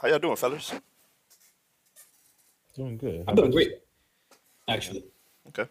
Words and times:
How 0.00 0.08
y'all 0.08 0.18
doing, 0.18 0.36
fellas? 0.36 0.72
Doing 2.76 2.96
good. 2.98 3.24
How 3.26 3.30
I'm 3.30 3.36
doing 3.36 3.48
about 3.48 3.60
you? 3.60 3.66
great, 3.68 3.78
actually. 4.68 5.04
Okay. 5.48 5.66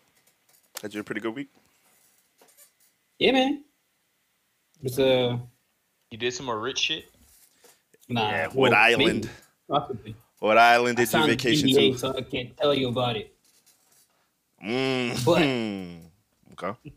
Had 0.81 0.93
you 0.93 1.01
a 1.01 1.03
pretty 1.03 1.21
good 1.21 1.35
week? 1.35 1.49
Yeah, 3.19 3.31
man. 3.33 3.63
It's 4.81 4.99
uh, 4.99 5.37
You 6.11 6.17
did 6.17 6.33
some 6.33 6.45
more 6.45 6.59
rich 6.59 6.79
shit. 6.79 7.05
nah. 8.09 8.29
yeah. 8.29 8.47
well, 8.47 8.55
What 8.55 8.73
island? 8.73 9.25
maybe, 9.25 9.29
possibly. 9.69 10.15
What 10.39 10.57
island 10.57 10.99
I 10.99 11.05
did 11.05 11.13
you 11.13 11.25
vacation 11.27 11.69
NDA, 11.69 11.91
to? 11.93 11.97
so 11.99 12.13
I 12.17 12.21
can't 12.21 12.55
tell 12.57 12.73
you 12.73 12.89
about 12.89 13.15
it. 13.17 13.33
Mm. 14.63 15.99
Okay. 16.53 16.73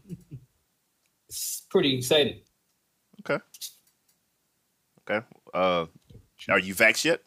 It's 1.28 1.62
pretty 1.68 1.98
exciting. 1.98 2.40
Okay. 3.20 3.42
Okay. 5.02 5.26
Uh, 5.52 5.86
are 6.48 6.58
you 6.58 6.74
vaxxed 6.74 7.04
yet? 7.04 7.22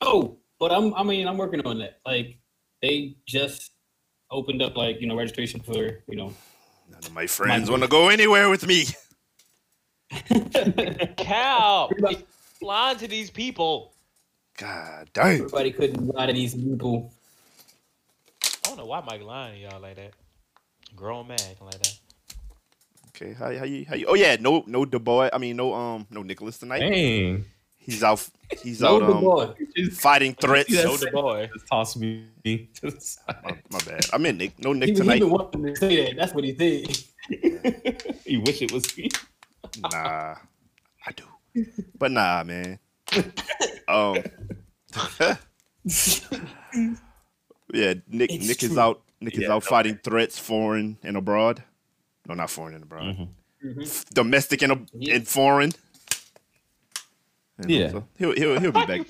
Oh, 0.00 0.36
but 0.58 0.72
I'm. 0.72 0.94
I 0.94 1.02
mean, 1.02 1.26
I'm 1.26 1.36
working 1.36 1.60
on 1.66 1.78
that. 1.78 1.98
Like, 2.06 2.38
they 2.82 3.16
just 3.26 3.72
opened 4.30 4.62
up, 4.62 4.76
like 4.76 5.00
you 5.00 5.06
know, 5.06 5.16
registration 5.16 5.60
for 5.60 6.02
you 6.06 6.16
know. 6.16 6.32
None 6.90 7.00
of 7.04 7.12
my 7.12 7.26
friends 7.26 7.70
want 7.70 7.82
to 7.82 7.88
go 7.88 8.08
anywhere 8.08 8.48
with 8.48 8.66
me. 8.66 8.86
Cow, 11.18 11.90
he's 12.08 12.24
lying 12.62 12.96
to 12.98 13.08
these 13.08 13.30
people. 13.30 13.92
God 14.56 15.08
damn. 15.12 15.34
Everybody 15.34 15.72
couldn't 15.72 16.06
lie 16.08 16.26
to 16.26 16.32
these 16.32 16.54
people. 16.54 17.12
I 18.42 18.48
don't 18.68 18.78
know 18.78 18.86
why 18.86 19.02
Mike 19.06 19.22
lying 19.22 19.54
to 19.54 19.60
y'all 19.60 19.80
like 19.80 19.96
that. 19.96 20.12
Grown 20.96 21.28
man 21.28 21.38
acting 21.48 21.66
like 21.66 21.78
that. 21.78 21.98
Okay. 23.20 23.32
How, 23.34 23.46
how 23.58 23.64
you? 23.64 23.84
How 23.88 23.94
you? 23.96 24.06
Oh 24.06 24.14
yeah. 24.14 24.36
No. 24.38 24.62
No. 24.66 24.84
The 24.84 25.00
boy. 25.00 25.28
I 25.32 25.38
mean, 25.38 25.56
no. 25.56 25.74
Um. 25.74 26.06
No 26.10 26.22
Nicholas 26.22 26.58
tonight. 26.58 26.80
Dang. 26.80 27.44
He's 27.78 28.02
out. 28.04 28.28
He's 28.62 28.80
No, 28.80 28.96
out. 28.96 29.00
the 29.00 29.14
Um. 29.14 29.20
boy. 29.24 29.54
Fighting 29.92 30.34
threats. 30.34 30.70
Yes. 30.70 30.84
No, 30.84 30.96
the 30.96 31.10
boy. 31.10 31.50
Just 31.52 31.66
toss 31.66 31.96
me 31.96 32.26
to 32.44 32.90
the 32.90 33.00
side. 33.00 33.36
My, 33.44 33.58
my 33.70 33.78
bad. 33.80 34.00
I 34.12 34.18
meant 34.18 34.38
Nick. 34.38 34.58
No 34.58 34.72
Nick 34.72 34.90
He, 34.90 34.94
he 34.94 35.00
tonight. 35.00 35.20
been 35.20 35.30
wanting 35.30 35.62
to 35.64 35.74
say 35.76 36.04
that. 36.06 36.16
That's 36.16 36.34
what 36.34 36.44
he 36.44 36.54
said. 36.54 36.96
you 38.26 38.40
wish 38.46 38.62
it 38.62 38.72
was 38.72 38.96
me. 38.96 39.08
Nah, 39.80 40.36
I 41.06 41.12
do. 41.16 41.24
But 41.98 42.12
nah, 42.12 42.44
man. 42.44 42.78
um, 43.88 44.16
yeah, 47.72 47.94
Nick. 48.08 48.32
It's 48.32 48.46
Nick 48.48 48.62
is 48.62 48.78
out. 48.78 49.02
Nick 49.20 49.34
is 49.34 49.40
Yeah, 49.40 49.52
out 49.54 49.64
fighting 49.64 49.98
threats, 50.04 50.38
foreign 50.38 50.98
and 51.02 51.16
abroad. 51.16 51.64
No, 52.28 52.34
not 52.34 52.50
foreign 52.50 52.74
and 52.74 52.82
abroad. 52.84 53.16
Mhm. 53.16 53.28
Mhm. 53.64 54.14
Domestic 54.14 54.62
and, 54.62 54.72
ab- 54.72 54.88
Yeah. 54.92 55.14
and 55.16 55.26
foreign. 55.26 55.72
You 57.58 57.68
know, 57.68 57.74
Yeah. 57.74 57.90
so 57.90 58.08
he'll 58.18 58.32
he'll 58.34 58.60
he'll 58.60 58.72
be 58.72 58.86
back. 58.86 59.06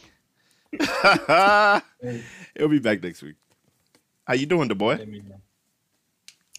he'll 2.57 2.69
be 2.69 2.79
back 2.79 3.03
next 3.03 3.23
week. 3.23 3.35
How 4.25 4.35
you 4.35 4.47
doing, 4.47 4.69
the 4.69 4.75
boy? 4.75 4.99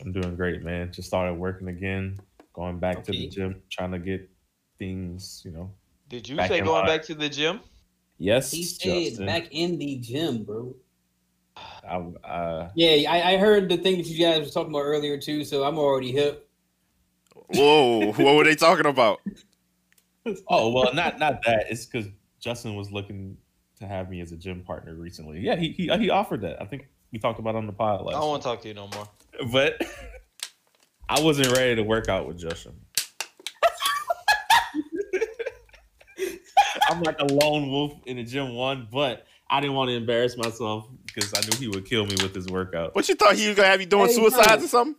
I'm 0.02 0.12
doing 0.12 0.36
great, 0.36 0.64
man. 0.64 0.92
Just 0.92 1.08
started 1.08 1.34
working 1.36 1.68
again, 1.68 2.20
going 2.54 2.80
back 2.80 3.04
to 3.06 3.12
the 3.12 3.28
gym, 3.28 3.62
trying 3.70 3.92
to 3.92 4.00
get 4.00 4.30
things, 4.78 5.42
you 5.46 5.52
know. 5.52 5.72
Did 6.10 6.28
you 6.28 6.36
say 6.38 6.60
going 6.60 6.70
line. 6.70 6.86
back 6.88 7.04
to 7.04 7.16
the 7.16 7.30
gym? 7.30 7.60
Yes, 8.18 8.52
He 8.52 8.64
said 8.64 9.26
back 9.26 9.48
in 9.52 9.78
the 9.78 9.98
gym, 9.98 10.44
bro. 10.44 10.76
I, 11.56 11.96
uh, 12.28 12.70
Yeah, 12.76 13.10
I, 13.12 13.34
I 13.34 13.38
heard 13.38 13.70
the 13.70 13.78
thing 13.78 13.98
that 13.98 14.08
you 14.08 14.20
guys 14.20 14.40
were 14.46 14.52
talking 14.52 14.72
about 14.74 14.84
earlier 14.84 15.18
too, 15.18 15.44
so 15.44 15.64
I'm 15.64 15.78
already 15.78 16.12
hip. 16.12 16.49
Whoa, 17.54 18.12
what 18.14 18.36
were 18.36 18.44
they 18.44 18.56
talking 18.56 18.86
about? 18.86 19.20
oh 20.48 20.70
well, 20.72 20.94
not 20.94 21.18
not 21.20 21.42
that. 21.46 21.66
It's 21.70 21.86
because 21.86 22.08
Justin 22.40 22.76
was 22.76 22.92
looking 22.92 23.38
to 23.80 23.88
have 23.88 24.10
me 24.10 24.22
as 24.22 24.32
a 24.32 24.38
gym 24.38 24.62
partner 24.62 24.94
recently. 24.94 25.40
Yeah, 25.40 25.56
he 25.56 25.70
he, 25.72 25.88
he 25.98 26.10
offered 26.10 26.42
that. 26.42 26.62
I 26.62 26.66
think 26.66 26.88
we 27.12 27.20
talked 27.20 27.40
about 27.40 27.56
it 27.56 27.58
on 27.60 27.66
the 27.68 27.74
pod 27.74 28.02
I 28.08 28.12
don't 28.12 28.30
want 28.30 28.44
to 28.44 28.48
talk 28.48 28.62
to 28.62 28.68
you 28.68 28.74
no 28.76 28.88
more. 28.94 29.08
but 29.52 29.82
I 31.10 31.22
wasn't 31.22 31.52
ready 31.58 31.76
to 31.76 31.82
work 31.84 32.08
out 32.08 32.28
with 32.28 32.38
Justin. 32.40 32.74
I'm 36.90 37.02
like 37.04 37.20
a 37.20 37.26
lone 37.26 37.70
wolf 37.70 37.94
in 38.06 38.18
the 38.18 38.24
gym 38.24 38.54
one, 38.56 38.88
but 38.92 39.26
I 39.50 39.60
didn't 39.60 39.76
want 39.76 39.90
to 39.90 39.96
embarrass 39.96 40.38
myself 40.38 40.88
because 41.06 41.34
I 41.34 41.42
knew 41.42 41.58
he 41.58 41.68
would 41.68 41.86
kill 41.86 42.06
me 42.06 42.16
with 42.22 42.36
his 42.36 42.48
workout. 42.48 42.94
What 42.96 43.08
you 43.10 43.16
thought 43.16 43.36
he 43.36 43.48
was 43.48 43.56
gonna 43.56 43.68
have 43.70 43.80
you 43.82 43.88
doing 43.88 44.08
Hey, 44.08 44.14
suicides 44.14 44.48
bro. 44.48 44.66
or 44.66 44.68
something? 44.68 44.96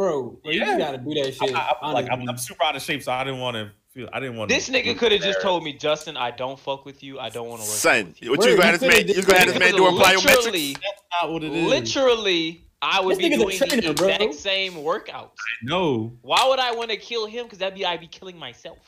Bro, 0.00 0.40
Yeah. 0.44 0.72
you 0.72 0.78
gotta 0.78 0.96
do 0.96 1.12
that 1.12 1.34
shit. 1.34 1.54
I- 1.54 1.74
I'm 1.82 1.92
like 1.92 2.10
I'm. 2.10 2.26
I'm 2.26 2.38
super 2.38 2.64
out 2.64 2.74
of 2.74 2.80
shape, 2.80 3.02
so 3.02 3.12
I 3.12 3.22
didn't 3.22 3.38
want 3.40 3.56
to 3.56 3.70
feel. 3.92 4.08
I 4.14 4.18
didn't 4.18 4.36
want 4.38 4.48
This 4.48 4.70
nigga 4.70 4.96
could 4.96 5.12
have 5.12 5.20
just 5.20 5.42
told 5.42 5.62
me, 5.62 5.74
Justin, 5.74 6.16
I 6.16 6.30
don't 6.30 6.58
fuck 6.58 6.86
with 6.86 7.02
you. 7.02 7.18
I 7.20 7.28
don't 7.28 7.50
want 7.50 7.60
to 7.60 7.66
work 7.68 7.74
out 7.74 7.80
Son, 7.80 8.06
with 8.06 8.22
you. 8.22 8.30
what 8.30 8.42
you 8.46 8.56
gonna 8.56 8.64
have 8.70 8.80
this 8.80 8.88
man? 8.88 9.00
could've 9.02 9.16
You 9.18 9.22
gonna 9.24 9.38
have 9.40 9.46
this 9.48 9.58
did- 9.58 9.60
man 9.60 9.74
doing 9.74 9.94
plyometrics? 9.96 10.24
literally, 10.24 10.72
That's 10.72 11.02
not 11.20 11.32
what 11.32 11.44
it 11.44 11.52
is. 11.52 11.68
literally, 11.68 12.64
I 12.80 13.00
would 13.02 13.18
This 13.18 13.18
be 13.18 13.24
nigga's 13.28 13.34
a 13.34 13.38
doing 13.44 13.58
the 13.58 13.66
trainer, 13.66 13.92
bro. 13.92 14.08
exact 14.08 14.34
same 14.36 14.72
workouts. 14.72 15.32
No, 15.62 16.16
Why 16.22 16.48
would 16.48 16.60
I 16.60 16.72
want 16.72 16.88
to 16.92 16.96
kill 16.96 17.26
him? 17.26 17.44
Because 17.44 17.58
that'd 17.58 17.74
be 17.74 17.84
I'd 17.84 18.00
be 18.00 18.06
killing 18.06 18.38
myself. 18.38 18.78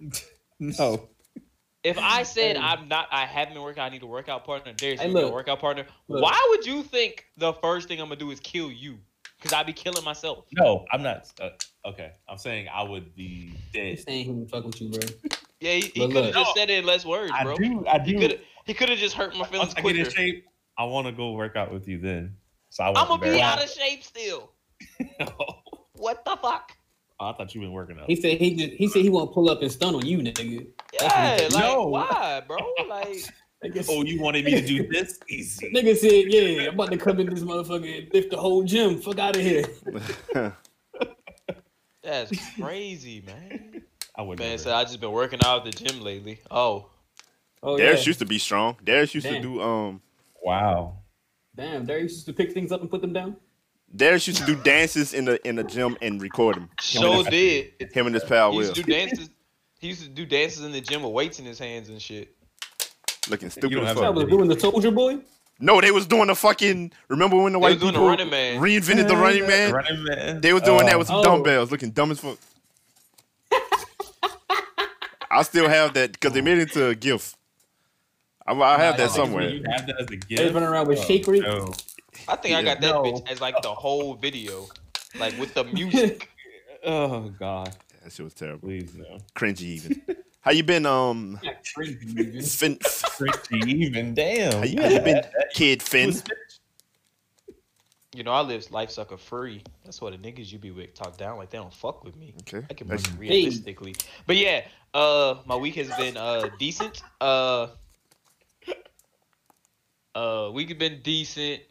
no. 0.58 1.08
If 1.84 1.96
I 1.96 2.24
said 2.24 2.56
Hey. 2.56 2.62
I'm 2.62 2.88
not, 2.88 3.06
I 3.12 3.24
haven't 3.24 3.54
been 3.54 3.62
working. 3.62 3.84
I 3.84 3.88
need 3.88 4.02
a 4.02 4.06
workout 4.06 4.44
partner. 4.44 4.72
There's 4.76 4.98
Hey, 5.00 5.12
a 5.12 5.28
workout 5.30 5.60
partner. 5.60 5.86
Look. 6.08 6.24
Why 6.24 6.46
would 6.50 6.66
you 6.66 6.82
think 6.82 7.24
the 7.36 7.52
first 7.52 7.86
thing 7.86 8.00
I'm 8.00 8.08
gonna 8.08 8.16
do 8.18 8.32
is 8.32 8.40
kill 8.40 8.72
you? 8.72 8.98
Because 9.38 9.52
I'd 9.52 9.66
be 9.66 9.72
killing 9.72 10.02
myself. 10.04 10.46
No, 10.52 10.84
I'm 10.92 11.02
not. 11.02 11.30
Uh, 11.40 11.50
okay, 11.86 12.12
I'm 12.28 12.38
saying 12.38 12.68
I 12.72 12.82
would 12.82 13.14
be 13.14 13.54
dead. 13.72 13.90
He's 13.90 14.02
saying 14.04 14.24
he 14.24 14.30
would 14.32 14.50
fuck 14.50 14.64
with 14.64 14.80
you, 14.80 14.88
bro. 14.90 15.00
Yeah, 15.60 15.72
he, 15.74 15.80
he 15.82 16.00
could 16.06 16.24
have 16.24 16.24
look. 16.26 16.34
just 16.34 16.54
said 16.56 16.70
it 16.70 16.78
in 16.80 16.86
less 16.86 17.04
words, 17.04 17.30
bro. 17.30 17.38
I 17.40 17.44
bro. 17.44 17.56
do. 17.56 17.86
I 17.86 17.98
He 18.00 18.12
do. 18.14 18.18
could 18.20 18.40
he 18.64 18.74
could 18.74 18.88
have 18.88 18.98
just 18.98 19.14
hurt 19.14 19.36
my 19.36 19.44
feelings 19.46 19.74
Once 19.74 19.78
I 19.78 19.80
get 19.92 19.96
in 20.06 20.10
shape, 20.10 20.44
I 20.76 20.84
want 20.84 21.06
to 21.06 21.12
go 21.12 21.32
work 21.32 21.56
out 21.56 21.72
with 21.72 21.86
you 21.88 21.98
then. 21.98 22.36
So 22.70 22.84
I 22.84 22.88
I'm 22.88 23.08
gonna 23.08 23.22
be 23.22 23.40
out 23.40 23.62
of 23.62 23.70
shape 23.70 24.02
still. 24.04 24.52
myself. 25.18 25.56
What 25.94 26.24
the 26.24 26.36
fuck? 26.36 26.70
I 27.18 27.32
thought 27.32 27.52
you 27.52 27.60
been 27.60 27.72
working 27.72 27.98
out. 27.98 28.06
He 28.06 28.14
said 28.14 28.38
he 28.40 28.54
just, 28.54 28.72
he 28.74 28.86
said 28.88 29.02
he 29.02 29.08
won't 29.10 29.32
pull 29.32 29.50
up 29.50 29.62
and 29.62 29.72
stun 29.72 29.96
on 29.96 30.06
you, 30.06 30.18
nigga. 30.18 30.64
Yeah, 30.92 31.48
like 31.50 31.60
No. 31.60 31.86
why, 31.86 32.42
bro? 32.46 32.58
Like 32.88 33.08
Nigga, 33.08 33.30
Oh, 33.88 34.04
you 34.04 34.20
wanted 34.20 34.44
me 34.44 34.52
to 34.52 34.66
do 34.66 34.86
this 34.86 35.18
easy? 35.28 35.70
nigga 35.74 35.96
said, 35.96 36.32
yeah, 36.32 36.68
I'm 36.68 36.74
about 36.74 36.92
to 36.92 36.96
come 36.96 37.18
in 37.18 37.28
this 37.28 37.42
motherfucker 37.42 37.98
and 37.98 38.14
lift 38.14 38.30
the 38.30 38.36
whole 38.36 38.62
gym. 38.62 39.00
Fuck 39.00 39.18
out 39.18 39.34
of 39.34 39.42
here. 39.42 39.64
that's 42.02 42.54
crazy, 42.54 43.24
man. 43.26 43.82
I 44.14 44.22
would. 44.22 44.38
Man 44.38 44.50
never. 44.50 44.62
said 44.62 44.74
I 44.74 44.84
just 44.84 45.00
been 45.00 45.10
working 45.10 45.40
out 45.44 45.66
at 45.66 45.72
the 45.72 45.84
gym 45.84 46.00
lately. 46.00 46.40
Oh, 46.50 46.90
Oh 47.62 47.76
yeah. 47.76 47.84
Darius 47.86 48.06
used 48.06 48.18
to 48.20 48.26
be 48.26 48.38
strong. 48.38 48.76
Darius 48.84 49.14
used 49.14 49.26
to 49.26 49.40
do 49.40 49.60
um. 49.60 50.00
Wow. 50.42 50.98
Damn, 51.54 51.86
Darius 51.86 52.12
used 52.12 52.26
to 52.26 52.32
pick 52.32 52.52
things 52.52 52.70
up 52.70 52.80
and 52.80 52.90
put 52.90 53.00
them 53.00 53.12
down. 53.12 53.36
Darius 53.94 54.26
used 54.26 54.40
to 54.40 54.46
do 54.46 54.54
dances 54.62 55.14
in 55.14 55.24
the 55.24 55.46
in 55.46 55.56
the 55.56 55.64
gym 55.64 55.96
and 56.00 56.20
record 56.20 56.56
them. 56.56 56.70
So 56.80 57.22
did. 57.24 57.72
him 57.92 58.06
and 58.06 58.14
his 58.14 58.24
pal 58.24 58.52
He 58.52 58.58
Will 58.58 58.64
used 58.64 58.76
to 58.76 58.82
do 58.82 58.92
dances. 58.92 59.30
He 59.80 59.88
used 59.88 60.02
to 60.02 60.08
do 60.08 60.26
dances 60.26 60.64
in 60.64 60.72
the 60.72 60.80
gym 60.80 61.02
with 61.02 61.12
weights 61.12 61.38
in 61.38 61.44
his 61.44 61.58
hands 61.58 61.88
and 61.88 62.00
shit. 62.00 62.36
Looking 63.30 63.50
stupid 63.50 63.70
don't 63.74 63.82
as 63.84 63.88
have 63.88 63.98
I 63.98 64.06
fuck. 64.06 64.14
was 64.16 64.24
doing 64.26 64.48
the 64.48 64.58
soldier 64.58 64.90
boy. 64.90 65.18
No, 65.60 65.80
they 65.80 65.90
was 65.90 66.06
doing 66.06 66.28
the 66.28 66.34
fucking. 66.36 66.92
Remember 67.08 67.36
when 67.36 67.52
the 67.52 67.58
They 67.58 67.62
white 67.62 67.70
was 67.80 67.80
doing 67.80 67.94
the 67.94 68.00
Running 68.00 68.30
Man. 68.30 68.60
reinvented 68.60 69.08
the 69.08 69.16
running 69.16 69.46
man? 69.46 69.72
Running 69.72 70.04
man. 70.04 70.40
They 70.40 70.52
was 70.52 70.62
doing 70.62 70.86
that 70.86 70.94
Uh, 70.94 70.98
with 70.98 71.06
some 71.08 71.16
Oh. 71.16 71.22
dumbbells, 71.22 71.70
looking 71.72 71.90
dumb 71.90 72.12
as 72.12 72.20
fuck. 72.20 72.38
I 75.30 75.42
still 75.42 75.68
have 75.68 75.94
that 75.94 76.12
because 76.12 76.32
they 76.32 76.40
made 76.40 76.58
it 76.58 76.62
into 76.62 76.86
a 76.88 76.94
gift. 76.94 77.36
I, 78.46 78.52
I 78.54 78.78
have 78.78 78.94
Nah, 78.94 78.96
that 78.98 78.98
y'all 79.16 79.26
somewhere. 79.26 79.48
You 79.50 79.62
have 79.70 79.86
that 79.86 79.96
as 80.00 80.06
a 80.10 80.16
gift. 80.16 80.28
They 80.30 80.46
running 80.50 80.68
around 80.68 80.88
with 80.88 80.98
Oh, 81.00 81.02
shake 81.04 81.26
rate. 81.26 81.42
no. 81.42 81.72
I 82.26 82.36
think 82.36 82.54
I 82.56 82.62
got 82.62 82.80
that 82.80 82.94
No. 82.94 83.02
bitch 83.02 83.28
as 83.30 83.40
like 83.40 83.60
the 83.62 83.72
whole 83.74 84.14
video, 84.14 84.68
like 85.18 85.38
with 85.38 85.54
the 85.54 85.64
music. 85.64 86.30
Oh 86.84 87.28
God, 87.40 87.74
That 88.04 88.12
shit 88.12 88.22
was 88.22 88.34
terrible. 88.34 88.68
please 88.68 88.94
no. 88.94 89.18
Cringy 89.34 89.62
even. 89.62 90.00
How 90.40 90.52
you 90.52 90.62
been, 90.62 90.86
um, 90.86 91.38
Not 91.42 91.56
even. 91.86 92.42
Finn? 92.42 92.78
Even. 93.66 94.14
Damn. 94.14 94.52
How 94.52 94.62
you, 94.64 94.76
you 94.76 94.82
how 94.82 94.88
you 94.88 95.00
been, 95.00 95.22
kid 95.52 95.82
Finn? 95.82 96.14
You 98.14 98.24
know, 98.24 98.32
I 98.32 98.40
live 98.40 98.70
life 98.70 98.90
sucker 98.90 99.16
free. 99.16 99.62
That's 99.84 100.00
what 100.00 100.12
the 100.12 100.18
niggas 100.18 100.50
you 100.50 100.58
be 100.58 100.70
with 100.70 100.94
talk 100.94 101.16
down 101.16 101.36
like 101.38 101.50
they 101.50 101.58
don't 101.58 101.72
fuck 101.74 102.04
with 102.04 102.16
me. 102.16 102.34
Okay. 102.42 102.66
I 102.70 102.74
can 102.74 102.88
That's- 102.88 103.06
put 103.08 103.18
realistically. 103.18 103.94
But 104.26 104.36
yeah, 104.36 104.62
uh 104.94 105.36
my 105.44 105.56
week 105.56 105.74
has 105.74 105.88
been 105.96 106.16
uh 106.16 106.48
decent. 106.58 107.02
Uh 107.20 107.68
uh 110.14 110.50
week 110.52 110.68
has 110.70 110.78
been 110.78 111.00
decent. 111.02 111.62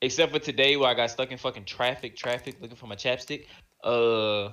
Except 0.00 0.32
for 0.32 0.40
today 0.40 0.76
where 0.76 0.88
I 0.90 0.94
got 0.94 1.10
stuck 1.10 1.30
in 1.30 1.38
fucking 1.38 1.64
traffic, 1.64 2.16
traffic 2.16 2.56
looking 2.60 2.76
for 2.76 2.86
my 2.86 2.96
chapstick. 2.96 3.46
Uh 3.84 4.46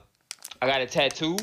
I 0.62 0.68
got 0.68 0.82
a 0.82 0.86
tattoo. 0.86 1.38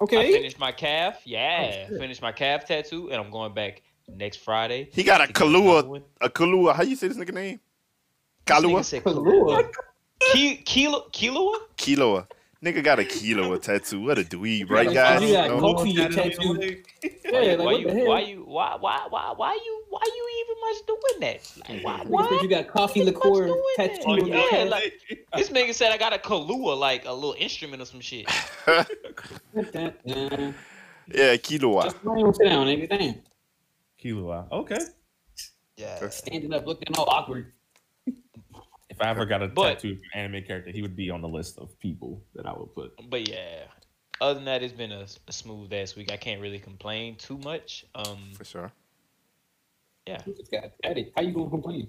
I 0.00 0.04
Okay. 0.04 0.32
finished 0.32 0.58
my 0.58 0.72
calf. 0.72 1.20
Yeah. 1.24 1.86
Oh, 1.92 1.98
finished 1.98 2.22
my 2.22 2.32
calf 2.32 2.64
tattoo 2.66 3.10
and 3.10 3.20
I'm 3.20 3.30
going 3.30 3.52
back 3.52 3.82
next 4.08 4.38
Friday. 4.38 4.88
He 4.92 5.02
got 5.02 5.20
a 5.20 5.26
to 5.26 5.32
get 5.32 5.42
another 5.46 5.82
Kalua, 5.82 6.02
a 6.22 6.30
Kalua. 6.30 6.74
How 6.74 6.82
you 6.82 6.96
say 6.96 7.08
this 7.08 7.18
nigga 7.18 7.34
name? 7.34 7.60
This 8.46 8.56
nigga 8.56 8.62
Kalua? 8.62 8.84
said 8.84 9.04
Kalua. 9.04 9.70
Ki- 10.32 10.56
Kilo 10.58 11.06
Kiloa? 11.12 11.58
Kiloa. 11.76 12.26
Nigga 12.62 12.84
got 12.84 12.98
a 12.98 13.04
Kiloa 13.04 13.60
tattoo. 13.62 14.02
What 14.02 14.18
a 14.18 14.22
dweeb, 14.22 14.68
right, 14.68 14.84
got- 14.84 15.20
guys? 15.20 15.22
you 15.22 15.32
got 15.32 15.48
No? 15.48 15.60
Kofi 15.60 15.94
tattoo. 16.14 16.58
Why, 16.58 17.40
Yeah, 17.40 17.40
you, 17.52 17.56
like, 17.56 17.64
why 17.64 17.72
you, 17.72 18.04
why 18.06 18.20
you, 18.20 18.44
why, 18.44 18.76
why, 18.78 19.06
why, 19.08 19.32
why 19.34 19.54
you, 19.54 19.84
why 19.88 20.00
you 20.04 20.28
even 20.44 20.56
much 20.60 20.86
doing 20.86 21.20
that? 21.20 21.52
Like, 21.70 21.84
why, 21.84 22.26
why? 22.28 22.38
you 22.42 22.48
got 22.48 22.68
coffee 22.68 23.00
What's 23.02 23.14
liqueur 23.16 23.46
doing 23.46 23.62
tattooed 23.76 24.00
that? 24.02 24.06
on 24.08 24.26
your 24.26 24.36
Yeah, 24.52 24.64
like 24.64 24.92
this 25.36 25.48
nigga 25.48 25.72
said 25.72 25.90
I 25.92 25.96
got 25.96 26.12
a 26.12 26.18
Kahlua, 26.18 26.76
like 26.78 27.06
a 27.06 27.12
little 27.12 27.34
instrument 27.38 27.80
or 27.80 27.86
some 27.86 28.00
shit. 28.00 28.26
Yeah, 31.12 31.36
quinoa. 31.38 31.84
Just 31.84 32.04
don't 32.04 32.18
even 32.20 32.34
sit 32.34 32.44
down, 32.46 32.66
nigga. 32.66 32.88
Damn. 32.88 33.14
Kilo. 33.98 34.46
Okay. 34.52 34.78
Yeah. 35.76 36.08
Standing 36.10 36.52
up, 36.52 36.66
looking 36.66 36.94
all 36.96 37.08
awkward. 37.08 37.52
If 39.00 39.06
I 39.06 39.10
ever 39.10 39.24
got 39.24 39.42
a 39.42 39.48
But- 39.48 39.74
tattoo 39.76 39.92
of 39.92 39.98
an 40.14 40.20
anime 40.20 40.44
character, 40.44 40.70
he 40.70 40.82
would 40.82 40.94
be 40.94 41.08
on 41.10 41.22
the 41.22 41.28
list 41.28 41.58
of 41.58 41.78
people 41.80 42.22
that 42.34 42.44
I 42.46 42.52
would 42.52 42.74
put. 42.74 42.92
But 43.08 43.26
yeah, 43.28 43.64
other 44.20 44.34
than 44.34 44.44
that, 44.44 44.62
it's 44.62 44.74
been 44.74 44.92
a, 44.92 45.06
a 45.26 45.32
smooth 45.32 45.72
ass 45.72 45.96
week. 45.96 46.12
I 46.12 46.18
can't 46.18 46.40
really 46.40 46.58
complain 46.58 47.16
too 47.16 47.38
much. 47.38 47.86
Um, 47.94 48.32
For 48.34 48.44
sure. 48.44 48.72
yeah, 50.06 50.18
You 50.26 50.34
just 50.34 50.50
got 50.50 50.64
at 50.84 50.98
it. 50.98 51.12
How 51.16 51.22
you 51.22 51.32
gonna 51.32 51.48
complain? 51.48 51.88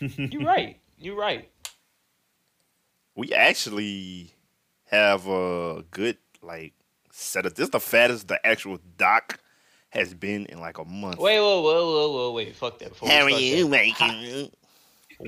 you're 0.00 0.42
right. 0.42 0.80
You're 0.98 1.14
right. 1.16 1.48
We 3.14 3.32
actually 3.32 4.32
have 4.86 5.28
a 5.28 5.84
good 5.92 6.18
like 6.42 6.72
setup. 7.12 7.54
This 7.54 7.64
is 7.66 7.70
the 7.70 7.78
fattest 7.80 8.26
the 8.26 8.44
actual 8.44 8.78
doc 8.98 9.38
has 9.90 10.12
been 10.12 10.46
in 10.46 10.58
like 10.58 10.78
a 10.78 10.84
month. 10.84 11.18
Wait, 11.18 11.38
whoa, 11.38 11.60
whoa, 11.60 11.86
whoa, 11.86 12.12
whoa, 12.12 12.32
wait. 12.32 12.56
Fuck 12.56 12.80
that. 12.80 12.88
Before 12.88 13.08
How 13.08 13.22
are 13.22 13.30
you 13.30 13.64
that. 13.64 13.70
making? 13.70 14.50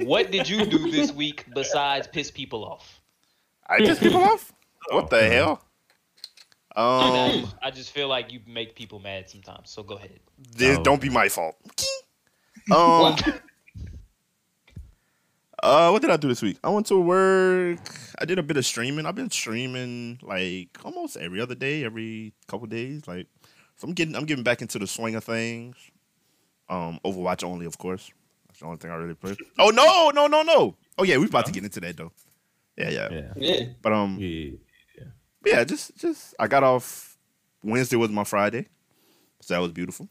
What 0.05 0.31
did 0.31 0.49
you 0.49 0.67
do 0.67 0.91
this 0.91 1.13
week 1.13 1.45
besides 1.55 2.07
piss 2.07 2.31
people 2.31 2.65
off? 2.65 3.01
I 3.69 3.79
just 3.81 4.01
people 4.01 4.23
off. 4.23 4.53
What 4.91 5.11
the 5.11 5.23
hell? 5.29 5.63
Um, 6.77 6.85
Um, 6.85 7.53
I 7.63 7.71
just 7.71 7.91
feel 7.91 8.07
like 8.09 8.33
you 8.33 8.41
make 8.47 8.75
people 8.77 8.99
mad 9.01 9.31
sometimes. 9.31 9.71
So 9.71 9.83
go 9.83 9.97
ahead. 9.97 10.21
this 10.57 10.79
Oh. 10.79 10.83
don't 10.83 11.01
be 11.01 11.09
my 11.09 11.29
fault. 11.29 11.57
Um, 12.69 13.15
uh, 15.63 15.91
what 15.91 16.03
did 16.03 16.11
I 16.11 16.17
do 16.17 16.27
this 16.27 16.43
week? 16.43 16.59
I 16.65 16.69
went 16.69 16.87
to 16.87 17.01
work. 17.01 17.79
I 18.19 18.25
did 18.25 18.41
a 18.41 18.43
bit 18.43 18.57
of 18.57 18.67
streaming. 18.67 19.07
I've 19.07 19.15
been 19.15 19.31
streaming 19.31 20.19
like 20.23 20.77
almost 20.85 21.17
every 21.17 21.41
other 21.41 21.55
day, 21.55 21.85
every 21.85 22.33
couple 22.49 22.67
days. 22.67 23.07
Like, 23.07 23.29
so 23.77 23.87
I'm 23.87 23.95
getting, 23.95 24.17
I'm 24.17 24.25
getting 24.25 24.43
back 24.43 24.63
into 24.63 24.81
the 24.81 24.87
swing 24.89 25.15
of 25.15 25.23
things. 25.23 25.77
Um, 26.69 26.99
Overwatch 27.05 27.45
only, 27.45 27.67
of 27.67 27.79
course. 27.79 28.11
That's 28.57 28.61
the 28.61 28.67
only 28.67 28.79
thing 28.79 28.91
I 28.91 28.95
really 28.95 29.15
play. 29.15 29.37
Oh 29.59 29.69
no, 29.71 30.11
no, 30.15 30.27
no, 30.27 30.43
no. 30.43 30.77
Oh 30.97 31.05
yeah, 31.05 31.19
we're 31.19 31.27
about 31.27 31.45
to 31.47 31.53
get 31.53 31.63
into 31.65 31.79
that 31.81 31.97
though. 31.97 32.13
Yeah, 32.77 32.89
yeah. 32.91 33.09
Yeah. 33.11 33.33
Yeah. 33.37 33.67
But 33.83 33.93
um, 33.93 34.17
Yeah. 34.19 34.53
but 35.43 35.53
yeah, 35.53 35.65
just 35.65 35.97
just 35.99 36.35
I 36.39 36.47
got 36.47 36.63
off 36.63 37.19
Wednesday 37.63 37.97
was 37.97 38.11
my 38.11 38.25
Friday. 38.25 38.69
So 39.41 39.55
that 39.55 39.61
was 39.61 39.73
beautiful. 39.73 40.09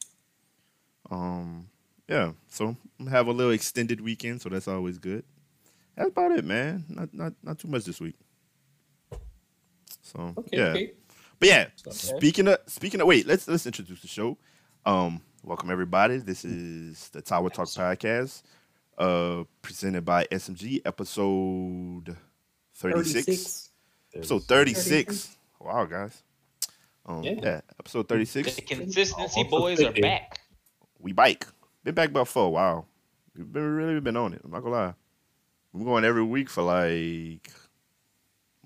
Um 1.10 1.70
yeah, 2.08 2.34
so 2.50 2.78
have 3.10 3.26
a 3.28 3.32
little 3.32 3.52
extended 3.52 4.00
weekend, 4.00 4.42
so 4.42 4.50
that's 4.50 4.68
always 4.68 5.00
good. 5.00 5.24
That's 5.96 6.10
about 6.10 6.32
it, 6.34 6.46
man. 6.46 6.86
Not 6.88 7.14
not 7.14 7.34
not 7.42 7.58
too 7.60 7.68
much 7.68 7.86
this 7.86 8.00
week. 8.00 8.16
So 10.04 10.34
Okay. 10.38 10.58
yeah. 10.58 10.64
Okay. 10.70 10.92
But 11.40 11.50
yeah, 11.50 11.68
Okay. 11.88 11.92
speaking 11.98 12.48
of 12.48 12.60
speaking 12.68 13.02
of 13.02 13.08
wait, 13.08 13.26
let's 13.26 13.48
let's 13.48 13.66
introduce 13.66 14.02
the 14.02 14.08
show. 14.08 14.38
Um, 14.86 15.22
welcome 15.46 15.70
everybody. 15.70 16.18
This 16.18 16.44
is 16.44 17.10
the 17.10 17.22
Tower 17.22 17.50
Talk 17.50 17.68
podcast, 17.68 18.42
uh, 18.98 19.44
presented 19.62 20.04
by 20.04 20.26
SMG, 20.26 20.82
episode 20.86 22.16
thirty 22.76 23.04
six. 23.04 23.72
Episode 24.14 24.44
thirty 24.44 24.74
six. 24.74 25.38
Wow, 25.60 25.86
guys. 25.86 26.22
Um, 27.06 27.24
yeah. 27.24 27.34
Yeah. 27.42 27.62
episode 27.80 28.08
thirty-six. 28.08 28.56
The 28.56 28.62
consistency 28.64 29.42
Also 29.42 29.44
boys 29.44 29.82
are 29.82 29.92
back. 29.92 30.40
We 31.00 31.12
bike. 31.14 31.46
Been 31.84 31.94
back 31.94 32.10
about 32.10 32.28
for 32.28 32.46
a 32.46 32.50
while. 32.50 32.88
we've 33.38 33.52
been 33.52 33.76
really 33.76 34.00
been 34.00 34.18
on 34.18 34.34
it. 34.34 34.42
I'm 34.44 34.52
not 34.52 34.62
gonna 34.64 34.76
lie. 34.76 34.94
We're 35.72 35.86
going 35.86 36.04
every 36.06 36.24
week 36.24 36.50
for 36.50 36.64
like 36.64 37.52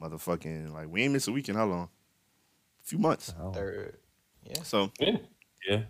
motherfucking 0.02 0.72
like 0.72 0.88
we 0.88 1.04
ain't 1.04 1.12
missed 1.14 1.28
a 1.28 1.32
week 1.34 1.50
in 1.50 1.56
how 1.56 1.66
long? 1.66 1.90
A 2.82 2.86
few 2.88 2.98
months. 2.98 3.34
Oh, 3.42 3.52
Third. 3.52 3.98
Yeah. 4.46 4.64
So 4.64 4.92
Yeah. 5.00 5.18
yeah. 5.68 5.82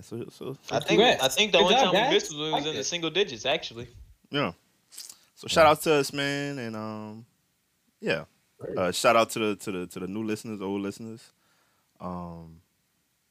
So 0.00 0.24
so, 0.30 0.30
so 0.30 0.56
I 0.70 0.78
think 0.78 0.88
Congrats. 1.00 1.22
I 1.22 1.28
think 1.28 1.52
the 1.52 1.58
Good 1.58 1.64
only 1.64 1.74
job, 1.76 1.92
time 1.94 2.08
we 2.08 2.14
missed 2.14 2.30
was 2.30 2.38
when 2.38 2.48
it 2.48 2.52
was 2.52 2.60
Like 2.60 2.66
in 2.68 2.74
the 2.74 2.80
it. 2.80 2.84
single 2.84 3.10
digits, 3.10 3.44
actually. 3.46 3.88
Yeah. 4.30 4.52
So 5.34 5.46
shout 5.48 5.66
out 5.66 5.80
to 5.82 5.94
us, 5.94 6.12
man, 6.12 6.58
and 6.58 6.76
um, 6.76 7.26
yeah. 8.00 8.24
Uh, 8.76 8.92
shout 8.92 9.16
out 9.16 9.30
to 9.30 9.38
the 9.38 9.56
to 9.56 9.72
the 9.72 9.86
to 9.86 10.00
the 10.00 10.06
new 10.06 10.22
listeners, 10.22 10.60
old 10.60 10.82
listeners, 10.82 11.32
um, 12.00 12.60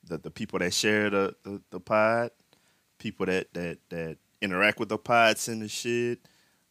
the 0.03 0.17
the 0.17 0.31
people 0.31 0.57
that 0.59 0.73
share 0.73 1.09
the 1.09 1.35
the, 1.43 1.61
the 1.69 1.79
pod, 1.79 2.31
people 2.97 3.25
that 3.27 3.53
that 3.53 3.77
that 3.89 4.17
interact 4.41 4.79
with 4.79 4.89
the 4.89 4.97
pod, 4.97 5.37
send 5.37 5.61
the 5.61 5.67
shit, 5.67 6.19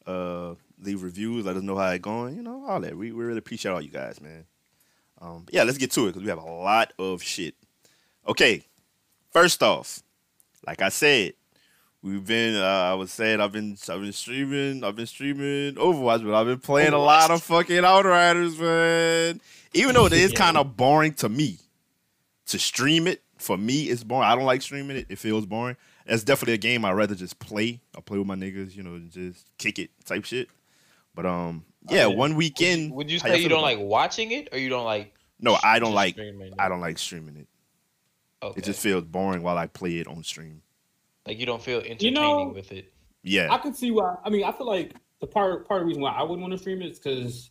uh, 0.07 0.55
leave 0.83 1.03
reviews, 1.05 1.45
let 1.47 1.57
us 1.57 1.63
know 1.63 1.77
how 1.77 1.89
it 1.91 2.03
going, 2.03 2.37
you 2.37 2.43
know, 2.43 2.65
all 2.67 2.81
that. 2.81 2.97
We 2.97 3.13
we 3.13 3.25
really 3.25 3.39
appreciate 3.39 3.71
all 3.71 3.81
you 3.81 3.91
guys, 3.91 4.21
man. 4.21 4.45
Um, 5.21 5.43
but 5.45 5.55
yeah, 5.55 5.63
let's 5.63 5.79
get 5.79 5.93
to 5.93 6.05
it 6.05 6.07
because 6.09 6.23
we 6.23 6.29
have 6.29 6.39
a 6.39 6.51
lot 6.51 6.93
of 6.99 7.23
shit. 7.23 7.55
Okay, 8.27 8.65
first 9.41 9.63
off, 9.63 10.03
like 10.67 10.83
I 10.83 10.89
said, 10.89 11.35
We've 12.01 12.25
been, 12.25 12.55
uh, 12.55 12.65
I 12.65 12.95
was 12.95 13.11
saying, 13.11 13.41
I've 13.41 13.51
been, 13.51 13.77
I've 13.89 14.01
been 14.01 14.13
streaming, 14.13 14.85
I've 14.85 14.95
been 14.95 15.07
streaming 15.07 15.75
Overwatch, 15.75 16.25
but 16.25 16.33
I've 16.33 16.47
been 16.47 16.61
playing 16.61 16.93
a 16.93 16.99
lot 16.99 17.33
of 17.33 17.43
fucking 17.43 17.85
Outriders, 17.85 18.57
man. 18.57 19.41
Even 19.75 19.97
though 19.97 20.07
it 20.07 20.13
is 20.13 20.31
Yeah. 20.33 20.39
kind 20.39 20.57
of 20.57 20.77
boring 20.77 21.13
to 21.15 21.29
me 21.29 21.59
to 22.47 22.59
stream 22.61 23.09
it, 23.09 23.21
for 23.37 23.59
me, 23.59 23.85
it's 23.91 24.05
boring. 24.05 24.29
I 24.29 24.37
don't 24.37 24.45
like 24.45 24.63
streaming 24.63 24.97
it. 24.97 25.07
It 25.09 25.19
feels 25.19 25.45
boring. 25.45 25.77
That's 26.07 26.23
definitely 26.23 26.55
a 26.55 26.59
game 26.59 26.85
I'd 26.85 26.93
rather 26.93 27.17
just 27.17 27.41
play. 27.41 27.81
I 27.97 28.01
play 28.01 28.19
with 28.19 28.29
my 28.29 28.37
niggas, 28.37 28.77
you 28.77 28.85
know, 28.85 28.97
just 29.11 29.47
kick 29.59 29.81
it 29.81 29.91
type 30.05 30.25
shit. 30.25 30.49
But 31.17 31.27
um, 31.27 31.65
yeah, 31.91 32.05
Oh, 32.05 32.11
yeah. 32.11 32.15
one 32.17 32.31
Would 32.31 32.39
weekend. 32.39 32.91
you, 32.91 32.95
would 32.95 33.11
you 33.11 33.19
say 33.19 33.39
you 33.41 33.49
don't 33.49 33.63
like 33.63 33.81
watching 33.81 34.31
it, 34.31 34.51
or 34.53 34.59
you 34.59 34.69
don't 34.69 34.85
like? 34.85 35.13
No, 35.41 35.59
I 35.65 35.81
don't 35.81 35.95
like. 35.95 36.17
it? 36.17 36.55
I 36.61 36.69
don't 36.69 36.81
like 36.81 36.97
streaming 36.99 37.37
it. 37.39 37.49
Okay. 38.43 38.59
It 38.59 38.65
just 38.65 38.81
feels 38.81 39.05
boring 39.05 39.43
while 39.43 39.59
I 39.59 39.67
play 39.67 39.97
it 39.99 40.07
on 40.07 40.23
stream. 40.23 40.63
like 41.27 41.39
you 41.39 41.47
don't 41.47 41.63
feel 41.63 41.81
entertaining 41.81 42.15
know- 42.15 42.49
with 42.55 42.73
it. 42.73 42.93
Yeah, 43.23 43.49
I 43.53 43.59
can 43.59 43.75
see 43.75 43.91
why. 43.91 44.17
I 44.25 44.31
mean, 44.31 44.45
I 44.45 44.53
feel 44.53 44.67
like 44.67 44.95
the 45.21 45.27
part 45.27 45.67
part 45.67 45.81
of 45.81 45.85
the 45.85 45.89
reason 45.89 46.03
why 46.03 46.13
I 46.13 46.23
wouldn't 46.23 46.41
want 46.41 46.53
to 46.53 46.59
stream 46.59 46.81
it 46.81 46.93
is 46.93 46.99
because, 46.99 47.51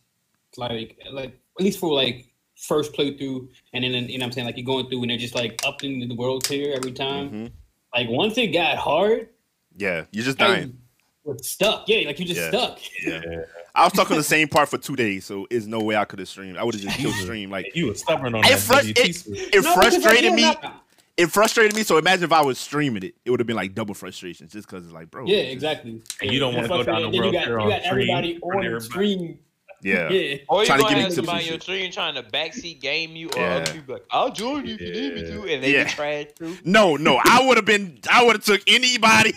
like, 0.56 0.98
like 1.12 1.38
at 1.58 1.64
least 1.64 1.78
for 1.78 1.92
like 1.92 2.32
first 2.56 2.92
playthrough, 2.94 3.46
and 3.74 3.84
then 3.84 3.92
you 4.08 4.18
know 4.18 4.22
what 4.24 4.26
I'm 4.28 4.32
saying 4.32 4.46
like 4.46 4.56
you're 4.56 4.64
going 4.64 4.88
through 4.88 5.02
and 5.02 5.10
they're 5.10 5.18
just 5.18 5.34
like 5.34 5.60
upping 5.66 6.08
the 6.08 6.14
world 6.14 6.44
tier 6.44 6.72
every 6.74 6.92
time. 6.92 7.30
Mhm. 7.30 7.50
Like 7.94 8.08
once 8.08 8.36
it 8.38 8.48
got 8.48 8.78
hard, 8.78 9.28
yeah, 9.76 10.06
you're 10.10 10.24
just 10.24 10.40
I 10.40 10.46
dying. 10.48 10.78
was 11.22 11.46
stuck. 11.46 11.86
Yeah, 11.86 12.06
like 12.06 12.18
you're 12.18 12.28
just 12.28 12.40
Yeah. 12.40 12.48
stuck. 12.48 12.78
Yeah. 13.04 13.22
I 13.78 13.84
was 13.84 13.92
stuck 13.92 14.10
on 14.10 14.16
the 14.16 14.22
same 14.22 14.48
part 14.48 14.68
for 14.68 14.76
two 14.78 14.96
days, 14.96 15.24
so 15.24 15.46
there's 15.50 15.66
no 15.68 15.78
way 15.80 15.96
I 15.96 16.04
could 16.04 16.18
have 16.18 16.28
streamed. 16.28 16.56
I 16.58 16.64
would 16.64 16.74
have 16.74 16.82
just 16.82 16.96
killed 16.98 17.14
stream. 17.14 17.50
Like 17.50 17.70
You 17.74 17.86
were 17.86 17.94
stubborn 17.94 18.34
on 18.34 18.40
It 18.44 18.48
that. 18.48 18.58
frus- 18.58 18.90
it- 18.90 19.54
it 19.54 19.62
No, 19.64 19.74
frustrated 19.74 20.32
me. 20.34 20.42
not- 20.42 20.84
It 21.16 21.30
frustrated 21.32 21.74
me. 21.74 21.82
So 21.82 21.96
imagine 21.96 22.24
if 22.24 22.32
I 22.32 22.42
was 22.42 22.58
streaming 22.58 23.02
it, 23.02 23.14
it 23.24 23.30
would 23.30 23.40
have 23.40 23.46
been 23.46 23.56
like 23.56 23.74
double 23.74 23.94
frustration, 23.94 24.48
just 24.48 24.68
because 24.68 24.84
it's 24.84 24.92
like, 24.92 25.10
bro. 25.10 25.26
Yeah, 25.26 25.42
just- 25.42 25.52
exactly. 25.52 26.00
And 26.22 26.30
you 26.32 26.38
don't 26.38 26.54
wanna 26.54 26.68
go 26.68 26.82
down 26.82 27.02
the 27.02 27.06
then 27.08 27.14
you 27.14 27.20
world 27.22 27.32
got, 27.34 27.46
you 27.48 27.54
on 27.58 27.68
got 27.70 27.82
everybody 27.82 28.36
stream, 28.36 28.42
on 28.42 28.50
the 28.60 28.66
everybody- 28.66 28.84
stream. 28.84 29.38
Yeah, 29.80 30.10
Yeah. 30.10 30.36
Or 30.48 30.62
you 30.62 30.66
Trying 30.66 30.78
to 30.78 30.82
gonna 30.82 30.88
give 30.88 30.96
me 30.96 31.02
have 31.04 31.12
somebody 31.12 31.38
on 31.38 31.44
your 31.44 31.52
shit. 31.54 31.62
stream 31.62 31.92
trying 31.92 32.14
to 32.16 32.22
backseat 32.24 32.80
game 32.80 33.14
you, 33.14 33.28
or 33.36 33.40
Yeah. 33.40 33.54
other 33.58 33.72
people 33.72 33.94
like, 33.94 34.04
"I'll 34.10 34.32
join 34.32 34.66
you 34.66 34.74
if 34.74 34.80
you 34.80 34.90
need 34.90 35.14
me 35.14 35.20
to," 35.22 35.42
and 35.54 35.62
they 35.62 35.72
Yeah. 35.72 35.84
get 35.84 35.92
trash 35.92 36.26
too. 36.36 36.58
No, 36.64 36.96
no, 36.96 37.20
I 37.24 37.44
would 37.46 37.56
have 37.58 37.64
been. 37.66 37.98
I 38.10 38.24
would 38.24 38.34
have 38.34 38.44
took 38.44 38.60
anybody. 38.66 39.34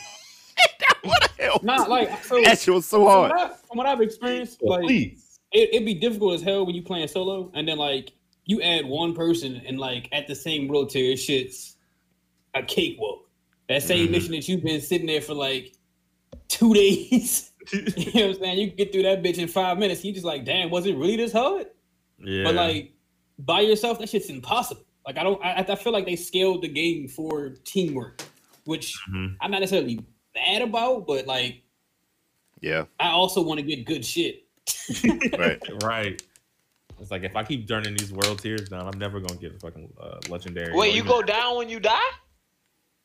that 0.80 0.98
would 1.04 1.22
have 1.22 1.38
helped. 1.38 1.64
Not 1.66 1.90
like 1.90 2.24
so. 2.24 2.42
that 2.42 2.60
shit 2.60 2.74
was 2.74 2.86
so 2.86 2.98
From 3.00 3.08
hard. 3.08 3.32
what, 3.32 3.40
I, 3.42 3.48
from 3.68 3.78
what 3.78 3.88
I've 3.88 4.02
experienced, 4.02 4.62
like 4.62 4.84
please. 4.84 5.40
it, 5.52 5.70
it'd 5.74 5.86
be 5.86 5.94
difficult 5.96 6.36
as 6.36 6.42
hell 6.42 6.66
when 6.66 6.76
you 6.76 6.82
playing 6.84 7.08
solo, 7.08 7.52
and 7.54 7.68
then 7.68 7.78
like 7.78 8.12
you 8.46 8.62
add 8.62 8.86
one 8.86 9.14
person, 9.14 9.62
and 9.68 9.80
like 9.80 10.10
at 10.12 10.28
the 10.28 10.36
same 10.36 10.68
world 10.68 10.90
tier, 10.90 11.16
shit's 11.18 11.78
a 12.56 12.64
cakewalk. 12.64 13.28
That 13.70 13.84
same 13.84 14.08
Mhm. 14.08 14.12
mission 14.12 14.32
that 14.34 14.48
you've 14.48 14.64
been 14.64 14.82
sitting 14.82 15.08
there 15.08 15.22
for 15.22 15.34
like 15.34 15.74
two 16.48 16.74
days. 16.82 17.52
you 17.72 17.80
know 17.82 18.28
what 18.28 18.36
I'm 18.38 18.42
saying? 18.42 18.58
You 18.60 18.68
can 18.68 18.76
get 18.78 18.92
through 18.92 19.04
that 19.04 19.22
bitch 19.24 19.38
in 19.38 19.48
five 19.48 19.78
minutes. 19.78 20.04
You 20.04 20.12
just 20.14 20.26
like, 20.26 20.44
damn, 20.46 20.70
was 20.72 20.86
it 20.88 20.96
really 20.98 21.16
this 21.16 21.32
hard? 21.32 21.68
Yeah. 22.20 22.44
But 22.44 22.56
like 22.56 22.92
by 23.40 23.62
yourself, 23.62 24.00
that 24.00 24.10
shit's 24.10 24.30
impossible. 24.30 24.84
Like 25.06 25.18
I 25.18 25.24
don't, 25.24 25.44
I, 25.46 25.66
I 25.68 25.76
feel 25.76 25.94
like 25.94 26.06
they 26.06 26.16
scaled 26.16 26.64
the 26.64 26.68
game 26.68 27.08
for 27.08 27.50
teamwork, 27.64 28.24
which 28.66 28.96
Mhm. 29.10 29.36
I'm 29.40 29.52
not 29.52 29.60
necessarily 29.62 30.00
mad 30.36 30.62
about, 30.62 31.08
but 31.08 31.26
like 31.28 31.62
Yeah, 32.62 32.86
I 33.00 33.10
also 33.10 33.42
want 33.42 33.60
to 33.60 33.66
get 33.66 33.86
good 33.86 34.06
shit. 34.06 34.44
right. 35.38 35.62
right. 35.84 36.22
It's 37.00 37.10
like 37.10 37.24
if 37.24 37.36
I 37.36 37.44
keep 37.44 37.68
turning 37.68 37.96
these 37.98 38.12
world 38.14 38.40
tiers 38.40 38.70
down, 38.70 38.88
I'm 38.88 39.00
never 39.00 39.20
gonna 39.20 39.40
get 39.40 39.56
a 39.56 39.60
fucking 39.60 39.92
uh, 40.00 40.20
legendary. 40.30 40.76
Wait, 40.76 40.94
you 40.94 40.98
even- 41.00 41.08
go 41.08 41.22
down 41.24 41.58
when 41.58 41.68
you 41.70 41.80
die? 41.80 42.00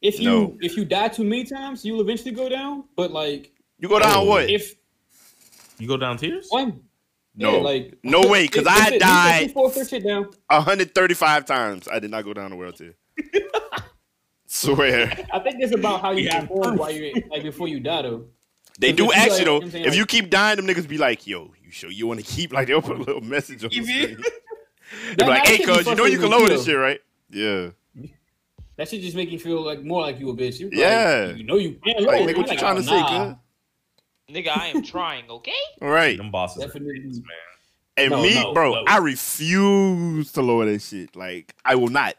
If 0.03 0.21
you 0.21 0.31
No. 0.31 0.57
if 0.61 0.77
you 0.77 0.85
die 0.85 1.09
too 1.09 1.25
many 1.25 1.45
times, 1.45 1.85
you'll 1.85 2.03
eventually 2.03 2.33
go 2.33 2.49
down. 2.51 2.85
But 2.97 3.11
like 3.13 3.53
You 3.79 3.89
go 3.89 3.99
down 3.99 4.13
Oh, 4.19 4.25
what? 4.25 4.51
if 4.51 4.75
You 5.79 5.89
go 5.89 5.97
down 5.97 6.19
tiers? 6.19 6.49
one, 6.51 6.83
No. 7.35 7.57
yeah, 7.57 7.63
like 7.63 7.99
No 8.03 8.21
way, 8.21 8.45
because 8.47 8.67
I 8.69 8.99
died- 8.99 9.43
if 9.45 9.49
you 9.49 9.55
force 9.55 9.75
that 9.77 9.89
shit 9.89 10.05
down. 10.05 10.29
135 10.49 11.47
times. 11.47 11.89
I 11.89 11.99
did 11.99 12.11
not 12.11 12.25
go 12.25 12.35
down 12.35 12.51
the 12.51 12.57
world 12.57 12.77
tier. 12.77 12.95
Swear. 14.57 15.27
I 15.33 15.39
think 15.41 15.57
it's 15.61 15.75
about 15.75 16.01
how 16.01 16.13
you 16.13 16.25
Yeah. 16.25 16.41
perform 16.41 16.77
while 16.77 16.91
you're 16.91 17.13
like 17.31 17.43
before 17.43 17.69
you 17.69 17.81
die 17.81 18.03
though. 18.03 18.27
They 18.79 18.93
do 18.93 19.05
you, 19.05 19.13
ask 19.13 19.31
like- 19.31 19.39
you 19.41 19.45
though. 19.45 19.55
you 19.55 19.61
know 19.61 19.67
what 19.67 19.75
I'm 19.77 19.85
If 19.89 19.97
you 19.97 20.07
keep 20.07 20.31
dying, 20.31 20.57
them 20.57 20.67
niggas 20.67 20.87
be 20.89 20.99
like, 20.99 21.27
"Yo, 21.27 21.53
you 21.65 21.71
sure 21.71 21.91
you 21.91 22.07
want 22.07 22.21
to 22.21 22.27
keep?" 22.27 22.53
Like 22.53 22.67
they'll 22.69 22.83
put 22.83 22.97
a 22.97 23.03
little 23.03 23.23
message 23.23 23.65
on 23.65 23.71
the 23.71 23.77
You 23.77 23.83
mean? 23.85 24.03
screen. 24.13 24.25
They 25.17 25.25
be 25.25 25.31
like, 25.31 25.47
"Hey, 25.47 25.59
cuz, 25.65 25.87
you 25.87 25.95
know 25.97 26.05
you 26.05 26.19
can 26.19 26.31
lower 26.31 26.47
too, 26.47 26.55
this 26.55 26.65
shit, 26.65 26.77
right?" 26.77 27.01
Yeah. 27.31 27.71
That 28.77 28.89
should 28.89 29.01
just 29.01 29.17
make 29.17 29.31
you 29.33 29.39
feel 29.39 29.63
like 29.65 29.83
more 29.83 30.03
like 30.03 30.21
you 30.21 30.29
a 30.31 30.35
bitch. 30.37 30.61
You 30.61 30.69
Yeah. 30.73 31.27
Like, 31.29 31.39
you 31.39 31.45
know 31.45 31.57
you 31.57 31.79
can. 31.85 32.05
Like, 32.05 32.07
lower 32.07 32.15
nigga, 32.27 32.37
what 32.37 32.37
you 32.37 32.43
Like, 32.51 32.59
trying 32.59 32.77
to 32.77 32.83
say, 32.83 33.01
nah. 33.01 33.35
cuz? 34.29 34.35
Nigga, 34.37 34.49
I 34.57 34.67
am 34.69 34.83
trying, 34.83 35.31
okay? 35.31 35.53
All 35.83 35.89
right. 35.89 36.17
Them 36.17 36.31
bosses, 36.31 36.63
are 36.63 36.67
Definitely. 36.67 37.01
man. 37.01 37.23
And 37.97 38.11
No, 38.11 38.23
me, 38.23 38.35
no, 38.35 38.53
bro, 38.53 38.75
no. 38.75 38.85
I 38.87 38.99
refuse 38.99 40.31
to 40.33 40.43
lower 40.43 40.67
that 40.67 40.83
shit. 40.83 41.17
Like, 41.17 41.55
I 41.65 41.75
will 41.77 41.89
not. 41.89 42.15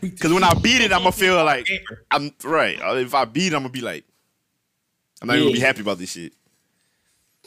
Because 0.00 0.32
when 0.32 0.44
I 0.44 0.54
beat 0.54 0.80
it, 0.80 0.92
I'm 0.92 1.00
gonna 1.00 1.12
feel 1.12 1.42
like 1.44 1.68
I'm 2.10 2.30
right. 2.44 2.80
Uh, 2.80 2.94
If 2.96 3.14
I 3.14 3.24
beat, 3.24 3.52
it, 3.52 3.56
I'm 3.56 3.62
gonna 3.62 3.72
be 3.72 3.80
like, 3.80 4.04
I'm 5.20 5.28
not 5.28 5.34
even 5.36 5.48
gonna 5.48 5.54
be 5.54 5.60
happy 5.60 5.80
about 5.82 5.98
this 5.98 6.12
shit. 6.12 6.32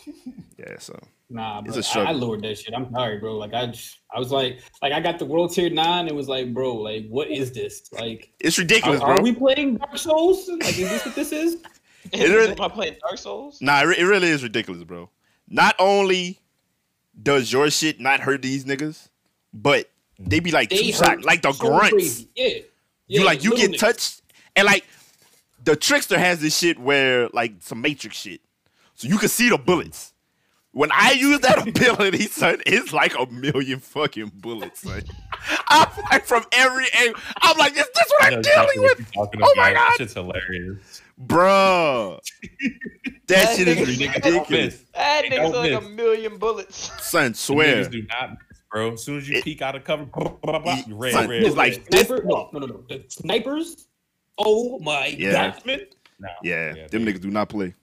Yeah, 0.57 0.79
so 0.79 0.97
Nah, 1.29 1.59
It's 1.65 1.71
bro, 1.71 1.79
a 1.79 1.83
struggle. 1.83 2.07
I, 2.07 2.15
I 2.15 2.19
lowered 2.19 2.41
that 2.43 2.57
shit. 2.57 2.73
I'm 2.73 2.89
sorry, 2.93 3.17
bro. 3.17 3.35
Like 3.37 3.53
I, 3.53 3.65
just, 3.67 3.97
I 4.15 4.19
was 4.19 4.31
like, 4.31 4.59
like 4.81 4.93
I 4.93 4.99
got 5.01 5.17
the 5.19 5.25
world 5.25 5.51
tier 5.53 5.69
nine. 5.69 6.07
It 6.07 6.15
was 6.15 6.27
like, 6.29 6.53
bro, 6.53 6.75
like 6.75 7.07
what 7.09 7.29
is 7.29 7.51
this? 7.51 7.89
Like, 7.91 8.31
it's 8.39 8.57
ridiculous, 8.59 9.01
are 9.01 9.07
bro. 9.07 9.15
Are 9.17 9.21
we 9.23 9.33
playing 9.33 9.77
Dark 9.77 9.97
Souls? 9.97 10.47
Like, 10.47 10.77
is 10.79 10.89
this 10.89 11.05
what 11.05 11.15
this 11.15 11.31
is? 11.31 11.57
It 12.13 12.29
really- 12.29 12.51
Am 12.51 12.61
I 12.61 12.67
playing 12.67 12.97
Dark 13.01 13.17
Souls? 13.17 13.59
Nah, 13.61 13.81
it, 13.81 13.85
re- 13.85 13.95
it 13.97 14.03
really 14.03 14.27
is 14.27 14.43
ridiculous, 14.43 14.83
bro. 14.83 15.09
Not 15.49 15.75
only 15.79 16.39
does 17.21 17.51
your 17.51 17.71
shit 17.71 17.99
not 17.99 18.19
hurt 18.19 18.43
these 18.43 18.63
niggas, 18.63 19.09
but 19.51 19.89
they 20.19 20.39
be 20.39 20.51
like 20.51 20.69
They 20.69 20.77
two 20.77 20.91
shot, 20.93 21.23
like 21.23 21.41
the 21.41 21.51
so 21.53 21.67
grunts. 21.67 21.89
crazy. 21.91 22.29
Yeah. 22.35 22.49
you 23.07 23.23
like 23.25 23.43
you 23.43 23.55
get 23.55 23.71
niggas. 23.71 23.79
touched, 23.79 24.21
and 24.55 24.65
like 24.65 24.85
the 25.63 25.75
trickster 25.75 26.17
has 26.19 26.39
this 26.41 26.57
shit 26.57 26.79
where 26.79 27.27
like 27.29 27.53
some 27.59 27.81
matrix 27.81 28.17
shit, 28.17 28.41
so 28.95 29.07
you 29.07 29.17
can 29.17 29.29
see 29.29 29.49
the 29.49 29.57
bullets. 29.57 30.13
When 30.71 30.89
I 30.91 31.11
use 31.17 31.39
that 31.39 31.67
ability, 31.67 32.27
son, 32.27 32.61
it's 32.65 32.91
like 32.93 33.17
a 33.17 33.25
million 33.27 33.79
fucking 33.79 34.31
bullets, 34.35 34.81
son. 34.81 35.03
I'm 35.69 35.87
like 36.11 36.25
from 36.25 36.43
every 36.51 36.85
angle. 36.99 37.19
I'm 37.41 37.57
like, 37.57 37.73
is 37.73 37.77
this 37.95 38.07
what 38.09 38.23
I 38.23 38.27
I'm 38.27 38.33
know 38.35 38.41
dealing 38.41 38.81
what 38.81 38.97
with, 38.97 39.07
you're 39.15 39.27
Oh 39.43 39.53
my 39.55 39.69
about. 39.69 39.89
God. 39.89 39.97
Shit's 39.97 40.13
hilarious. 40.13 41.01
bruh? 41.23 42.19
That 43.27 43.55
shit 43.55 43.67
is 43.67 43.87
ridiculous, 43.87 44.83
That 44.93 45.21
They 45.23 45.29
nigga's 45.29 45.51
don't 45.51 45.53
like 45.53 45.83
a 45.83 45.87
million 45.89 46.37
bullets. 46.37 46.91
son. 47.03 47.33
Swear. 47.33 47.83
Niggas 47.85 47.91
do 47.91 48.01
not 48.03 48.29
miss, 48.31 48.37
bro. 48.75 48.93
As 48.93 49.03
soon 49.03 49.17
as 49.17 49.29
you 49.29 49.37
It- 49.37 49.43
peek 49.45 49.61
out 49.61 49.75
of 49.75 49.83
cover, 49.83 50.05
blah, 50.05 50.29
blah, 50.43 50.59
blah, 50.59 50.75
you 50.85 50.95
red, 50.95 51.13
red, 51.29 51.43
it's 51.43 51.55
like 51.55 51.71
red. 51.73 51.85
this- 51.89 52.07
Sniper? 52.07 52.23
No, 52.25 52.49
no, 52.53 52.59
no, 52.59 52.65
no. 52.67 52.83
The 52.89 53.03
snipers. 53.07 53.87
Oh 54.37 54.79
my 54.79 55.07
Yeah. 55.07 55.53
god. 55.65 55.87
No. 56.19 56.29
Yeah, 56.43 56.87
them 56.87 57.05
they- 57.05 57.13
niggas 57.13 57.21
do 57.21 57.31
not 57.31 57.49
play. 57.49 57.73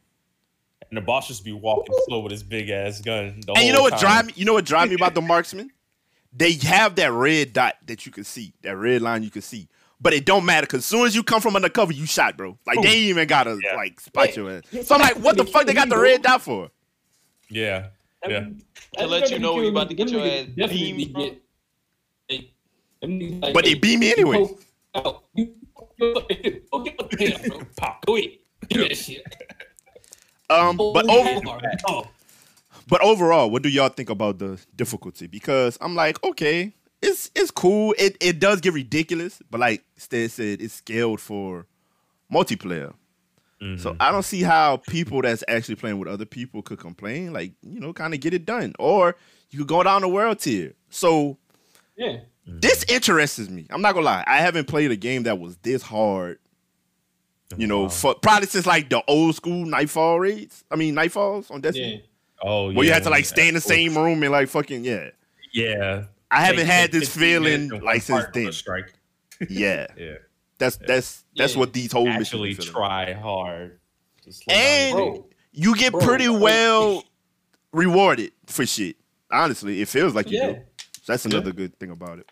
And 0.90 0.96
the 0.98 1.00
boss 1.00 1.28
just 1.28 1.44
be 1.44 1.52
walking 1.52 1.94
slow 2.06 2.20
with 2.20 2.32
his 2.32 2.42
big 2.42 2.68
ass 2.68 3.00
gun. 3.00 3.40
the 3.46 3.52
And 3.54 3.66
you 3.66 3.72
know 3.72 3.80
what 3.82 3.92
time. 3.92 4.00
drive 4.00 4.26
me? 4.26 4.32
You 4.36 4.44
know 4.44 4.52
what 4.52 4.66
drive 4.66 4.90
me 4.90 4.94
about 4.94 5.14
the 5.14 5.22
marksman? 5.22 5.70
They 6.34 6.52
have 6.54 6.96
that 6.96 7.12
red 7.12 7.52
dot 7.54 7.76
that 7.86 8.04
you 8.04 8.12
can 8.12 8.24
see, 8.24 8.52
that 8.62 8.76
red 8.76 9.00
line 9.02 9.22
you 9.22 9.30
can 9.30 9.42
see. 9.42 9.68
But 10.00 10.12
it 10.12 10.24
don't 10.26 10.44
matter 10.44 10.66
because 10.66 10.80
as 10.80 10.84
soon 10.86 11.06
as 11.06 11.14
you 11.14 11.22
come 11.22 11.40
from 11.40 11.56
undercover, 11.56 11.92
you 11.92 12.04
shot, 12.06 12.36
bro. 12.36 12.58
Like 12.66 12.82
they 12.82 12.88
ain't 12.88 12.96
even 13.08 13.28
gotta 13.28 13.58
Yeah. 13.62 13.76
like 13.76 14.00
spot 14.00 14.28
Yeah. 14.28 14.34
your 14.42 14.50
ass. 14.58 14.86
So 14.86 14.94
I'm 14.96 15.00
like, 15.00 15.16
what 15.18 15.36
the 15.38 15.44
fuck 15.46 15.64
they 15.66 15.72
got 15.74 15.88
the 15.88 15.96
red 15.98 16.20
dot 16.22 16.42
for? 16.42 16.70
Yeah. 17.48 17.86
Yeah. 18.28 18.46
To 18.98 19.06
let 19.06 19.30
you 19.30 19.38
know 19.38 19.54
when 19.54 19.64
you 19.64 19.70
about 19.70 19.88
to 19.88 19.94
get 19.94 20.10
your 20.10 20.24
ass 20.24 20.46
beamed, 20.70 21.12
bro. 21.12 21.30
But 23.52 23.64
they 23.64 23.74
beat 23.74 23.98
me 23.98 24.12
anyway. 24.12 24.48
Oh, 24.94 25.22
you, 25.34 25.54
you, 25.98 26.62
go 26.70 26.80
get 26.84 26.98
the 26.98 27.16
hand, 27.18 27.44
bro. 27.48 27.60
Pop, 27.76 28.06
go 28.06 28.16
ahead. 28.16 28.30
Do 28.68 28.94
shit. 28.94 29.24
Um, 30.48 30.76
but 30.76 31.06
Oh, 31.08 31.36
over. 31.36 31.60
Oh, 31.88 32.06
but 32.88 33.00
overall, 33.02 33.50
what 33.50 33.62
do 33.62 33.68
y'all 33.68 33.88
think 33.88 34.10
about 34.10 34.38
the 34.38 34.60
difficulty? 34.76 35.26
Because 35.26 35.78
I'm 35.80 35.94
like, 35.94 36.22
okay, 36.22 36.72
it's 37.00 37.30
it's 37.34 37.50
cool. 37.50 37.94
It 37.98 38.16
it 38.20 38.38
does 38.38 38.60
get 38.60 38.74
ridiculous, 38.74 39.40
but 39.50 39.60
like 39.60 39.82
Stead 39.96 40.30
said, 40.30 40.60
it's 40.60 40.74
scaled 40.74 41.20
for 41.20 41.66
multiplayer. 42.32 42.92
Mm-hmm. 43.62 43.80
So 43.80 43.96
I 44.00 44.10
don't 44.10 44.24
see 44.24 44.42
how 44.42 44.78
people 44.78 45.22
that's 45.22 45.44
actually 45.46 45.76
playing 45.76 45.98
with 45.98 46.08
other 46.08 46.24
people 46.24 46.62
could 46.62 46.78
complain. 46.80 47.32
Like, 47.32 47.52
you 47.62 47.78
know, 47.80 47.92
kind 47.92 48.12
of 48.12 48.20
get 48.20 48.34
it 48.34 48.44
done. 48.44 48.74
Or 48.78 49.14
you 49.50 49.58
could 49.60 49.68
go 49.68 49.82
down 49.82 50.02
the 50.02 50.08
world 50.08 50.40
tier. 50.40 50.74
So 50.90 51.38
yeah. 51.96 52.18
this 52.44 52.84
interests 52.88 53.48
me. 53.48 53.66
I'm 53.70 53.80
not 53.82 53.94
gonna 53.94 54.06
lie. 54.06 54.24
I 54.26 54.38
haven't 54.38 54.66
played 54.66 54.90
a 54.90 54.96
game 54.96 55.22
that 55.24 55.38
was 55.38 55.56
this 55.58 55.82
hard. 55.82 56.38
You 57.56 57.66
know, 57.66 57.82
Wow. 57.82 57.88
for 57.90 58.14
probably 58.14 58.48
since 58.48 58.66
like 58.66 58.88
the 58.88 59.02
old 59.06 59.34
school 59.36 59.66
Nightfall 59.66 60.18
raids. 60.18 60.64
I 60.70 60.76
mean, 60.76 60.94
Nightfalls 60.94 61.50
on 61.50 61.58
Yeah. 61.58 61.60
Destiny. 61.60 62.04
Oh, 62.42 62.70
yeah. 62.70 62.76
Where 62.76 62.86
you 62.86 62.92
had 62.92 63.04
to 63.04 63.10
like 63.10 63.26
stay 63.26 63.46
in 63.46 63.54
the 63.54 63.60
same 63.60 63.96
room 63.96 64.22
and 64.22 64.32
like 64.32 64.48
fucking 64.48 64.84
yeah. 64.84 65.10
Yeah. 65.52 66.04
I 66.30 66.40
haven't 66.40 66.60
Take- 66.64 66.66
had 66.66 66.92
this 66.92 67.14
feeling 67.14 67.52
and 67.70 67.72
one 67.74 67.82
like 67.84 68.02
since 68.02 68.24
then. 68.32 68.50
Strike. 68.52 68.92
Yeah, 69.48 69.86
Yeah. 69.98 70.14
That's 70.62 70.76
that's 70.86 71.24
that's 71.36 71.54
Yeah. 71.54 71.58
what 71.60 71.72
these 71.72 71.90
whole 71.92 72.08
Actually 72.08 72.50
missions. 72.50 72.68
are 72.68 72.72
feeling. 72.72 72.86
try 72.88 73.12
hard. 73.14 73.78
to 74.22 74.32
slow 74.32 74.54
And 74.54 74.94
Bro, 74.94 75.26
you 75.52 75.74
get 75.76 75.92
Bro, 75.92 76.00
pretty 76.02 76.28
like- 76.28 76.42
well 76.42 77.04
rewarded 77.72 78.32
for 78.46 78.64
shit. 78.66 78.96
Honestly, 79.30 79.80
it 79.80 79.88
feels 79.88 80.14
like 80.14 80.30
you 80.30 80.38
Yeah. 80.38 80.52
do. 80.52 80.58
That's 81.06 81.24
another 81.24 81.52
good 81.52 81.76
thing 81.78 81.90
about 81.90 82.18
it. 82.20 82.30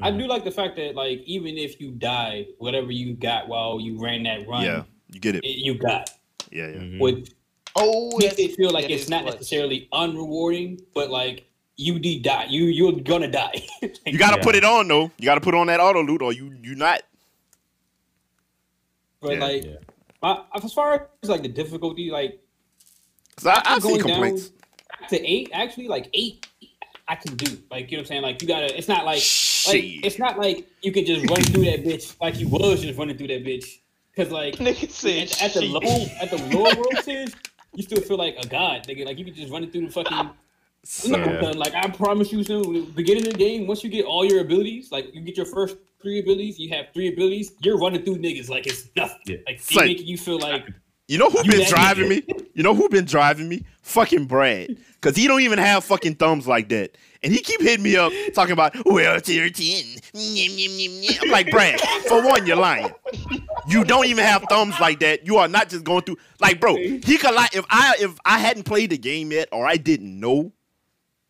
I 0.00 0.10
do 0.12 0.26
like 0.28 0.44
the 0.44 0.50
fact 0.52 0.76
that 0.76 0.94
like 0.94 1.22
even 1.26 1.58
if 1.58 1.80
you 1.80 1.90
die, 1.90 2.46
whatever 2.58 2.92
you 2.92 3.14
got 3.14 3.48
while 3.48 3.80
you 3.80 3.98
ran 4.00 4.22
that 4.22 4.46
run, 4.46 4.64
Yeah, 4.64 4.84
you 5.12 5.18
get 5.20 5.34
it. 5.34 5.44
it- 5.44 5.58
you 5.58 5.74
got. 5.74 6.10
Yeah, 6.52 6.68
yeah. 6.68 6.76
Mhm. 6.78 7.00
Which 7.00 7.30
Oh, 7.76 8.16
makes 8.18 8.34
it 8.38 8.54
feel 8.56 8.70
like 8.70 8.84
that 8.88 8.92
it's 8.92 9.08
not 9.08 9.22
clutch. 9.22 9.34
necessarily 9.36 9.88
unrewarding, 9.92 10.80
but 10.94 11.10
like 11.10 11.44
you 11.76 11.98
did 11.98 12.22
die. 12.22 12.46
You 12.48 12.64
you're 12.64 12.92
gonna 12.92 13.28
die. 13.30 13.66
You 14.06 14.18
gotta 14.18 14.36
Yeah. 14.38 14.42
put 14.42 14.54
it 14.54 14.64
on 14.64 14.86
though. 14.88 15.10
You 15.18 15.24
gotta 15.24 15.40
put 15.40 15.54
on 15.54 15.66
that 15.68 15.80
auto 15.80 16.02
loot, 16.02 16.22
or 16.22 16.32
you 16.32 16.54
you 16.62 16.74
not. 16.76 17.02
But 19.20 19.32
Yeah, 19.32 19.38
like 19.38 19.64
yeah. 19.64 19.76
I, 20.22 20.44
as 20.54 20.72
far 20.72 21.08
as 21.22 21.28
like 21.28 21.42
the 21.42 21.48
difficulty, 21.48 22.10
like, 22.10 22.40
I, 23.44 23.62
I 23.64 23.78
see 23.78 23.88
going 23.88 24.00
complaints. 24.00 24.52
to 25.08 25.26
eight, 25.26 25.50
actually, 25.52 25.88
like 25.88 26.10
eight, 26.12 26.46
I 27.08 27.14
can 27.16 27.36
do. 27.36 27.58
Like 27.70 27.90
you 27.90 27.96
know 27.96 28.02
what 28.02 28.04
I'm 28.04 28.06
saying? 28.06 28.22
Like 28.22 28.42
you 28.42 28.48
gotta. 28.48 28.76
It's 28.76 28.88
not 28.88 29.04
like 29.04 29.22
like 29.66 29.84
it's 30.04 30.18
not 30.18 30.38
like 30.38 30.68
you 30.82 30.92
can 30.92 31.04
just 31.04 31.28
run 31.28 31.42
through 31.42 31.64
that 31.64 31.84
bitch 31.84 32.14
like 32.20 32.38
you 32.38 32.48
was 32.48 32.82
just 32.82 32.98
running 32.98 33.16
through 33.16 33.28
that 33.28 33.44
bitch. 33.44 33.80
Cause 34.16 34.30
like 34.30 34.54
said 34.90 35.30
at, 35.30 35.42
at 35.42 35.54
the 35.54 35.62
low 35.62 36.06
at 36.20 36.30
the 36.30 36.56
lower 36.56 36.74
world 36.76 36.98
tiers, 37.02 37.34
you 37.74 37.82
still 37.82 38.00
feel 38.00 38.16
like 38.16 38.36
a 38.38 38.46
god, 38.46 38.86
nigga. 38.86 39.06
Like 39.06 39.18
you 39.18 39.24
can 39.24 39.34
just 39.34 39.52
run 39.52 39.64
it 39.64 39.72
through 39.72 39.86
the 39.86 39.92
fucking. 39.92 40.30
So, 40.82 41.10
No, 41.10 41.50
like 41.50 41.74
I 41.74 41.90
promise 41.90 42.32
you, 42.32 42.42
soon, 42.42 42.86
beginning 42.92 43.26
of 43.26 43.34
the 43.34 43.38
game, 43.38 43.66
once 43.66 43.84
you 43.84 43.90
get 43.90 44.06
all 44.06 44.24
your 44.24 44.40
abilities, 44.40 44.90
like 44.90 45.14
you 45.14 45.20
get 45.20 45.36
your 45.36 45.44
first 45.44 45.76
three 46.02 46.20
abilities, 46.20 46.58
you 46.58 46.68
have 46.70 46.86
three 46.92 47.08
abilities, 47.08 47.52
you're 47.60 47.78
running 47.78 48.02
through 48.04 48.16
niggas 48.16 48.48
like 48.48 48.66
it's 48.66 48.88
nothing. 48.96 49.18
Yeah. 49.26 49.36
Like 49.46 49.60
Son. 49.60 49.82
they 49.84 49.88
making 49.92 50.06
you 50.06 50.18
feel 50.18 50.38
like 50.38 50.66
you 51.08 51.18
know 51.18 51.28
who 51.28 51.38
You 51.44 51.50
been 51.50 51.68
driving 51.68 52.04
nigga. 52.08 52.28
me? 52.28 52.44
You 52.54 52.62
know 52.62 52.74
who 52.74 52.88
been 52.88 53.04
driving 53.04 53.48
me? 53.48 53.64
Fucking 53.82 54.26
Brad. 54.26 54.76
Cause 55.00 55.16
he 55.16 55.26
don't 55.26 55.40
even 55.40 55.58
have 55.58 55.82
fucking 55.84 56.16
thumbs 56.16 56.46
like 56.46 56.68
that. 56.68 56.96
And 57.22 57.32
he 57.32 57.40
keep 57.40 57.60
hitting 57.60 57.82
me 57.82 57.96
up 57.96 58.12
talking 58.34 58.52
about 58.52 58.74
well 58.86 59.20
10. 59.20 59.34
Nyeh, 59.50 60.00
nyeh, 60.14 61.04
nyeh. 61.04 61.18
I'm 61.22 61.30
like, 61.30 61.50
Brad, 61.50 61.80
for 62.06 62.22
one, 62.24 62.46
you're 62.46 62.56
lying. 62.56 62.92
You 63.68 63.84
don't 63.84 64.06
even 64.06 64.24
have 64.24 64.44
thumbs 64.48 64.78
like 64.80 65.00
that. 65.00 65.26
You 65.26 65.38
are 65.38 65.48
not 65.48 65.68
just 65.68 65.84
going 65.84 66.02
through 66.02 66.18
like 66.40 66.60
bro, 66.60 66.76
he 66.76 67.18
could 67.18 67.34
lie 67.34 67.48
if 67.52 67.64
I 67.70 67.96
if 67.98 68.16
I 68.24 68.38
hadn't 68.38 68.62
played 68.64 68.90
the 68.90 68.98
game 68.98 69.32
yet 69.32 69.48
or 69.52 69.66
I 69.66 69.76
didn't 69.76 70.18
know 70.20 70.52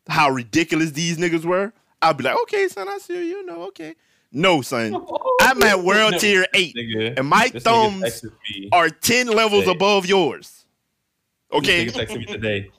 how 0.07 0.29
ridiculous 0.29 0.91
these 0.91 1.17
niggas 1.17 1.43
were, 1.45 1.73
I'd 2.01 2.17
be 2.17 2.23
like, 2.23 2.37
okay, 2.43 2.67
son, 2.67 2.87
I 2.87 2.97
see 2.99 3.13
you, 3.15 3.37
you 3.37 3.45
know, 3.45 3.63
okay. 3.63 3.95
No, 4.31 4.61
son. 4.61 4.95
I'm 5.41 5.61
at 5.63 5.83
world 5.83 6.13
No. 6.13 6.17
tier 6.19 6.45
eight. 6.53 6.75
Nigga, 6.75 7.17
And 7.17 7.27
my 7.27 7.47
this 7.49 7.63
thumbs 7.63 8.23
are 8.71 8.89
10 8.89 9.27
levels 9.27 9.65
Hey. 9.65 9.71
above 9.71 10.05
yours. 10.05 10.65
Okay. 11.51 11.85
Texted 11.87 12.19
me 12.19 12.25
today. 12.25 12.71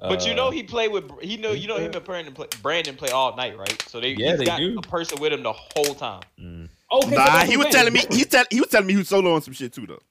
But 0.00 0.24
you 0.26 0.32
Uh, 0.32 0.36
know 0.36 0.50
he 0.50 0.62
played 0.64 0.90
with 0.90 1.10
he 1.20 1.36
know 1.36 1.52
you 1.52 1.68
know 1.68 1.76
him 1.76 1.92
and 1.94 2.04
Brandon 2.04 2.34
play, 2.34 2.48
Brandon 2.60 2.96
play 2.96 3.10
all 3.10 3.36
night, 3.36 3.56
right? 3.56 3.80
So 3.88 4.00
they 4.00 4.10
Yeah, 4.10 4.30
he's 4.30 4.38
they 4.38 4.44
got 4.46 4.58
do. 4.58 4.76
a 4.78 4.82
person 4.82 5.20
with 5.20 5.32
him 5.32 5.42
the 5.44 5.52
whole 5.52 5.94
time. 5.94 6.22
mm. 6.40 6.68
okay, 6.90 7.10
Nah, 7.14 7.24
that's 7.26 7.50
he 7.50 7.56
was 7.56 7.66
I'm 7.66 7.72
telling 7.72 7.92
me 7.92 8.00
saying. 8.00 8.18
he 8.20 8.24
tell 8.24 8.44
he 8.50 8.60
was 8.60 8.68
telling 8.68 8.86
me 8.88 8.94
he 8.94 8.98
was 8.98 9.08
solo 9.08 9.34
on 9.34 9.42
some 9.42 9.54
shit 9.54 9.72
too 9.72 9.86
though. 9.86 10.02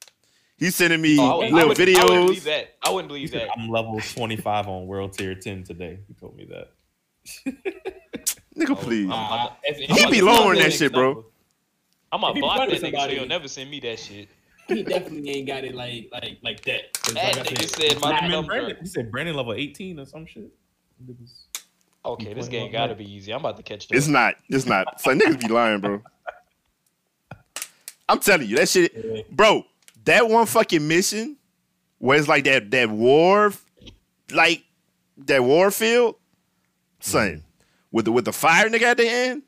He's 0.58 0.76
sending 0.76 1.02
me 1.02 1.18
Oh, 1.20 1.24
I, 1.24 1.36
would, 1.36 1.48
I, 1.48 1.52
little 1.56 1.70
would, 1.70 1.80
I 1.98 2.06
wouldn't 2.06 2.26
believe 2.28 2.42
videos. 2.42 2.46
that. 2.46 2.76
I 2.84 2.90
wouldn't 2.92 3.10
He 3.12 3.28
believe 3.28 3.32
said, 3.32 3.42
that. 3.42 3.50
I'm 3.58 3.70
level 3.70 4.00
25 4.00 4.68
on 4.68 4.88
world 4.88 5.14
tier 5.14 5.36
10 5.36 5.64
today. 5.64 6.00
He 6.08 6.14
told 6.14 6.36
me 6.38 6.46
that. 6.46 6.70
Nigga, 8.56 8.72
oh, 8.72 8.76
please. 8.76 9.10
I'm- 9.10 9.50
if- 9.64 9.80
if- 9.80 9.90
He 9.90 10.02
if 10.04 10.10
be 10.10 10.16
he's 10.16 10.24
lowering 10.24 10.60
that 10.60 10.66
doing 10.70 10.78
shit, 10.78 10.94
bro. 10.94 11.26
I'm 12.12 12.22
gonna 12.22 12.40
block 12.40 12.58
running 12.60 12.82
that 12.82 12.94
nigga 12.94 13.04
so 13.04 13.10
he'll 13.10 13.26
never 13.28 13.48
send 13.48 13.70
me 13.72 13.80
that 13.82 13.98
shit. 14.00 14.28
He 14.68 14.84
definitely 14.84 15.30
ain't 15.30 15.48
got 15.48 15.64
it 15.64 15.74
like 15.76 16.10
like 16.12 16.38
like 16.44 16.62
that. 16.66 16.94
'Cause 16.94 17.14
That 17.14 17.38
like 17.38 17.48
I 17.48 17.54
nigga 17.54 17.70
said, 17.70 17.92
said 17.94 18.02
my 18.02 18.12
nah, 18.12 18.18
I 18.18 18.28
mean, 18.28 18.46
Brandon, 18.46 18.78
he 18.82 18.86
said 18.86 19.12
Brandon 19.12 19.36
level 19.36 19.54
18 19.54 20.00
or 20.00 20.06
some 20.06 20.26
shit. 20.26 20.52
Okay, 22.04 22.34
this 22.34 22.48
game 22.48 22.72
gotta 22.72 22.96
be 22.96 23.10
easy. 23.10 23.32
I'm 23.34 23.40
about 23.40 23.58
to 23.58 23.64
catch 23.64 23.88
It's 23.92 24.06
that. 24.08 24.12
not. 24.12 24.36
It's 24.50 24.66
not. 24.66 25.00
So 25.02 25.12
niggas 25.16 25.40
be 25.40 25.48
lying, 25.48 25.80
bro. 25.80 26.02
I'm 28.10 28.20
telling 28.20 28.48
you, 28.48 28.58
that 28.58 28.68
shit, 28.70 29.34
bro. 29.36 29.66
That 30.04 30.28
one 30.28 30.46
fucking 30.48 30.86
mission 30.88 31.38
where 32.00 32.18
it's 32.20 32.28
like 32.28 32.44
that 32.46 32.72
that 32.72 32.90
war, 32.90 33.54
like 34.34 34.64
that 35.20 35.44
war 35.44 35.72
field, 35.72 36.16
son, 37.00 37.44
with 37.92 38.06
the 38.06 38.12
with 38.12 38.26
the 38.26 38.34
fire 38.34 38.70
nigga 38.70 38.84
at 38.84 38.98
the 38.98 39.08
end, 39.08 39.44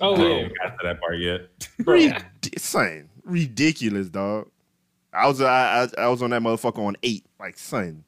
Oh 0.00 0.14
I 0.14 0.18
yeah, 0.18 0.34
haven't 0.42 0.58
got 0.58 0.78
to 0.78 0.86
that 0.86 1.00
part 1.00 1.18
yet. 1.18 1.40
Rid- 1.78 2.58
son, 2.58 3.08
ridiculous, 3.24 4.08
dog. 4.08 4.48
I 5.12 5.26
was 5.28 5.40
I, 5.40 5.82
I 5.98 6.02
I 6.04 6.08
was 6.08 6.22
on 6.22 6.30
that 6.30 6.42
motherfucker 6.42 6.78
on 6.78 6.96
eight, 7.02 7.24
like 7.38 7.58
son, 7.58 8.04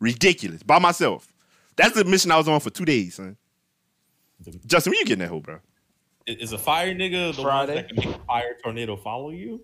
ridiculous 0.00 0.62
by 0.62 0.78
myself. 0.78 1.32
That's 1.76 1.94
the 1.94 2.04
mission 2.04 2.32
I 2.32 2.36
was 2.36 2.48
on 2.48 2.60
for 2.60 2.70
two 2.70 2.84
days, 2.84 3.14
son. 3.14 3.36
Justin, 4.66 4.90
when 4.90 4.98
you 4.98 5.04
getting 5.04 5.20
that 5.20 5.28
hoe, 5.28 5.40
bro? 5.40 5.58
Is 6.26 6.52
a 6.52 6.58
fire 6.58 6.94
nigga 6.94 7.34
the 7.34 7.42
Friday? 7.42 7.74
one 7.74 7.82
that 7.82 7.88
can 7.88 7.96
make 7.96 8.14
a 8.16 8.24
fire 8.24 8.56
tornado 8.62 8.96
follow 8.96 9.30
you? 9.30 9.62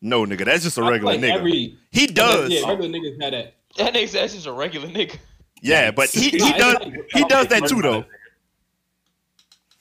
No, 0.00 0.24
nigga, 0.24 0.44
that's 0.44 0.64
just 0.64 0.78
a 0.78 0.82
regular 0.82 1.12
like 1.12 1.20
nigga. 1.20 1.36
Every, 1.36 1.78
he 1.90 2.06
does, 2.06 2.50
Yeah, 2.50 2.60
yeah, 2.60 2.68
regular 2.68 2.90
niggas 2.90 3.22
had 3.22 3.32
that. 3.34 3.54
That 3.76 3.94
nigga 3.94 4.08
said 4.08 4.22
that's 4.22 4.34
just 4.34 4.46
a 4.46 4.52
regular 4.52 4.88
nigga. 4.88 5.16
Yeah, 5.60 5.90
but 5.92 6.10
he 6.10 6.30
he 6.30 6.52
does 6.52 6.76
he 7.12 7.24
does 7.24 7.46
that 7.48 7.68
too 7.68 7.82
though. 7.82 8.04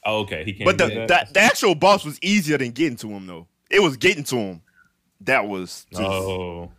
Oh, 0.06 0.22
okay. 0.22 0.44
He 0.44 0.54
can't. 0.54 0.66
But 0.66 0.78
the, 0.78 0.88
do 0.88 1.02
the 1.02 1.06
that? 1.08 1.34
the 1.34 1.40
actual 1.40 1.76
boss 1.76 2.04
was 2.04 2.18
easier 2.22 2.58
than 2.58 2.72
getting 2.72 2.98
to 2.98 3.10
him 3.10 3.28
though. 3.28 3.48
It 3.70 3.82
was 3.82 3.98
getting 3.98 4.24
to 4.26 4.36
him. 4.36 4.62
That 5.22 5.48
was 5.48 5.86
just, 5.92 6.02
oh, 6.02 6.72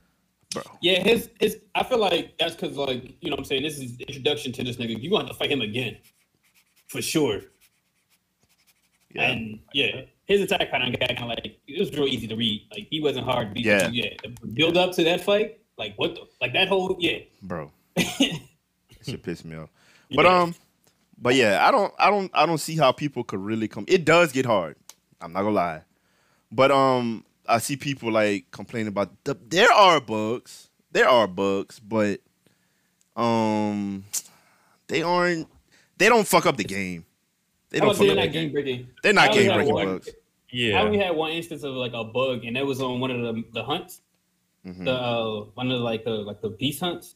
bro. 0.52 0.62
Yeah, 0.80 1.00
his 1.00 1.30
his. 1.38 1.58
I 1.74 1.84
feel 1.84 1.98
like 1.98 2.36
that's 2.38 2.54
because 2.54 2.76
like 2.76 3.04
you 3.20 3.30
know 3.30 3.34
what 3.34 3.40
I'm 3.40 3.44
saying 3.44 3.62
this 3.62 3.78
is 3.78 3.98
introduction 4.00 4.52
to 4.52 4.64
this 4.64 4.76
nigga. 4.76 5.00
You 5.00 5.10
want 5.10 5.28
to 5.28 5.34
fight 5.34 5.50
him 5.50 5.60
again, 5.60 5.96
for 6.88 7.00
sure. 7.00 7.42
Yeah. 9.14 9.30
And 9.30 9.60
yeah, 9.72 10.02
his 10.24 10.40
attack 10.40 10.70
pattern 10.70 10.92
got 10.98 11.08
kind 11.10 11.22
of 11.22 11.28
like 11.28 11.60
it 11.66 11.78
was 11.78 11.92
real 11.92 12.08
easy 12.08 12.26
to 12.26 12.34
read. 12.34 12.66
Like 12.72 12.88
he 12.90 13.00
wasn't 13.00 13.26
hard 13.26 13.48
to 13.48 13.54
beat. 13.54 13.66
Yeah. 13.66 13.88
yeah. 13.92 14.10
Build 14.54 14.76
up 14.76 14.92
to 14.96 15.04
that 15.04 15.20
fight, 15.20 15.60
like 15.78 15.94
what 15.96 16.14
the 16.14 16.22
like 16.40 16.52
that 16.54 16.68
whole 16.68 16.96
yeah. 16.98 17.18
bro. 17.42 17.70
should 19.02 19.22
piss 19.22 19.44
me 19.44 19.56
off. 19.56 19.70
But 20.14 20.24
Yeah. 20.24 20.40
um, 20.40 20.54
but 21.22 21.34
yeah, 21.36 21.66
I 21.66 21.70
don't, 21.70 21.94
I 21.98 22.10
don't, 22.10 22.30
I 22.34 22.44
don't 22.44 22.58
see 22.58 22.76
how 22.76 22.92
people 22.92 23.24
could 23.24 23.40
really 23.40 23.68
come. 23.68 23.84
It 23.88 24.04
does 24.04 24.32
get 24.32 24.44
hard. 24.44 24.76
I'm 25.20 25.32
not 25.32 25.42
gonna 25.42 25.54
lie, 25.54 25.82
but 26.50 26.70
um, 26.72 27.24
I 27.46 27.58
see 27.58 27.76
people 27.76 28.10
like 28.12 28.50
complaining 28.50 28.88
about 28.88 29.10
the. 29.24 29.36
There 29.48 29.72
are 29.72 30.00
bugs. 30.00 30.68
There 30.90 31.08
are 31.08 31.26
bugs, 31.28 31.78
but 31.78 32.20
um, 33.16 34.04
they 34.88 35.02
aren't. 35.02 35.48
They 35.98 36.08
don't 36.08 36.26
fuck 36.26 36.46
up 36.46 36.56
the 36.56 36.64
game. 36.64 37.04
They 37.70 37.78
don't. 37.80 37.96
They're 37.96 38.10
up 38.10 38.16
not 38.16 38.22
the 38.22 38.28
game 38.28 38.32
game. 38.46 38.52
breaking? 38.52 38.88
They're 39.02 39.12
not 39.12 39.24
I 39.24 39.28
only 39.30 39.38
game 39.42 39.50
had 39.50 39.56
breaking 39.56 39.74
one- 39.74 39.86
bugs. 39.86 40.08
I 40.54 40.80
only 40.82 40.98
had 40.98 41.16
one 41.16 41.30
instance 41.32 41.62
of 41.62 41.72
like 41.74 41.94
a 41.94 42.04
bug, 42.04 42.44
and 42.44 42.56
that 42.56 42.66
was 42.66 42.82
on 42.82 43.00
one 43.00 43.10
of 43.10 43.20
the 43.22 43.44
the 43.52 43.64
hunts. 43.64 44.02
Mhm. 44.66 44.84
the 44.84 44.92
uh, 44.92 45.44
one 45.54 45.70
of 45.70 45.78
the, 45.78 45.84
like 45.84 46.04
the 46.04 46.10
like 46.10 46.40
the 46.40 46.50
beast 46.50 46.80
hunts. 46.80 47.14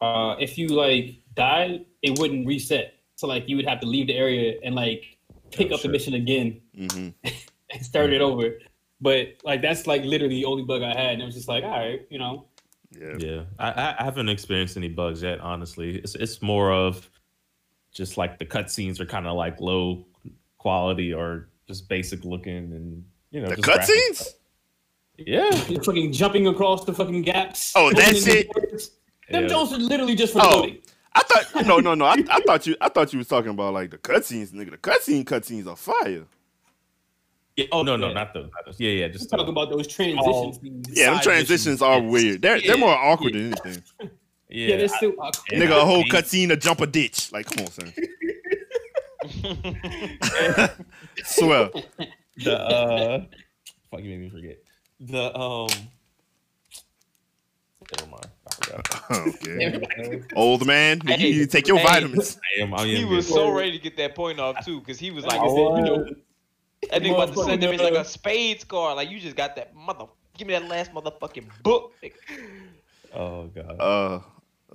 Uh, 0.00 0.34
if 0.40 0.58
you 0.58 0.68
like 0.68 1.14
died, 1.34 1.84
it 2.02 2.18
wouldn't 2.18 2.46
reset. 2.46 2.94
So 3.22 3.28
like 3.28 3.48
you 3.48 3.54
would 3.54 3.66
have 3.68 3.78
to 3.78 3.86
leave 3.86 4.08
the 4.08 4.16
area 4.16 4.58
and 4.64 4.74
like 4.74 5.16
pick 5.52 5.70
Oh, 5.70 5.76
up 5.76 5.82
the 5.82 5.88
mission 5.88 6.14
again 6.14 6.60
Mhm. 6.76 7.14
and 7.70 7.86
start 7.86 8.12
it 8.12 8.20
over. 8.20 8.58
But 9.00 9.34
like 9.44 9.62
that's 9.62 9.86
like 9.86 10.02
literally 10.02 10.34
the 10.40 10.44
only 10.44 10.64
bug 10.64 10.82
I 10.82 10.88
had, 10.88 11.12
and 11.12 11.22
it 11.22 11.24
was 11.24 11.36
just 11.36 11.46
like, 11.46 11.62
all 11.62 11.70
right, 11.70 12.04
you 12.10 12.18
know, 12.18 12.46
Yeah. 12.90 13.14
Yeah, 13.18 13.42
I, 13.60 13.70
I- 13.70 13.96
I 14.00 14.02
haven't 14.02 14.28
experienced 14.28 14.76
any 14.76 14.88
bugs 14.88 15.22
yet. 15.22 15.38
Honestly, 15.38 15.98
it's 15.98 16.16
it's 16.16 16.42
more 16.42 16.72
of 16.72 17.08
just 17.94 18.16
like 18.18 18.40
the 18.40 18.44
cutscenes 18.54 18.98
are 18.98 19.06
kind 19.06 19.28
of 19.28 19.36
like 19.36 19.60
low 19.60 20.04
quality 20.58 21.14
or 21.14 21.48
just 21.68 21.88
basic 21.88 22.24
looking, 22.24 22.72
and 22.76 23.04
you 23.30 23.40
know 23.40 23.50
The 23.50 23.62
cutscenes. 23.62 24.34
Yeah, 25.16 25.48
You're 25.68 25.84
fucking 25.84 26.10
jumping 26.12 26.48
across 26.48 26.84
the 26.84 26.92
fucking 26.92 27.22
gaps. 27.22 27.72
Oh, 27.76 27.92
that 27.92 28.16
it. 28.16 28.24
the 28.24 28.60
doors. 28.60 28.90
Them 29.30 29.42
Yeah. 29.44 29.48
Jones 29.48 29.72
are 29.72 29.78
literally 29.78 30.16
just 30.16 30.32
for 30.32 30.40
Oh. 30.42 30.50
loading. 30.62 30.78
I 31.14 31.22
thought 31.22 31.66
no, 31.66 31.78
no, 31.78 31.94
no. 31.94 32.04
I, 32.06 32.16
I 32.30 32.40
thought 32.46 32.66
you. 32.66 32.76
I 32.80 32.88
thought 32.88 33.12
you 33.12 33.18
was 33.18 33.28
talking 33.28 33.50
about 33.50 33.74
like 33.74 33.90
the 33.90 33.98
cutscenes, 33.98 34.52
nigga. 34.52 34.70
The 34.72 34.78
cutscene 34.78 35.24
cutscenes 35.24 35.66
are 35.66 35.76
fire. 35.76 36.24
yeah. 37.56 37.66
Oh 37.70 37.82
no, 37.82 37.96
no, 37.96 38.08
Yeah. 38.08 38.14
not 38.14 38.34
those. 38.34 38.50
Not 38.54 38.64
those. 38.66 38.80
Yeah, 38.80 38.90
yeah. 38.92 39.08
Just 39.08 39.28
talking 39.30 39.48
about 39.48 39.70
those 39.70 39.86
transitions. 39.86 40.58
these 40.60 40.98
Yeah, 40.98 41.10
them 41.12 41.20
transitions 41.20 41.80
missions. 41.80 41.82
are 41.82 42.00
weird. 42.00 42.42
They're 42.42 42.60
they're 42.60 42.78
more 42.78 42.90
Yeah. 42.90 43.12
awkward 43.12 43.34
than 43.34 43.52
anything. 43.52 43.82
yeah. 44.00 44.08
Yeah, 44.68 44.76
they're 44.76 44.84
I- 44.84 44.96
still 44.96 45.12
awkward. 45.18 45.58
Nigga, 45.60 45.82
a 45.82 45.84
whole 45.84 46.04
cutscene 46.04 46.48
to 46.48 46.56
jump 46.56 46.80
a 46.80 46.86
ditch. 46.86 47.30
Like, 47.32 47.46
come 47.46 47.66
on, 47.66 47.70
son. 47.72 47.92
Swear. 51.24 51.70
the 52.38 52.58
uh, 52.58 53.24
fuck, 53.90 54.00
you 54.02 54.10
made 54.10 54.20
me 54.20 54.30
forget 54.30 54.58
the 55.00 55.36
um. 55.38 55.68
Never 57.98 58.10
mind. 58.10 58.26
I 58.60 58.82
forgot. 58.82 59.10
okay. 59.10 60.22
Old 60.36 60.66
man, 60.66 61.00
you 61.04 61.14
Hey, 61.14 61.22
need 61.30 61.38
to 61.38 61.46
take 61.46 61.66
your 61.68 61.78
hey. 61.78 61.84
vitamins. 61.84 62.38
I 62.58 62.62
am. 62.62 62.74
I 62.74 62.82
am 62.82 62.88
he 62.88 63.04
was 63.04 63.26
good. 63.26 63.34
so 63.34 63.50
ready 63.50 63.72
to 63.72 63.78
get 63.78 63.96
that 63.96 64.14
point 64.14 64.38
off 64.40 64.64
too, 64.64 64.80
because 64.80 64.98
he 64.98 65.10
was 65.10 65.24
like, 65.24 65.40
Like 65.40 65.50
I 65.50 65.54
said, 65.54 65.56
you 65.76 65.82
know, 65.82 66.04
that 66.90 67.02
nigga 67.02 67.14
about 67.14 67.34
to 67.34 67.44
send 67.44 67.62
him 67.62 67.72
in 67.72 67.80
like 67.80 67.94
a 67.94 68.04
spades 68.04 68.64
card. 68.64 68.96
Like 68.96 69.10
you 69.10 69.18
just 69.20 69.36
got 69.36 69.56
that 69.56 69.74
mother. 69.74 70.06
Give 70.36 70.46
me 70.48 70.54
that 70.54 70.66
last 70.68 70.92
motherfucking 70.92 71.46
book. 71.62 71.92
nigga. 72.02 72.12
Oh 73.14 73.46
god. 73.48 73.80
Uh, 73.80 74.20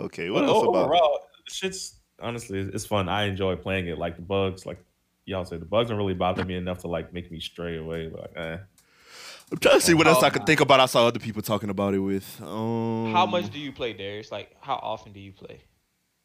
okay. 0.03 0.29
What 0.29 0.41
But 0.41 0.49
else 0.49 0.63
o- 0.63 0.69
about? 0.69 0.85
overall, 0.85 1.19
shit's 1.47 1.95
honestly 2.21 2.59
it's 2.59 2.85
fun. 2.85 3.09
I 3.09 3.23
enjoy 3.23 3.55
playing 3.55 3.87
it. 3.87 3.97
Like 3.97 4.15
the 4.15 4.21
bugs, 4.21 4.65
like 4.65 4.83
y'all 5.25 5.43
said, 5.45 5.59
the 5.61 5.65
bugs 5.65 5.89
don't 5.89 5.97
really 5.97 6.13
bother 6.13 6.45
me 6.45 6.55
enough 6.55 6.79
to 6.79 6.87
like 6.87 7.11
make 7.13 7.31
me 7.31 7.39
stray 7.39 7.77
away. 7.77 8.09
Like, 8.09 8.31
eh. 8.37 8.57
I'm 9.51 9.57
trying 9.59 9.75
to 9.75 9.81
see 9.81 9.93
what 9.93 10.07
else 10.07 10.23
I 10.23 10.27
Oh, 10.27 10.31
could 10.31 10.45
think 10.45 10.59
about. 10.59 10.79
I 10.81 10.85
saw 10.87 11.07
other 11.07 11.19
people 11.19 11.41
talking 11.41 11.69
about 11.69 11.93
it 11.93 11.99
with. 11.99 12.41
Um, 12.41 13.13
How 13.13 13.25
much 13.25 13.49
do 13.49 13.59
you 13.59 13.71
play, 13.71 13.93
Darius? 13.93 14.31
Like 14.31 14.55
how 14.59 14.75
often 14.75 15.13
do 15.13 15.19
you 15.19 15.31
play? 15.31 15.61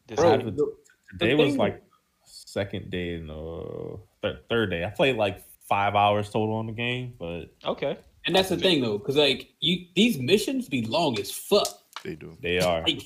This 0.08 0.16
bro, 0.18 0.35
I've- 0.35 0.50
the- 0.50 0.76
Today 1.18 1.35
was 1.35 1.50
thing- 1.50 1.58
like 1.58 1.82
second 2.24 2.90
day 2.90 3.14
and 3.14 3.28
the 3.28 3.98
thir- 4.22 4.40
third 4.48 4.70
day. 4.70 4.85
I 4.85 4.90
played 4.90 5.16
like 5.16 5.42
five 5.68 5.94
hours 5.94 6.30
total 6.30 6.54
on 6.56 6.66
the 6.66 6.72
game, 6.72 7.14
but 7.18 7.54
Okay. 7.64 7.96
and 8.26 8.35
that's 8.35 8.48
the 8.48 8.56
thing 8.56 8.80
though, 8.80 8.98
because 8.98 9.16
like 9.16 9.50
you, 9.61 9.87
these 9.94 10.18
missions 10.18 10.68
be 10.68 10.82
long 10.87 11.18
as 11.20 11.30
fuck. 11.30 11.68
they 12.02 12.14
do? 12.16 12.37
they 12.40 12.58
are. 12.58 12.82
Like 12.82 13.02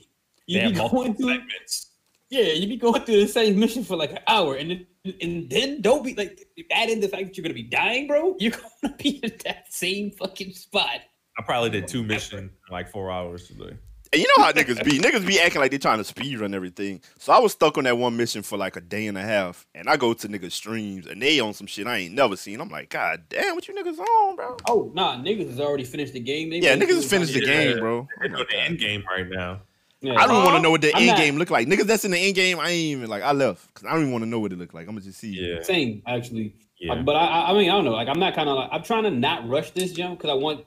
you 0.46 0.60
have 0.60 0.72
be 0.72 0.78
going 0.78 1.14
through, 1.14 1.28
segments. 1.34 1.90
yeah, 2.30 2.52
you 2.52 2.66
be 2.68 2.76
going 2.76 3.02
through 3.02 3.20
the 3.20 3.28
same 3.28 3.58
mission 3.58 3.82
for 3.84 3.96
like 3.96 4.12
an 4.12 4.20
hour, 4.28 4.54
and 4.54 4.70
then 4.70 4.86
and 5.20 5.50
then 5.50 5.80
don't 5.80 6.04
be 6.04 6.14
like 6.14 6.46
add 6.70 6.90
in 6.90 7.00
the 7.00 7.08
fact 7.08 7.26
that 7.26 7.36
you're 7.36 7.42
gonna 7.42 7.54
be 7.54 7.62
dying, 7.62 8.06
bro. 8.06 8.36
You're 8.38 8.52
gonna 8.82 8.94
be 8.96 9.20
in 9.22 9.32
that 9.44 9.72
same 9.72 10.10
fucking 10.12 10.52
spot. 10.52 11.00
I 11.38 11.42
probably 11.42 11.70
did 11.70 11.86
two 11.86 12.02
missions 12.02 12.50
in 12.50 12.72
like 12.72 12.90
four 12.90 13.10
hours 13.10 13.48
today. 13.48 13.76
And 14.12 14.22
you 14.22 14.28
know 14.36 14.44
how 14.44 14.52
niggas 14.52 14.84
be. 14.84 14.98
niggas 14.98 15.26
be 15.26 15.40
acting 15.40 15.60
like 15.60 15.70
they 15.70 15.78
trying 15.78 15.98
to 15.98 16.04
speed 16.04 16.38
run 16.38 16.54
everything. 16.54 17.02
So 17.18 17.32
I 17.32 17.38
was 17.38 17.52
stuck 17.52 17.76
on 17.76 17.84
that 17.84 17.98
one 17.98 18.16
mission 18.16 18.42
for 18.42 18.56
like 18.56 18.76
a 18.76 18.80
day 18.80 19.08
and 19.08 19.18
a 19.18 19.22
half. 19.22 19.66
And 19.74 19.88
I 19.88 19.96
go 19.96 20.14
to 20.14 20.28
niggas 20.28 20.52
streams 20.52 21.06
and 21.06 21.20
they 21.20 21.40
on 21.40 21.54
some 21.54 21.66
shit 21.66 21.86
I 21.86 21.98
ain't 21.98 22.14
never 22.14 22.36
seen. 22.36 22.60
I'm 22.60 22.68
like, 22.68 22.88
God 22.88 23.24
damn, 23.28 23.54
what 23.54 23.66
you 23.68 23.74
niggas 23.74 23.98
on, 23.98 24.36
bro? 24.36 24.56
Oh 24.66 24.92
nah, 24.94 25.16
niggas 25.16 25.48
has 25.50 25.60
already 25.60 25.84
finished 25.84 26.12
the 26.12 26.20
game. 26.20 26.50
They 26.50 26.58
Yeah, 26.58 26.76
niggas 26.76 26.94
has 26.94 27.10
finished 27.10 27.34
the 27.34 27.40
game, 27.40 27.78
bro. 27.78 28.08
They're 28.20 28.28
doing 28.28 28.46
the 28.48 28.56
oh 28.56 28.60
end 28.60 28.78
game 28.78 29.04
right 29.10 29.28
now. 29.28 29.60
Yeah. 30.02 30.14
I 30.20 30.26
don't 30.26 30.44
want 30.44 30.56
to 30.56 30.62
know 30.62 30.70
what 30.70 30.82
the 30.82 30.92
I'm 30.94 30.98
end 31.00 31.06
not- 31.08 31.16
game 31.16 31.36
look 31.38 31.50
like. 31.50 31.66
Niggas 31.68 31.84
that's 31.84 32.04
in 32.04 32.10
the 32.10 32.18
end 32.18 32.34
game, 32.34 32.58
I 32.60 32.68
ain't 32.70 32.98
even 32.98 33.08
like 33.08 33.22
I 33.22 33.32
left 33.32 33.66
because 33.68 33.86
I 33.88 33.92
don't 33.92 34.00
even 34.02 34.12
want 34.12 34.22
to 34.24 34.28
know 34.28 34.38
what 34.40 34.52
it 34.52 34.58
look 34.58 34.74
like. 34.74 34.86
I'm 34.88 34.94
gonna 34.94 35.00
just 35.04 35.18
see. 35.18 35.30
Yeah, 35.30 35.62
Same 35.62 36.02
actually. 36.06 36.54
yeah. 36.78 36.92
Uh, 36.92 37.02
but 37.02 37.16
I, 37.16 37.26
I- 37.26 37.50
I 37.50 37.52
mean, 37.54 37.70
I 37.70 37.74
don't 37.74 37.84
know. 37.84 37.92
Like, 37.92 38.08
I'm 38.08 38.20
not 38.20 38.34
kind 38.34 38.48
of 38.48 38.56
like 38.56 38.68
I'm 38.72 38.82
trying 38.82 39.04
to 39.04 39.10
not 39.10 39.48
rush 39.48 39.70
this 39.72 39.92
jump 39.92 40.18
because 40.18 40.30
I 40.30 40.34
want, 40.34 40.64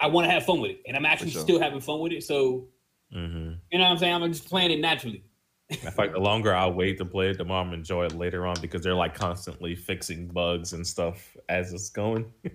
I 0.00 0.06
want 0.08 0.26
to 0.26 0.30
have 0.30 0.44
fun 0.44 0.60
with 0.60 0.72
it, 0.72 0.82
and 0.86 0.96
I'm 0.96 1.04
actually 1.06 1.30
sure. 1.30 1.42
still 1.42 1.60
having 1.60 1.80
fun 1.80 2.00
with 2.00 2.12
it. 2.12 2.22
So 2.24 2.68
hmm 3.12 3.52
you 3.70 3.78
know 3.78 3.84
what 3.84 3.90
I'm 3.92 3.98
saying? 3.98 4.14
I'm 4.14 4.32
just 4.32 4.48
playing 4.48 4.70
it 4.70 4.80
naturally. 4.80 5.22
I 5.70 5.76
feel 5.76 5.92
like 5.98 6.12
the 6.12 6.18
longer 6.20 6.54
I 6.54 6.66
wait 6.66 6.98
to 6.98 7.04
play 7.04 7.30
it, 7.30 7.38
the 7.38 7.44
more 7.44 7.58
I'm 7.58 7.72
enjoy 7.72 8.04
it 8.06 8.12
later 8.14 8.46
on 8.46 8.54
because 8.60 8.82
they're 8.82 8.94
like 8.94 9.14
constantly 9.14 9.74
fixing 9.74 10.28
bugs 10.28 10.72
and 10.72 10.86
stuff 10.86 11.36
as 11.48 11.72
it's 11.72 11.90
going. 11.90 12.32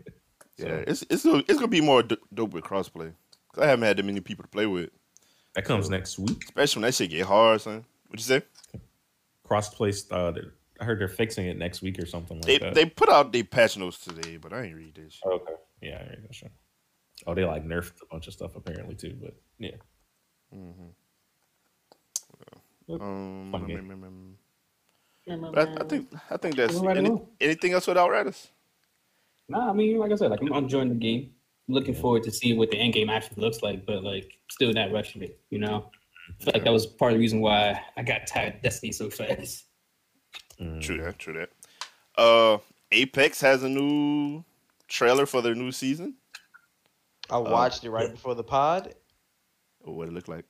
Yeah, 0.58 0.84
it's 0.86 1.06
it's 1.10 1.24
gonna, 1.24 1.38
it's 1.48 1.54
gonna 1.54 1.70
be 1.70 1.80
more 1.80 2.04
d- 2.04 2.18
dope 2.34 2.52
with 2.54 2.66
crossplay. 2.66 3.14
Cause 3.54 3.64
I 3.64 3.68
haven't 3.68 3.86
had 3.86 3.96
that 3.96 4.04
many 4.04 4.20
people 4.20 4.44
to 4.44 4.50
play 4.50 4.66
with, 4.66 4.90
That 5.60 5.66
comes 5.66 5.90
next 5.90 6.18
week. 6.18 6.46
especially 6.46 6.80
when 6.80 6.88
that 6.88 6.94
shit 6.94 7.10
get 7.10 7.26
hard, 7.26 7.60
son. 7.60 7.84
What 8.08 8.18
you 8.18 8.24
say? 8.24 8.42
Crossplay. 9.46 10.06
Uh, 10.10 10.32
I 10.80 10.86
heard 10.86 11.02
they're 11.02 11.10
fixing 11.10 11.48
it 11.48 11.58
next 11.58 11.82
week 11.82 12.02
or 12.02 12.06
something 12.06 12.38
like 12.38 12.46
They 12.46 12.58
that. 12.60 12.74
they 12.76 12.86
put 12.86 13.10
out 13.10 13.34
the 13.34 13.44
patch 13.44 13.76
notes 13.76 13.98
today, 13.98 14.38
but 14.38 14.54
I 14.54 14.64
ain't 14.64 14.78
read 14.78 14.96
this. 14.96 15.16
Shit. 15.16 15.26
okay. 15.26 15.54
Yeah, 15.82 15.98
I 15.98 16.10
read 16.12 16.24
that 16.24 16.34
shit. 16.34 16.52
Oh, 17.28 17.36
they 17.36 17.44
like 17.44 17.66
nerfed 17.66 18.02
a 18.02 18.06
bunch 18.10 18.28
of 18.28 18.34
stuff 18.34 18.56
apparently 18.56 18.96
too, 18.96 19.18
but 19.22 19.36
yeah. 19.58 19.76
Um, 20.54 20.94
Fun 22.88 23.62
mm, 23.62 23.68
game. 23.68 24.36
mm, 25.28 25.36
mm. 25.38 25.54
But 25.54 25.68
I, 25.68 25.82
I 25.82 25.84
think 25.84 26.10
I 26.32 26.38
think 26.38 26.56
that's 26.56 26.82
any, 26.82 27.22
anything 27.42 27.74
else 27.74 27.86
with 27.86 27.98
Outriders. 27.98 28.48
Nah, 29.50 29.72
I 29.72 29.74
mean, 29.74 29.98
like 29.98 30.14
I 30.14 30.16
said, 30.16 30.32
like 30.32 30.40
I'm 30.40 30.54
enjoying 30.54 30.88
the 30.88 30.96
game. 30.96 31.32
I'm 31.70 31.76
looking 31.76 31.94
forward 31.94 32.24
to 32.24 32.32
seeing 32.32 32.58
what 32.58 32.72
the 32.72 32.78
end 32.78 32.94
game 32.94 33.10
actually 33.12 33.42
looks 33.44 33.62
like, 33.62 33.86
but 33.86 34.04
like 34.04 34.34
still 34.50 34.74
not 34.74 34.92
rushing 34.92 35.22
it. 35.22 35.40
You 35.52 35.60
know, 35.60 35.92
I 36.28 36.44
feel 36.44 36.54
like 36.56 36.64
that 36.64 36.74
was 36.74 36.88
part 36.88 37.12
of 37.12 37.18
the 37.18 37.20
reason 37.20 37.42
why 37.42 37.80
I 37.96 38.02
got 38.02 38.26
tired 38.26 38.56
of 38.56 38.62
Destiny 38.64 38.92
so 38.92 39.10
fast. 39.12 39.66
Mm. 40.60 40.82
True 40.82 40.98
that. 41.04 41.20
True 41.20 41.34
that. 41.34 42.22
Uh, 42.22 42.58
Apex 42.92 43.40
has 43.42 43.62
a 43.62 43.70
new 43.70 44.44
trailer 44.88 45.28
for 45.28 45.44
their 45.44 45.54
new 45.54 45.72
season? 45.72 46.16
I 47.30 47.38
watched 47.38 47.84
it 47.84 47.92
right 47.92 48.10
before 48.12 48.34
the 48.34 48.44
pod. 48.44 48.96
Or 49.82 49.96
what 49.96 50.08
it 50.08 50.14
look 50.14 50.28
like? 50.28 50.46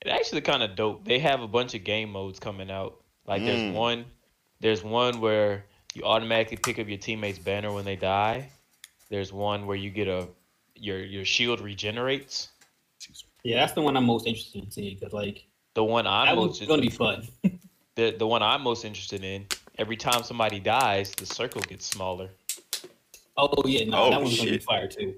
It 0.00 0.10
actually 0.10 0.42
kind 0.42 0.62
of 0.62 0.76
dope. 0.76 1.04
They 1.04 1.18
have 1.18 1.40
a 1.42 1.48
bunch 1.48 1.74
of 1.74 1.82
game 1.82 2.10
modes 2.10 2.38
coming 2.38 2.70
out. 2.70 3.02
Like 3.26 3.42
Mm. 3.42 3.46
there's 3.46 3.74
one, 3.74 4.04
there's 4.60 4.84
one 4.84 5.20
where 5.20 5.64
you 5.94 6.04
automatically 6.04 6.56
pick 6.56 6.78
up 6.78 6.88
your 6.88 6.98
teammate's 6.98 7.38
banner 7.40 7.72
when 7.72 7.84
they 7.84 7.96
die. 7.96 8.50
There's 9.14 9.32
one 9.32 9.68
where 9.68 9.76
you 9.76 9.90
get 9.90 10.08
a 10.08 10.26
your 10.74 10.98
your 10.98 11.24
shield 11.24 11.60
regenerates. 11.60 12.48
Yeah, 13.44 13.60
that's 13.60 13.70
the 13.72 13.80
one 13.80 13.96
I'm 13.96 14.06
most 14.06 14.26
interested 14.26 14.64
in 14.64 14.72
seeing 14.72 14.96
because 14.98 15.12
like 15.12 15.44
The 15.74 15.84
one 15.84 16.04
I'm 16.04 16.26
that 16.26 16.34
most 16.34 16.66
gonna 16.66 16.82
be 16.82 16.88
fun. 16.88 17.28
the 17.94 18.10
the 18.18 18.26
one 18.26 18.42
I'm 18.42 18.62
most 18.62 18.84
interested 18.84 19.22
in. 19.22 19.46
Every 19.78 19.96
time 19.96 20.24
somebody 20.24 20.58
dies, 20.58 21.12
the 21.12 21.26
circle 21.26 21.60
gets 21.62 21.86
smaller. 21.86 22.28
Oh 23.36 23.62
yeah, 23.66 23.84
no, 23.84 23.98
Oh, 24.02 24.10
that 24.10 24.20
one's 24.20 24.36
gonna 24.36 24.50
be 24.50 24.56
shit. 24.56 24.64
fire 24.64 24.88
too. 24.88 25.14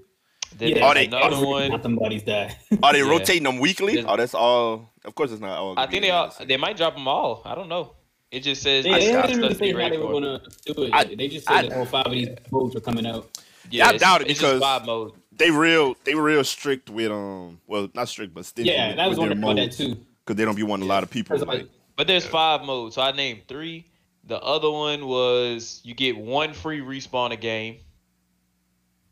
Then 0.55 0.69
yeah, 0.75 0.85
Are 0.85 0.93
they- 0.93 1.07
another 1.07 1.43
one. 1.43 1.69
Not 1.71 1.81
somebody's 1.81 2.21
die. 2.21 2.55
Are 2.83 2.93
they 2.93 2.99
Yeah. 3.01 3.09
rotating 3.09 3.43
them 3.49 3.57
weekly? 3.57 3.93
There's- 3.95 4.05
Oh, 4.07 4.15
that's 4.15 4.35
all. 4.35 4.93
Of 5.05 5.15
course, 5.15 5.31
it's 5.31 5.41
not 5.41 5.57
all. 5.57 5.73
I 5.75 5.87
think 5.87 6.03
they 6.03 6.11
all, 6.11 6.31
they 6.45 6.57
might 6.57 6.77
drop 6.77 6.93
them 6.93 7.07
all. 7.07 7.41
I 7.45 7.55
don't 7.55 7.67
know. 7.67 7.93
It 8.29 8.41
just 8.41 8.61
says 8.61 8.85
Yeah, 8.85 8.93
this 8.97 9.05
they 9.05 9.21
didn't 9.23 9.37
really 9.41 9.53
to 9.53 9.59
say 9.59 9.71
how 9.73 9.89
they 9.89 9.97
were 9.97 10.11
gonna 10.11 10.39
do 10.67 10.83
it. 10.83 10.93
I- 10.93 11.15
they 11.15 11.27
just 11.29 11.47
said 11.47 11.55
I- 11.57 11.61
that 11.69 11.77
all 11.79 11.85
five 11.85 12.05
of 12.05 12.11
these 12.11 12.29
modes 12.51 12.75
are 12.75 12.79
coming 12.81 13.07
out. 13.07 13.25
Yeah, 13.69 13.87
I 13.87 13.97
doubt 13.97 14.21
it 14.21 14.27
because- 14.27 14.59
just 14.59 14.63
vibe 14.63 14.85
mode. 14.85 15.11
They 15.31 15.51
real. 15.51 15.95
They 16.03 16.15
were 16.15 16.23
real 16.23 16.43
strict 16.43 16.89
with 16.89 17.11
um. 17.11 17.61
Well, 17.67 17.89
not 17.93 18.09
strict, 18.09 18.33
but 18.33 18.45
stingy 18.45 18.71
Yeah, 18.71 18.87
with, 18.87 18.97
that 18.97 19.07
was 19.09 19.17
with 19.19 19.29
one 19.29 19.39
their 19.39 19.51
about 19.51 19.55
that 19.57 19.71
too. 19.71 19.95
because 20.25 20.35
they 20.35 20.45
don't 20.45 20.55
be 20.55 20.63
wanting 20.63 20.85
a 20.87 20.89
lot 20.89 21.03
of 21.03 21.11
people. 21.11 21.37
Like, 21.37 21.47
Like, 21.47 21.69
But 21.95 22.07
there's 22.07 22.25
five 22.25 22.63
modes, 22.63 22.95
so 22.95 23.01
I 23.03 23.11
named 23.11 23.41
three. 23.47 23.85
The 24.23 24.39
other 24.41 24.69
one 24.71 25.05
was 25.07 25.79
you 25.83 25.93
get 25.93 26.17
one 26.17 26.53
free 26.53 26.79
respawn 26.81 27.31
a 27.33 27.35
game, 27.37 27.77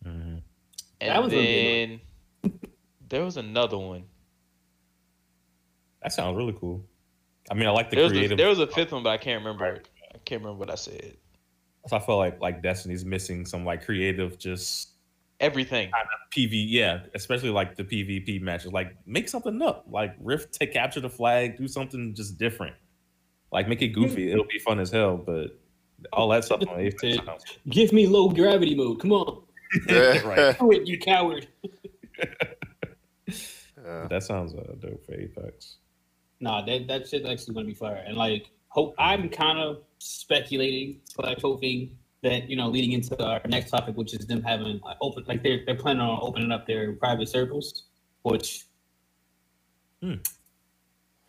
Mhm. 0.04 0.42
That 1.00 1.10
and 1.10 1.24
was 1.24 1.32
then 1.32 2.02
there 3.08 3.24
was 3.24 3.38
another 3.38 3.78
one. 3.78 4.04
That 6.02 6.12
sounds 6.12 6.36
really 6.38 6.54
cool. 6.60 6.84
I 7.50 7.54
mean, 7.54 7.68
I 7.68 7.72
like 7.72 7.90
the 7.92 7.96
There 7.98 8.04
was, 8.04 8.12
a, 8.12 8.16
creative. 8.16 8.38
there 8.38 8.50
was 8.50 8.60
a 8.60 8.68
fifth 8.68 8.92
one, 8.92 9.04
but 9.04 9.10
I 9.12 9.18
can't 9.18 9.44
remember. 9.44 9.66
it. 9.76 9.88
I 10.14 10.18
can't 10.26 10.42
remember 10.42 10.60
what 10.60 10.72
I 10.72 10.76
said. 10.76 11.18
So 11.88 11.98
I 11.98 12.00
feel 12.00 12.18
like 12.18 12.42
like 12.42 12.62
Destiny's 12.62 13.06
missing 13.06 13.46
some 13.46 13.66
like 13.66 13.86
creative, 13.86 14.38
just 14.38 14.90
Everything. 15.40 15.92
PV. 16.34 16.66
Yeah, 16.68 17.02
especially 17.14 17.50
like 17.50 17.76
the 17.76 17.84
PvP 17.84 18.42
matches. 18.42 18.72
Like 18.72 18.96
make 19.06 19.28
something 19.28 19.62
up. 19.62 19.86
Like 19.90 20.16
Rift 20.22 20.54
to 20.60 20.68
capture 20.68 21.02
the 21.02 21.10
flag, 21.10 21.58
do 21.58 21.68
something 21.68 22.16
just 22.16 22.38
different. 22.38 22.76
Like 23.52 23.68
make 23.68 23.82
it 23.82 23.90
goofy. 23.90 24.32
It'll 24.32 24.46
be 24.46 24.60
fun 24.60 24.80
as 24.80 24.92
hell. 24.92 25.18
But 25.18 25.60
all 26.14 26.30
that 26.30 26.46
stuff 26.46 26.62
on 26.68 26.80
Apex 26.80 27.18
Give 27.70 27.92
me 27.92 28.08
low 28.08 28.30
gravity 28.30 28.76
mode. 28.76 29.00
Come 29.00 29.12
on, 29.12 29.42
right. 29.90 30.58
do 30.60 30.72
it, 30.72 30.88
you 30.88 31.00
coward. 31.00 31.48
uh, 33.86 34.08
That 34.08 34.24
sounds 34.24 34.54
uh, 34.54 34.74
dope 34.80 35.06
for 35.06 35.14
Apex. 35.14 35.78
Nah, 36.40 36.66
that 36.66 36.88
that 36.88 37.08
shit 37.08 37.26
actually 37.26 37.56
gonna 37.56 37.68
be 37.68 37.74
fire. 37.74 38.04
And 38.08 38.16
like, 38.16 38.50
hope 38.70 38.96
I'm 38.98 39.30
kind 39.30 39.60
of 39.60 39.84
speculating 40.00 41.02
slash 41.06 41.38
hoping 41.42 41.98
that 42.24 42.50
you 42.50 42.56
know 42.56 42.68
leading 42.68 42.94
into 42.94 43.22
our 43.24 43.42
next 43.48 43.72
topic, 43.72 43.96
which 43.98 44.14
is 44.14 44.26
them 44.28 44.42
having 44.44 44.80
like 44.84 44.98
open 45.02 45.24
like 45.28 45.44
they're 45.44 45.62
they're 45.66 45.76
planning 45.76 46.02
on 46.02 46.20
opening 46.22 46.52
up 46.52 46.66
their 46.68 46.94
private 46.94 47.30
circles, 47.30 47.86
which 48.24 48.66
Hmm. 50.02 50.16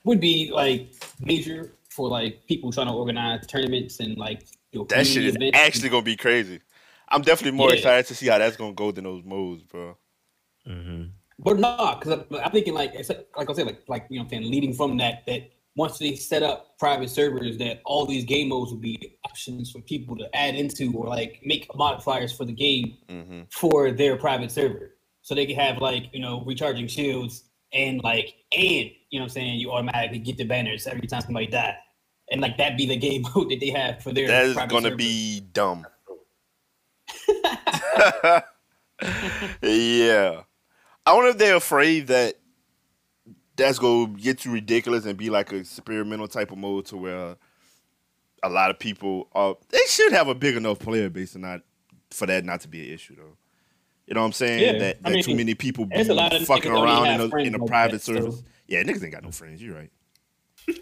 would 0.05 0.21
be 0.21 0.51
like 0.53 0.95
major 1.21 1.73
for 1.91 2.09
like 2.09 2.47
people 2.47 2.73
trying 2.73 2.87
to 2.89 2.93
organize 2.93 3.47
tournaments 3.47 4.01
and 4.01 4.17
like 4.19 4.47
you 4.73 4.81
know, 4.81 4.87
that 4.87 5.07
shit 5.07 5.25
is 5.25 5.37
events. 5.37 5.59
actually 5.59 5.89
gonna 5.89 6.03
be 6.03 6.17
crazy. 6.17 6.61
I'm 7.09 7.23
definitely 7.23 7.57
more 7.57 7.71
Yeah. 7.71 7.75
excited 7.75 8.07
to 8.07 8.15
see 8.15 8.27
how 8.27 8.39
that's 8.39 8.57
gonna 8.57 8.73
go 8.75 8.93
than 8.93 9.05
those 9.05 9.25
modes, 9.25 9.63
bro. 9.65 9.97
hmm 10.67 11.05
But 11.39 11.59
no, 11.59 11.97
because 11.99 12.13
I'm, 12.31 12.41
I'm 12.45 12.51
thinking 12.53 12.75
like 12.75 12.93
it's 12.95 13.11
like 13.11 13.51
I 13.51 13.53
said, 13.53 13.67
like 13.67 13.83
like 13.89 14.07
you 14.11 14.19
know, 14.19 14.25
what 14.25 14.33
I'm 14.35 14.43
saying 14.43 14.51
leading 14.51 14.73
from 14.75 14.97
that 14.99 15.25
that 15.27 15.51
once 15.77 15.99
they 15.99 16.17
set 16.17 16.43
up 16.43 16.79
private 16.79 17.11
servers, 17.11 17.59
that 17.59 17.81
all 17.85 18.07
these 18.07 18.25
game 18.25 18.49
modes 18.49 18.71
will 18.73 18.79
be 18.81 19.19
options 19.25 19.71
for 19.71 19.81
people 19.83 20.17
to 20.17 20.35
add 20.35 20.55
into 20.55 20.93
or 20.97 21.07
like 21.07 21.41
make 21.45 21.69
modifiers 21.77 22.33
for 22.33 22.45
the 22.45 22.53
game 22.53 22.97
hmm 23.09 23.43
for 23.51 23.91
their 23.93 24.17
private 24.17 24.51
server, 24.51 24.97
so 25.23 25.35
they 25.35 25.47
can 25.47 25.57
have 25.57 25.79
like 25.79 26.09
you 26.13 26.21
know 26.21 26.43
recharging 26.45 26.87
shields 26.89 27.45
and 27.73 28.03
like 28.03 28.35
and 28.53 28.91
you 29.11 29.19
know 29.19 29.21
what 29.21 29.23
I'm 29.25 29.29
saying 29.31 29.61
you 29.61 29.71
automatically 29.71 30.19
get 30.19 30.37
the 30.39 30.45
banners 30.45 30.87
every 30.87 31.07
time 31.07 31.21
somebody 31.23 31.47
die, 31.47 31.77
and 32.31 32.41
like 32.41 32.57
that 32.59 32.77
be 32.77 32.87
the 32.87 32.97
game 32.97 33.23
mode 33.35 33.51
that 33.51 33.61
they 33.61 33.71
have 33.71 34.03
for 34.03 34.13
their 34.13 34.27
That 34.29 34.45
is 34.47 34.55
gonna 34.57 34.81
server. 34.83 34.97
be 34.97 35.41
dumb. 35.53 35.87
yeah. 39.63 40.43
I 41.05 41.13
wonder 41.13 41.31
if 41.31 41.39
they're 41.39 41.57
afraid 41.57 42.07
that 42.09 42.35
that's 43.57 43.79
gonna 43.79 44.09
get 44.09 44.39
too 44.41 44.53
ridiculous 44.53 45.05
and 45.07 45.17
be 45.17 45.31
like 45.31 45.53
a 45.53 45.57
experimental 45.57 46.29
type 46.29 46.51
of 46.53 46.59
mode 46.59 46.87
to 46.87 46.97
where 46.97 47.37
a 48.43 48.49
lot 48.51 48.71
of 48.71 48.79
people 48.79 49.29
are 49.33 49.57
they 49.71 49.81
should 49.89 50.13
have 50.13 50.29
a 50.29 50.35
big 50.35 50.57
enough 50.57 50.79
player 50.79 51.09
base 51.11 51.35
and 51.35 51.43
not 51.43 51.63
for 52.11 52.27
that 52.27 52.45
not 52.45 52.61
to 52.63 52.69
be 52.69 52.87
an 52.89 52.95
issue 52.95 53.17
though. 53.17 53.37
You 54.07 54.15
know 54.15 54.21
what 54.21 54.27
I'm 54.27 54.33
saying? 54.33 54.63
Yeah, 54.63 54.79
that 54.79 54.99
I 55.05 55.11
mean, 55.11 55.25
too 55.25 55.35
many 55.35 55.55
people 55.55 55.85
be 55.87 55.97
a 55.97 56.15
lot 56.15 56.33
of 56.35 56.43
fucking 56.47 56.71
around 56.71 57.07
in 57.09 57.21
a, 57.21 57.37
in 57.39 57.55
a 57.55 57.59
like 57.59 57.67
private 57.69 57.93
that, 57.93 58.03
so- 58.03 58.15
service. 58.15 58.43
Yeah, 58.69 58.83
niggas 58.83 59.03
ain't 59.03 59.13
got 59.13 59.23
no 59.25 59.31
friends. 59.31 59.63
You're 59.63 59.75
right. 59.77 59.91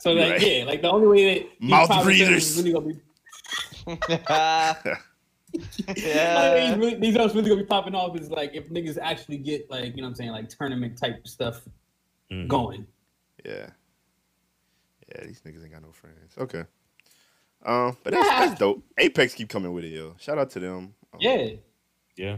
So 0.00 0.12
like 0.12 0.32
Right. 0.32 0.42
yeah, 0.58 0.64
like 0.64 0.82
the 0.82 0.90
only 0.90 1.06
way 1.06 1.34
that 1.38 1.48
these 1.60 1.70
Mouth 1.70 1.86
private 1.88 2.04
breathers. 2.04 2.56
really 2.58 2.72
gonna 2.74 2.86
be 2.86 3.00
Like, 5.86 5.96
yeah. 5.96 6.68
these, 6.68 6.76
really, 6.78 6.94
these 6.96 7.16
are 7.16 7.28
really 7.28 7.48
gonna 7.48 7.62
be 7.62 7.66
popping 7.66 7.94
off 7.94 8.14
is 8.18 8.28
like 8.30 8.50
if 8.54 8.68
niggas 8.68 8.98
actually 9.00 9.38
get 9.38 9.70
like 9.70 9.94
you 9.96 10.02
know 10.02 10.08
what 10.08 10.08
I'm 10.10 10.14
saying 10.16 10.30
like 10.32 10.48
tournament 10.50 10.98
type 10.98 11.26
stuff 11.26 11.62
Mhm. 12.30 12.48
going. 12.48 12.86
Yeah. 13.44 13.70
Yeah, 15.08 15.24
these 15.26 15.40
niggas 15.42 15.62
ain't 15.62 15.72
got 15.72 15.82
no 15.82 15.92
friends. 15.92 16.34
Okay. 16.38 16.64
Um, 17.64 17.96
but 18.02 18.12
that's, 18.12 18.28
that's 18.28 18.58
dope. 18.58 18.82
Apex 18.98 19.34
keep 19.34 19.48
coming 19.48 19.72
with 19.72 19.84
it, 19.84 19.88
yo. 19.88 20.16
Shout 20.18 20.38
out 20.38 20.50
to 20.50 20.60
them. 20.60 20.94
Um, 21.12 21.20
Yeah, 21.20 21.48
Yeah. 22.16 22.36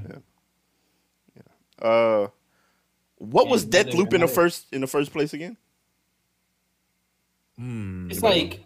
Uh, 1.79 2.29
what 3.16 3.46
Yeah, 3.46 3.51
was 3.53 3.64
Death 3.64 3.92
Loop 3.94 4.09
in 4.14 4.20
the 4.20 4.25
another- 4.27 4.33
first 4.33 4.66
in 4.72 4.81
the 4.81 4.87
first 4.87 5.12
place 5.12 5.33
again? 5.35 5.57
Hmm. 7.57 8.11
it's 8.11 8.22
like 8.22 8.62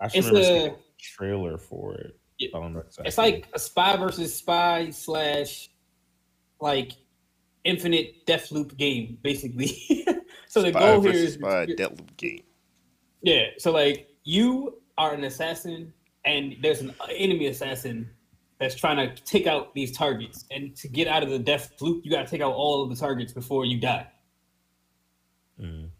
I 0.00 0.08
should 0.08 0.24
it's 0.24 0.36
a- 0.36 0.66
a 0.72 0.76
trailer 0.98 1.56
for 1.58 1.94
it. 1.94 2.18
Yeah. 2.38 2.48
I 2.54 2.60
don't 2.60 2.72
know 2.74 2.80
exactly. 2.80 3.08
it's 3.08 3.18
like 3.18 3.48
a 3.52 3.58
spy 3.58 3.96
versus 3.96 4.34
spy 4.34 4.90
slash 4.90 5.70
like 6.60 6.92
infinite 7.68 8.26
death 8.26 8.50
loop 8.50 8.76
game 8.76 9.18
basically. 9.22 9.68
so 10.48 10.62
the 10.62 10.70
Spy 10.70 10.80
goal 10.80 11.00
here 11.02 11.10
is 11.12 11.16
versus 11.16 11.28
is 11.28 11.34
Spy 11.34 11.66
Deathloop 11.66 12.16
game. 12.16 12.42
yeah. 13.22 13.46
So 13.58 13.70
like 13.72 14.08
you 14.24 14.80
are 14.96 15.12
an 15.14 15.24
assassin 15.24 15.92
and 16.24 16.56
there's 16.62 16.80
an 16.80 16.94
enemy 17.10 17.46
assassin 17.46 18.10
that's 18.58 18.74
trying 18.74 18.96
to 18.96 19.22
take 19.22 19.46
out 19.46 19.72
these 19.74 19.96
targets. 19.96 20.44
And 20.50 20.74
to 20.76 20.88
get 20.88 21.06
out 21.06 21.22
of 21.22 21.30
the 21.30 21.38
death 21.38 21.70
loop, 21.80 22.04
you 22.04 22.10
got 22.10 22.24
to 22.24 22.30
take 22.30 22.40
out 22.40 22.52
all 22.54 22.82
of 22.82 22.90
the 22.90 22.96
targets 22.96 23.32
before 23.32 23.64
you 23.64 23.78
die. 23.80 24.06
Mhm. 25.60 25.90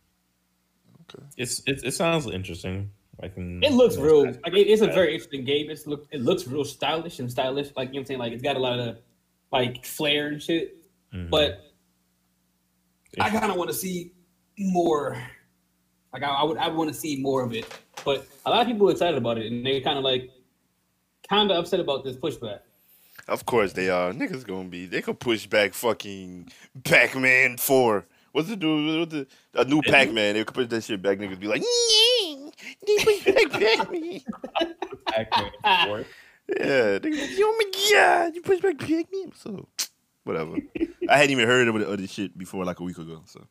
Okay. 1.14 1.24
It's 1.37 1.61
it, 1.66 1.83
it 1.85 1.94
sounds 1.94 2.26
interesting. 2.26 2.90
I 3.22 3.28
can. 3.28 3.62
It 3.64 3.72
looks 3.72 3.96
you 3.96 4.02
know, 4.02 4.07
real. 4.09 4.20
it's- 4.28 4.38
Like 4.44 4.54
it, 4.54 4.66
it's 4.68 4.83
a 4.83 4.87
very 4.88 5.14
interesting 5.14 5.44
game. 5.44 5.70
It's 5.70 5.87
look. 5.87 6.07
It 6.12 6.20
looks 6.20 6.46
real 6.46 6.64
stylish 6.64 7.18
and 7.18 7.31
stylish. 7.31 7.68
Like 7.76 7.88
you 7.88 7.94
know 7.94 7.98
what 7.98 8.00
I'm 8.00 8.07
saying. 8.07 8.20
Like 8.20 8.33
it's 8.33 8.42
got 8.42 8.57
a 8.57 8.61
lot 8.61 8.78
of 8.78 8.98
like 9.52 9.85
flair 9.85 10.28
and 10.28 10.42
shit. 10.42 10.78
Mhm. 11.14 11.31
But 11.31 11.61
I 13.21 13.31
kind 13.31 13.51
of 13.51 13.57
want 13.57 13.71
to 13.71 13.75
see 13.77 14.12
more. 14.59 15.16
Like 16.12 16.23
I, 16.23 16.29
I 16.29 16.44
would. 16.44 16.57
I 16.59 16.68
want 16.68 16.88
to 16.88 16.94
see 16.94 17.21
more 17.21 17.42
of 17.42 17.53
it. 17.53 17.66
But 18.05 18.27
a 18.47 18.51
lot 18.51 18.62
of 18.62 18.66
people 18.66 18.88
are 18.88 18.92
excited 18.92 19.16
about 19.18 19.38
it, 19.38 19.51
and 19.51 19.64
they're 19.64 19.81
kind 19.81 19.99
of 19.99 20.05
like, 20.05 20.31
kind 21.29 21.51
of 21.51 21.57
upset 21.57 21.81
about 21.81 22.05
this 22.05 22.16
pushback. 22.16 22.61
Of 23.27 23.44
course 23.44 23.73
they 23.75 23.90
are. 23.90 24.12
Niggas 24.12 24.47
gonna 24.47 24.68
be. 24.68 24.87
They 24.87 25.03
could 25.03 25.21
push 25.21 25.47
back 25.47 25.75
fucking 25.75 26.51
Pac 26.85 27.14
Man 27.16 27.57
Four. 27.59 28.07
What's 28.33 28.49
the 28.49 28.57
dude? 28.57 29.01
What's 29.01 29.12
the 29.12 29.27
a 29.55 29.64
new 29.64 29.83
Pac 29.83 30.12
Man? 30.12 30.35
They 30.35 30.44
could 30.44 30.55
push 30.55 30.68
that 30.68 30.85
shit 30.85 31.03
back. 31.03 31.18
Niggas 31.18 31.38
be 31.40 31.47
like, 31.49 31.62
"Yeah, 31.62 32.51
they 32.87 33.05
push 33.05 33.25
back 33.25 33.51
Pac 33.51 33.90
Man. 33.92 34.21
Pac-Man 35.07 35.51
for 35.88 35.99
it. 36.01 36.07
Yeah, 36.49 36.99
niggas 36.99 37.21
like, 37.21 37.31
oh 37.40 37.57
my 37.59 37.90
god, 37.92 38.35
you 38.35 38.40
push 38.40 38.61
back 38.61 38.79
Pac 38.79 39.07
Man. 39.12 39.33
So 39.35 39.68
whatever. 40.29 40.57
I 41.09 41.17
hadn't 41.17 41.31
even 41.33 41.49
heard 41.49 41.67
of 41.67 41.75
the 41.75 41.91
other 41.91 42.07
shit 42.07 42.37
before 42.38 42.64
like 42.64 42.79
a 42.79 42.85
week 42.85 42.99
ago. 42.99 43.23
So 43.27 43.45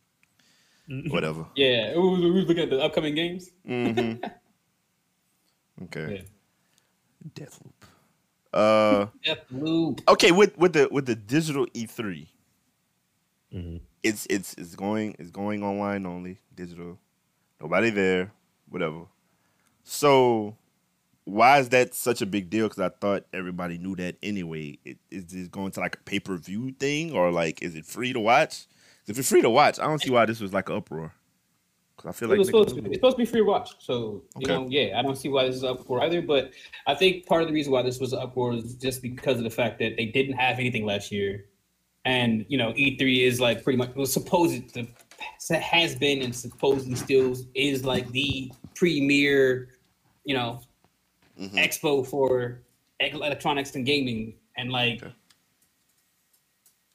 whatever. 1.10 1.46
Yeah, 1.56 1.94
we 1.96 2.00
was, 2.00 2.22
was 2.22 2.46
looking 2.48 2.63
at 2.63 2.70
the 2.70 2.80
upcoming 2.82 3.16
games. 3.16 3.52
Mm-hmm. 3.68 4.24
Okay. 5.84 6.26
Yeah. 7.36 7.46
Deathloop. 7.46 7.74
Uh, 8.52 9.06
Death 9.24 9.46
loop. 9.52 10.02
okay. 10.08 10.32
With 10.32 10.58
with 10.58 10.74
the 10.74 10.88
with 10.92 11.06
the 11.06 11.13
digital 11.16 11.68
E 11.76 11.86
three, 11.86 12.30
Mhm. 13.54 13.82
it's 14.02 14.26
it's 14.28 14.56
it's 14.58 14.76
going 14.76 15.16
it's 15.20 15.30
going 15.30 15.63
online 15.63 16.08
only 16.08 16.40
digital. 16.56 16.98
Nobody 17.62 17.92
there. 17.92 18.32
Whatever. 18.70 19.06
So, 19.84 20.58
why 21.28 21.60
is 21.60 21.70
that 21.70 21.94
such 21.94 22.22
a 22.22 22.26
big 22.26 22.50
deal? 22.50 22.68
Because 22.70 22.80
I 22.80 22.90
thought 22.90 23.26
everybody 23.34 23.78
knew 23.78 23.96
that 23.98 24.16
anyway. 24.24 24.80
It, 24.86 24.98
is 25.12 25.26
this 25.26 25.48
going 25.50 25.72
to 25.72 25.82
like 25.82 25.96
a 25.96 26.00
pay 26.00 26.20
per 26.20 26.38
view 26.38 26.72
thing 26.72 27.12
or 27.12 27.32
like 27.32 27.62
is 27.62 27.76
it 27.76 27.86
free 27.86 28.13
to 28.13 28.20
watch? 28.20 28.66
If 29.08 29.20
it's 29.20 29.30
free 29.30 29.42
to 29.42 29.50
watch, 29.50 29.78
I 29.80 29.84
don't 29.84 30.00
see 30.00 30.10
why 30.10 30.26
this 30.26 30.40
was 30.40 30.54
like 30.54 30.70
an 30.70 30.78
uproar. 30.78 31.13
Because 31.96 32.10
I 32.10 32.13
feel 32.13 32.32
It 32.32 32.38
like 32.38 32.46
supposed 32.46 32.70
to 32.76 32.86
it's 32.86 32.96
supposed 32.96 33.18
to 33.18 33.24
be 33.24 33.26
free 33.26 33.42
to 33.42 33.46
watch. 33.46 33.72
So 33.80 34.24
you 34.38 34.48
Okay. 34.48 34.56
know, 34.56 34.68
yeah, 34.70 34.98
I 34.98 35.02
don't 35.02 35.18
see 35.18 35.28
why 35.28 35.46
this 35.46 35.56
is 35.56 35.63
up 35.66 35.86
for 35.86 36.02
either. 36.02 36.22
But 36.22 36.52
I 36.86 36.96
think 36.96 37.26
part 37.26 37.42
of 37.42 37.50
the 37.50 37.54
reason 37.54 37.74
why 37.74 37.82
this 37.82 38.00
was 38.00 38.13
up 38.13 38.34
for 38.34 38.54
is 38.54 38.76
just 38.76 39.02
because 39.02 39.38
of 39.38 39.44
the 39.44 39.50
fact 39.50 39.80
that 39.80 39.98
they 39.98 40.06
didn't 40.06 40.38
have 40.38 40.60
anything 40.60 40.86
last 40.86 41.12
year, 41.12 41.46
and 42.06 42.46
you 42.48 42.58
know, 42.58 42.72
E3 42.72 43.24
is 43.24 43.42
like 43.42 43.63
pretty 43.66 43.78
much 43.78 43.94
was 43.96 44.13
supposed 44.13 44.74
to 44.76 44.88
has 45.60 45.96
been 45.96 46.22
and 46.22 46.34
supposedly 46.36 46.96
still 46.96 47.36
is 47.54 47.84
like 47.84 48.10
the 48.12 48.52
premier, 48.76 49.70
you 50.24 50.36
know, 50.36 50.62
Mhm. 51.39 51.54
expo 51.54 52.06
for 52.06 52.62
electronics 53.00 53.76
and 53.76 53.86
gaming, 53.86 54.36
and 54.58 54.71
like. 54.71 55.04
Okay. 55.04 55.13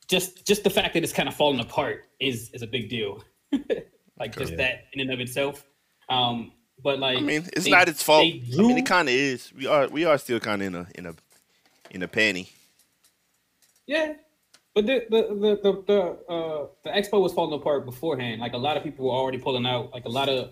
Just, 0.08 0.46
just 0.46 0.62
the 0.62 0.68
fact 0.70 0.92
that 0.94 1.02
it's 1.02 1.12
kind 1.12 1.28
of 1.28 1.34
falling 1.34 1.60
apart 1.60 2.04
is 2.20 2.50
is 2.50 2.60
a 2.62 2.66
big 2.66 2.90
deal. 2.90 3.24
like 4.18 4.36
just 4.36 4.52
Yeah. 4.52 4.56
that 4.58 4.84
in 4.92 5.00
and 5.00 5.10
of 5.10 5.20
itself. 5.20 5.64
Um, 6.10 6.52
but 6.82 6.98
like, 6.98 7.16
I 7.16 7.20
mean, 7.20 7.48
it's 7.54 7.64
they- 7.64 7.70
not 7.70 7.88
its 7.88 8.02
fault. 8.02 8.22
they 8.24 8.42
I 8.58 8.62
mean, 8.62 8.76
it 8.76 8.84
kind 8.84 9.08
of 9.08 9.14
is. 9.14 9.52
We 9.54 9.66
are 9.66 9.88
we 9.88 10.04
are 10.04 10.18
still 10.18 10.40
kind 10.40 10.60
of 10.60 10.66
in 10.68 10.74
a 10.74 10.86
in 10.96 11.06
a 11.06 11.14
in 11.92 12.02
a 12.02 12.08
panty. 12.08 12.50
yeah. 13.86 14.14
But 14.74 14.86
the 14.86 15.06
the 15.10 15.22
the 15.34 15.60
the 15.62 15.82
the, 15.86 16.00
uh, 16.32 16.66
the 16.84 16.90
expo 16.90 17.20
was 17.22 17.32
falling 17.32 17.58
apart 17.58 17.84
beforehand. 17.86 18.40
Like 18.40 18.54
a 18.54 18.58
lot 18.58 18.76
of 18.76 18.82
people 18.82 19.06
were 19.06 19.12
already 19.12 19.38
pulling 19.38 19.66
out. 19.66 19.92
Like 19.92 20.04
a 20.06 20.10
lot 20.10 20.28
of 20.28 20.50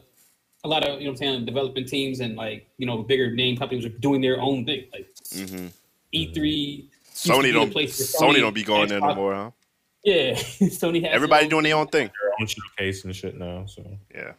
a 0.65 0.69
lot 0.69 0.85
of 0.85 1.01
you 1.01 1.07
know 1.07 1.13
what 1.13 1.23
I'm 1.23 1.35
saying 1.35 1.45
development 1.47 1.89
teams 1.89 2.21
and 2.21 2.37
like 2.37 2.69
you 2.77 2.87
know 2.87 3.03
bigger 3.03 3.31
name 3.31 3.57
companies 3.57 3.85
are 3.85 3.91
doing 3.91 4.21
their 4.21 4.41
own 4.41 4.65
thing. 4.65 4.87
Like 4.93 5.07
hmm 5.33 5.67
E3. 6.13 6.35
used 6.35 6.91
to 7.25 7.33
Sony 7.33 7.53
don't 7.53 7.71
place 7.71 7.97
for 7.97 8.25
Sony, 8.25 8.41
don't 8.41 8.55
be 8.55 8.65
going 8.65 8.89
there 8.89 9.01
no 9.01 9.15
more, 9.15 9.35
huh? 9.35 9.51
Yeah, 10.05 10.33
Sony 10.35 11.03
has 11.05 11.15
Everybody 11.15 11.49
doing 11.49 11.65
their 11.65 11.77
own 11.77 11.87
thing. 11.89 12.07
Their 12.09 12.33
own 12.41 12.47
showcase 12.47 13.05
and 13.05 13.15
shit 13.15 13.37
now. 13.37 13.67
So 13.67 13.85
Yeah. 14.15 14.33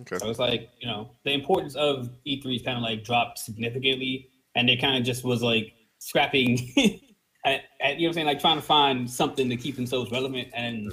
Okay. 0.00 0.18
So 0.18 0.30
it's 0.30 0.38
like, 0.38 0.70
you 0.80 0.86
know, 0.86 1.10
the 1.24 1.32
importance 1.32 1.74
of 1.74 2.10
E3 2.26 2.56
is 2.56 2.62
kind 2.62 2.76
of 2.76 2.82
like 2.82 3.04
dropped 3.04 3.38
significantly. 3.38 4.28
And 4.54 4.68
they 4.68 4.76
kind 4.76 4.96
of 4.96 5.04
just 5.04 5.24
was 5.24 5.42
like 5.42 5.74
scrapping, 5.98 6.72
at, 7.44 7.62
at, 7.80 7.98
you 7.98 8.06
know 8.06 8.08
what 8.08 8.08
I'm 8.08 8.12
saying? 8.14 8.26
Like 8.26 8.40
trying 8.40 8.56
to 8.56 8.62
find 8.62 9.08
something 9.10 9.48
to 9.48 9.56
keep 9.56 9.76
themselves 9.76 10.10
relevant. 10.10 10.48
And 10.54 10.92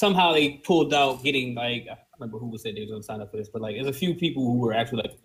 somehow 0.00 0.32
they 0.32 0.52
pulled 0.64 0.94
out 0.94 1.22
getting 1.22 1.54
like, 1.54 1.82
I 1.82 1.94
don't 1.94 1.98
remember 2.18 2.38
who 2.38 2.48
was 2.48 2.62
said 2.62 2.74
they 2.74 2.80
was 2.80 2.88
going 2.88 3.02
to 3.02 3.06
sign 3.06 3.20
up 3.20 3.30
for 3.30 3.36
this, 3.36 3.50
but 3.50 3.60
like 3.60 3.76
there's 3.76 3.86
a 3.86 3.92
few 3.92 4.14
people 4.14 4.42
who 4.42 4.58
were 4.58 4.72
actually 4.72 5.02
like 5.02 5.18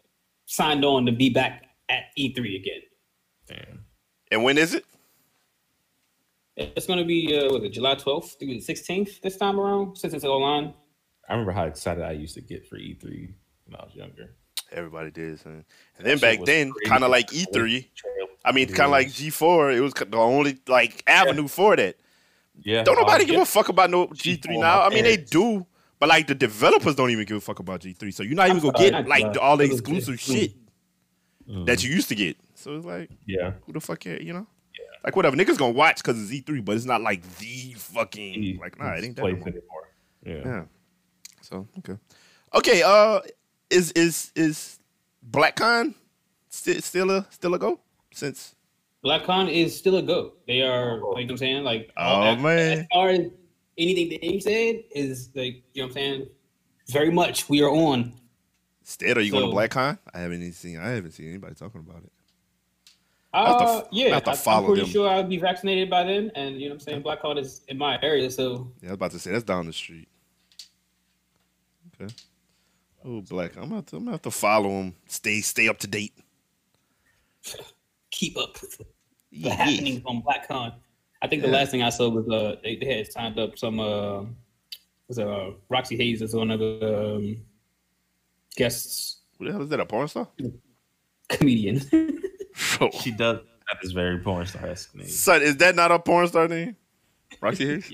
signed 0.48 0.84
on 0.84 1.06
to 1.06 1.14
be 1.14 1.30
back 1.30 1.64
at 1.88 2.04
E3 2.20 2.60
again. 2.60 2.82
damn. 3.48 3.86
And 4.32 4.44
when 4.44 4.58
is 4.58 4.74
it? 4.74 4.84
It's 6.58 6.86
going 6.86 7.00
to 7.00 7.06
be, 7.06 7.38
uh, 7.38 7.54
what 7.54 7.62
is 7.62 7.70
it, 7.70 7.74
July 7.74 7.96
12th 7.96 8.38
through 8.38 8.50
the 8.50 8.60
16th 8.60 9.22
this 9.22 9.38
time 9.38 9.60
around, 9.60 9.96
since 9.98 10.14
it's 10.14 10.26
all 10.26 10.44
online. 10.44 10.74
I 11.30 11.34
remember 11.34 11.54
how 11.54 11.64
excited 11.64 12.04
I 12.04 12.12
used 12.12 12.34
to 12.36 12.42
get 12.42 12.68
for 12.68 12.76
E3 12.76 13.34
when 13.66 13.80
I 13.80 13.84
was 13.86 13.96
younger. 13.96 14.36
Everybody 14.74 15.12
did, 15.12 15.40
son. 15.40 15.64
And 15.98 16.06
then 16.06 16.18
That 16.18 16.40
back 16.40 16.46
then, 16.46 16.74
kind 16.86 17.06
of 17.06 17.12
like 17.12 17.28
E3. 17.28 17.88
I 18.44 18.52
mean, 18.52 18.68
kind 18.68 18.88
of 18.88 18.92
like 18.92 19.08
G4. 19.08 19.76
It 19.76 19.82
was 19.82 19.94
the 19.94 20.18
only 20.18 20.58
like 20.68 21.02
avenue 21.08 21.48
for 21.48 21.78
that. 21.78 21.96
Yeah. 22.62 22.84
Don't 22.84 22.98
nobody 22.98 23.26
give 23.26 23.36
yeah. 23.36 23.42
a 23.42 23.46
fuck 23.46 23.70
about 23.70 23.90
no 23.90 24.08
G3 24.08 24.42
G4, 24.42 24.60
now. 24.60 24.82
I 24.84 24.90
mean, 24.90 25.04
they 25.04 25.18
do, 25.18 25.66
but 26.00 26.10
like 26.10 26.28
the 26.28 26.36
developers 26.36 26.96
don't 26.96 27.10
even 27.12 27.26
give 27.26 27.38
a 27.38 27.42
fuck 27.42 27.60
about 27.60 27.82
G3. 27.82 28.14
So 28.14 28.24
you're 28.24 28.36
not 28.36 28.50
even 28.50 28.62
gonna 28.62 28.78
get 28.78 29.08
like 29.08 29.34
the, 29.34 29.40
all 29.42 29.58
the 29.58 29.66
exclusive 29.66 30.20
shit 30.20 30.54
Mhm. 31.48 31.66
that 31.68 31.84
you 31.84 31.94
used 31.94 32.10
to 32.10 32.16
get. 32.16 32.38
So 32.56 32.76
it's 32.76 32.86
like, 32.86 33.10
Yeah. 33.28 33.54
who 33.66 33.74
the 33.74 33.80
fuck 33.80 34.00
care, 34.00 34.20
you 34.22 34.34
know? 34.34 34.48
Yeah. 34.74 34.86
Like 35.04 35.16
whatever, 35.16 35.36
niggas 35.36 35.58
gonna 35.58 35.74
watch 35.74 35.98
because 35.98 36.20
it's 36.22 36.32
E3, 36.32 36.62
but 36.62 36.76
it's 36.76 36.86
not 36.86 37.02
like 37.02 37.22
the 37.38 37.74
fucking 37.74 38.58
like 38.60 38.80
nah, 38.80 38.94
it 38.94 39.04
ain't 39.04 39.16
that 39.16 39.22
no 39.22 39.28
place 39.36 39.40
more. 39.40 39.48
anymore. 39.50 39.90
Yeah. 40.26 40.42
Yeah. 40.44 40.64
So 41.42 41.68
okay, 41.78 41.98
okay. 42.56 42.82
Uh, 42.82 43.20
is 43.70 43.92
is 43.92 44.32
is 44.36 44.80
BlackCon 45.30 45.94
still 46.50 46.82
still 46.82 47.12
a 47.12 47.28
still 47.30 47.54
a 47.54 47.60
go 47.60 47.80
since? 48.12 48.55
BlackCon 49.06 49.52
is 49.52 49.78
still 49.78 49.98
a 49.98 50.02
go. 50.02 50.34
They 50.48 50.62
are, 50.62 50.96
like, 50.96 51.02
you 51.02 51.02
know 51.02 51.12
what 51.12 51.32
I'm 51.32 51.38
saying? 51.38 51.64
Like, 51.64 51.92
Oh, 51.98 52.24
as, 52.24 52.42
man. 52.42 52.80
As 52.80 52.86
far 52.92 53.10
as 53.10 53.20
anything 53.78 54.10
that 54.10 54.22
they 54.22 54.40
said 54.40 54.84
is 54.96 55.30
like, 55.36 55.64
you 55.74 55.82
know 55.82 55.84
what 55.84 55.90
I'm 55.90 55.94
saying? 55.94 56.28
Very 56.90 57.12
much 57.12 57.48
we 57.50 57.62
are 57.62 57.70
on. 57.70 58.14
Instead, 58.82 59.18
are 59.18 59.22
you 59.22 59.32
going 59.32 59.46
So- 59.46 59.52
to 59.52 59.56
BlackCon? 59.58 60.00
I 60.14 60.20
haven't 60.20 60.42
even 60.42 60.54
seen. 60.54 60.78
I 60.80 60.90
haven't 60.90 61.12
seen 61.12 61.30
anybody 61.30 61.56
talking 61.56 61.82
about 61.82 62.04
it. 62.04 62.12
I 63.34 63.48
have 63.50 63.58
to 63.60 63.64
Uh, 63.66 63.68
I 63.68 63.88
yeah, 63.92 64.20
to 64.20 64.30
I, 64.32 64.58
am 64.58 64.66
pretty 64.66 64.82
them. 64.84 64.90
sure 64.90 65.10
I'll 65.10 65.24
be 65.24 65.38
vaccinated 65.38 65.90
by 65.90 66.04
then. 66.04 66.32
And, 66.36 66.56
you 66.60 66.70
know 66.70 66.76
what 66.76 66.88
I'm 66.88 67.04
saying? 67.04 67.04
BlackCon 67.04 67.38
is 67.38 67.62
in 67.68 67.78
my 67.78 68.00
area. 68.02 68.32
So, 68.32 68.72
Yeah, 68.82 68.90
I 68.90 68.92
was 68.92 68.96
about 68.96 69.12
to 69.12 69.20
say 69.20 69.32
that's 69.32 69.44
down 69.44 69.66
the 69.66 69.74
street. 69.74 70.08
Okay. 72.02 72.14
Oh, 73.04 73.22
Black. 73.22 73.56
I'm 73.58 73.72
about 73.72 73.88
to. 73.88 73.98
I'm 73.98 74.04
gonna 74.04 74.14
have 74.14 74.22
to 74.24 74.32
follow 74.32 74.70
him. 74.70 74.96
Stay 75.08 75.42
stay 75.42 75.68
up 75.68 75.78
to 75.80 75.88
date. 75.88 76.14
keep 78.12 78.38
up 78.38 78.58
the 79.42 79.50
Yeah. 79.50 79.54
happenings 79.56 80.02
on 80.06 80.22
BlackCon. 80.24 80.74
I 81.22 81.28
think 81.28 81.42
the 81.42 81.48
Yeah. 81.50 81.56
last 81.56 81.72
thing 81.72 81.82
I 81.84 81.90
saw 81.90 82.10
was 82.10 82.28
uh, 82.30 82.56
they, 82.64 82.76
they 82.76 82.98
had 82.98 83.12
signed 83.12 83.40
up 83.40 83.58
some, 83.58 83.80
uh, 83.80 84.24
was 85.08 85.20
uh, 85.20 85.52
Roxy 85.70 85.96
Haze 85.98 86.22
as 86.22 86.34
one 86.36 86.52
of 86.52 86.60
the 86.60 87.16
um, 87.18 87.38
guests, 88.56 89.18
What 89.38 89.48
the 89.48 89.52
hell 89.54 89.62
is 89.62 89.70
that? 89.70 89.80
A 89.80 89.86
porn 89.86 90.08
star? 90.08 90.28
comedian. 91.30 91.82
Bro. 92.78 92.92
She 93.02 93.12
does 93.12 93.40
have 93.68 93.78
this 93.82 93.92
very 93.92 94.20
porn 94.20 94.46
star 94.46 94.68
esque 94.68 94.96
name. 94.96 95.08
Son, 95.08 95.42
is 95.42 95.58
that 95.58 95.76
not 95.76 95.92
a 95.92 96.00
porn 96.00 96.28
star 96.28 96.48
name? 96.48 96.76
Roxy 97.42 97.66
Haze. 97.82 97.92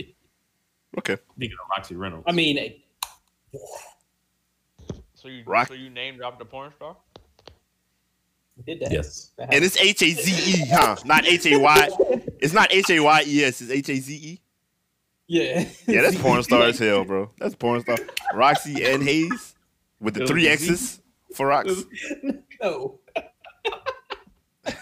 Okay. 0.98 1.18
Speaking 1.36 1.58
of 1.64 1.70
Roxy 1.78 1.96
Reynolds. 1.96 2.26
I 2.28 2.32
mean, 2.34 2.58
it- 2.58 2.80
So 5.14 5.28
you 5.28 5.44
Rock- 5.46 5.68
so 5.68 5.74
you 5.76 5.90
name 5.90 6.18
dropped 6.18 6.40
the 6.40 6.46
porn 6.46 6.72
star? 6.76 6.98
Did 8.66 8.80
that. 8.82 8.92
yes. 8.92 9.32
That 9.38 9.54
And 9.54 9.64
it's 9.64 9.80
H 9.80 10.02
A 10.04 10.12
Z 10.12 10.52
E, 10.62 10.66
huh? 10.70 10.96
Not 11.06 11.26
H 11.26 11.46
A 11.48 11.58
Y. 11.58 11.90
It's 12.40 12.54
not 12.54 12.72
H 12.72 12.90
A 12.90 13.00
Y 13.00 13.24
E 13.28 13.44
S. 13.44 13.62
It's 13.62 13.72
H 13.72 13.90
A 13.90 13.96
Z 13.98 14.14
E. 14.16 14.42
Yeah. 15.28 15.66
Yeah, 15.88 16.02
that's 16.02 16.18
porn 16.22 16.44
star 16.44 16.64
as 16.64 16.80
hell, 16.80 17.06
bro. 17.06 17.32
That's 17.40 17.56
porn 17.56 17.82
star. 17.82 17.98
Roxy 18.34 18.84
and 18.86 19.02
Haze 19.04 19.56
with 20.00 20.14
the 20.16 20.26
three 20.26 20.50
was 20.50 20.62
a 20.62 20.66
Z. 20.66 20.72
X's 20.72 21.02
for 21.36 21.48
Rox. 21.48 21.86
no. 22.62 23.00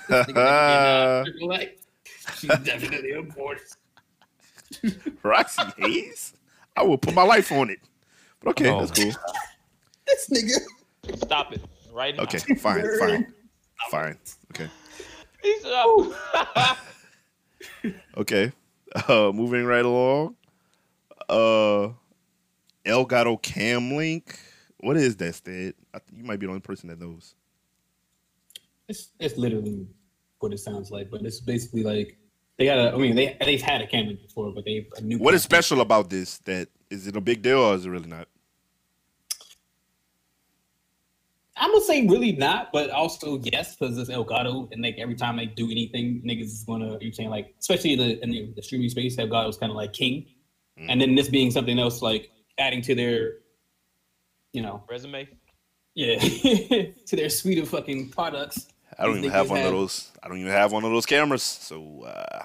Uh, 0.10 1.24
She's 2.38 2.50
definitely 2.50 3.12
a 3.12 3.24
porn. 3.24 3.58
Roxy 5.24 5.62
Haze? 5.78 6.34
I 6.76 6.84
will 6.84 6.98
put 6.98 7.13
my 7.13 7.24
life 7.24 7.52
on 7.52 7.70
it. 7.70 7.80
But 8.39 8.52
okay, 8.52 8.70
Oh, 8.70 8.80
that's 8.86 8.92
cool. 9.00 9.12
This 10.08 10.30
nigga. 10.30 11.18
Stop 11.18 11.54
it 11.54 11.62
right 11.92 12.15
now. 12.15 12.24
Okay, 12.24 12.39
fine, 12.56 12.84
fine, 13.00 13.34
fine. 13.89 14.18
Okay, 14.52 14.70
He 15.42 15.60
said, 15.62 16.76
okay. 18.18 18.52
Uh, 19.08 19.32
moving 19.34 19.65
right 19.65 19.86
along. 19.86 20.36
Uh, 21.28 21.89
Elgato 22.86 23.42
Cam 23.42 23.96
Link. 23.96 24.39
What 24.80 24.98
is 24.98 25.15
that, 25.18 25.36
Stead? 25.36 25.76
I 25.94 26.00
you 26.13 26.24
might 26.24 26.39
be 26.39 26.46
the 26.46 26.52
only 26.52 26.62
person 26.62 26.89
that 26.89 27.00
knows. 27.00 27.36
It's, 28.88 29.10
it's 29.20 29.38
literally 29.38 29.88
what 30.39 30.54
it 30.54 30.60
sounds 30.60 30.89
like, 30.89 31.12
but 31.12 31.22
it's 31.22 31.39
basically 31.39 31.84
like 31.84 32.18
they 32.58 32.65
got 32.65 32.78
a. 32.78 32.94
I 32.94 32.98
mean, 32.98 33.15
they 33.15 33.38
they've 33.39 33.62
had 33.62 33.82
a 33.82 33.88
camera 33.88 34.15
before, 34.15 34.52
but 34.52 34.65
they 34.65 34.88
a 34.98 35.02
new. 35.02 35.18
What 35.20 35.34
is 35.34 35.46
camera. 35.46 35.63
special 35.63 35.82
about 35.82 36.10
this? 36.10 36.39
That 36.39 36.70
is 36.89 37.08
it 37.08 37.15
a 37.15 37.22
big 37.22 37.42
deal 37.42 37.60
or 37.60 37.76
is 37.76 37.86
it 37.86 37.89
really 37.89 38.10
not? 38.10 38.28
I'm 41.60 41.72
gonna 41.72 41.84
say 41.84 42.08
really 42.08 42.32
not, 42.34 42.72
but 42.72 42.89
also 42.89 43.39
yes, 43.43 43.76
because 43.76 43.98
it's 43.98 44.10
Elgato, 44.10 44.72
and 44.72 44.82
like 44.82 44.95
every 44.98 45.15
time 45.15 45.38
they 45.38 45.45
do 45.45 45.69
anything, 45.69 46.22
niggas 46.26 46.43
is 46.45 46.63
gonna 46.63 46.98
you 47.02 47.12
saying 47.12 47.30
like, 47.30 47.54
especially 47.60 47.93
in 47.93 48.00
the 48.00 48.24
in 48.24 48.32
the, 48.32 48.54
the 48.56 48.62
streaming 48.63 48.89
space, 48.89 49.15
Elgato's 49.17 49.58
kind 49.58 49.69
of 49.72 49.76
like 49.76 49.93
king, 49.93 50.26
and 50.78 51.02
then 51.02 51.15
this 51.15 51.28
being 51.30 51.52
something 51.52 51.78
else 51.78 52.02
like 52.02 52.32
adding 52.58 52.82
to 52.84 52.95
their, 52.95 53.34
you 54.54 54.62
know, 54.62 54.84
resume. 54.89 55.28
yeah, 55.95 56.17
to 56.19 57.15
their 57.15 57.30
suite 57.30 57.58
of 57.60 57.67
fucking 57.67 58.10
products. 58.10 58.67
I 58.98 59.06
don't 59.06 59.17
even 59.19 59.32
have 59.32 59.48
niggas 59.48 59.50
one 59.50 59.62
of 59.63 59.72
those. 59.72 60.12
I 60.24 60.28
don't 60.28 60.38
even 60.38 60.52
have 60.52 60.72
one 60.72 60.84
of 60.86 60.91
those 60.91 61.06
cameras. 61.06 61.43
So 61.43 62.04
uh, 62.04 62.43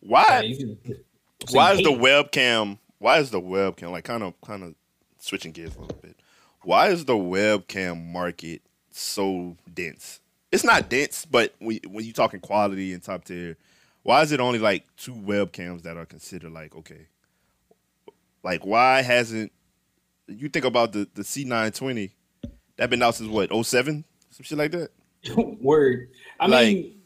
why? 0.00 0.42
you 0.42 0.76
can- 0.84 1.04
why 1.50 1.72
is 1.72 1.78
Hey, 1.78 1.84
the 1.84 1.90
webcam? 1.90 2.78
Why 2.98 3.18
is 3.18 3.30
the 3.30 3.40
webcam 3.40 3.92
like 3.92 4.04
kind 4.04 4.22
of 4.22 4.34
kind 4.40 4.62
of 4.64 4.74
switching 5.18 5.52
gears 5.52 5.76
a 5.76 5.80
little 5.80 5.96
bit? 6.02 6.16
Why 6.62 6.88
is 6.88 7.04
the 7.04 7.14
webcam 7.14 8.10
market 8.12 8.62
so 8.90 9.56
dense? 9.72 10.20
It's 10.50 10.64
not 10.64 10.88
dense, 10.88 11.24
but 11.24 11.54
when 11.58 11.78
when 11.88 12.04
you 12.04 12.12
talking 12.12 12.40
quality 12.40 12.92
and 12.92 13.02
top 13.02 13.24
tier, 13.24 13.56
why 14.02 14.22
is 14.22 14.32
it 14.32 14.40
only 14.40 14.58
like 14.58 14.84
two 14.96 15.12
webcams 15.14 15.82
that 15.82 15.96
are 15.96 16.06
considered 16.06 16.52
like 16.52 16.74
okay? 16.76 17.06
Like 18.42 18.64
why 18.64 19.02
hasn't 19.02 19.52
you 20.26 20.48
think 20.48 20.64
about 20.64 20.92
the 20.92 21.08
the 21.14 21.24
C 21.24 21.44
nine 21.44 21.72
twenty 21.72 22.12
that 22.76 22.90
been 22.90 23.02
out 23.02 23.14
since 23.16 23.28
what 23.30 23.50
07? 23.66 24.04
some 24.30 24.44
shit 24.44 24.58
like 24.58 24.70
that. 24.72 24.90
Word. 25.60 26.08
I 26.38 26.46
Like- 26.46 26.66
mean, 26.68 26.97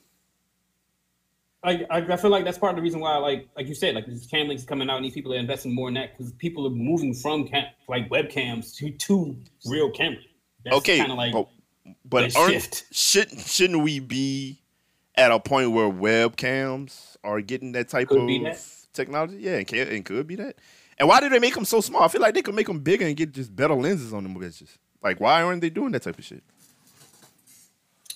I, 1.64 1.86
I 1.90 2.16
feel 2.16 2.30
like 2.30 2.44
that's 2.44 2.58
part 2.58 2.70
of 2.70 2.76
the 2.76 2.82
reason 2.82 2.98
why, 2.98 3.16
like 3.18 3.48
like 3.56 3.68
you 3.68 3.74
said, 3.74 3.94
like 3.94 4.06
these 4.06 4.26
cam 4.26 4.48
links 4.48 4.64
coming 4.64 4.90
out, 4.90 4.96
and 4.96 5.04
these 5.04 5.12
people 5.12 5.32
are 5.32 5.38
investing 5.38 5.72
more 5.72 5.88
in 5.88 5.94
that 5.94 6.16
because 6.16 6.32
people 6.32 6.66
are 6.66 6.70
moving 6.70 7.14
from 7.14 7.46
cam, 7.46 7.66
like 7.88 8.08
webcams 8.08 8.74
to 8.76 8.90
to 8.90 9.36
real 9.66 9.90
cameras. 9.90 10.24
That's 10.64 10.76
okay, 10.78 10.98
kind 10.98 11.12
of 11.12 11.18
like 11.18 11.32
but, 11.32 11.48
but 12.04 12.36
aren't, 12.36 12.52
shift. 12.52 12.84
shouldn't 12.92 13.40
shouldn't 13.40 13.82
we 13.82 14.00
be 14.00 14.60
at 15.14 15.30
a 15.30 15.38
point 15.38 15.70
where 15.70 15.88
webcams 15.88 17.16
are 17.22 17.40
getting 17.40 17.72
that 17.72 17.88
type 17.88 18.08
Could 18.08 18.22
of 18.22 18.42
that. 18.44 18.60
technology? 18.92 19.36
Yeah, 19.38 19.58
and, 19.58 19.66
can, 19.66 19.86
and 19.86 20.04
could 20.04 20.26
be 20.26 20.36
that. 20.36 20.56
And 20.98 21.08
why 21.08 21.20
do 21.20 21.28
they 21.28 21.38
make 21.38 21.54
them 21.54 21.64
so 21.64 21.80
small? 21.80 22.02
I 22.02 22.08
feel 22.08 22.20
like 22.20 22.34
they 22.34 22.42
could 22.42 22.54
make 22.54 22.66
them 22.66 22.80
bigger 22.80 23.06
and 23.06 23.16
get 23.16 23.32
just 23.32 23.54
better 23.54 23.74
lenses 23.74 24.12
on 24.12 24.24
them 24.24 24.34
bitches. 24.34 24.78
Like, 25.02 25.20
why 25.20 25.42
aren't 25.42 25.60
they 25.60 25.70
doing 25.70 25.92
that 25.92 26.02
type 26.02 26.18
of 26.18 26.24
shit? 26.24 26.42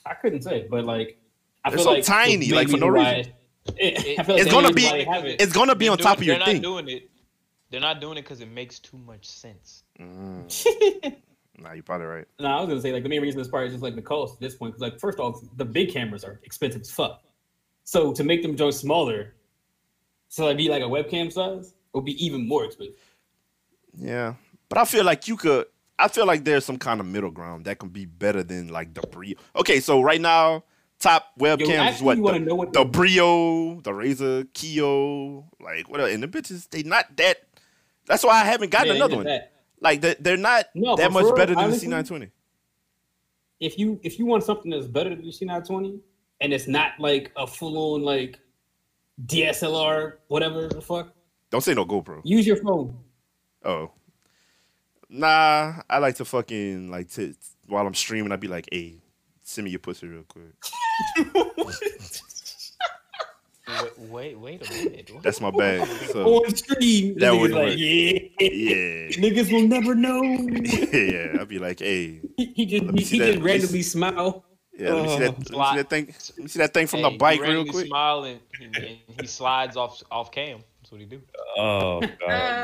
I 0.05 0.15
couldn't 0.15 0.43
say, 0.43 0.67
but 0.71 0.85
like 0.85 1.19
I 1.67 1.71
They're 1.71 1.79
feel 1.79 1.85
so 1.85 1.93
like 1.95 2.05
tiny, 2.05 2.51
like, 2.53 2.69
for 2.69 2.77
no 2.77 2.87
why- 2.93 3.17
reason. 3.17 3.33
It, 3.77 4.19
I 4.21 4.23
feel 4.23 4.37
like 4.37 4.45
It's 4.45 4.53
gonna 4.53 4.69
be- 4.73 4.75
reason 4.83 4.91
why 4.93 4.99
they 4.99 5.05
have 5.05 5.25
it- 5.25 5.41
It's 5.43 5.53
gonna 5.53 5.75
be 5.75 5.87
They're 5.87 5.93
on 5.93 5.99
top 5.99 6.19
of 6.19 6.25
doing- 6.25 6.27
your 6.39 6.47
they're 6.47 6.55
not 6.55 6.63
doing 6.63 6.89
it. 6.89 7.11
They're 7.71 7.81
not 7.81 8.01
doing 8.01 8.17
it 8.19 8.23
because 8.23 8.41
it 8.41 8.49
makes 8.49 8.79
too 8.79 8.97
much 8.99 9.27
sense. 9.27 9.83
Mm. 10.01 11.17
Nah, 11.59 11.73
you're 11.73 11.83
probably 11.83 12.07
right. 12.07 12.27
No, 12.39 12.49
I 12.49 12.61
was 12.61 12.69
gonna 12.69 12.83
say 12.83 12.93
like 12.93 13.03
the 13.03 13.09
main 13.09 13.23
reason 13.23 13.39
this 13.39 13.49
part 13.49 13.67
is 13.67 13.73
just 13.73 13.83
like 13.83 13.95
the 13.95 14.03
cost 14.03 14.35
at 14.35 14.41
this 14.41 14.55
point. 14.55 14.75
Because 14.75 14.83
like 14.83 15.01
first 15.01 15.19
off, 15.19 15.41
the 15.57 15.65
big 15.65 15.91
cameras 15.91 16.23
are 16.23 16.39
expensive 16.45 16.83
as 16.83 16.91
fuck. 16.91 17.23
So 17.85 18.13
to 18.13 18.23
make 18.23 18.43
them 18.43 18.57
join 18.59 18.73
smaller, 18.73 19.35
so 20.29 20.45
like 20.45 20.59
be 20.59 20.69
like 20.69 20.83
a 20.83 20.87
webcam 20.87 21.33
size, 21.33 21.73
would 21.95 22.05
be 22.05 22.13
even 22.23 22.47
more 22.47 22.67
expensive. 22.67 22.97
Yeah, 23.97 24.35
but 24.69 24.77
I 24.77 24.85
feel 24.85 25.03
like 25.05 25.29
you 25.29 25.39
could. 25.39 25.65
I 25.99 26.09
feel 26.09 26.27
like 26.27 26.45
there's 26.45 26.67
some 26.67 26.77
kind 26.77 27.01
of 27.01 27.07
middle 27.07 27.31
ground 27.31 27.65
that 27.65 27.79
can 27.79 27.89
be 27.89 28.05
better 28.05 28.43
than 28.43 28.69
like 28.69 28.93
the 28.93 29.01
pre. 29.07 29.35
Okay, 29.57 29.81
so 29.81 30.03
right 30.03 30.21
now, 30.21 30.63
top 30.99 31.33
webcams 31.39 31.95
is 31.97 32.03
what 32.03 32.17
the, 32.17 32.39
know 32.41 32.55
what 32.55 32.73
the 32.73 32.85
the- 32.85 32.91
Brio, 32.91 33.81
the 33.83 33.91
Razer 33.93 34.45
Kiyo, 34.53 35.45
like 35.61 35.89
what? 35.89 36.01
And 36.01 36.23
the 36.23 36.29
bitches, 36.29 36.69
they 36.71 36.83
not 36.83 37.17
that. 37.17 37.39
That's 38.07 38.25
why 38.25 38.41
I 38.41 38.45
haven't 38.45 38.71
gotten 38.71 38.89
Yeah, 38.89 38.95
another 38.95 39.17
one. 39.17 39.25
that. 39.27 39.53
Like 39.81 40.01
they, 40.01 40.15
they're 40.21 40.37
not 40.37 40.67
No, 40.75 40.97
that 40.97 41.13
much 41.13 41.25
real, 41.25 41.35
better 41.35 41.55
than 41.55 41.65
honestly, 41.65 41.89
the 41.89 41.95
C920. 41.97 42.31
If 43.61 43.79
you 43.79 43.99
if 44.03 44.19
you 44.19 44.27
want 44.27 44.43
something 44.45 44.71
that's 44.71 44.87
better 44.87 45.11
than 45.11 45.25
the 45.25 45.33
C920, 45.33 45.99
and 46.41 46.53
it's 46.53 46.67
not 46.69 46.93
like 46.99 47.33
a 47.37 47.47
full 47.47 47.95
on 47.95 48.03
like 48.03 48.39
DSLR, 49.27 50.15
whatever 50.29 50.69
the 50.69 50.81
fuck, 50.81 51.13
Don't 51.51 51.63
say 51.63 51.75
no 51.75 51.85
GoPro. 51.85 52.21
use 52.25 52.47
your 52.47 52.57
phone. 52.57 52.97
Oh, 53.65 53.91
nah. 55.09 55.75
I 55.89 55.99
like 55.99 56.17
to 56.17 56.25
fucking 56.25 56.91
like 56.91 57.11
to 57.13 57.35
while 57.67 57.87
I'm 57.87 57.95
streaming. 57.95 58.33
I'd 58.33 58.41
be 58.41 58.49
like, 58.49 58.69
hey, 58.71 58.99
send 59.47 59.65
me 59.65 59.71
your 59.71 59.79
pussy 59.81 60.07
real 60.09 60.25
quick. 60.25 60.45
Wait, 63.69 63.99
wait, 64.11 64.39
wait 64.39 64.69
a 64.69 64.73
minute. 64.73 65.11
What? 65.15 65.23
That's 65.23 65.41
my 65.41 65.51
bag. 65.51 65.87
So 66.13 66.25
on 66.45 66.55
stream. 66.55 67.15
That 67.15 67.21
That 67.21 67.35
wouldn't 67.37 67.59
like, 67.59 67.69
work. 67.71 67.79
yeah, 67.79 68.19
yeah. 68.41 69.09
niggas 69.17 69.53
will 69.53 69.67
never 69.69 69.95
know. 69.95 70.23
yeah, 70.93 71.41
I'd 71.41 71.49
be 71.49 71.59
like, 71.59 71.79
hey, 71.81 72.21
he, 72.37 72.47
he 72.47 72.67
just 72.67 72.85
he, 72.99 73.05
he 73.05 73.19
just 73.19 73.41
randomly 73.41 73.83
smile. 73.83 74.45
yeah, 74.79 74.93
let 74.93 75.03
me 75.05 75.09
see 75.09 75.19
that, 75.19 75.51
let 75.55 75.59
me 75.59 75.65
see 75.71 75.77
that 75.77 75.89
thing. 75.91 76.07
Let 76.07 76.39
me 76.39 76.49
see 76.49 76.59
that 76.59 76.75
thing 76.75 76.87
from 76.87 77.01
Hey, 77.01 77.11
the 77.13 77.17
bike 77.19 77.41
real 77.41 77.65
quick. 77.65 77.87
Smile 77.87 78.25
and 78.25 78.41
he, 78.59 78.65
and 78.65 79.21
he 79.21 79.27
slides 79.27 79.77
off 79.77 80.03
off 80.11 80.31
cam. 80.33 80.59
That's 80.83 80.93
what 80.93 81.01
he 81.01 81.07
do. 81.07 81.21
Oh 81.57 82.01
god. 82.01 82.11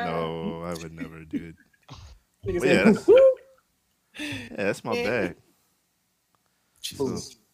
No, 0.07 0.63
I 0.65 0.75
would 0.75 0.93
never 0.93 1.25
do 1.25 1.53
it. 1.53 1.57
Yeah, 2.65 2.85
that's- 2.85 3.09
Yeah, 4.19 4.47
that's 4.57 4.85
my 4.85 4.93
bag. 4.95 5.37
Jesus. 6.99 7.37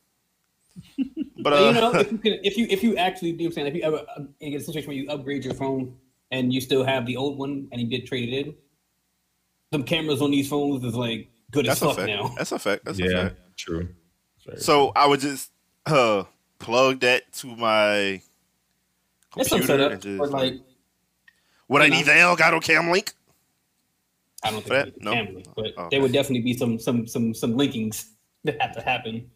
But 1.41 1.45
But 1.45 1.53
uh, 1.53 1.67
you 1.67 1.73
know, 1.81 1.95
if 1.95 2.13
you 2.13 2.19
can, 2.19 2.33
if 2.43 2.57
you 2.57 2.67
if 2.69 2.83
you 2.83 2.97
actually 2.97 3.33
do, 3.33 3.45
what 3.45 3.49
I'm 3.51 3.53
saying 3.55 3.67
if 3.69 3.75
you 3.77 3.83
ever 3.83 4.05
um, 4.17 4.29
in 4.41 4.55
a 4.55 4.61
situation 4.61 4.89
where 4.89 4.97
you 4.97 5.09
upgrade 5.09 5.45
your 5.45 5.55
phone 5.55 5.95
and 6.33 6.53
you 6.53 6.61
still 6.61 6.85
have 6.85 7.07
the 7.07 7.17
old 7.17 7.39
one 7.39 7.69
and 7.71 7.81
you 7.81 7.87
get 7.87 8.07
traded 8.07 8.47
in, 8.49 8.55
some 9.73 9.85
cameras 9.85 10.21
on 10.21 10.31
these 10.33 10.49
phones 10.49 10.85
is 10.85 10.95
like 10.95 11.31
good 11.53 11.67
that's 11.67 11.81
as 11.81 11.83
a 11.83 11.87
fuck 11.95 11.97
fact. 11.99 12.09
now. 12.09 12.35
That's 12.37 12.53
a 12.53 12.59
fact. 12.59 12.85
That's 12.85 12.99
a 12.99 13.03
yeah, 13.05 13.23
fact. 13.29 13.37
true. 13.57 13.89
Very 14.47 14.59
So 14.59 14.93
I 14.97 15.07
would 15.07 15.21
just 15.21 15.51
uh 15.87 16.25
plug 16.59 17.01
that 17.01 17.33
to 17.35 17.55
my 17.57 18.21
computer 19.31 19.65
setup, 19.67 19.93
and 19.93 20.03
just 20.03 20.19
but 20.19 20.31
like 20.31 20.55
would 21.69 21.83
I 21.83 21.85
you 21.87 21.91
know. 21.93 21.97
need 21.99 22.07
the 22.07 22.13
Elgato 22.13 22.61
Cam 22.63 22.91
Link? 22.91 23.13
I 24.45 24.51
don't 24.51 24.59
think 24.61 24.69
that? 24.71 24.89
it's 24.89 24.99
No? 25.03 25.13
camera, 25.13 25.43
but 25.55 25.67
Oh, 25.67 25.73
there 25.77 25.85
okay. 25.87 25.99
would 26.01 26.13
definitely 26.13 26.43
be 26.43 26.55
some 26.55 26.79
some 26.79 27.07
some 27.07 27.33
some 27.35 27.55
linkings 27.55 28.07
that 28.45 28.61
have 28.61 28.73
to 28.77 28.81
happen. 28.83 29.31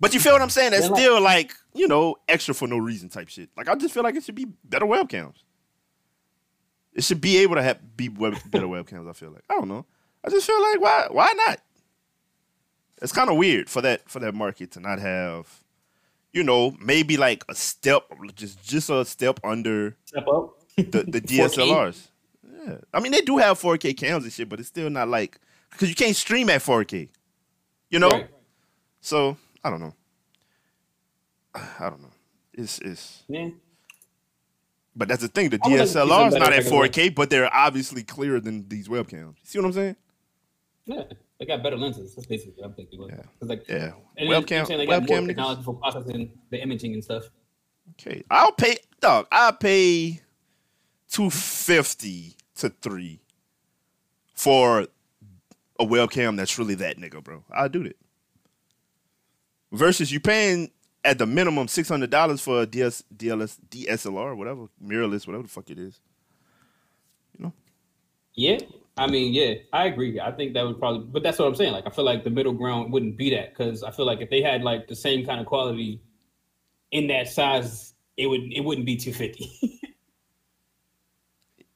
But 0.00 0.14
you 0.14 0.20
feel 0.20 0.32
what 0.32 0.42
I'm 0.42 0.50
saying? 0.50 0.70
That's 0.70 0.84
Yeah, 0.84 0.90
like- 0.90 1.00
still 1.00 1.20
like 1.20 1.54
you 1.74 1.88
know 1.88 2.16
extra 2.28 2.54
for 2.54 2.68
no 2.68 2.78
reason 2.78 3.08
type 3.08 3.28
shit. 3.28 3.50
Like 3.56 3.68
I 3.68 3.74
just 3.74 3.92
feel 3.94 4.02
like 4.02 4.14
it 4.16 4.22
should 4.24 4.34
be 4.34 4.46
better 4.64 4.86
webcams. 4.86 5.36
It 6.94 7.04
should 7.04 7.20
be 7.20 7.38
able 7.38 7.54
to 7.56 7.62
have 7.62 7.96
be 7.96 8.08
web, 8.08 8.36
better 8.50 8.66
webcams. 8.74 9.08
I 9.08 9.12
feel 9.12 9.30
like 9.30 9.44
I 9.50 9.54
don't 9.54 9.68
know. 9.68 9.86
I 10.24 10.30
just 10.30 10.46
feel 10.46 10.60
like 10.62 10.80
why 10.80 11.06
why 11.10 11.32
not? 11.46 11.60
It's 13.00 13.12
kind 13.12 13.30
of 13.30 13.36
weird 13.36 13.68
for 13.70 13.80
that 13.82 14.08
for 14.08 14.18
that 14.20 14.34
market 14.34 14.72
to 14.72 14.80
not 14.80 14.98
have, 14.98 15.62
you 16.32 16.42
know, 16.42 16.76
maybe 16.80 17.16
like 17.16 17.44
a 17.48 17.54
step, 17.54 18.02
just 18.34 18.62
just 18.64 18.90
a 18.90 19.04
step 19.04 19.38
under 19.44 19.96
Step 20.04 20.26
up. 20.28 20.54
the, 20.76 21.04
the 21.06 21.20
DSLRs. 21.20 22.08
Yeah, 22.66 22.76
I 22.92 23.00
mean 23.00 23.12
they 23.12 23.20
do 23.20 23.38
have 23.38 23.60
4K 23.60 23.96
cams 23.96 24.24
and 24.24 24.32
shit, 24.32 24.48
but 24.48 24.58
it's 24.58 24.68
still 24.68 24.90
not 24.90 25.08
like 25.08 25.38
because 25.70 25.88
you 25.88 25.94
can't 25.94 26.16
stream 26.16 26.48
at 26.50 26.60
4K. 26.62 27.08
You 27.90 27.98
know, 27.98 28.08
Right. 28.10 28.28
so 29.00 29.36
I 29.64 29.70
don't 29.70 29.80
know. 29.80 29.94
I 31.54 31.88
don't 31.90 32.02
know. 32.02 32.10
It's 32.52 32.78
it's, 32.80 33.22
Yeah. 33.28 33.50
but 34.96 35.08
that's 35.08 35.22
the 35.22 35.28
thing. 35.28 35.50
The 35.50 35.58
I 35.62 35.68
would 35.68 35.78
like 35.78 35.80
to 35.82 35.86
see 35.86 35.92
some 35.94 36.08
DSLR 36.08 36.28
is 36.28 36.34
not 36.34 36.52
at 36.52 36.64
4K, 36.64 37.14
but 37.14 37.30
they're 37.30 37.52
obviously 37.52 38.02
clearer 38.02 38.40
than 38.40 38.68
these 38.68 38.88
webcams. 38.88 39.36
See 39.44 39.58
what 39.58 39.66
I'm 39.66 39.72
saying? 39.72 39.96
Yeah. 40.86 41.02
They 41.38 41.46
got 41.46 41.62
better 41.62 41.76
lenses. 41.76 42.16
That's 42.16 42.26
basically 42.26 42.54
what 42.56 42.66
I'm 42.66 42.74
thinking. 42.74 43.00
Yeah. 43.08 43.22
It's 43.40 43.48
like 43.48 43.68
Yeah. 43.68 43.92
and 44.16 44.28
then, 44.30 44.42
webcam. 44.42 44.66
saying 44.66 44.78
they 44.78 44.86
got 44.86 45.08
more 45.08 45.18
Webcam. 45.18 45.22
niggas. 45.24 45.26
technology 45.28 45.62
for 45.62 45.74
processing 45.74 46.32
the 46.50 46.60
imaging 46.60 46.94
and 46.94 47.04
stuff. 47.04 47.30
Okay, 47.92 48.22
I'll 48.30 48.52
pay. 48.52 48.76
Dog, 49.00 49.26
I'll 49.30 49.52
pay 49.52 50.20
two 51.08 51.30
fifty 51.30 52.34
to 52.56 52.68
three 52.70 53.20
for 54.34 54.88
a 55.78 55.84
webcam 55.84 56.36
that's 56.36 56.58
really 56.58 56.74
that 56.76 56.98
nigga, 56.98 57.22
bro. 57.22 57.44
I'll 57.52 57.68
do 57.68 57.84
that. 57.84 57.96
Versus 59.72 60.10
you 60.10 60.20
paying 60.20 60.70
at 61.04 61.18
the 61.18 61.26
minimum 61.26 61.68
six 61.68 61.88
hundred 61.88 62.10
dollars 62.10 62.40
for 62.40 62.62
a 62.62 62.66
DS, 62.66 63.04
DLS, 63.14 63.58
DSLR, 63.70 64.36
whatever, 64.36 64.66
mirrorless, 64.84 65.26
whatever 65.26 65.42
the 65.42 65.48
fuck 65.48 65.70
it 65.70 65.78
is. 65.78 66.00
You 67.36 67.46
know. 67.46 67.52
Yeah, 68.34 68.58
I 68.96 69.06
mean, 69.06 69.32
yeah, 69.32 69.54
I 69.72 69.86
agree. 69.86 70.18
I 70.20 70.32
think 70.32 70.54
that 70.54 70.66
would 70.66 70.78
probably, 70.78 71.06
but 71.06 71.22
that's 71.22 71.38
what 71.38 71.46
I'm 71.46 71.54
saying. 71.54 71.72
Like, 71.72 71.86
I 71.86 71.90
feel 71.90 72.04
like 72.04 72.24
the 72.24 72.30
middle 72.30 72.52
ground 72.52 72.92
wouldn't 72.92 73.16
be 73.16 73.30
that 73.30 73.50
because 73.50 73.82
I 73.82 73.92
feel 73.92 74.06
like 74.06 74.20
if 74.20 74.28
they 74.28 74.42
had 74.42 74.62
like 74.62 74.88
the 74.88 74.96
same 74.96 75.24
kind 75.24 75.40
of 75.40 75.46
quality 75.46 76.00
in 76.90 77.06
that 77.08 77.28
size, 77.28 77.94
it 78.16 78.26
would 78.26 78.52
it 78.52 78.64
wouldn't 78.64 78.86
be 78.86 78.96
250. 78.96 79.80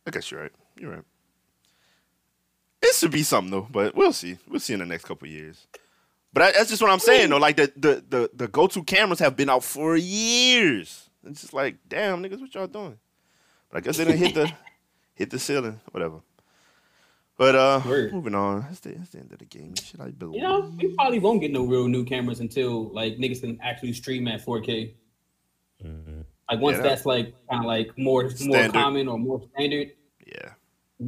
I 0.06 0.10
guess 0.10 0.30
you're 0.30 0.42
right. 0.42 0.52
You're 0.76 0.90
right. 0.90 1.04
It 2.82 2.94
should 2.94 3.10
be 3.12 3.22
something 3.22 3.50
though, 3.50 3.68
but 3.70 3.94
we'll 3.94 4.12
see. 4.12 4.38
We'll 4.48 4.60
see 4.60 4.72
in 4.74 4.80
the 4.80 4.86
next 4.86 5.04
couple 5.04 5.26
of 5.28 5.32
years. 5.32 5.66
But 6.32 6.42
I, 6.42 6.52
that's 6.52 6.70
just 6.70 6.82
what 6.82 6.90
I'm 6.90 6.98
saying 6.98 7.30
though. 7.30 7.36
Like 7.38 7.56
the 7.56 7.72
the 7.76 8.04
the, 8.08 8.30
the 8.34 8.48
go 8.48 8.66
to 8.66 8.82
cameras 8.82 9.18
have 9.20 9.36
been 9.36 9.48
out 9.50 9.62
for 9.64 9.96
years. 9.96 11.08
It's 11.24 11.42
just 11.42 11.52
like, 11.54 11.76
damn 11.88 12.22
niggas, 12.22 12.40
what 12.40 12.54
y'all 12.54 12.66
doing? 12.66 12.98
But 13.70 13.78
I 13.78 13.80
guess 13.80 13.96
they 13.98 14.04
didn't 14.04 14.18
hit 14.18 14.34
the 14.34 14.52
hit 15.14 15.30
the 15.30 15.38
ceiling, 15.38 15.80
whatever. 15.92 16.20
But 17.38 17.54
uh, 17.54 17.80
Word. 17.86 18.12
moving 18.12 18.34
on. 18.34 18.60
That's 18.62 18.80
the, 18.80 18.90
that's 18.92 19.10
the 19.10 19.18
end 19.18 19.32
of 19.32 19.38
the 19.38 19.44
game. 19.46 19.74
Should 19.74 20.00
I 20.00 20.10
believe? 20.10 20.36
you 20.36 20.42
know, 20.42 20.72
we 20.76 20.94
probably 20.94 21.18
won't 21.18 21.40
get 21.40 21.50
no 21.50 21.64
real 21.64 21.88
new 21.88 22.04
cameras 22.04 22.40
until 22.40 22.92
like 22.92 23.16
niggas 23.16 23.40
can 23.40 23.58
actually 23.62 23.92
stream 23.94 24.28
at 24.28 24.44
4K. 24.44 24.92
Mhm. 25.84 26.24
Like 26.50 26.60
once 26.60 26.76
Yeah, 26.76 26.82
that- 26.82 26.88
that's 26.88 27.06
like 27.06 27.34
kind 27.48 27.62
of 27.62 27.66
like 27.66 27.96
more 27.96 28.30
more 28.44 28.68
common 28.68 29.08
or 29.08 29.18
more 29.18 29.40
standard, 29.54 29.88
Yeah, 29.88 30.01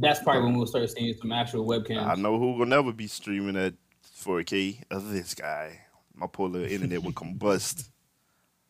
that's 0.01 0.21
probably 0.23 0.43
when 0.43 0.57
we'll 0.57 0.67
start 0.67 0.89
seeing 0.89 1.13
some 1.19 1.31
actual 1.31 1.65
webcams. 1.65 2.05
I 2.05 2.15
know 2.15 2.37
who 2.37 2.53
will 2.53 2.65
never 2.65 2.91
be 2.91 3.07
streaming 3.07 3.55
at 3.57 3.73
4K. 4.23 4.83
of 4.91 5.11
this 5.11 5.33
guy, 5.33 5.81
my 6.13 6.27
poor 6.27 6.49
little 6.49 6.69
internet 6.69 7.03
will 7.03 7.11
combust. 7.11 7.89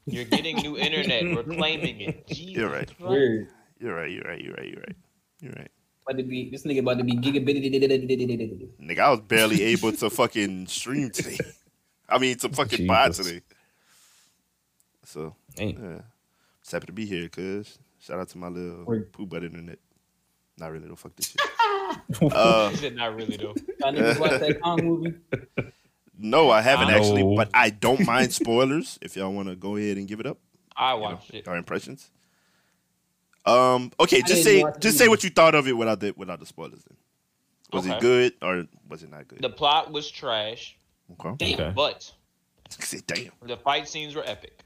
You're 0.05 0.25
getting 0.25 0.57
new 0.57 0.77
internet. 0.77 1.23
We're 1.23 1.43
claiming 1.43 2.01
it. 2.01 2.27
Jesus 2.27 2.55
You're 2.55 2.69
right. 2.69 2.87
Christ. 2.97 3.51
You're 3.79 3.95
right. 3.95 4.11
You're 4.11 4.23
right. 4.23 4.41
You're 4.41 4.53
right. 4.53 4.67
You're 4.67 4.81
right. 4.81 4.95
You're 5.41 5.53
right. 5.53 5.71
About 6.07 6.17
to 6.17 6.23
be 6.23 6.49
this 6.51 6.63
nigga 6.63 6.79
about 6.79 6.99
to 6.99 7.03
be 7.03 7.13
gigabit. 7.13 8.75
Nigga, 8.79 8.99
I 8.99 9.09
was 9.09 9.21
barely 9.21 9.63
able 9.63 9.91
to 9.93 10.09
fucking 10.09 10.67
stream 10.67 11.09
today. 11.09 11.39
I 12.09 12.19
mean, 12.19 12.37
to 12.37 12.49
fucking 12.49 12.85
buy 12.85 13.09
today. 13.09 13.41
So, 15.03 15.35
Ain't 15.57 15.79
yeah. 15.79 16.01
Just 16.61 16.71
happy 16.71 16.85
to 16.87 16.93
be 16.93 17.05
here, 17.05 17.27
cuz. 17.29 17.79
Shout 17.99 18.19
out 18.19 18.29
to 18.29 18.37
my 18.37 18.49
little 18.49 18.85
Word. 18.85 19.11
poo 19.11 19.25
butt 19.25 19.43
internet. 19.43 19.79
Not 20.57 20.71
really, 20.71 20.87
though. 20.87 20.95
Fuck 20.95 21.15
this 21.15 21.29
shit. 21.31 21.41
uh, 22.31 22.69
He 22.69 22.89
not 22.91 23.15
really 23.15 23.37
though. 23.37 23.53
Y'all 23.79 23.93
niggas 23.93 24.19
watch 24.19 24.39
that 24.39 24.61
Kong 24.63 24.83
movie? 24.83 25.15
No, 26.17 26.49
I 26.49 26.61
haven't 26.61 26.87
No. 26.87 26.95
actually, 26.95 27.35
but 27.35 27.49
I 27.53 27.69
don't 27.69 28.05
mind 28.05 28.33
spoilers 28.33 28.97
if 29.01 29.15
y'all 29.15 29.31
want 29.33 29.49
to 29.49 29.55
go 29.55 29.75
ahead 29.75 29.97
and 29.97 30.07
give 30.07 30.19
it 30.19 30.25
up. 30.25 30.37
I 30.75 30.95
you 30.95 31.01
know, 31.01 31.19
it. 31.33 31.47
Our 31.47 31.57
impressions. 31.57 32.09
Um. 33.45 33.91
Okay, 33.99 34.21
just 34.21 34.43
say 34.43 34.63
just 34.79 34.95
it 34.95 34.97
say 34.97 35.07
what 35.07 35.23
you 35.23 35.29
thought 35.29 35.55
of 35.55 35.67
it 35.67 35.73
without 35.73 35.99
the 35.99 36.11
without 36.11 36.39
the 36.39 36.45
spoilers. 36.45 36.83
Then 36.83 36.97
was 37.71 37.85
it 37.85 37.99
good 37.99 38.33
or 38.41 38.65
was 38.89 39.03
it 39.03 39.11
not 39.11 39.27
good? 39.27 39.41
The 39.41 39.49
plot 39.49 39.91
was 39.91 40.09
trash, 40.09 40.77
okay. 41.13 41.35
Damn. 41.37 41.53
Okay. 41.59 41.73
but 41.75 42.11
Say, 42.69 43.01
Damn. 43.05 43.31
the 43.43 43.57
fight 43.57 43.87
scenes 43.87 44.15
were 44.15 44.23
epic. 44.25 44.63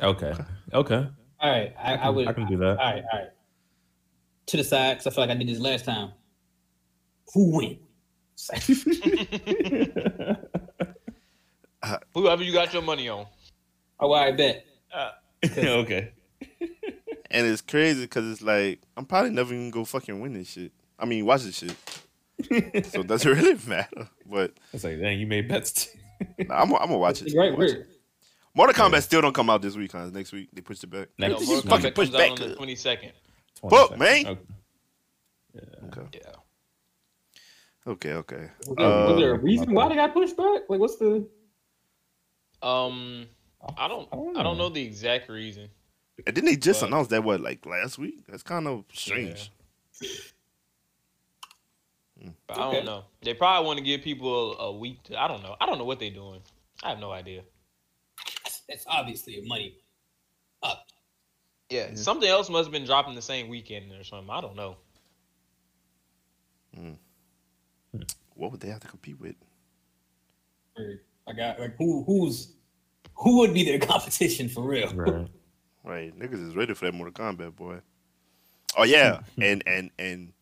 Okay. 0.00 0.34
Okay. 0.74 1.08
All 1.40 1.50
right, 1.50 1.74
I, 1.82 1.94
I 1.96 2.08
would. 2.10 2.28
I 2.28 2.32
can 2.32 2.46
do 2.46 2.56
that. 2.58 2.78
All 2.78 2.92
right, 2.92 3.02
all 3.12 3.18
right 3.18 3.28
to 4.52 4.58
the 4.58 4.64
side 4.64 4.98
because 4.98 5.06
I 5.06 5.10
feel 5.10 5.24
like 5.24 5.34
I 5.34 5.38
did 5.38 5.48
this 5.48 5.58
last 5.58 5.84
time. 5.86 6.12
Who 7.34 7.56
win? 7.56 7.78
Uh, 11.84 11.98
whoever 12.14 12.44
you 12.44 12.52
got 12.52 12.72
your 12.72 12.80
money 12.80 13.08
on. 13.08 13.26
Oh, 13.98 14.12
I 14.12 14.30
bet. 14.30 14.64
Uh, 14.94 15.10
okay. 15.58 16.12
and 16.60 17.44
it's 17.44 17.60
crazy 17.60 18.02
because 18.02 18.30
it's 18.30 18.40
like 18.40 18.80
I'm 18.96 19.04
probably 19.04 19.30
never 19.30 19.52
even 19.52 19.72
go 19.72 19.84
fucking 19.84 20.20
win 20.20 20.34
this 20.34 20.46
shit. 20.48 20.70
I 20.96 21.06
mean, 21.06 21.26
watch 21.26 21.42
this 21.42 21.56
shit. 21.56 21.76
so 22.86 23.00
it 23.00 23.08
doesn't 23.08 23.32
really 23.32 23.58
matter. 23.66 24.08
But 24.24 24.52
it's 24.72 24.84
like, 24.84 25.00
dang, 25.00 25.18
you 25.18 25.26
made 25.26 25.48
bets. 25.48 25.88
nah, 26.38 26.62
I'm, 26.62 26.70
gonna 26.70 26.98
watch 26.98 27.22
it. 27.22 27.36
Right, 27.36 27.50
watch 27.50 27.70
it. 27.70 27.88
Mortal 28.54 28.74
Kombat 28.74 28.92
yeah. 28.92 29.00
still 29.00 29.20
don't 29.20 29.34
come 29.34 29.50
out 29.50 29.60
this 29.60 29.74
week, 29.74 29.90
huh? 29.90 30.08
Next 30.12 30.30
week 30.30 30.50
they 30.52 30.60
pushed 30.60 30.84
it 30.84 30.86
back. 30.86 31.08
Next 31.18 31.40
no, 31.40 31.46
Mortal 31.46 31.70
Kombat 31.70 31.94
comes 31.96 32.10
back. 32.10 32.30
out 32.30 32.42
on 32.42 32.48
the 32.50 32.54
22nd. 32.54 33.10
Book 33.62 33.98
me. 33.98 34.26
Okay. 34.26 34.40
Yeah. 35.54 35.60
Okay. 35.86 36.02
yeah. 36.14 36.32
Okay. 37.86 38.12
Okay. 38.12 38.50
Was 38.66 38.76
there, 38.76 38.86
uh, 38.86 39.06
was 39.08 39.16
there 39.18 39.32
a 39.32 39.38
um, 39.38 39.42
reason 39.42 39.72
why 39.72 39.88
they 39.88 39.94
got 39.94 40.12
pushed 40.12 40.36
back? 40.36 40.62
Like, 40.68 40.80
what's 40.80 40.96
the? 40.96 41.26
Um, 42.62 43.26
I 43.76 43.88
don't. 43.88 44.08
I 44.12 44.16
don't 44.16 44.32
know, 44.32 44.40
I 44.40 44.42
don't 44.42 44.58
know 44.58 44.68
the 44.68 44.82
exact 44.82 45.28
reason. 45.28 45.68
And 46.26 46.34
didn't 46.34 46.46
they 46.46 46.56
just 46.56 46.80
but... 46.80 46.88
announce 46.88 47.08
that 47.08 47.24
what 47.24 47.40
like 47.40 47.64
last 47.66 47.98
week? 47.98 48.24
That's 48.28 48.42
kind 48.42 48.66
of 48.66 48.84
strange. 48.92 49.50
Yeah. 50.00 50.08
Hmm. 52.22 52.28
I 52.48 52.72
don't 52.72 52.84
know. 52.84 53.04
They 53.22 53.34
probably 53.34 53.66
want 53.66 53.78
to 53.78 53.84
give 53.84 54.02
people 54.02 54.54
a, 54.54 54.66
a 54.66 54.72
week. 54.76 55.02
To, 55.04 55.20
I 55.20 55.26
don't 55.26 55.42
know. 55.42 55.56
I 55.60 55.66
don't 55.66 55.78
know 55.78 55.84
what 55.84 55.98
they're 55.98 56.10
doing. 56.10 56.40
I 56.82 56.90
have 56.90 56.98
no 56.98 57.10
idea. 57.10 57.42
That's 58.68 58.84
obviously 58.86 59.38
a 59.38 59.46
money. 59.46 59.76
Up. 60.62 60.86
Yeah, 61.72 61.94
something 61.94 62.28
else 62.28 62.50
must 62.50 62.66
have 62.66 62.72
been 62.72 62.84
dropping 62.84 63.14
the 63.14 63.22
same 63.22 63.48
weekend 63.48 63.92
or 63.92 64.04
something. 64.04 64.28
I 64.30 64.40
don't 64.40 64.56
know. 64.56 64.76
What 68.34 68.50
would 68.52 68.60
they 68.60 68.68
have 68.68 68.80
to 68.80 68.88
compete 68.88 69.18
with? 69.20 69.36
I 71.26 71.32
got 71.32 71.60
like 71.60 71.76
who 71.78 72.04
who's 72.04 72.52
who 73.14 73.38
would 73.38 73.54
be 73.54 73.64
their 73.64 73.78
competition 73.90 74.48
for 74.48 74.62
real? 74.62 74.92
Right. 74.94 75.28
Right, 75.84 76.16
niggas 76.16 76.46
is 76.46 76.54
ready 76.54 76.74
for 76.74 76.84
that 76.84 76.94
Mortal 76.94 77.12
Kombat, 77.12 77.56
boy. 77.56 77.80
Oh 78.76 78.84
yeah, 78.84 79.22
and 79.40 79.64
and 79.66 79.90
and 79.98 80.32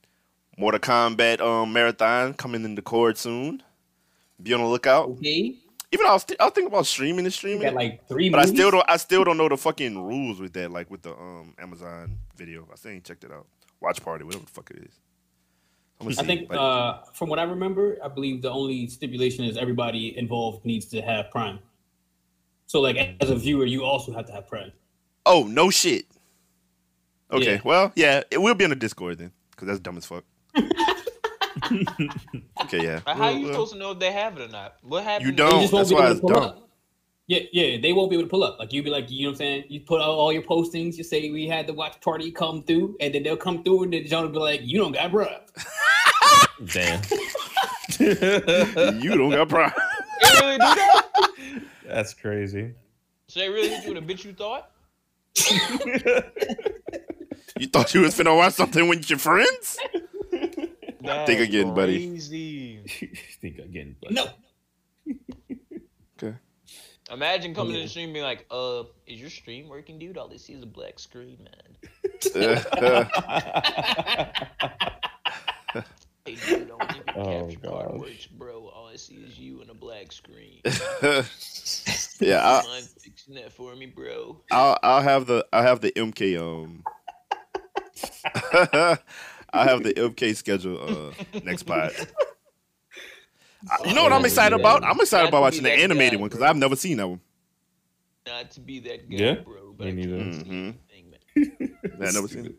Mortal 0.58 0.78
Kombat 0.78 1.40
um 1.40 1.72
marathon 1.72 2.34
coming 2.34 2.62
in 2.62 2.74
the 2.74 2.82
cord 2.82 3.16
soon. 3.16 3.62
Be 4.42 4.52
on 4.52 4.60
the 4.60 4.66
lookout. 4.66 5.08
Okay, 5.08 5.56
Even 5.92 6.04
though 6.04 6.10
I 6.10 6.12
was, 6.14 6.24
th- 6.24 6.38
I 6.38 6.44
was 6.44 6.52
thinking 6.54 6.72
about 6.72 6.86
streaming 6.86 7.18
and 7.20 7.24
we 7.26 7.30
streaming, 7.30 7.62
got 7.62 7.74
like 7.74 8.06
three. 8.06 8.30
but 8.30 8.38
I 8.40 8.44
still 8.46 8.70
don't. 8.70 8.84
I 8.88 8.96
still 8.96 9.24
don't 9.24 9.36
know 9.36 9.48
the 9.48 9.56
fucking 9.56 10.00
rules 10.00 10.40
with 10.40 10.52
that, 10.52 10.70
like 10.70 10.88
with 10.90 11.02
the 11.02 11.12
um 11.16 11.54
Amazon 11.58 12.18
video. 12.36 12.66
I 12.72 12.76
still 12.76 12.92
ain't 12.92 13.04
checked 13.04 13.24
it 13.24 13.32
out. 13.32 13.46
Watch 13.80 14.00
party, 14.02 14.24
whatever 14.24 14.44
the 14.44 14.50
fuck 14.50 14.70
it 14.70 14.78
is. 14.84 15.00
I'm 16.00 16.06
gonna 16.06 16.16
I 16.18 16.22
see, 16.22 16.26
think 16.26 16.52
uh, 16.54 17.00
from 17.12 17.28
what 17.28 17.38
I 17.38 17.42
remember, 17.42 17.98
I 18.02 18.08
believe 18.08 18.40
the 18.40 18.50
only 18.50 18.86
stipulation 18.86 19.44
is 19.44 19.56
everybody 19.56 20.16
involved 20.16 20.64
needs 20.64 20.86
to 20.86 21.02
have 21.02 21.30
Prime. 21.30 21.58
So, 22.66 22.80
like 22.80 23.16
as 23.20 23.28
a 23.30 23.34
viewer, 23.36 23.66
you 23.66 23.84
also 23.84 24.12
have 24.12 24.26
to 24.26 24.32
have 24.32 24.46
Prime. 24.48 24.70
oh 25.26 25.42
no 25.42 25.70
shit. 25.70 26.06
Okay, 27.32 27.54
Yeah. 27.54 27.60
well 27.64 27.92
yeah, 27.96 28.22
it 28.30 28.38
will 28.40 28.54
be 28.54 28.64
on 28.64 28.70
the 28.70 28.76
Discord 28.76 29.18
then, 29.18 29.32
because 29.50 29.66
that's 29.66 29.80
dumb 29.80 29.96
as 29.96 30.06
fuck. 30.06 30.24
okay, 32.62 32.82
yeah. 32.84 33.00
How 33.06 33.18
Well, 33.18 33.32
you 33.32 33.44
well, 33.44 33.52
supposed 33.52 33.72
to 33.72 33.78
know 33.78 33.90
if 33.92 33.98
they 33.98 34.12
have 34.12 34.38
it 34.38 34.42
or 34.42 34.48
not? 34.48 34.76
What 34.82 35.04
happened? 35.04 35.26
You 35.30 35.32
don't. 35.36 35.60
just 35.62 35.72
won't 35.72 35.88
that's 35.88 35.90
be 35.90 35.94
why 35.96 36.10
it's 36.10 36.20
dumb. 36.20 36.42
up. 36.42 36.68
Yeah, 37.26 37.40
yeah, 37.52 37.78
they 37.80 37.92
won't 37.92 38.10
be 38.10 38.16
able 38.16 38.24
to 38.26 38.30
pull 38.30 38.42
up. 38.42 38.58
Like 38.58 38.72
you'd 38.72 38.84
be 38.84 38.90
like, 38.90 39.08
you 39.10 39.22
know 39.22 39.28
what 39.28 39.34
I'm 39.34 39.36
saying? 39.38 39.64
You 39.68 39.80
put 39.80 40.00
out 40.00 40.08
all 40.08 40.32
your 40.32 40.42
postings, 40.42 40.96
you 40.96 41.04
say 41.04 41.30
we 41.30 41.46
had 41.46 41.66
the 41.68 41.72
watch 41.72 42.00
party 42.00 42.32
come 42.32 42.62
through, 42.64 42.96
and 43.00 43.14
then 43.14 43.22
they'll 43.22 43.36
come 43.36 43.62
through, 43.62 43.84
and 43.84 43.92
then 43.92 44.04
John 44.06 44.24
will 44.24 44.32
be 44.32 44.38
like, 44.38 44.60
you 44.64 44.78
don't 44.78 44.90
got 44.92 45.12
bruh. 45.12 45.40
Damn. 46.72 47.00
you 49.00 49.16
don't 49.16 49.30
got 49.30 49.48
Prime. 49.48 49.72
They 50.22 50.40
really 50.40 50.52
do 50.54 50.58
that? 50.58 51.06
That's 51.86 52.14
crazy. 52.14 52.72
So 53.28 53.40
they 53.40 53.48
really 53.48 53.68
hit 53.68 53.84
you 53.84 53.94
with 53.94 54.02
a 54.02 54.06
bitch 54.06 54.24
you 54.24 54.32
thought? 54.32 54.70
You 57.58 57.66
thought 57.68 57.94
you 57.94 58.00
was 58.00 58.16
finna 58.18 58.36
watch 58.36 58.54
something 58.54 58.88
with 58.88 59.08
your 59.08 59.18
friends? 59.18 59.78
That's 61.02 61.30
again, 61.30 61.74
buddy. 61.74 62.18
Think 63.40 63.58
again, 63.58 63.96
but 64.02 64.12
No, 64.12 64.26
Okay. 66.22 66.36
Imagine 67.10 67.54
coming 67.54 67.74
to 67.74 67.80
the 67.80 67.88
stream 67.88 68.04
and 68.04 68.12
being 68.14 68.24
like, 68.24 68.46
uh, 68.50 68.84
is 69.06 69.20
your 69.20 69.30
stream 69.30 69.68
working, 69.68 69.98
dude? 69.98 70.16
All 70.16 70.28
they 70.28 70.38
see 70.38 70.52
is 70.52 70.62
a 70.62 70.66
black 70.66 70.98
screen, 70.98 71.38
man. 71.44 71.76
Hey, 76.26 76.34
dude, 76.46 76.68
don't 76.68 76.82
even 76.82 77.02
Oh, 77.16 77.46
capture 77.46 77.68
card 77.68 77.98
works, 77.98 78.26
bro. 78.26 78.68
All 78.68 78.88
I 78.92 78.96
see 78.96 79.14
is 79.14 79.38
you 79.38 79.62
in 79.62 79.70
a 79.70 79.74
black 79.74 80.12
screen. 80.12 80.60
yeah, 82.20 82.42
I'll, 82.44 82.62
Mind 82.68 82.86
fixing 83.00 83.34
that 83.36 83.50
for 83.52 83.74
me, 83.74 83.86
bro? 83.86 84.42
I'll 84.50 84.78
I'll 84.82 85.00
have 85.02 85.24
the 85.26 85.46
I'll 85.50 85.62
have 85.62 85.80
the 85.80 85.92
MK 85.92 86.38
um 86.38 86.84
I'll 89.52 89.66
have 89.68 89.82
the 89.82 89.92
MK 89.94 90.34
schedule 90.36 90.78
uh 91.10 91.40
next 91.44 91.64
pod. 91.64 91.92
I- 93.70 93.88
you 93.88 93.94
know 93.94 94.02
what 94.02 94.12
I'm 94.12 94.24
excited 94.24 94.58
about? 94.58 94.84
I'm 94.84 94.98
excited 95.00 95.28
about 95.28 95.42
watching 95.42 95.62
the 95.62 95.72
animated 95.72 96.18
one 96.20 96.28
because 96.28 96.42
I've 96.42 96.56
never 96.56 96.76
seen 96.76 96.96
that 96.98 97.08
one. 97.08 97.20
Not 98.26 98.50
to 98.52 98.60
be 98.60 98.80
that 98.80 99.10
guy, 99.10 99.16
Yeah? 99.16 99.34
bro. 99.36 99.74
But 99.76 99.86
Me 99.86 99.90
I 99.90 99.94
neither. 100.06 100.18
can't 100.18 100.34
see 100.34 100.42
Mhm. 100.50 100.74
anything, 100.94 101.10
man. 101.10 101.78
I've 102.06 102.14
never 102.14 102.28
seen 102.28 102.46
it. 102.46 102.54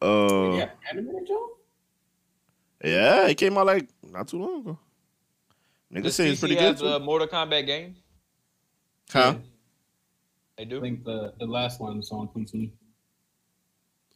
Uh, 0.00 0.54
yeah, 0.56 0.70
animated 0.90 1.26
Joe. 1.26 1.48
yeah, 2.84 3.26
it 3.26 3.34
came 3.36 3.58
out 3.58 3.66
like 3.66 3.88
not 4.02 4.28
too 4.28 4.38
long 4.38 4.60
ago. 4.60 4.78
Niggas 5.92 6.02
Does 6.02 6.14
say 6.16 6.28
it's 6.30 6.36
PC 6.38 6.40
pretty 6.40 6.54
good 6.54 6.62
have 6.62 6.78
too. 6.78 6.84
the 6.88 7.00
Mortal 7.00 7.26
Kombat 7.26 7.66
game? 7.66 7.96
Huh? 9.10 9.34
They 10.56 10.62
I 10.62 10.66
do. 10.66 10.78
I 10.78 10.80
think 10.80 11.04
the 11.04 11.32
the 11.40 11.46
last 11.46 11.80
one 11.80 11.96
was 11.96 12.10
on 12.12 12.28
Quincy. 12.28 12.72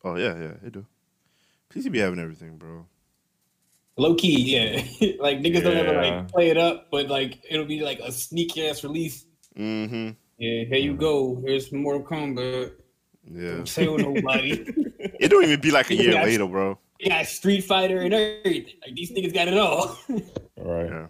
Oh 0.05 0.17
yeah, 0.17 0.35
yeah, 0.39 0.55
it 0.67 0.73
do. 0.73 0.85
PC 1.73 1.91
be 1.91 1.99
having 2.01 2.19
everything, 2.19 2.57
bro. 2.57 2.87
Low 3.97 4.15
key, 4.15 4.41
yeah. 4.41 4.83
like 5.21 5.39
niggas 5.39 5.63
don't 5.63 5.77
ever 5.77 5.93
Yeah. 5.95 6.01
like 6.21 6.29
play 6.29 6.49
it 6.51 6.57
up, 6.59 6.89
but 6.91 7.09
like 7.09 7.39
it'll 7.49 7.67
be 7.67 7.81
like 7.81 8.01
a 8.01 8.11
sneaky 8.11 8.69
ass 8.69 8.83
release. 8.85 9.27
Mm-hmm. 9.57 10.11
Yeah, 10.39 10.65
here 10.65 10.79
you 10.79 10.95
go. 10.95 11.43
Here's 11.47 11.71
Mortal 11.73 12.03
Kombat. 12.03 12.73
Yeah. 13.31 13.51
Don't 13.57 13.67
tell 13.67 13.97
nobody. 13.99 14.65
It 15.19 15.29
don't 15.31 15.45
even 15.45 15.61
be 15.61 15.71
like 15.73 15.91
a 15.91 15.95
year 16.03 16.13
Yeah. 16.13 16.23
later, 16.25 16.47
bro. 16.47 16.79
Yeah, 16.99 17.23
Street 17.25 17.63
Fighter 17.63 18.01
and 18.01 18.15
everything. 18.15 18.75
Like 18.81 18.95
these 18.95 19.11
niggas 19.13 19.35
got 19.35 19.49
it 19.49 19.59
all. 19.59 19.99
All 20.09 20.25
right. 20.57 21.09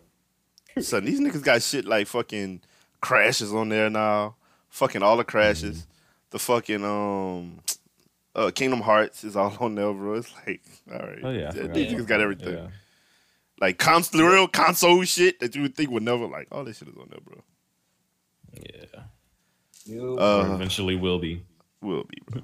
Yeah. 0.77 0.83
Son, 0.83 1.05
these 1.05 1.21
niggas 1.21 1.43
got 1.43 1.63
shit 1.63 1.85
like 1.85 2.07
fucking 2.07 2.63
crashes 3.01 3.53
on 3.55 3.69
there 3.69 3.91
now. 3.91 4.37
Fucking 4.71 5.03
all 5.03 5.17
the 5.19 5.25
crashes. 5.25 5.87
The 6.31 6.39
fucking 6.39 6.83
um 6.85 7.61
uh 8.35 8.51
Kingdom 8.55 8.81
Hearts 8.81 9.25
is 9.25 9.37
all 9.37 9.57
on 9.61 9.75
there, 9.75 9.93
bro. 9.93 10.15
It's 10.15 10.33
like, 10.47 10.63
all 10.93 10.99
right. 10.99 11.19
Oh 11.23 11.31
yeah. 11.31 11.49
I 11.49 11.53
forgot 11.53 11.75
These 11.75 11.93
niggas 11.93 12.07
got 12.07 12.21
everything. 12.21 12.55
Yeah. 12.55 12.69
Like 13.61 13.79
console 13.79 14.23
real 14.27 14.49
console 14.49 15.05
shit 15.05 15.39
that 15.41 15.55
you 15.55 15.63
would 15.63 15.75
think 15.77 15.91
would 15.91 16.03
never 16.03 16.27
like 16.27 16.49
all 16.51 16.65
this 16.65 16.79
shit 16.79 16.89
is 16.89 16.97
on 16.97 17.09
there, 17.11 17.21
bro. 17.21 17.43
Yeah. 18.55 19.03
Yo, 19.85 20.17
Uh 20.17 20.55
eventually 20.55 20.97
will 20.97 21.19
be. 21.19 21.43
will 21.81 22.05
be, 22.05 22.19
bro. 22.27 22.43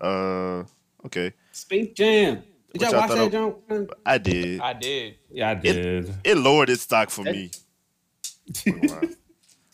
Uh 0.00 0.64
okay. 1.06 1.32
Space 1.52 1.92
Jam. 1.94 2.42
Did 2.72 2.82
What 2.82 2.90
y'all 2.90 2.90
y'all 2.90 3.00
watch 3.00 3.10
that, 3.32 3.36
of- 3.36 3.68
John? 3.68 3.88
I 4.04 4.18
did. 4.18 4.60
I 4.60 4.72
did. 4.74 5.14
Yeah, 5.30 5.50
I 5.50 5.54
did. 5.54 6.14
It 6.22 6.36
lowered 6.36 6.68
its 6.70 6.82
stock 6.82 7.10
for 7.10 7.22
me. 7.24 7.50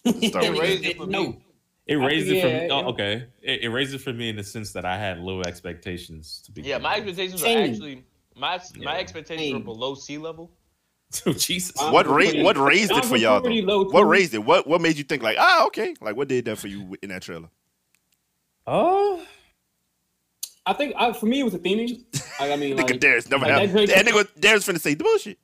It 0.06 0.58
raised 0.60 0.84
it 0.84 0.96
for 0.98 1.06
no. 1.06 1.40
Me. 1.87 1.95
It 1.95 1.99
I 1.99 2.07
raised 2.07 2.28
it 2.30 2.41
for 2.43 2.49
yeah, 2.49 2.61
me. 2.61 2.70
Oh, 2.70 2.89
okay. 2.91 3.26
It, 3.43 3.62
it 3.64 3.68
raised 3.68 3.95
it 3.95 4.01
for 4.01 4.12
me 4.12 4.28
in 4.30 4.37
the 4.37 4.45
sense 4.45 4.72
that 4.72 4.85
I 4.85 4.97
had 4.97 5.18
low 5.20 5.41
expectations 5.43 6.43
to 6.47 6.53
be. 6.53 6.62
Yeah, 6.62 6.78
my 6.78 6.97
expectations 6.97 7.43
were 7.43 7.49
actually 7.49 8.05
my 8.37 8.59
my 8.78 8.93
Yeah. 8.95 8.99
expectations 8.99 9.53
were 9.55 9.61
below 9.61 9.95
sea 9.95 10.18
level. 10.18 10.51
Oh 11.26 11.32
Jesus. 11.32 11.76
What 11.76 12.07
Mine's 12.09 12.35
ra- 12.35 12.43
what 12.43 12.57
raised 12.57 12.91
it 12.91 13.05
for 13.05 13.16
y'all 13.16 13.41
though? 13.41 13.49
low, 13.51 13.85
What 13.85 14.03
raised 14.03 14.35
it? 14.35 14.39
What 14.45 14.66
what 14.66 14.80
made 14.80 14.97
you 14.97 15.05
think 15.05 15.22
like 15.22 15.37
ah 15.39 15.66
okay 15.66 15.95
like 16.01 16.16
what 16.16 16.26
did 16.26 16.47
that 16.47 16.59
for 16.59 16.66
you 16.66 16.97
in 17.03 17.11
that 17.11 17.22
trailer? 17.22 17.49
Oh. 18.66 19.22
I 20.66 20.72
think 20.72 20.95
I, 20.97 21.12
for 21.12 21.26
me 21.26 21.41
it 21.41 21.45
was 21.45 21.55
a 21.55 21.59
theming. 21.59 22.03
I, 22.41 22.53
I 22.53 22.57
mean, 22.57 22.76
Nigga 22.78 22.91
like, 22.91 23.01
Darius 23.01 23.28
never 23.28 23.45
like, 23.45 23.53
happened. 23.53 23.89
that 23.91 24.05
That 24.05 24.07
Drake- 24.12 24.26
nigga 24.26 24.41
Darius 24.41 24.66
finna 24.66 24.80
say 24.80 24.95
the 24.95 25.05
bullshit. 25.05 25.39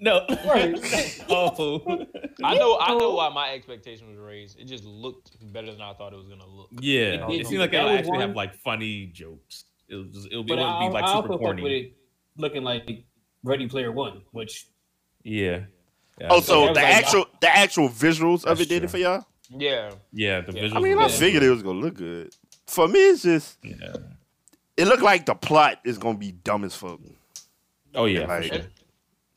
No. 0.00 0.24
Right. 0.46 1.24
oh. 1.30 2.06
I 2.42 2.54
know. 2.56 2.78
I 2.78 2.96
know 2.98 3.10
why 3.14 3.28
my 3.30 3.52
expectation 3.52 4.08
was 4.08 4.18
raised. 4.18 4.58
It 4.58 4.64
just 4.66 4.84
looked 4.84 5.36
better 5.52 5.70
than 5.72 5.80
I 5.80 5.92
thought 5.94 6.12
it 6.12 6.16
was 6.16 6.26
gonna 6.28 6.46
look. 6.46 6.68
Yeah. 6.80 7.28
It- 7.30 7.40
It 7.42 7.46
seemed 7.46 7.60
like 7.60 7.70
that 7.72 7.78
it'll 7.78 7.90
was 7.90 7.98
actually 8.00 8.18
have 8.20 8.34
like 8.36 8.54
funny 8.56 9.06
jokes. 9.06 9.64
It'll 9.88 10.04
just 10.04 10.26
it'll 10.28 10.42
be, 10.42 10.48
But 10.48 10.58
it'll 10.58 10.70
I, 10.70 10.88
be 10.88 10.92
like 10.94 11.04
I 11.04 11.06
super 11.08 11.16
also 11.16 11.28
fuck 11.28 11.40
with 11.40 11.58
corny. 11.58 11.76
it 11.78 11.92
looking 12.36 12.64
like 12.64 13.04
Ready 13.44 13.68
Player 13.68 13.92
One, 13.92 14.22
which 14.32 14.66
Yeah. 15.22 15.60
yeah. 16.20 16.28
Oh, 16.30 16.40
so 16.40 16.60
Yeah, 16.64 16.72
the 16.72 16.80
like- 16.80 16.84
actual 16.94 17.26
the 17.40 17.48
actual 17.56 17.88
visuals 17.88 18.44
of 18.44 18.60
it 18.60 18.68
did 18.68 18.78
true. 18.80 18.84
it 18.86 18.90
for 18.90 18.98
y'all? 18.98 19.24
Yeah. 19.50 19.92
yeah, 20.12 20.40
the 20.40 20.52
Yeah. 20.52 20.62
visuals. 20.62 20.76
I 20.76 20.80
mean, 20.80 20.92
I 20.94 20.96
were 20.96 21.02
Yeah. 21.02 21.08
figured 21.08 21.42
it 21.42 21.50
was 21.50 21.62
gonna 21.62 21.78
look 21.80 21.94
good. 21.94 22.34
For 22.66 22.88
me, 22.88 22.98
it's 23.10 23.22
just 23.22 23.58
Yeah. 23.62 23.94
it 24.76 24.86
looked 24.86 25.02
like 25.02 25.26
the 25.26 25.34
plot 25.34 25.80
is 25.84 25.98
gonna 25.98 26.18
be 26.18 26.32
dumb 26.32 26.64
as 26.64 26.74
fuck. 26.74 26.98
Oh 27.94 28.06
yeah. 28.06 28.26
Like- 28.26 28.42
for 28.48 28.54
sure. 28.54 28.64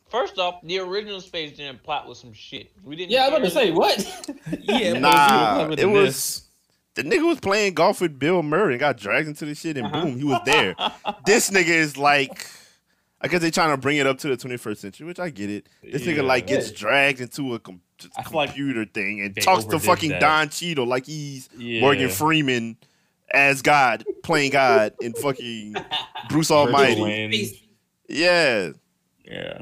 First 0.09 0.37
off, 0.39 0.61
the 0.63 0.79
original 0.79 1.19
Space 1.21 1.57
Jam 1.57 1.79
plot 1.83 2.07
was 2.07 2.19
some 2.19 2.31
shit. 2.33 2.71
We 2.83 2.95
didn't. 2.95 3.11
yeah, 3.11 3.25
I 3.25 3.29
was 3.29 3.37
about 3.37 3.45
to 3.45 3.51
say 3.51 3.71
what? 3.71 4.27
Yeah. 4.61 4.93
Nah, 4.99 5.65
clever 5.65 5.73
it 5.81 5.85
was 5.89 6.15
this. 6.15 6.41
the 6.95 7.03
nigga 7.03 7.27
was 7.27 7.39
playing 7.39 7.73
golf 7.73 7.99
with 8.01 8.17
Bill 8.17 8.41
Murray 8.43 8.73
and 8.73 8.79
got 8.79 8.97
dragged 8.97 9.27
into 9.27 9.45
the 9.45 9.53
shit, 9.55 9.77
and 9.77 9.87
Uh-huh. 9.87 10.05
boom, 10.05 10.17
he 10.17 10.23
was 10.23 10.41
there. 10.45 10.75
this 11.25 11.49
nigga 11.49 11.67
is 11.69 11.97
like, 11.97 12.49
I 13.19 13.27
guess 13.27 13.41
they 13.41 13.51
trying 13.51 13.71
to 13.71 13.77
bring 13.77 13.97
it 13.97 14.07
up 14.07 14.17
to 14.19 14.29
the 14.29 14.37
21st 14.37 14.77
century, 14.77 15.07
which 15.07 15.19
I 15.19 15.29
get 15.29 15.49
it. 15.49 15.67
This 15.83 16.05
Yeah. 16.05 16.13
nigga 16.13 16.23
like 16.25 16.47
gets 16.47 16.71
dragged 16.71 17.19
into 17.19 17.53
a 17.55 17.59
com- 17.59 17.81
I 18.15 18.23
feel 18.23 18.37
like 18.37 18.49
computer 18.49 18.85
thing 18.85 19.21
and 19.21 19.35
talks 19.41 19.65
to 19.65 19.79
fucking 19.79 20.11
that. 20.11 20.21
Don 20.21 20.49
Cheadle 20.49 20.85
like 20.85 21.05
he's 21.07 21.49
Yeah. 21.57 21.81
Morgan 21.81 22.09
Freeman 22.09 22.77
as 23.33 23.61
God 23.61 24.05
playing 24.23 24.51
God 24.51 24.93
in 25.01 25.13
fucking 25.13 25.75
Bruce 26.29 26.51
Almighty. 26.51 27.59
Yeah, 28.07 28.69
Yeah. 29.25 29.59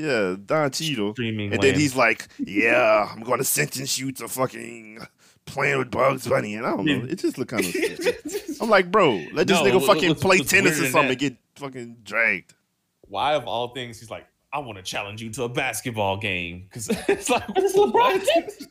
Yeah, 0.00 0.36
Don 0.44 0.70
Cheadle. 0.70 1.12
Streaming. 1.14 1.52
And 1.52 1.62
then 1.62 1.74
he's 1.74 1.94
like, 1.96 2.28
"Yeah, 2.38 3.08
I'm 3.12 3.22
going 3.22 3.38
to 3.38 3.44
sentence 3.44 3.98
you 3.98 4.12
to 4.12 4.28
fucking 4.28 5.00
playing 5.46 5.78
with 5.78 5.90
Bugs 5.90 6.26
Bunny." 6.26 6.54
And 6.54 6.66
I 6.66 6.70
don't 6.70 6.84
know, 6.86 7.04
it 7.08 7.18
just 7.18 7.38
looked 7.38 7.50
kind 7.50 7.64
of. 7.64 8.60
I'm 8.60 8.68
like, 8.68 8.90
bro, 8.90 9.24
let 9.32 9.46
this 9.46 9.58
No, 9.58 9.64
nigga 9.64 9.86
fucking 9.86 10.08
what's- 10.10 10.22
play 10.22 10.38
what's 10.38 10.50
tennis 10.50 10.80
or 10.80 10.84
something 10.86 11.02
that- 11.02 11.10
and 11.10 11.18
get 11.18 11.36
fucking 11.56 11.96
dragged. 12.04 12.54
why 13.02 13.34
of 13.34 13.44
all 13.46 13.68
things 13.74 14.00
he's 14.00 14.10
like 14.10 14.26
i 14.52 14.58
want 14.58 14.76
to 14.78 14.82
challenge 14.82 15.20
you 15.20 15.28
to 15.30 15.42
a 15.42 15.48
basketball 15.48 16.16
game 16.16 16.62
because 16.62 16.88
it's 17.08 17.28
like 17.28 17.42
It's 17.56 17.76
LeBron 17.76 18.24
James. 18.34 18.68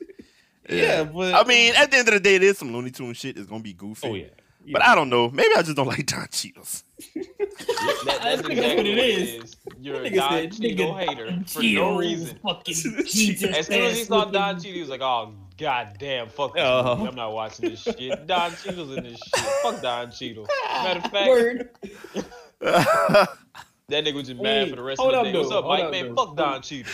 yeah 0.70 1.04
but 1.04 1.34
I 1.36 1.44
mean, 1.48 1.74
at 1.76 1.92
the 1.92 1.98
end 1.98 2.08
of 2.08 2.14
the 2.16 2.20
day, 2.20 2.38
there's 2.40 2.58
some 2.58 2.72
Looney 2.74 2.90
Tune 2.92 3.14
shit. 3.14 3.38
It's 3.38 3.48
gonna 3.48 3.62
be 3.62 3.74
goofy. 3.74 4.08
oh 4.08 4.14
yeah, 4.16 4.26
But 4.72 4.84
I 4.84 4.96
don't 4.96 5.10
know. 5.10 5.30
Maybe 5.30 5.50
I 5.56 5.62
just 5.62 5.76
don't 5.76 5.88
like 5.96 6.06
Don 6.06 6.28
Cheadle's. 6.32 6.84
That, 7.16 8.20
that's 8.24 8.42
exactly 8.42 8.76
what 8.76 8.86
it 8.86 8.98
is. 8.98 9.36
what 9.38 9.46
is. 9.46 9.56
You're 9.82 9.96
a 10.04 10.10
Nigga 10.10 10.16
Don 10.16 10.32
said, 10.32 10.52
Cheadle 10.54 10.94
nigga, 10.94 11.10
hater 11.10 11.44
for 11.48 11.64
no 11.64 11.98
reason. 11.98 12.40
Fucking 12.44 12.74
Jesus 13.06 13.56
As 13.56 13.68
soon 13.68 13.82
as 13.84 13.98
he 13.98 14.04
saw 14.04 14.26
Don 14.26 14.56
looking- 14.56 14.64
Cheadle, 14.64 14.76
he 14.76 14.82
was 14.82 14.90
like, 14.90 15.02
"Oh 15.02 15.34
god 15.58 15.96
damn, 16.00 16.28
fuck 16.30 16.54
this 16.56 16.64
movie. 16.64 17.08
I'm 17.08 17.16
not 17.16 17.34
watching 17.34 17.70
this 17.70 17.82
shit. 17.82 18.28
Don 18.28 18.52
Cheadle's 18.56 18.96
in 18.98 19.04
this 19.04 19.20
shit. 19.36 19.46
Fuck 19.64 19.82
Don 19.82 20.12
Cheadle." 20.12 20.48
Matter 20.70 21.00
of 21.00 21.04
fact, 21.12 21.30
Word. 21.30 21.70
that 22.62 23.28
nigga 23.90 24.14
was 24.14 24.28
just 24.28 24.42
mad 24.42 24.66
Hey, 24.66 24.70
for 24.70 24.76
the 24.76 24.82
rest 24.84 25.00
hold 25.02 25.14
of 25.14 25.20
up, 25.20 25.26
the 25.26 25.32
day. 25.32 25.38
What's 25.40 25.52
up, 25.52 25.64
hold 25.64 25.78
Mike? 25.78 25.84
up, 25.86 25.92
Man, 25.92 26.14
though. 26.16 26.26
fuck 26.26 26.36
Don 26.38 26.62
Cheadle. 26.62 26.92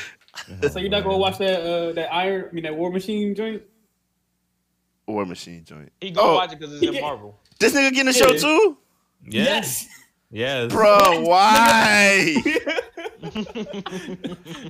So 0.69 0.79
you're 0.79 0.89
not 0.89 1.03
gonna 1.03 1.17
watch 1.17 1.37
that 1.39 1.61
uh 1.61 1.91
that 1.93 2.13
Iron 2.13 2.47
I 2.49 2.53
mean 2.53 2.63
that 2.63 2.75
War 2.75 2.91
Machine 2.91 3.33
joint? 3.35 3.63
War 5.07 5.25
Machine 5.25 5.63
joint. 5.63 5.91
He 6.01 6.11
gonna 6.11 6.27
Oh. 6.29 6.35
watch 6.35 6.51
it 6.53 6.59
because 6.59 6.73
it's 6.75 6.83
in 6.83 6.93
Yeah. 6.93 7.01
Marvel. 7.01 7.39
This 7.59 7.73
nigga 7.73 7.91
getting 7.93 8.07
a 8.09 8.13
show 8.13 8.31
Yeah. 8.31 8.39
too, 8.39 8.77
yes 9.27 9.87
yes 10.31 10.71
bro. 10.71 11.21
Why? 11.21 12.35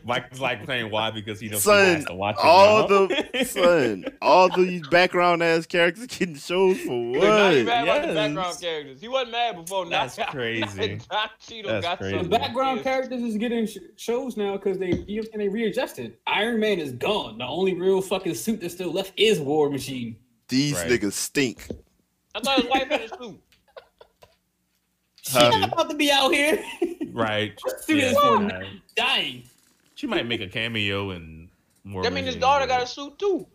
Mike's 0.06 0.40
like 0.40 0.66
saying 0.66 0.92
why 0.92 1.12
because 1.12 1.40
he 1.40 1.50
knows 1.50 1.64
Son, 1.64 1.86
he 1.86 1.94
has 1.96 2.06
to 2.06 2.14
watch 2.14 2.36
it 2.38 2.46
all 2.46 2.88
now. 2.88 3.08
the 3.08 3.44
son, 3.46 4.06
all 4.22 4.50
these 4.56 4.88
background 4.90 5.42
ass 5.44 5.66
characters 5.66 6.06
getting 6.08 6.36
shows 6.36 6.80
for 6.82 6.92
Look, 6.94 7.24
now 7.24 7.50
he 7.50 7.58
what? 7.58 7.66
mad 7.66 7.84
about 7.84 8.02
the 8.02 8.08
Yes. 8.08 8.16
background 8.16 8.58
characters. 8.62 9.02
He 9.02 9.08
wasn't 9.08 9.32
mad 9.32 9.56
before. 9.56 9.86
Now 9.86 10.08
That's 10.08 10.16
crazy. 10.32 11.00
Don 11.10 11.30
Cheadle 11.40 11.72
That's 11.72 11.86
got 11.86 11.98
crazy. 12.00 12.16
The 12.18 12.22
some 12.22 12.30
background 12.30 12.84
characters 12.84 13.22
is 13.24 13.38
getting 13.38 13.66
sh- 13.68 13.78
shows 13.98 14.38
now 14.38 14.54
because 14.54 14.78
they 14.78 15.04
you 15.08 15.22
know, 15.22 15.28
and 15.34 15.42
they 15.42 15.50
readjusted. 15.50 16.18
Iron 16.28 16.60
Man 16.60 16.80
is 16.80 16.92
gone. 16.94 17.38
The 17.40 17.46
only 17.46 17.74
real 17.74 18.02
fucking 18.02 18.36
suit 18.36 18.62
that's 18.62 18.74
still 18.74 18.92
left 18.92 19.14
is 19.18 19.40
War 19.40 19.70
Machine. 19.70 20.16
These 20.48 20.76
Right. 20.76 20.92
niggas 20.92 21.14
stink. 21.14 21.68
I 22.36 22.40
thought 22.42 22.60
his 22.62 22.70
wife 22.70 22.88
had 22.90 23.02
a 23.02 23.08
suit. 23.08 23.42
She's 25.24 25.34
Huh? 25.34 25.50
not 25.50 25.74
about 25.74 25.90
to 25.90 25.96
be 25.96 26.12
out 26.12 26.32
here 26.34 26.64
right 27.12 27.60
Suit 27.82 27.98
Yeah, 27.98 28.12
is 28.12 28.18
for 28.20 28.38
right. 28.38 28.68
dying. 28.96 29.44
she 29.96 30.06
might 30.06 30.28
make 30.28 30.42
a 30.42 30.48
cameo 30.48 31.12
and 31.12 31.50
more 31.84 32.04
That 32.04 32.14
means 32.14 32.28
his 32.28 32.36
daughter 32.36 32.68
got 32.68 32.84
a 32.84 32.88
suit 32.88 33.18
too. 33.18 33.48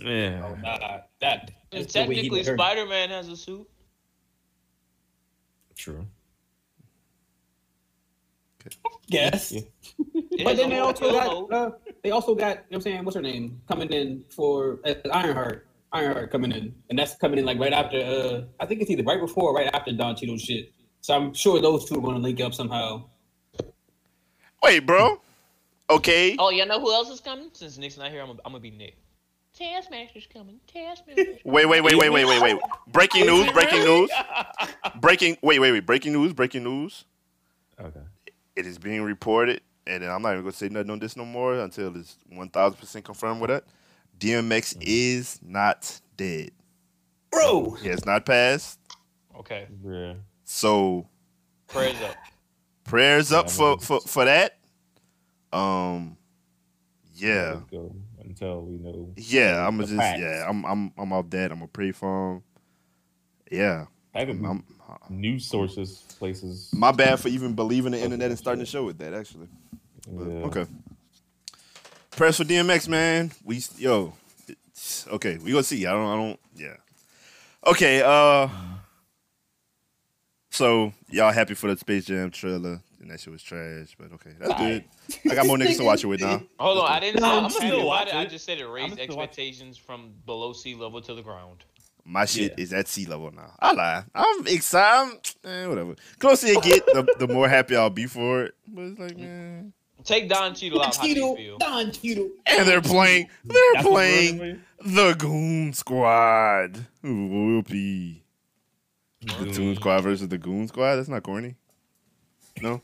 yeah 0.00 0.40
Nah, 0.62 1.00
that 1.20 1.50
And 1.72 1.82
that's 1.84 1.92
the 1.92 2.00
way 2.00 2.06
he 2.08 2.14
technically, 2.22 2.38
let 2.40 2.46
her- 2.46 2.56
Spider 2.56 2.86
Man 2.86 3.10
has 3.10 3.28
a 3.28 3.36
suit. 3.36 3.68
true 5.76 6.04
Yes. 9.06 9.52
Yeah. 9.52 9.60
It 10.32 10.44
But 10.44 10.48
has 10.50 10.58
then 10.58 10.66
a 10.66 10.70
they 10.70 10.78
whole 10.78 10.86
also 10.88 11.10
got 11.12 11.26
mode. 11.26 11.52
uh, 11.52 11.70
they 12.02 12.10
also 12.10 12.34
got 12.34 12.48
you 12.48 12.54
know 12.56 12.62
what 12.68 12.74
I'm 12.76 12.80
saying 12.82 13.04
what's 13.04 13.14
her 13.16 13.22
name 13.22 13.60
coming 13.68 13.88
in 13.90 14.24
for 14.28 14.80
uh, 14.84 14.94
Ironheart 15.12 15.67
Ironheart 15.92 16.30
coming 16.30 16.52
in 16.52 16.74
and 16.90 16.98
that's 16.98 17.16
coming 17.16 17.38
in 17.38 17.44
like 17.46 17.58
right 17.58 17.72
after 17.72 17.98
uh 17.98 18.42
I 18.62 18.66
think 18.66 18.82
it's 18.82 18.90
either 18.90 19.04
right 19.04 19.20
before 19.20 19.50
or 19.50 19.54
right 19.54 19.70
after 19.74 19.92
Don 19.92 20.16
Cheadle 20.16 20.36
shit 20.38 20.72
so 21.00 21.14
I'm 21.14 21.32
sure 21.32 21.60
those 21.60 21.88
two 21.88 21.96
are 21.96 22.02
going 22.02 22.16
to 22.16 22.22
link 22.22 22.40
up 22.40 22.52
somehow 22.54 23.04
Wait, 24.62 24.80
bro. 24.80 25.20
Okay. 25.90 26.36
Oh, 26.38 26.50
you 26.50 26.66
know 26.66 26.80
who 26.80 26.92
else 26.92 27.10
is 27.10 27.20
coming? 27.20 27.50
Since 27.52 27.78
Nick's 27.78 27.96
not 27.96 28.10
here, 28.10 28.22
I'm, 28.22 28.30
I'm 28.30 28.52
gonna 28.52 28.60
be 28.60 28.70
Nick. 28.70 28.96
Taskmaster's 29.58 30.26
coming. 30.32 30.60
Taskmaster's 30.72 31.38
Wait, 31.44 31.66
wait, 31.66 31.80
wait, 31.82 31.96
wait, 31.96 32.10
wait, 32.10 32.24
wait, 32.26 32.42
wait. 32.42 32.58
Breaking 32.88 33.26
news. 33.26 33.50
Breaking 33.52 33.84
news. 33.84 34.10
Breaking. 35.00 35.36
Wait, 35.42 35.58
wait, 35.58 35.72
wait. 35.72 35.86
Breaking 35.86 36.12
news. 36.12 36.32
Breaking 36.32 36.64
news. 36.64 37.04
okay 37.80 38.00
It 38.56 38.66
is 38.66 38.78
being 38.78 39.02
reported, 39.02 39.62
and 39.86 40.04
I'm 40.04 40.22
not 40.22 40.32
even 40.32 40.42
gonna 40.42 40.52
say 40.52 40.68
nothing 40.68 40.90
on 40.90 40.98
this 40.98 41.16
no 41.16 41.24
more 41.24 41.54
until 41.54 41.96
it's 41.96 42.18
1,000 42.28 42.78
percent 42.78 43.04
confirmed 43.04 43.40
with 43.40 43.50
that. 43.50 43.64
DMX 44.18 44.76
is 44.80 45.38
not 45.42 46.00
dead. 46.16 46.50
bro 47.30 47.70
He 47.72 47.88
has 47.88 48.04
not 48.04 48.24
passed. 48.26 48.78
Okay, 49.38 49.68
yeah 49.84 50.14
So 50.44 51.06
prayers 51.68 52.00
up. 52.02 52.16
prayers 52.84 53.32
up 53.32 53.46
Yeah, 53.46 53.52
for, 53.52 53.78
for 53.78 54.00
for 54.00 54.24
that. 54.24 54.58
Um. 55.52 56.16
Yeah. 57.14 57.60
Go 57.70 57.94
until 58.22 58.62
we 58.62 58.78
know 58.78 59.12
Yeah. 59.16 59.66
I'm 59.66 59.76
The 59.78 59.84
just. 59.84 59.96
facts. 59.96 60.20
Yeah. 60.20 60.44
I'm. 60.48 60.64
I'm. 60.64 60.92
I'm 60.98 61.12
off 61.12 61.30
that. 61.30 61.50
I'm 61.52 61.58
gonna 61.58 61.68
pray 61.68 61.92
for 61.92 62.34
him. 62.34 62.42
Yeah. 63.50 63.86
I 64.14 64.20
have 64.20 64.28
I'm, 64.30 64.64
news 65.10 65.46
sources 65.46 66.02
places 66.18 66.70
my 66.72 66.92
bad 66.92 67.20
for 67.20 67.28
even 67.28 67.54
believing 67.54 67.92
the 67.92 68.00
internet 68.00 68.30
and 68.30 68.38
starting 68.38 68.60
the 68.60 68.66
show 68.66 68.84
with 68.84 68.98
that. 68.98 69.14
Actually. 69.14 69.48
But, 70.10 70.26
Yeah. 70.28 70.34
Okay. 70.44 70.66
Press 72.18 72.36
for 72.36 72.42
DMX, 72.44 72.88
man. 72.88 73.30
We 73.44 73.62
yo. 73.76 74.12
it's- 74.48 75.06
Okay, 75.08 75.38
we 75.38 75.52
gonna 75.52 75.62
see. 75.62 75.86
I 75.86 75.92
don't. 75.92 76.06
I 76.08 76.16
don't. 76.16 76.40
Yeah. 76.56 76.76
Okay. 77.64 78.02
Uh. 78.02 78.48
So 80.50 80.92
y'all 81.10 81.30
happy 81.30 81.54
for 81.54 81.72
the 81.72 81.78
Space 81.78 82.06
Jam 82.06 82.32
trailer? 82.32 82.80
And 83.00 83.08
that 83.12 83.20
shit 83.20 83.32
was 83.32 83.44
trash, 83.44 83.94
but 83.96 84.12
okay, 84.14 84.32
that's 84.40 84.54
good. 84.60 84.84
I 85.30 85.36
got 85.36 85.46
more 85.46 85.56
niggas 85.56 85.76
to 85.76 85.84
watch 85.84 86.02
it 86.02 86.08
with 86.08 86.20
now. 86.20 86.42
Hold 86.58 86.78
on, 86.78 86.90
I 86.90 86.98
didn't. 86.98 87.20
No, 87.20 87.28
I'm, 87.28 87.38
I'm 87.38 87.44
I'm 87.44 87.50
still 87.50 87.68
still 87.68 87.86
watching 87.86 88.16
I 88.16 88.26
just 88.26 88.44
said 88.44 88.58
it 88.58 88.66
raised 88.66 88.98
expectations 88.98 89.78
from 89.78 90.12
below 90.26 90.52
sea 90.52 90.74
level 90.74 91.00
to 91.02 91.14
the 91.14 91.22
ground. 91.22 91.62
My 92.04 92.24
shit 92.24 92.54
Yeah. 92.58 92.64
is 92.64 92.72
at 92.72 92.88
sea 92.88 93.06
level 93.06 93.30
now. 93.30 93.52
I 93.60 93.72
lie. 93.74 94.02
I'm 94.12 94.44
excited. 94.48 95.20
Eh, 95.44 95.66
whatever. 95.66 95.94
Closer 96.18 96.48
you 96.48 96.60
get, 96.62 96.84
the, 96.86 97.06
the 97.20 97.28
more 97.28 97.48
happy 97.48 97.76
I'll 97.76 97.90
be 97.90 98.06
for 98.06 98.42
it. 98.42 98.54
But 98.66 98.82
it's 98.82 98.98
like, 98.98 99.16
man. 99.16 99.72
Take 100.08 100.28
Don 100.30 100.54
Cheadle 100.54 100.80
out. 100.82 100.96
How 100.96 101.02
do 101.02 101.08
you 101.10 101.36
feel? 101.36 101.58
Don 101.58 101.92
Cheadle 101.92 102.30
And 102.46 102.66
they're 102.66 102.80
playing. 102.80 103.28
They're 103.44 103.72
That's 103.74 103.86
playing 103.86 104.62
the 104.82 105.14
Goon 105.18 105.72
Squad. 105.74 106.86
Whoopee. 107.02 108.24
The 109.20 109.52
Goon 109.54 109.76
Squad 109.76 110.00
versus 110.00 110.28
the 110.28 110.38
Goon 110.38 110.66
Squad. 110.66 110.96
That's 110.96 111.08
not 111.10 111.22
corny. 111.22 111.56
No. 112.62 112.80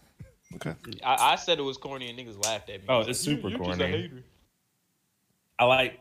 Okay. 0.57 0.75
I, 1.03 1.33
I 1.33 1.37
said 1.37 1.59
it 1.59 1.63
was 1.63 1.79
corny 1.79 2.11
and 2.11 2.19
niggas 2.19 2.45
laughed 2.45 2.69
at 2.69 2.81
me. 2.81 2.87
Oh, 2.91 2.99
Like, 2.99 3.09
it's 3.09 3.27
"You- 3.27 3.37
super 3.37 3.49
you 3.49 3.57
just 3.59 3.71
a 3.71 3.75
corny. 3.85 3.85
hater." 4.03 4.25
I 5.59 5.65
like 5.65 5.99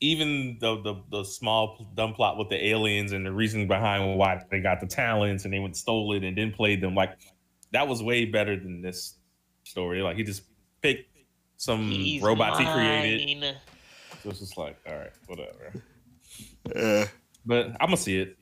even 0.00 0.56
the, 0.60 0.80
the 0.82 0.94
the 1.10 1.22
small 1.24 1.86
dumb 1.94 2.12
plot 2.14 2.38
with 2.38 2.48
the 2.48 2.66
aliens 2.70 3.12
and 3.12 3.24
the 3.24 3.32
reason 3.32 3.68
behind 3.68 4.18
why 4.18 4.42
they 4.50 4.60
got 4.60 4.80
the 4.80 4.86
talents 4.86 5.44
and 5.44 5.54
they 5.54 5.60
went 5.60 5.76
stole 5.76 6.12
it 6.14 6.24
and 6.24 6.36
then 6.36 6.50
played 6.50 6.80
them. 6.80 6.94
Like 6.96 7.18
that 7.72 7.86
was 7.86 8.02
way 8.02 8.24
better 8.24 8.56
than 8.58 8.80
this 8.82 9.14
story. 9.64 10.02
Like 10.02 10.16
he 10.16 10.22
just 10.22 10.42
picked 10.80 11.10
some 11.56 11.90
He's 11.90 12.22
robots 12.22 12.58
he 12.58 12.64
created. 12.64 13.40
mine. 13.40 13.54
So 14.22 14.30
it's 14.30 14.38
just 14.38 14.56
like, 14.56 14.76
all 14.86 14.94
right, 14.96 15.12
whatever. 15.26 15.72
Uh, 16.74 17.06
But 17.44 17.66
I'm 17.80 17.86
gonna 17.88 17.96
see 17.96 18.18
it. 18.18 18.38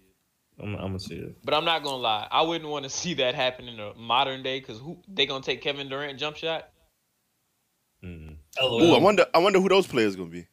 I'm, 0.60 0.74
I'm 0.76 0.86
gonna 0.88 1.00
see 1.00 1.16
it. 1.16 1.36
But 1.44 1.54
I'm 1.54 1.64
not 1.64 1.82
gonna 1.82 1.96
lie, 1.96 2.28
I 2.30 2.42
wouldn't 2.42 2.70
want 2.70 2.84
to 2.84 2.90
see 2.90 3.14
that 3.14 3.34
happen 3.34 3.66
in 3.68 3.80
a 3.80 3.94
modern 3.94 4.42
day 4.42 4.60
because 4.60 4.78
who 4.78 4.98
they 5.08 5.26
gonna 5.26 5.42
take 5.42 5.60
Kevin 5.62 5.88
Durant 5.88 6.18
jump 6.18 6.36
shot? 6.36 6.68
Ooh, 8.04 8.36
I 8.60 8.98
wonder. 8.98 9.26
I 9.32 9.38
wonder 9.38 9.60
who 9.60 9.68
those 9.68 9.86
players 9.86 10.16
gonna 10.16 10.28
be. 10.30 10.46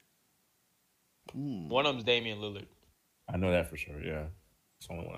Hmm. 1.32 1.68
One 1.70 1.86
of 1.86 1.94
them's 1.94 2.04
Damian 2.06 2.40
Lillard. 2.40 2.66
I 3.32 3.38
know 3.38 3.52
that 3.52 3.70
for 3.70 3.78
sure. 3.78 4.02
Yeah, 4.04 4.26
it's 4.78 4.88
the 4.88 4.94
only 4.94 5.08
one. 5.08 5.18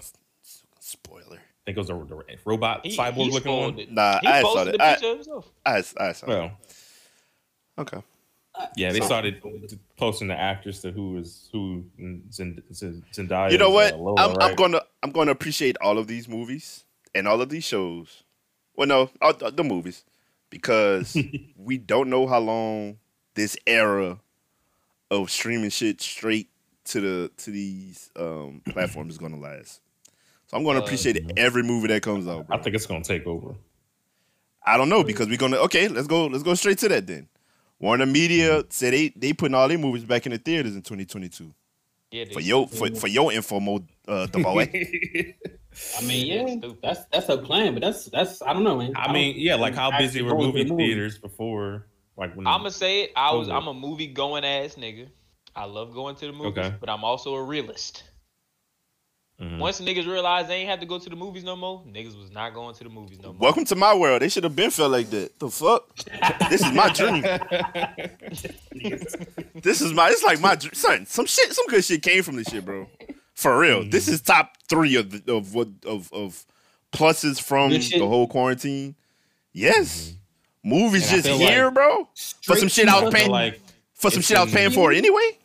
I 1.63 1.71
think 1.73 1.77
it 1.77 1.79
was 1.79 1.87
the, 1.89 1.93
the 2.15 2.37
robot 2.45 2.85
He, 2.85 2.97
cyborg 2.97 3.13
he 3.13 3.23
looking 3.25 3.41
spoiled 3.41 3.75
one. 3.75 3.79
it. 3.79 3.91
Nah, 3.91 4.19
he 4.21 4.27
I 4.27 4.41
saw 4.41 4.53
posted 4.55 4.73
that. 4.73 4.77
the 4.77 4.83
I- 4.83 4.91
picture 4.93 5.09
himself. 5.15 5.51
I, 5.65 5.83
I 5.99 6.11
saw. 6.13 6.27
Well, 6.27 6.51
okay. 7.77 8.01
yeah, 8.75 8.91
they 8.91 8.99
So- 8.99 9.05
started 9.05 9.41
posting 9.97 10.27
the 10.27 10.39
actors 10.39 10.81
to 10.81 10.91
who 10.91 11.17
is 11.17 11.49
who. 11.51 11.85
and 11.97 12.33
Zend- 12.33 12.63
Zend- 12.73 13.03
Zendaya. 13.13 13.51
You 13.51 13.57
know 13.57 13.69
what? 13.69 13.93
uh, 13.93 13.97
Lola, 13.97 14.21
I'm, 14.33 14.37
I'm 14.41 14.55
gonna 14.55 14.81
I'm 15.03 15.11
gonna 15.11 15.31
appreciate 15.31 15.77
all 15.81 15.97
of 15.97 16.07
these 16.07 16.27
movies 16.27 16.83
and 17.15 17.27
all 17.27 17.41
of 17.41 17.49
these 17.49 17.63
shows. 17.63 18.23
Well, 18.75 18.87
no, 18.87 19.09
all, 19.21 19.33
the- 19.33 19.51
the 19.51 19.63
movies 19.63 20.03
because 20.49 21.15
we 21.55 21.77
don't 21.77 22.09
know 22.09 22.25
how 22.27 22.39
long 22.39 22.97
this 23.35 23.55
era 23.67 24.19
of 25.11 25.29
streaming 25.29 25.69
shit 25.69 26.01
straight 26.01 26.49
to 26.85 26.99
the 26.99 27.31
to 27.37 27.51
these 27.51 28.09
um, 28.15 28.61
platforms 28.69 29.13
is 29.13 29.17
gonna 29.19 29.37
last. 29.39 29.79
So 30.51 30.57
I'm 30.57 30.65
gonna 30.65 30.79
Uh, 30.79 30.83
appreciate 30.83 31.31
every 31.37 31.63
movie 31.63 31.87
that 31.87 32.01
comes 32.03 32.27
out. 32.27 32.45
Bro. 32.47 32.57
I 32.57 32.61
think 32.61 32.75
it's 32.75 32.85
gonna 32.85 33.05
take 33.05 33.25
over. 33.25 33.55
I 34.65 34.75
don't 34.77 34.89
know 34.89 35.01
because 35.01 35.27
we're 35.29 35.37
gonna 35.37 35.55
okay. 35.59 35.87
Let's 35.87 36.07
go. 36.07 36.25
Let's 36.27 36.43
go 36.43 36.53
straight 36.55 36.77
to 36.79 36.89
that 36.89 37.07
then. 37.07 37.29
Warner 37.79 38.05
Media 38.05 38.63
said 38.69 38.93
they 38.93 39.09
they 39.15 39.31
putting 39.31 39.55
all 39.55 39.69
their 39.69 39.77
movies 39.77 40.03
back 40.03 40.25
in 40.25 40.33
the 40.33 40.37
theaters 40.37 40.75
in 40.75 40.81
2022. 40.81 41.53
Yeah, 42.11 42.25
For 42.33 42.41
your 42.41 42.67
for, 42.67 42.93
for 42.93 43.07
your 43.07 43.31
info, 43.31 43.61
Mo 43.61 43.79
uh, 44.09 44.25
Devoe. 44.33 44.59
I 44.59 46.01
mean, 46.03 46.27
yeah, 46.27 46.69
that's 46.83 47.05
that's 47.05 47.29
a 47.29 47.37
plan, 47.37 47.73
but 47.73 47.81
that's 47.81 48.05
that's 48.07 48.41
I 48.41 48.51
don't 48.51 48.65
know, 48.65 48.77
man. 48.77 48.91
I 48.97 49.13
mean, 49.13 49.35
yeah, 49.37 49.55
like 49.55 49.73
how 49.73 49.97
busy 49.97 50.21
were 50.21 50.31
going 50.31 50.41
to 50.41 50.47
movie 50.47 50.63
the 50.65 50.69
movie. 50.71 50.87
theaters 50.87 51.17
before? 51.17 51.85
Like 52.17 52.35
when 52.35 52.45
I'm 52.45 52.59
gonna 52.59 52.71
say 52.71 53.03
it. 53.03 53.11
I 53.15 53.33
was. 53.33 53.47
Over. 53.47 53.57
I'm 53.57 53.67
a 53.67 53.73
movie 53.73 54.07
going 54.07 54.43
ass 54.43 54.75
nigga. 54.75 55.07
I 55.55 55.63
love 55.63 55.93
going 55.93 56.15
to 56.17 56.25
the 56.27 56.33
movies, 56.33 56.57
Okay. 56.57 56.75
but 56.81 56.89
I'm 56.89 57.03
also 57.05 57.35
a 57.35 57.43
realist. 57.43 58.03
Mhm. 59.41 59.57
Once 59.57 59.81
niggas 59.81 60.05
realized 60.05 60.47
they 60.49 60.57
ain't 60.57 60.69
have 60.69 60.79
to 60.81 60.85
go 60.85 60.99
to 60.99 61.09
the 61.09 61.15
movies 61.15 61.43
no 61.43 61.55
more, 61.55 61.81
niggas 61.91 62.15
was 62.15 62.29
not 62.31 62.53
going 62.53 62.75
to 62.75 62.83
the 62.83 62.89
movies 62.91 63.17
no 63.19 63.29
more. 63.33 63.39
Welcome 63.39 63.65
to 63.65 63.75
my 63.75 63.93
world. 63.95 64.21
They 64.21 64.29
should 64.29 64.43
have 64.43 64.55
been 64.55 64.69
felt 64.69 64.91
like 64.91 65.09
that. 65.09 65.39
The 65.39 65.49
fuck? 65.49 65.87
this 66.49 66.61
is 66.63 66.71
my 66.73 66.89
dream. 66.93 67.23
This 69.61 69.81
is 69.81 69.93
my. 69.93 70.09
It's 70.09 70.23
like 70.23 70.39
my 70.39 70.55
dr- 70.55 70.75
son. 70.75 71.05
Some 71.05 71.25
shit. 71.25 71.53
Some 71.53 71.65
good 71.67 71.83
shit 71.83 72.03
came 72.03 72.23
from 72.23 72.35
this 72.35 72.47
shit, 72.49 72.63
bro. 72.65 72.87
For 73.33 73.57
real. 73.57 73.83
This 73.89 74.07
is 74.07 74.21
top 74.21 74.57
three 74.69 74.95
of 74.95 75.25
the, 75.25 75.33
of 75.33 75.53
what 75.55 75.67
of 75.85 76.11
of 76.13 76.45
pluses 76.91 77.41
from 77.41 77.71
the 77.71 78.07
whole 78.07 78.27
quarantine. 78.27 78.95
Yes. 79.53 80.13
Movies 80.63 81.11
And 81.11 81.23
just 81.23 81.39
here, 81.41 81.65
like- 81.65 81.73
bro. 81.73 82.07
For 82.43 82.55
some 82.55 82.67
shit 82.69 82.87
I 82.87 83.01
was 83.03 83.13
paying 83.13 83.31
like 83.31 83.59
for 83.95 84.11
some 84.11 84.21
shit 84.21 84.37
I 84.37 84.43
was 84.43 84.53
paying 84.53 84.69
for 84.71 84.91
anyway. 84.91 85.37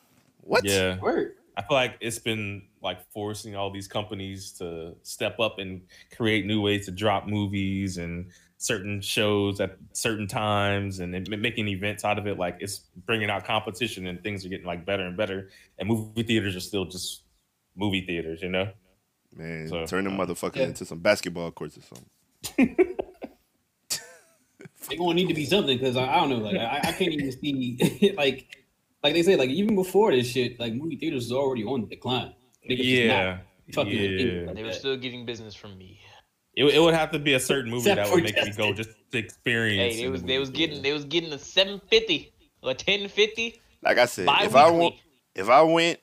What? 0.42 0.64
yeah, 0.64 0.98
Word. 0.98 1.34
I 1.56 1.62
feel 1.62 1.74
like 1.76 1.96
it's 2.00 2.18
been 2.18 2.62
like 2.86 3.04
forcing 3.10 3.56
all 3.56 3.70
these 3.70 3.88
companies 3.88 4.52
to 4.52 4.94
step 5.02 5.40
up 5.40 5.58
and 5.58 5.82
create 6.16 6.46
new 6.46 6.62
ways 6.62 6.86
to 6.86 6.92
drop 6.92 7.26
movies 7.26 7.98
and 7.98 8.30
certain 8.58 9.00
shows 9.00 9.60
at 9.60 9.76
certain 9.92 10.28
times 10.28 11.00
and 11.00 11.28
making 11.28 11.66
events 11.66 12.04
out 12.04 12.16
of 12.16 12.28
it. 12.28 12.38
Like 12.38 12.58
it's 12.60 12.78
bringing 13.04 13.28
out 13.28 13.44
competition 13.44 14.06
and 14.06 14.22
things 14.22 14.46
are 14.46 14.48
getting 14.48 14.64
like 14.64 14.86
better 14.86 15.04
and 15.04 15.16
better. 15.16 15.50
And 15.78 15.88
movie 15.88 16.22
theaters 16.22 16.54
are 16.54 16.60
still 16.60 16.84
just 16.84 17.22
movie 17.74 18.06
theaters, 18.06 18.40
you 18.40 18.50
know? 18.50 18.70
Man, 19.34 19.68
So, 19.68 19.84
turn 19.84 20.04
them 20.04 20.18
uh, 20.18 20.24
motherfuckers 20.24 20.56
yeah. 20.56 20.64
into 20.66 20.86
some 20.86 21.00
basketball 21.00 21.50
courts 21.50 21.76
or 21.76 21.82
something. 21.82 22.86
They 24.88 24.94
gonna 24.94 25.14
need 25.14 25.26
to 25.26 25.34
be 25.34 25.46
something 25.46 25.76
because 25.76 25.96
I, 25.96 26.06
I 26.06 26.20
don't 26.20 26.30
know, 26.30 26.36
like 26.36 26.58
I, 26.58 26.78
I 26.78 26.92
can't 26.92 27.12
even 27.12 27.32
see 27.32 28.14
like 28.16 28.46
like 29.06 29.14
they 29.14 29.22
say, 29.22 29.36
like 29.36 29.50
even 29.50 29.76
before 29.76 30.10
this 30.10 30.26
shit, 30.26 30.58
like 30.58 30.74
movie 30.74 30.96
theaters 30.96 31.26
is 31.26 31.32
already 31.32 31.64
on 31.64 31.82
the 31.82 31.86
decline. 31.86 32.34
Niggas 32.68 33.06
Yeah. 33.06 33.38
fucking 33.72 33.92
Yeah. 33.92 34.08
things 34.46 34.54
They 34.54 34.62
were 34.62 34.72
still 34.72 34.96
getting 34.96 35.24
business 35.26 35.54
from 35.54 35.76
me. 35.78 36.00
It, 36.54 36.64
it 36.64 36.80
would 36.80 36.94
have 36.94 37.10
to 37.12 37.18
be 37.18 37.34
a 37.34 37.40
certain 37.40 37.70
movie 37.70 37.90
Except 37.90 37.96
that 38.08 38.14
would 38.14 38.28
for 38.28 38.34
make 38.34 38.44
me 38.46 38.52
go 38.56 38.72
just 38.72 38.90
to 39.12 39.18
experience. 39.18 39.94
Hey, 39.96 40.02
they 40.02 40.08
was 40.08 40.22
the 40.22 40.26
they 40.28 40.38
was 40.38 40.50
getting 40.50 40.82
they 40.82 40.92
was 40.92 41.04
getting 41.04 41.32
a 41.32 41.38
seven 41.38 41.80
fifty 41.90 42.32
or 42.62 42.72
ten 42.74 43.08
fifty 43.08 43.60
Like 43.82 43.98
I 43.98 44.06
said, 44.06 44.26
if 44.42 44.54
I 44.56 44.70
weekly. 44.70 44.80
want, 44.80 44.94
if 45.34 45.48
I 45.50 45.62
went, 45.62 46.00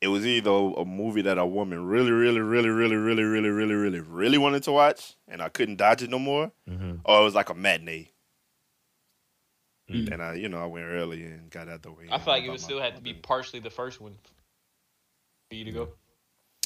it 0.00 0.08
was 0.08 0.26
either 0.26 0.50
a 0.50 0.84
movie 0.84 1.22
that 1.22 1.38
a 1.38 1.46
woman 1.46 1.86
really, 1.86 2.10
really, 2.10 2.40
really, 2.40 2.68
really, 2.68 2.96
really, 2.96 3.22
really, 3.22 3.48
really, 3.50 3.74
really, 3.74 4.00
really 4.00 4.36
wanted 4.38 4.62
to 4.64 4.72
watch, 4.72 5.14
and 5.28 5.40
I 5.40 5.48
couldn't 5.48 5.76
dodge 5.76 6.02
it 6.02 6.10
no 6.10 6.18
more, 6.18 6.50
Mhm. 6.68 7.00
or 7.04 7.20
it 7.20 7.24
was 7.24 7.34
like 7.36 7.48
a 7.50 7.54
matinee. 7.54 8.10
Mm. 9.90 10.12
And 10.12 10.22
I, 10.22 10.34
you 10.34 10.48
know, 10.48 10.58
I 10.62 10.66
went 10.66 10.86
early 10.86 11.22
and 11.24 11.50
got 11.50 11.68
out 11.68 11.82
the 11.82 11.92
way. 11.92 12.08
I 12.10 12.18
feel 12.18 12.32
like 12.32 12.44
it 12.44 12.50
would 12.50 12.60
still 12.60 12.80
have 12.80 12.94
to 12.96 13.02
be 13.02 13.12
partially 13.14 13.60
the 13.60 13.70
first 13.70 14.00
one 14.00 14.16
for 15.54 15.58
you 15.58 15.64
to 15.64 15.72
go. 15.72 15.88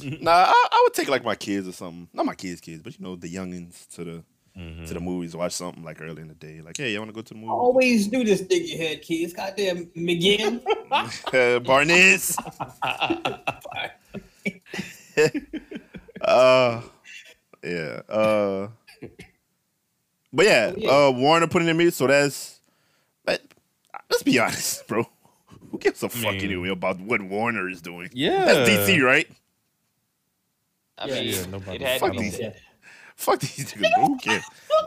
Nah, 0.20 0.30
I, 0.30 0.66
I 0.72 0.80
would 0.84 0.94
take 0.94 1.08
like 1.08 1.24
my 1.24 1.34
kids 1.34 1.66
or 1.66 1.72
something. 1.72 2.08
Not 2.12 2.24
my 2.24 2.34
kids' 2.34 2.60
kids, 2.60 2.82
but 2.82 2.96
you 2.98 3.04
know, 3.04 3.16
the 3.16 3.32
youngins 3.32 3.88
to 3.96 4.04
the 4.04 4.24
Mhm. 4.56 4.86
to 4.88 4.94
the 4.94 5.00
movies. 5.00 5.36
Watch 5.36 5.52
something 5.52 5.84
like 5.84 6.00
early 6.00 6.22
in 6.22 6.28
the 6.28 6.34
day. 6.34 6.60
Like, 6.60 6.76
hey, 6.76 6.92
you 6.92 6.98
want 6.98 7.10
to 7.10 7.14
go 7.14 7.22
to 7.22 7.34
the 7.34 7.38
movie? 7.38 7.50
Always 7.50 8.08
do 8.08 8.24
this 8.24 8.40
thing 8.42 8.66
you 8.66 8.78
had, 8.78 9.02
kids. 9.02 9.32
Goddamn 9.32 9.86
McGinn. 9.96 10.62
uh, 11.32 11.58
Barnes. 11.60 12.36
uh, 16.20 16.82
yeah. 17.62 18.00
Uh, 18.08 18.68
but 20.32 20.46
yeah, 20.46 20.72
Yeah. 20.76 20.90
uh, 20.90 21.10
Warner 21.12 21.46
put 21.46 21.62
it 21.62 21.68
in 21.68 21.76
me, 21.76 21.90
so 21.90 22.06
that's. 22.06 22.60
But 23.24 23.42
let's 24.10 24.22
be 24.24 24.38
honest, 24.38 24.86
bro. 24.88 25.06
Who 25.78 25.82
gives 25.82 26.02
a 26.02 26.08
fuck 26.08 26.32
mean- 26.34 26.44
anyway 26.44 26.68
about 26.70 27.00
what 27.00 27.22
Warner 27.22 27.68
is 27.68 27.80
doing? 27.80 28.10
Yeah. 28.12 28.44
That's 28.44 28.68
DC, 28.90 29.00
right? 29.02 29.28
I 30.98 31.06
Yeah, 31.06 31.14
mean, 31.14 31.28
yeah, 31.34 31.46
nobody- 31.46 31.76
it 31.76 31.82
had 31.82 32.00
Fuck 32.00 32.16
these- 32.16 32.36
said. 32.36 32.56
Fuck 33.16 33.40
these 33.40 33.72
niggas. 33.74 33.94
Who 34.06 34.18
cares? 34.18 34.44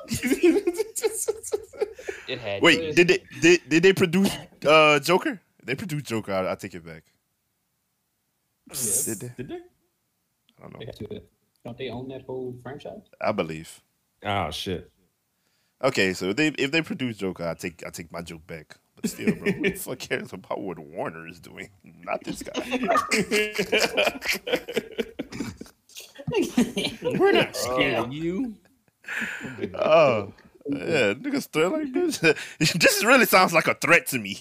It 2.28 2.40
had. 2.40 2.60
to. 2.60 2.66
Wait, 2.66 2.96
did 2.96 3.08
they 3.10 3.20
did, 3.42 3.62
did 3.68 3.84
they 3.84 3.94
produce 3.94 4.32
uh 4.66 5.00
Joker? 5.00 5.40
They 5.64 5.76
produced 5.76 6.06
Joker. 6.06 6.32
I, 6.34 6.52
I 6.52 6.56
take 6.56 6.74
it 6.74 6.86
back. 6.86 7.04
Yes. 8.70 9.06
Did 9.06 9.20
they? 9.20 9.32
Did 9.38 9.48
they? 9.50 9.56
I 9.56 10.62
don't 10.62 10.74
know. 10.74 10.80
They 10.80 10.86
got 10.86 10.96
to- 10.96 11.22
Don't 11.66 11.78
they 11.78 11.90
own 11.90 12.08
that 12.10 12.22
whole 12.24 12.56
franchise? 12.64 13.02
I 13.20 13.32
believe. 13.34 13.82
Oh 14.24 14.50
shit. 14.52 14.90
Okay, 15.84 16.14
so 16.14 16.30
if 16.30 16.36
they 16.38 16.48
if 16.50 16.72
they 16.72 16.82
produce 16.82 17.18
Joker, 17.18 17.48
I 17.48 17.54
take 17.56 17.84
I 17.86 17.90
take 17.90 18.12
my 18.12 18.22
joke 18.22 18.46
back. 18.48 18.78
But 19.02 19.10
still, 19.10 19.36
bro, 19.36 19.52
who 19.52 19.64
the 19.64 19.72
fuck 19.72 20.00
cares 20.00 20.34
about 20.34 20.62
what 20.62 20.80
Warner 20.80 21.28
is 21.28 21.40
doing? 21.40 21.70
Not 21.84 22.24
this 22.24 22.44
guy. 22.44 22.54
We're 27.02 27.32
not 27.32 27.50
oh. 27.50 27.76
scared 27.76 27.96
of 27.96 28.14
you. 28.14 28.56
Oh, 29.76 30.34
yeah, 30.68 31.14
niggas 31.14 31.48
threat 31.48 31.72
like 31.72 31.92
this. 31.94 32.18
this 32.60 33.04
really 33.04 33.26
sounds 33.26 33.54
like 33.54 33.68
a 33.68 33.74
threat 33.74 34.08
to 34.08 34.20
me. 34.20 34.40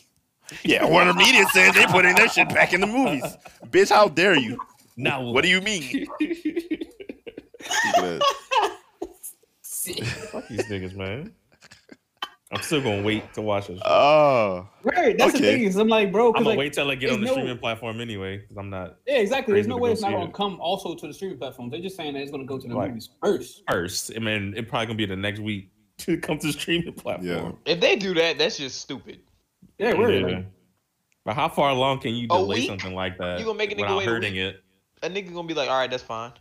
Yeah, 0.62 0.86
Warner 0.86 1.14
Media 1.14 1.46
says 1.52 1.74
they 1.74 1.86
putting 1.86 2.14
their 2.16 2.28
shit 2.28 2.48
back 2.48 2.72
in 2.72 2.80
the 2.80 2.86
movies. 2.86 3.24
Bitch, 3.66 3.90
how 3.90 4.08
dare 4.08 4.38
you? 4.38 4.58
Now 4.96 5.22
What 5.22 5.42
do 5.42 5.48
you 5.48 5.60
mean? 5.60 6.06
Fuck 10.30 10.48
these 10.48 10.66
niggas, 10.66 10.94
man. 10.94 11.32
I'm 12.52 12.62
still 12.62 12.80
gonna 12.82 13.02
wait 13.02 13.32
to 13.34 13.42
watch 13.42 13.70
it. 13.70 13.78
Oh, 13.84 14.68
Right, 14.82 15.16
that's 15.16 15.34
Okay. 15.36 15.44
the 15.44 15.52
thing. 15.52 15.62
Is 15.64 15.76
I'm 15.76 15.86
like, 15.88 16.10
bro, 16.10 16.28
I'm 16.28 16.32
gonna 16.34 16.48
like, 16.48 16.58
wait 16.58 16.72
till 16.72 16.90
I 16.90 16.96
get 16.96 17.12
on 17.12 17.20
the 17.20 17.26
no- 17.26 17.32
streaming 17.32 17.58
platform 17.58 18.00
anyway, 18.00 18.38
because 18.38 18.56
I'm 18.56 18.68
not 18.70 18.96
yeah, 19.06 19.18
exactly. 19.18 19.54
There's 19.54 19.68
no 19.68 19.76
way 19.76 19.92
it's 19.92 20.00
not 20.00 20.10
gonna 20.10 20.24
it. 20.24 20.32
come 20.34 20.58
also 20.60 20.94
to 20.96 21.06
the 21.06 21.14
streaming 21.14 21.38
platform. 21.38 21.70
They're 21.70 21.80
just 21.80 21.96
saying 21.96 22.14
that 22.14 22.20
it's 22.22 22.30
gonna 22.32 22.44
go 22.44 22.58
to 22.58 22.66
the 22.66 22.74
Right. 22.74 22.88
movies 22.88 23.10
first. 23.22 23.62
first. 23.70 24.10
I 24.16 24.18
mean, 24.18 24.54
it 24.56 24.68
probably 24.68 24.86
gonna 24.86 24.96
be 24.96 25.06
the 25.06 25.14
next 25.16 25.38
week 25.40 25.70
to 25.98 26.16
come 26.18 26.38
to 26.38 26.48
the 26.48 26.52
streaming 26.52 26.92
platform. 26.94 27.26
Yeah. 27.66 27.72
If 27.72 27.80
they 27.80 27.94
do 27.94 28.14
that, 28.14 28.38
that's 28.38 28.56
just 28.58 28.80
stupid. 28.80 29.20
Yeah, 29.78 29.94
we're 29.94 30.10
Yeah. 30.12 30.26
like, 30.38 30.46
But 31.24 31.34
how 31.36 31.48
far 31.48 31.70
along 31.70 32.00
can 32.00 32.14
you 32.14 32.26
delay 32.26 32.66
something 32.66 32.94
like 32.94 33.16
that? 33.18 33.38
You 33.38 33.44
gonna 33.44 33.58
make 33.58 33.70
a 33.70 33.74
nigga 33.76 33.82
without 33.82 33.98
wait 33.98 34.08
a 34.08 34.10
hurting 34.10 34.32
week? 34.32 34.42
it? 34.42 34.62
A 35.04 35.08
nigga 35.08 35.32
gonna 35.32 35.46
be 35.46 35.54
like, 35.54 35.70
all 35.70 35.78
right, 35.78 35.90
that's 35.90 36.02
fine. 36.02 36.32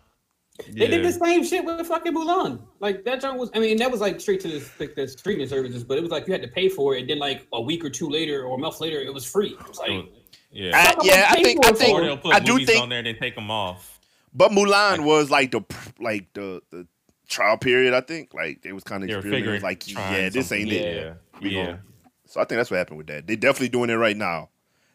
They 0.68 0.88
did 0.88 0.92
Yeah. 1.04 1.12
the 1.12 1.14
same 1.14 1.44
shit 1.44 1.64
with 1.66 1.88
fucking 1.88 2.14
Mulan. 2.14 2.62
Like 2.80 3.04
that 3.06 3.22
joint 3.22 3.38
was. 3.38 3.50
I 3.56 3.60
mean, 3.60 3.78
that 3.78 3.90
was 3.90 4.02
like 4.02 4.20
straight 4.20 4.40
to 4.42 4.48
the, 4.48 4.70
like, 4.80 4.96
the 4.96 5.08
streaming 5.08 5.48
services, 5.48 5.84
but 5.84 5.98
it 5.98 6.02
was 6.02 6.12
like 6.12 6.28
you 6.28 6.34
had 6.34 6.42
to 6.42 6.48
pay 6.48 6.70
for 6.70 6.96
it. 6.96 7.02
And 7.02 7.10
then 7.10 7.20
like 7.20 7.48
a 7.54 7.62
week 7.62 7.84
or 7.86 7.90
two 7.90 8.10
later, 8.10 8.44
or 8.44 8.56
a 8.58 8.60
month 8.60 8.80
later, 8.82 8.98
it 9.00 9.14
was 9.14 9.26
free. 9.26 9.52
It 9.60 9.68
was 9.68 9.78
like, 9.80 10.06
Yeah. 10.52 10.72
I, 10.76 10.82
How 10.82 10.96
yeah, 11.04 11.26
I 11.30 11.36
much 11.36 11.44
think 11.44 11.66
I 11.66 11.72
paperwork 11.72 11.92
or 11.94 12.02
they'll 12.06 12.10
think 12.18 12.24
put 12.24 12.36
I 12.36 12.40
do 12.40 12.66
think, 12.66 12.82
on 12.82 12.90
there 12.90 12.98
and 13.00 13.08
then 13.08 13.18
take 13.20 13.36
them 13.36 13.50
off. 13.52 14.00
but 14.34 14.52
Mulan 14.52 15.04
was 15.06 15.30
like 15.32 15.52
the 15.52 15.62
like 16.00 16.32
the 16.34 16.62
the 16.72 16.88
trial 17.28 17.58
period. 17.58 17.94
I 17.94 18.02
think 18.02 18.34
like 18.34 18.66
it 18.66 18.74
was 18.74 18.84
kind 18.84 19.04
of 19.04 19.10
experimenting. 19.10 19.40
figuring 19.40 19.62
Like, 19.62 19.88
yeah, 19.92 20.30
this 20.30 20.48
something. 20.50 20.62
ain't 20.68 20.72
it. 20.72 20.96
Yeah. 20.96 21.14
We 21.42 21.50
Yeah. 21.56 21.66
gonna- 21.66 21.84
So 22.26 22.42
I 22.42 22.46
think 22.46 22.58
that's 22.60 22.70
what 22.72 22.78
happened 22.78 22.98
with 22.98 23.08
that. 23.08 23.26
They 23.28 23.36
definitely 23.36 23.70
doing 23.70 23.90
it 23.90 23.96
right 23.96 24.18
now. 24.18 24.50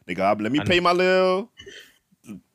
They 0.06 0.14
go, 0.14 0.24
let 0.38 0.52
me 0.52 0.60
pay 0.60 0.80
my 0.80 0.92
little 0.92 1.50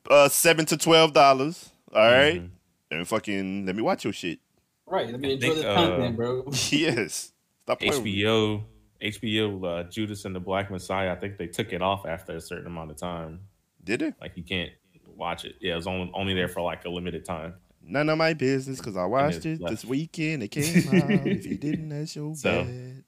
uh 0.08 0.28
seven 0.28 0.64
to 0.66 0.76
twelve 0.76 1.12
dollars. 1.12 1.70
All 1.94 2.00
right, 2.10 2.40
Mhm. 2.42 2.50
And 2.90 3.06
fucking 3.06 3.66
let 3.66 3.74
me 3.76 3.82
watch 3.82 4.04
your 4.04 4.12
shit. 4.12 4.38
right. 4.86 5.08
Let 5.10 5.20
me 5.20 5.30
I 5.30 5.32
enjoy 5.32 5.48
think, 5.50 5.60
the 5.62 5.70
uh, 5.70 5.74
content, 5.74 6.16
bro. 6.16 6.44
yes, 6.70 7.32
stop 7.62 7.78
playing 7.80 7.92
with 7.94 8.02
me. 8.04 8.22
HBO 8.22 8.62
HBO 9.02 9.64
uh, 9.86 9.88
Judas 9.90 10.24
and 10.24 10.34
the 10.34 10.40
Black 10.40 10.70
Messiah. 10.70 11.12
I 11.12 11.16
think 11.16 11.38
they 11.38 11.46
took 11.46 11.72
it 11.72 11.80
off 11.82 12.04
after 12.06 12.36
a 12.36 12.40
certain 12.40 12.66
amount 12.66 12.90
of 12.90 12.96
time. 12.96 13.40
Did 13.82 14.02
it? 14.02 14.14
Like 14.20 14.36
you 14.36 14.42
can't 14.42 14.70
watch 15.16 15.44
it. 15.44 15.56
Yeah, 15.60 15.72
it 15.72 15.76
was 15.76 15.86
only 15.86 16.10
only 16.14 16.34
there 16.34 16.48
for 16.48 16.60
like 16.62 16.84
a 16.84 16.90
limited 16.90 17.24
time. 17.24 17.54
None 17.82 18.08
of 18.10 18.18
my 18.18 18.34
business 18.34 18.78
because 18.78 18.96
I 18.96 19.06
watched 19.06 19.36
it's 19.38 19.46
it 19.46 19.60
left. 19.62 19.70
this 19.70 19.84
weekend. 19.84 20.42
It 20.42 20.48
came 20.52 21.02
out. 21.02 21.10
if 21.26 21.46
you 21.46 21.56
didn't, 21.56 21.88
that's 21.88 22.14
your 22.14 22.34
So- 22.34 22.64
bad. 22.64 23.04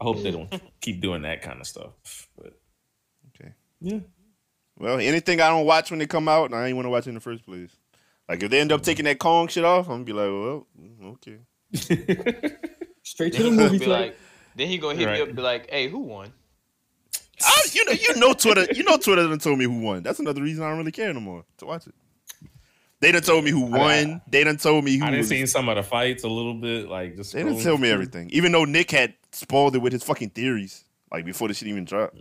I 0.00 0.04
hope 0.04 0.22
they 0.22 0.30
don't 0.30 0.50
keep 0.80 1.02
doing 1.02 1.22
that 1.22 1.42
kind 1.42 1.60
of 1.60 1.66
stuff. 1.66 2.28
But 2.34 2.58
Okay. 3.34 3.52
yeah, 3.82 3.98
Well, 4.78 4.98
anything 4.98 5.42
I 5.42 5.48
don't 5.48 5.66
watch 5.66 5.90
when 5.90 5.98
they 5.98 6.06
come 6.06 6.26
out, 6.26 6.54
I 6.54 6.68
ain't 6.68 6.76
want 6.76 6.86
to 6.86 6.90
watch 6.90 7.06
in 7.06 7.12
the 7.12 7.20
first 7.20 7.44
place. 7.44 7.70
Like 8.30 8.44
if 8.44 8.50
they 8.52 8.60
end 8.60 8.70
up 8.70 8.82
taking 8.82 9.06
that 9.06 9.18
Kong 9.18 9.48
shit 9.48 9.64
off, 9.64 9.88
I'm 9.88 10.04
gonna 10.04 10.04
be 10.04 10.12
like, 10.12 10.30
well, 10.30 10.66
okay. 11.14 11.38
Straight 13.02 13.32
to 13.32 13.42
the 13.42 13.50
movie. 13.50 13.78
be 13.80 13.86
like, 13.86 14.00
like, 14.00 14.16
then 14.54 14.68
he 14.68 14.78
gonna 14.78 14.96
hit 14.96 15.08
me 15.08 15.20
up 15.20 15.26
and 15.26 15.36
be 15.36 15.42
like, 15.42 15.68
"Hey, 15.68 15.88
who 15.88 15.98
won?" 15.98 16.32
I, 17.44 17.62
you 17.72 17.84
know, 17.86 17.90
you 17.92 18.14
know 18.20 18.32
Twitter, 18.32 18.72
you 18.72 18.84
know 18.84 18.98
Twitter 18.98 19.26
done 19.26 19.40
told 19.40 19.58
me 19.58 19.64
who 19.64 19.80
won. 19.80 20.04
That's 20.04 20.20
another 20.20 20.42
reason 20.42 20.62
I 20.62 20.68
don't 20.68 20.78
really 20.78 20.92
care 20.92 21.12
no 21.12 21.18
more 21.18 21.44
to 21.58 21.66
watch 21.66 21.88
it. 21.88 21.94
They 23.00 23.10
done 23.10 23.22
told 23.22 23.42
me 23.42 23.50
who 23.50 23.62
won. 23.62 24.20
They 24.28 24.44
done 24.44 24.58
told 24.58 24.84
me 24.84 24.96
who. 24.96 25.04
I 25.04 25.08
didn't 25.08 25.18
was- 25.22 25.28
see 25.28 25.44
some 25.46 25.68
of 25.68 25.74
the 25.74 25.82
fights 25.82 26.22
a 26.22 26.28
little 26.28 26.54
bit, 26.54 26.88
like 26.88 27.16
just. 27.16 27.32
They 27.32 27.42
didn't 27.42 27.62
tell 27.62 27.78
me 27.78 27.90
everything, 27.90 28.30
even 28.30 28.52
though 28.52 28.64
Nick 28.64 28.92
had 28.92 29.14
spoiled 29.32 29.74
it 29.74 29.78
with 29.80 29.92
his 29.92 30.04
fucking 30.04 30.30
theories, 30.30 30.84
like 31.10 31.24
before 31.24 31.48
the 31.48 31.54
shit 31.54 31.66
even 31.66 31.84
dropped. 31.84 32.16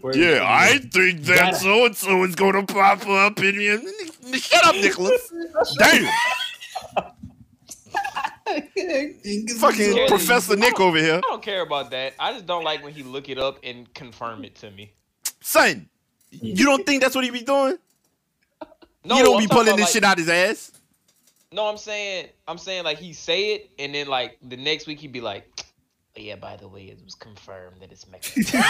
Where- 0.00 0.16
Yeah, 0.16 0.44
I 0.46 0.78
think 0.78 1.22
that 1.22 1.56
so 1.56 1.86
and 1.86 1.96
so 1.96 2.22
is 2.24 2.34
going 2.34 2.52
to 2.66 2.72
pop 2.72 3.06
up 3.08 3.38
in 3.40 3.54
here. 3.58 3.80
Shut 4.34 4.64
up, 4.66 4.74
Nicholas. 4.76 5.32
Damn, 5.78 6.10
fucking 9.58 9.96
Yeah, 9.96 10.06
Professor 10.08 10.56
Nick 10.56 10.78
over 10.80 10.98
here, 10.98 11.16
I 11.16 11.20
don't 11.20 11.42
care 11.42 11.62
about 11.62 11.90
that. 11.92 12.14
I 12.18 12.32
just 12.32 12.46
don't 12.46 12.64
like 12.64 12.82
when 12.84 12.92
he 12.92 13.02
look 13.02 13.28
it 13.28 13.38
up 13.38 13.58
and 13.64 13.92
confirm 13.94 14.44
it 14.44 14.54
to 14.56 14.70
me. 14.70 14.92
son. 15.40 15.88
You 16.30 16.64
don't 16.64 16.84
think 16.84 17.00
that's 17.00 17.14
what 17.14 17.22
he 17.24 17.30
be 17.30 17.42
doing? 17.42 17.76
No, 19.04 19.16
you 19.18 19.22
don't 19.24 19.36
I'm 19.36 19.42
be 19.42 19.46
pulling 19.46 19.76
this 19.76 19.84
like- 19.86 19.92
shit 19.92 20.04
out 20.04 20.18
his 20.18 20.28
ass. 20.28 20.72
No, 21.52 21.66
I'm 21.68 21.76
saying, 21.76 22.26
I'm 22.48 22.58
saying 22.58 22.82
like 22.82 22.98
he 22.98 23.12
say 23.12 23.54
it, 23.54 23.70
and 23.78 23.94
then 23.94 24.08
like 24.08 24.38
the 24.42 24.56
next 24.56 24.88
week 24.88 24.98
he'd 24.98 25.12
be 25.12 25.20
like, 25.20 25.48
oh, 26.16 26.20
"Yeah, 26.20 26.36
by 26.36 26.56
the 26.56 26.68
way, 26.68 26.84
it 26.84 27.00
was 27.04 27.14
confirmed 27.14 27.76
that 27.80 27.92
it's 27.92 28.06
Mexican." 28.08 28.44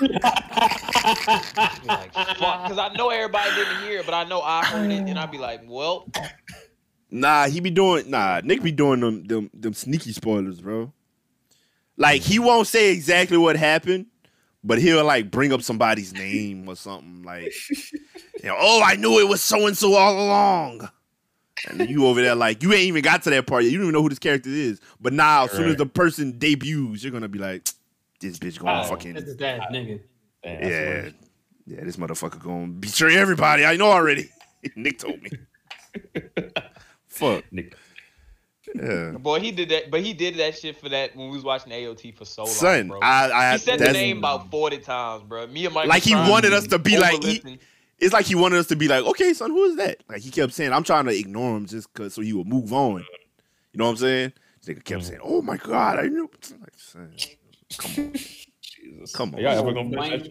Be 0.00 0.08
like, 1.88 2.12
fuck, 2.12 2.64
because 2.64 2.78
I 2.78 2.92
know 2.96 3.10
everybody 3.10 3.50
didn't 3.54 3.82
hear 3.82 4.00
it, 4.00 4.06
but 4.06 4.14
I 4.14 4.24
know 4.24 4.40
I 4.42 4.64
heard 4.64 4.90
it, 4.90 5.08
and 5.08 5.18
I'd 5.18 5.30
be 5.30 5.38
like, 5.38 5.62
well, 5.66 6.08
Nah, 7.14 7.46
he 7.46 7.60
be 7.60 7.70
doing 7.70 8.10
nah. 8.10 8.40
Nick 8.42 8.62
be 8.62 8.72
doing 8.72 9.00
them 9.00 9.24
them 9.24 9.50
them 9.52 9.74
sneaky 9.74 10.12
spoilers, 10.12 10.62
bro. 10.62 10.92
Like 11.98 12.22
he 12.22 12.38
won't 12.38 12.66
say 12.66 12.90
exactly 12.90 13.36
what 13.36 13.54
happened, 13.54 14.06
but 14.64 14.78
he'll 14.78 15.04
like 15.04 15.30
bring 15.30 15.52
up 15.52 15.60
somebody's 15.60 16.14
name 16.14 16.66
or 16.66 16.74
something. 16.74 17.22
Like, 17.22 17.52
you 17.68 17.98
know, 18.44 18.56
oh, 18.58 18.82
I 18.82 18.96
knew 18.96 19.20
it 19.20 19.28
was 19.28 19.42
so 19.42 19.66
and 19.66 19.76
so 19.76 19.92
all 19.94 20.24
along. 20.24 20.88
And 21.68 21.88
you 21.88 22.06
over 22.06 22.20
there 22.20 22.34
like 22.34 22.62
you 22.62 22.72
ain't 22.72 22.82
even 22.84 23.02
got 23.02 23.22
to 23.24 23.30
that 23.30 23.46
part 23.46 23.64
yet. 23.64 23.72
You 23.72 23.78
don't 23.78 23.86
even 23.86 23.94
know 23.94 24.02
who 24.02 24.08
this 24.08 24.18
character 24.18 24.50
is. 24.50 24.80
But 25.00 25.12
now, 25.12 25.44
as 25.44 25.52
soon 25.52 25.68
as 25.70 25.76
the 25.76 25.86
person 25.86 26.38
debuts, 26.38 27.02
you're 27.02 27.12
gonna 27.12 27.28
be 27.28 27.38
like, 27.38 27.68
this 28.20 28.38
bitch 28.38 28.58
gonna 28.58 28.82
Oh, 28.82 28.88
fucking 28.88 29.14
This 29.14 29.24
is 29.24 29.36
that 29.38 29.60
nigga. 29.70 30.00
Damn, 30.42 30.62
yeah, 30.62 31.08
yeah. 31.66 31.84
This 31.84 31.96
motherfucker 31.96 32.42
gonna 32.42 32.68
betray 32.68 33.16
everybody. 33.16 33.64
I 33.64 33.76
know 33.76 33.90
already. 33.90 34.30
Nick 34.76 34.98
told 34.98 35.20
me. 35.22 35.30
Fuck. 37.06 37.44
Nick. 37.52 37.76
Yeah. 38.74 39.10
boy, 39.18 39.40
he 39.40 39.50
did 39.50 39.68
that, 39.68 39.90
but 39.90 40.00
he 40.00 40.14
did 40.14 40.36
that 40.36 40.56
shit 40.56 40.80
for 40.80 40.88
that 40.88 41.14
when 41.14 41.28
we 41.28 41.36
was 41.36 41.44
watching 41.44 41.72
AOT 41.72 42.16
for 42.16 42.24
so 42.24 42.44
long, 42.44 42.52
Son, 42.52 42.88
bro. 42.88 43.00
I, 43.00 43.30
I 43.30 43.52
he 43.52 43.58
said 43.58 43.78
the 43.78 43.92
name 43.92 44.18
about 44.18 44.50
forty 44.50 44.78
times, 44.78 45.22
bro. 45.24 45.46
Me 45.46 45.66
and 45.66 45.74
Mike 45.74 45.88
Like 45.88 46.02
he 46.02 46.14
wanted 46.14 46.52
us 46.52 46.66
to 46.68 46.78
be 46.78 46.98
like, 46.98 47.22
he- 47.22 47.40
overlisten. 47.40 47.58
It's 48.02 48.12
like 48.12 48.26
he 48.26 48.34
wanted 48.34 48.58
us 48.58 48.66
to 48.66 48.76
be 48.76 48.88
like, 48.88 49.04
okay, 49.04 49.32
son, 49.32 49.50
who 49.50 49.64
is 49.64 49.76
that? 49.76 49.98
Like 50.08 50.20
he 50.22 50.30
kept 50.30 50.52
saying, 50.52 50.72
I'm 50.72 50.82
trying 50.82 51.04
to 51.06 51.16
ignore 51.16 51.56
him 51.56 51.66
just 51.66 51.92
cause 51.94 52.14
so 52.14 52.20
he 52.20 52.32
would 52.32 52.48
move 52.48 52.72
on. 52.72 52.98
You 53.00 53.78
know 53.78 53.84
what 53.84 53.90
I'm 53.92 53.96
saying? 53.98 54.32
This 54.64 54.74
nigga 54.76 54.84
kept 54.84 55.02
Mhm. 55.02 55.06
saying, 55.06 55.20
oh 55.22 55.40
my 55.42 55.56
god, 55.56 55.98
I 55.98 56.02
knew. 56.08 56.28
Like, 56.60 56.74
son, 56.76 57.12
come 57.78 58.04
on, 58.06 58.12
Jesus. 58.60 59.12
come 59.14 59.34
on. 59.34 59.40
Are 59.40 59.42
y'all 59.42 59.58
ever 59.58 59.72
gonna 59.72 59.96
Mine- 59.96 60.28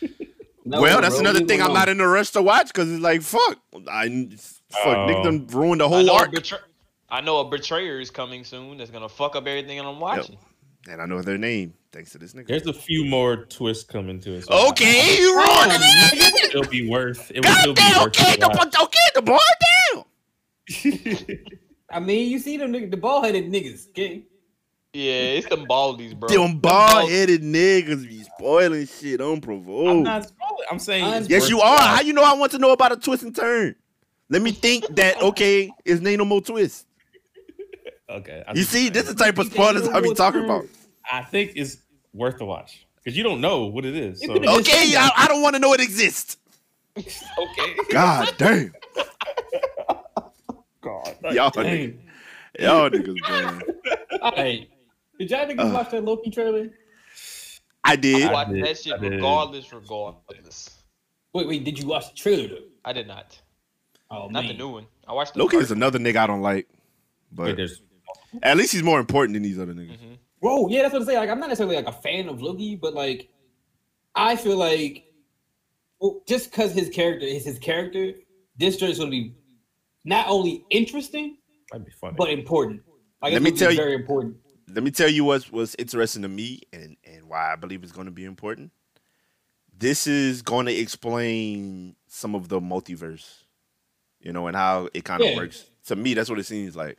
that? 0.00 0.08
No, 0.64 0.82
well, 0.82 1.00
that's 1.00 1.18
another 1.18 1.40
thing. 1.46 1.62
I'm 1.62 1.72
not 1.72 1.88
in 1.88 1.98
a 1.98 2.06
rush 2.06 2.30
to 2.32 2.42
watch 2.42 2.66
because 2.66 2.92
it's 2.92 3.00
like, 3.02 3.22
fuck, 3.22 3.58
I 3.90 4.28
fuck, 4.70 5.06
Nick 5.08 5.16
Oh. 5.16 5.22
done 5.24 5.46
ruined 5.46 5.80
the 5.80 5.88
whole 5.88 6.02
know, 6.04 6.12
a 6.12 6.18
arc, 6.20 6.30
betray- 6.32 6.58
I 7.08 7.22
know 7.22 7.38
a 7.38 7.48
betrayer 7.48 8.00
is 8.00 8.10
coming 8.10 8.44
soon 8.44 8.76
that's 8.76 8.90
gonna 8.90 9.08
fuck 9.08 9.34
up 9.34 9.46
everything 9.46 9.80
I'm 9.80 9.98
watching. 9.98 10.36
And 10.88 11.00
I 11.02 11.06
know 11.06 11.20
their 11.22 11.38
name 11.38 11.74
thanks 11.92 12.10
to 12.12 12.18
this 12.18 12.32
nigga. 12.34 12.46
There's 12.48 12.66
a 12.66 12.72
few 12.72 13.04
more 13.04 13.44
twists 13.44 13.84
coming 13.84 14.20
to 14.20 14.34
it. 14.34 14.44
so 14.46 14.52
I- 14.54 14.68
Okay, 14.70 15.16
you 15.18 15.36
ruined 15.36 15.72
it. 15.74 16.54
It'll 16.54 16.70
be 16.70 16.88
worth. 16.88 17.30
It 17.34 17.44
will 17.44 17.54
still 17.56 17.74
be 17.74 17.80
Goddamn, 17.80 18.02
worth. 18.04 18.20
okay, 18.20 18.32
the 18.32 18.40
the, 18.40 18.48
watch. 18.48 18.74
okay, 18.82 19.08
the 19.14 19.22
ball 19.22 19.38
down. 19.94 20.04
I 21.90 22.00
mean, 22.00 22.30
you 22.30 22.38
see 22.38 22.56
them 22.56 22.72
nigga, 22.72 22.90
the 22.90 22.96
ball 22.96 23.22
headed 23.22 23.50
niggas. 23.50 23.88
Okay. 23.90 24.24
Yeah, 24.94 25.12
it's 25.36 25.46
them 25.48 25.66
baldies, 25.66 26.18
bro. 26.18 26.28
Them 26.28 26.58
bald 26.58 27.10
headed 27.10 27.42
niggas 27.42 28.08
be 28.08 28.22
spoiling 28.22 28.86
shit 28.86 29.20
unprovoked. 29.20 29.88
I'm 29.90 30.02
not 30.02 30.24
spoiling. 30.28 30.64
I'm 30.70 30.78
saying. 30.78 31.04
I'm- 31.04 31.26
Yes, 31.28 31.48
you 31.50 31.60
are. 31.60 31.76
watch. 31.76 31.80
How 31.80 32.00
you 32.00 32.12
know 32.12 32.22
I 32.24 32.34
want 32.34 32.52
to 32.52 32.58
know 32.58 32.72
about 32.72 32.92
a 32.92 32.96
twist 32.96 33.22
and 33.22 33.34
turn? 33.34 33.74
Let 34.30 34.42
me 34.42 34.50
think 34.52 34.86
that 34.96 35.22
okay, 35.22 35.70
is 35.84 36.04
ain't 36.04 36.18
no 36.18 36.24
more 36.24 36.40
twist. 36.40 36.86
Okay. 38.10 38.42
I 38.48 38.52
You 38.52 38.64
think- 38.64 38.68
see, 38.68 38.88
this 38.88 39.06
is 39.06 39.14
the 39.14 39.22
type 39.22 39.36
of 39.38 39.52
spoilers 39.52 39.86
I 39.86 40.00
be 40.00 40.14
talking 40.14 40.42
about. 40.42 40.64
I 41.10 41.22
think 41.22 41.52
it's 41.56 41.78
worth 42.12 42.38
the 42.38 42.44
watch 42.44 42.86
because 42.96 43.16
you 43.16 43.22
don't 43.24 43.40
know 43.40 43.66
what 43.66 43.84
it 43.84 43.94
is. 43.96 44.20
So. 44.24 44.32
Okay, 44.34 44.94
I, 44.96 45.10
I 45.16 45.28
don't 45.28 45.42
want 45.42 45.54
to 45.56 45.60
know 45.60 45.72
it 45.72 45.80
exists. 45.80 46.36
okay. 46.98 47.76
God 47.90 48.34
damn, 48.38 48.72
God. 50.80 51.14
y'all, 51.32 51.50
Dang. 51.50 51.52
niggas, 51.54 51.98
y'all 52.58 52.90
niggas, 52.90 53.30
man. 53.30 53.62
Hey, 54.34 54.68
did 55.18 55.30
y'all 55.30 55.46
niggas 55.46 55.70
Uh. 55.70 55.74
watch 55.74 55.90
that 55.90 56.04
Loki 56.04 56.30
trailer? 56.30 56.68
I 57.84 57.96
did. 57.96 58.24
I 58.28 58.32
watched 58.32 58.52
did, 58.52 58.64
that 58.64 58.78
shit 58.78 59.00
regardless, 59.00 59.72
regardless. 59.72 60.82
Wait, 61.34 61.46
wait, 61.46 61.64
did 61.64 61.78
you 61.78 61.86
watch 61.86 62.08
the 62.10 62.16
trailer 62.16 62.48
though? 62.48 62.64
I 62.84 62.92
did 62.92 63.06
not. 63.06 63.38
Oh 64.10 64.28
Not 64.28 64.44
man. 64.44 64.48
the 64.48 64.54
new 64.54 64.68
one. 64.70 64.86
I 65.06 65.12
watched 65.12 65.34
the 65.34 65.40
Loki 65.40 65.58
is 65.58 65.70
another 65.70 65.98
nigga 65.98 66.16
I 66.16 66.26
don't 66.26 66.42
like, 66.42 66.66
but 67.30 67.56
there's. 67.56 67.80
at 68.42 68.56
least 68.56 68.72
he's 68.72 68.82
more 68.82 68.98
important 68.98 69.34
than 69.34 69.42
these 69.42 69.58
other 69.58 69.74
niggas. 69.74 69.98
Mhm. 69.98 70.18
Bro, 70.40 70.68
yeah, 70.68 70.82
that's 70.82 70.92
what 70.92 71.00
I'm 71.02 71.06
saying. 71.06 71.18
Like, 71.18 71.30
I'm 71.30 71.40
not 71.40 71.48
necessarily 71.48 71.76
like 71.76 71.86
a 71.88 71.92
fan 72.00 72.28
of 72.28 72.40
Loki, 72.42 72.76
but 72.76 72.94
like, 72.94 73.28
I 74.14 74.36
feel 74.36 74.56
like, 74.56 75.04
well, 76.00 76.22
just 76.28 76.50
because 76.50 76.72
his 76.72 76.88
character 76.88 77.26
is 77.26 77.44
his 77.44 77.58
character, 77.58 78.12
this 78.56 78.76
joint 78.76 78.92
is 78.92 78.98
gonna 78.98 79.10
be 79.10 79.34
not 80.04 80.26
only 80.28 80.64
interesting 80.70 81.38
Might 81.72 81.84
be 81.84 81.90
funny. 81.90 82.14
but 82.16 82.30
important. 82.30 82.82
Like, 83.20 83.32
Let 83.32 83.42
me 83.42 83.50
tell 83.50 83.70
you- 83.72 83.76
very 83.76 83.94
important. 83.94 84.36
Let 84.70 84.84
me 84.84 84.90
tell 84.90 85.08
you 85.08 85.24
what's 85.24 85.50
what's 85.50 85.74
interesting 85.78 86.22
to 86.22 86.28
me 86.28 86.60
and 86.74 86.96
and 87.04 87.26
why 87.28 87.52
I 87.52 87.56
believe 87.56 87.82
it's 87.82 87.92
going 87.92 88.04
to 88.06 88.10
be 88.12 88.24
important. 88.26 88.70
This 89.76 90.06
is 90.06 90.42
going 90.42 90.66
to 90.66 90.72
explain 90.74 91.96
some 92.06 92.34
of 92.34 92.48
the 92.48 92.60
multiverse, 92.60 93.44
you 94.20 94.32
know, 94.32 94.46
and 94.46 94.54
how 94.56 94.88
it 94.92 95.04
kind 95.04 95.22
of 95.22 95.28
Yeah. 95.30 95.36
works. 95.36 95.70
To 95.86 95.96
me, 95.96 96.12
that's 96.14 96.28
what 96.28 96.38
it 96.38 96.44
seems 96.44 96.76
like. 96.76 96.98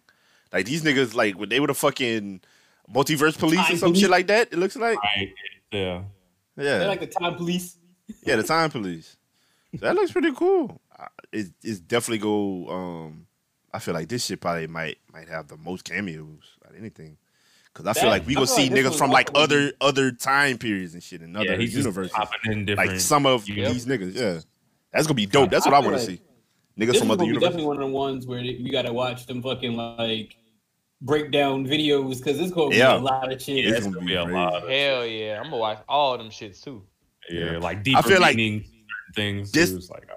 Like 0.51 0.65
these 0.65 0.81
niggas, 0.81 1.13
like 1.13 1.37
when 1.37 1.49
they 1.49 1.59
were 1.59 1.67
the 1.67 1.73
fucking 1.75 2.41
multiverse 2.93 3.37
police 3.37 3.59
or 3.69 3.77
some 3.77 3.89
police. 3.89 4.01
shit 4.01 4.09
like 4.09 4.27
that. 4.27 4.49
It 4.51 4.57
looks 4.59 4.75
like, 4.75 4.97
Right. 5.01 5.33
Yeah. 5.71 6.01
yeah, 6.57 6.79
They're 6.79 6.87
like 6.87 6.99
the 7.01 7.07
time 7.07 7.35
police. 7.35 7.77
yeah, 8.25 8.35
the 8.35 8.43
time 8.43 8.69
police. 8.71 9.17
So 9.79 9.85
that 9.85 9.95
looks 9.95 10.11
pretty 10.11 10.31
cool. 10.33 10.81
Uh, 10.97 11.05
It, 11.31 11.47
it's 11.63 11.79
definitely 11.79 12.17
go. 12.19 12.67
Um, 12.69 13.27
I 13.71 13.77
feel 13.79 13.93
like 13.93 14.07
this 14.09 14.25
shit 14.25 14.41
probably 14.41 14.65
might 14.67 14.97
might 15.13 15.29
have 15.29 15.47
the 15.47 15.57
most 15.57 15.83
cameos 15.85 16.41
out 16.65 16.71
of 16.71 16.77
anything. 16.77 17.17
Cause 17.75 17.85
I 17.85 17.93
feel 17.93 18.03
That- 18.05 18.09
like 18.09 18.25
we 18.27 18.33
I 18.33 18.35
gonna 18.35 18.47
feel 18.47 18.55
see 18.55 18.63
like 18.69 18.83
this 18.83 18.95
niggas 18.95 18.97
from 18.97 19.11
like 19.11 19.29
also- 19.29 19.43
other 19.43 19.71
other 19.79 20.11
time 20.11 20.57
periods 20.57 20.95
and 20.95 21.03
shit 21.03 21.21
in 21.21 21.35
other 21.35 21.45
yeah, 21.45 21.59
universes. 21.59 22.11
in. 22.45 22.65
Like 22.65 22.99
some 22.99 23.27
of 23.27 23.47
Yep. 23.47 23.71
these 23.73 23.85
niggas, 23.85 24.15
yeah. 24.15 24.39
That's 24.91 25.05
gonna 25.05 25.13
be 25.13 25.27
dope. 25.27 25.51
That's 25.51 25.65
what 25.67 25.75
I, 25.75 25.77
I 25.77 25.81
feel 25.81 25.91
want 25.91 26.01
to 26.03 26.07
like 26.09 26.19
see. 26.19 26.23
Niggas 26.83 26.97
from 26.99 27.11
other 27.11 27.25
universes. 27.25 27.47
definitely 27.49 27.67
one 27.67 27.77
of 27.77 27.81
the 27.81 27.95
ones 27.95 28.25
where 28.25 28.39
you 28.39 28.71
gotta 28.71 28.91
watch 28.91 29.27
them 29.27 29.43
fucking 29.43 29.75
like 29.75 30.35
breakdown 31.02 31.66
videos 31.66 32.18
because 32.18 32.39
it's 32.39 32.52
gonna 32.52 32.70
be 32.72 32.78
Yeah. 32.78 32.97
a 32.97 33.00
lot 33.00 33.32
of 33.32 33.41
shit. 33.41 33.66
It's 33.66 33.78
it's 33.78 33.86
gonna 33.86 33.95
gonna 33.95 34.06
be 34.06 34.12
be 34.14 34.16
a 34.18 34.24
lot. 34.26 34.64
Of, 34.64 34.70
Hell 34.70 35.06
yeah, 35.06 35.38
I'm 35.39 35.45
gonna 35.45 35.58
watch 35.58 35.80
all 35.88 36.18
them 36.18 36.30
shits 36.30 36.62
too. 36.64 36.84
yeah, 37.30 37.54
Yeah. 37.54 37.58
like 37.60 37.84
deeper 37.84 38.02
feel 38.04 38.20
like 38.22 38.36
meaning 38.36 38.66
things. 39.16 39.52
this- 39.52 39.70
too. 39.72 39.78
It's 39.78 39.89
like, 39.89 40.08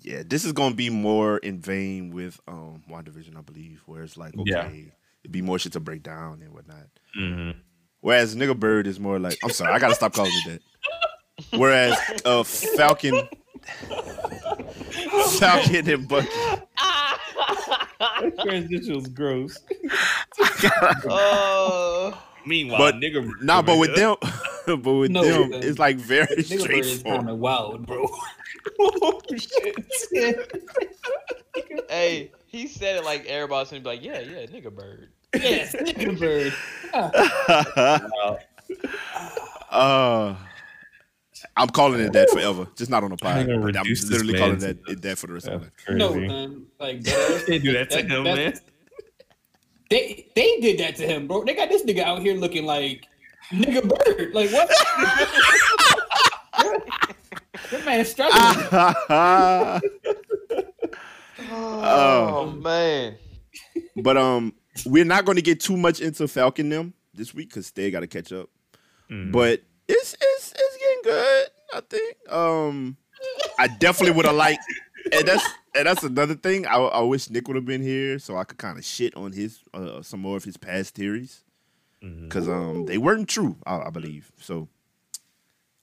Yeah, 0.00 0.22
this 0.26 0.44
is 0.44 0.52
gonna 0.52 0.74
be 0.74 0.90
more 0.90 1.38
in 1.38 1.60
vain 1.60 2.10
with 2.10 2.38
um 2.46 2.82
WandaVision, 2.90 3.36
I 3.36 3.40
believe, 3.42 3.82
where 3.86 4.02
it's 4.02 4.16
like, 4.16 4.34
okay, 4.38 4.50
Yeah. 4.50 4.68
it'd 5.24 5.32
be 5.32 5.42
more 5.42 5.58
shit 5.58 5.72
to 5.72 5.80
break 5.80 6.02
down 6.02 6.40
and 6.42 6.52
whatnot. 6.52 6.86
hmm 7.14 7.50
Whereas 8.00 8.36
nigga 8.36 8.56
bird 8.58 8.86
is 8.86 9.00
more 9.00 9.18
like 9.18 9.38
I'm 9.42 9.50
sorry, 9.50 9.72
I 9.72 9.78
gotta 9.78 9.94
stop 9.94 10.12
calling 10.14 10.32
it 10.46 10.62
that. 11.50 11.58
Whereas 11.58 11.98
uh 12.24 12.42
Falcon 12.44 13.28
Falcon 15.38 15.88
and 15.90 16.08
Bucky. 16.08 16.28
transition 18.44 18.94
was 18.94 19.08
gross. 19.08 19.58
Uh, 21.08 22.12
Meanwhile, 22.46 22.78
But- 22.78 22.94
nigga, 22.96 23.24
bird 23.26 23.42
Nah, 23.42 23.62
but 23.62 23.78
with 23.78 23.94
them, 23.96 24.16
but 24.66 24.92
with 24.94 25.10
No, 25.10 25.22
them, 25.24 25.50
man. 25.50 25.62
it's 25.62 25.78
like 25.78 25.96
very 25.96 26.26
Nigga 26.26 26.36
bird 26.36 26.40
is 26.40 26.48
kind 26.48 26.60
straightforward. 26.60 27.28
of 27.28 27.38
wild, 27.38 27.86
bro. 27.86 28.08
oh 28.80 29.20
shit. 29.36 30.52
Hey, 31.90 32.30
he 32.46 32.66
said 32.68 32.96
it 32.96 33.04
like 33.04 33.26
everybody's 33.26 33.70
gonna 33.70 33.82
be 33.82 33.88
like, 33.88 34.02
yeah, 34.04 34.20
yeah, 34.20 34.46
nigga 34.46 34.74
bird. 34.74 35.08
yes, 35.34 35.74
nigga 35.74 36.18
bird. 36.18 36.54
Wow. 36.94 38.38
uh, 39.70 40.34
I'm 41.56 41.68
calling 41.68 42.00
it 42.00 42.12
that 42.12 42.30
forever. 42.30 42.66
Just 42.76 42.90
not 42.90 43.04
on 43.04 43.10
the 43.10 43.16
pod. 43.16 43.48
I'm 43.48 43.62
I'm 43.64 43.72
literally 43.72 44.38
calling 44.38 44.58
that 44.58 44.78
it 44.88 45.02
that 45.02 45.18
for 45.18 45.26
the 45.28 45.34
rest 45.34 45.48
of 45.48 45.60
my 45.60 45.66
life. 45.66 45.72
No, 45.90 46.14
man. 46.14 46.66
Like 46.78 47.02
that, 47.04 47.44
Can't 47.46 47.62
do 47.62 47.72
that 47.72 47.90
to 47.90 48.02
him, 48.02 48.24
that- 48.24 48.36
man. 48.36 48.54
They 49.90 50.26
they 50.34 50.60
did 50.60 50.78
that 50.80 50.96
to 50.96 51.06
him, 51.06 51.26
bro. 51.26 51.44
They 51.44 51.54
got 51.54 51.70
this 51.70 51.82
nigga 51.82 52.02
out 52.02 52.20
here 52.20 52.34
looking 52.34 52.66
like 52.66 53.06
nigga 53.50 53.88
bird. 53.88 54.34
Like 54.34 54.50
what? 54.50 54.68
that 57.70 57.84
man 57.84 58.04
struggling. 58.04 59.80
Oh, 61.50 62.52
man. 62.62 63.16
but 63.96 64.16
um, 64.16 64.52
we're 64.84 65.04
not 65.04 65.24
going 65.24 65.36
to 65.36 65.42
get 65.42 65.60
too 65.60 65.76
much 65.76 66.00
into 66.00 66.28
Falcon 66.28 66.68
them 66.68 66.94
this 67.14 67.32
week 67.32 67.48
because 67.48 67.70
they 67.70 67.90
got 67.90 68.00
to 68.00 68.06
catch 68.06 68.32
up. 68.32 68.48
Mm. 69.10 69.32
But 69.32 69.62
it's 69.86 70.14
it's 70.20 70.37
it's 70.98 71.06
getting 71.06 71.20
good. 71.20 71.48
I 71.74 71.80
think. 71.88 72.32
Um, 72.32 72.96
I 73.58 73.68
definitely 73.68 74.16
would 74.16 74.26
have 74.26 74.36
liked, 74.36 74.64
and 75.12 75.26
that's 75.26 75.44
and 75.74 75.86
that's 75.86 76.02
another 76.04 76.34
thing. 76.34 76.66
I, 76.66 76.76
I 76.76 77.00
wish 77.02 77.28
Nick 77.30 77.48
would 77.48 77.56
have 77.56 77.66
been 77.66 77.82
here 77.82 78.18
so 78.18 78.36
I 78.36 78.44
could 78.44 78.58
kind 78.58 78.78
of 78.78 78.84
shit 78.84 79.16
on 79.16 79.32
his 79.32 79.60
uh, 79.74 80.02
some 80.02 80.20
more 80.20 80.36
of 80.36 80.44
his 80.44 80.56
past 80.56 80.94
theories 80.94 81.44
because 82.00 82.48
um 82.48 82.86
they 82.86 82.96
weren't 82.98 83.28
true. 83.28 83.56
I, 83.66 83.80
I 83.82 83.90
believe 83.90 84.30
so. 84.40 84.68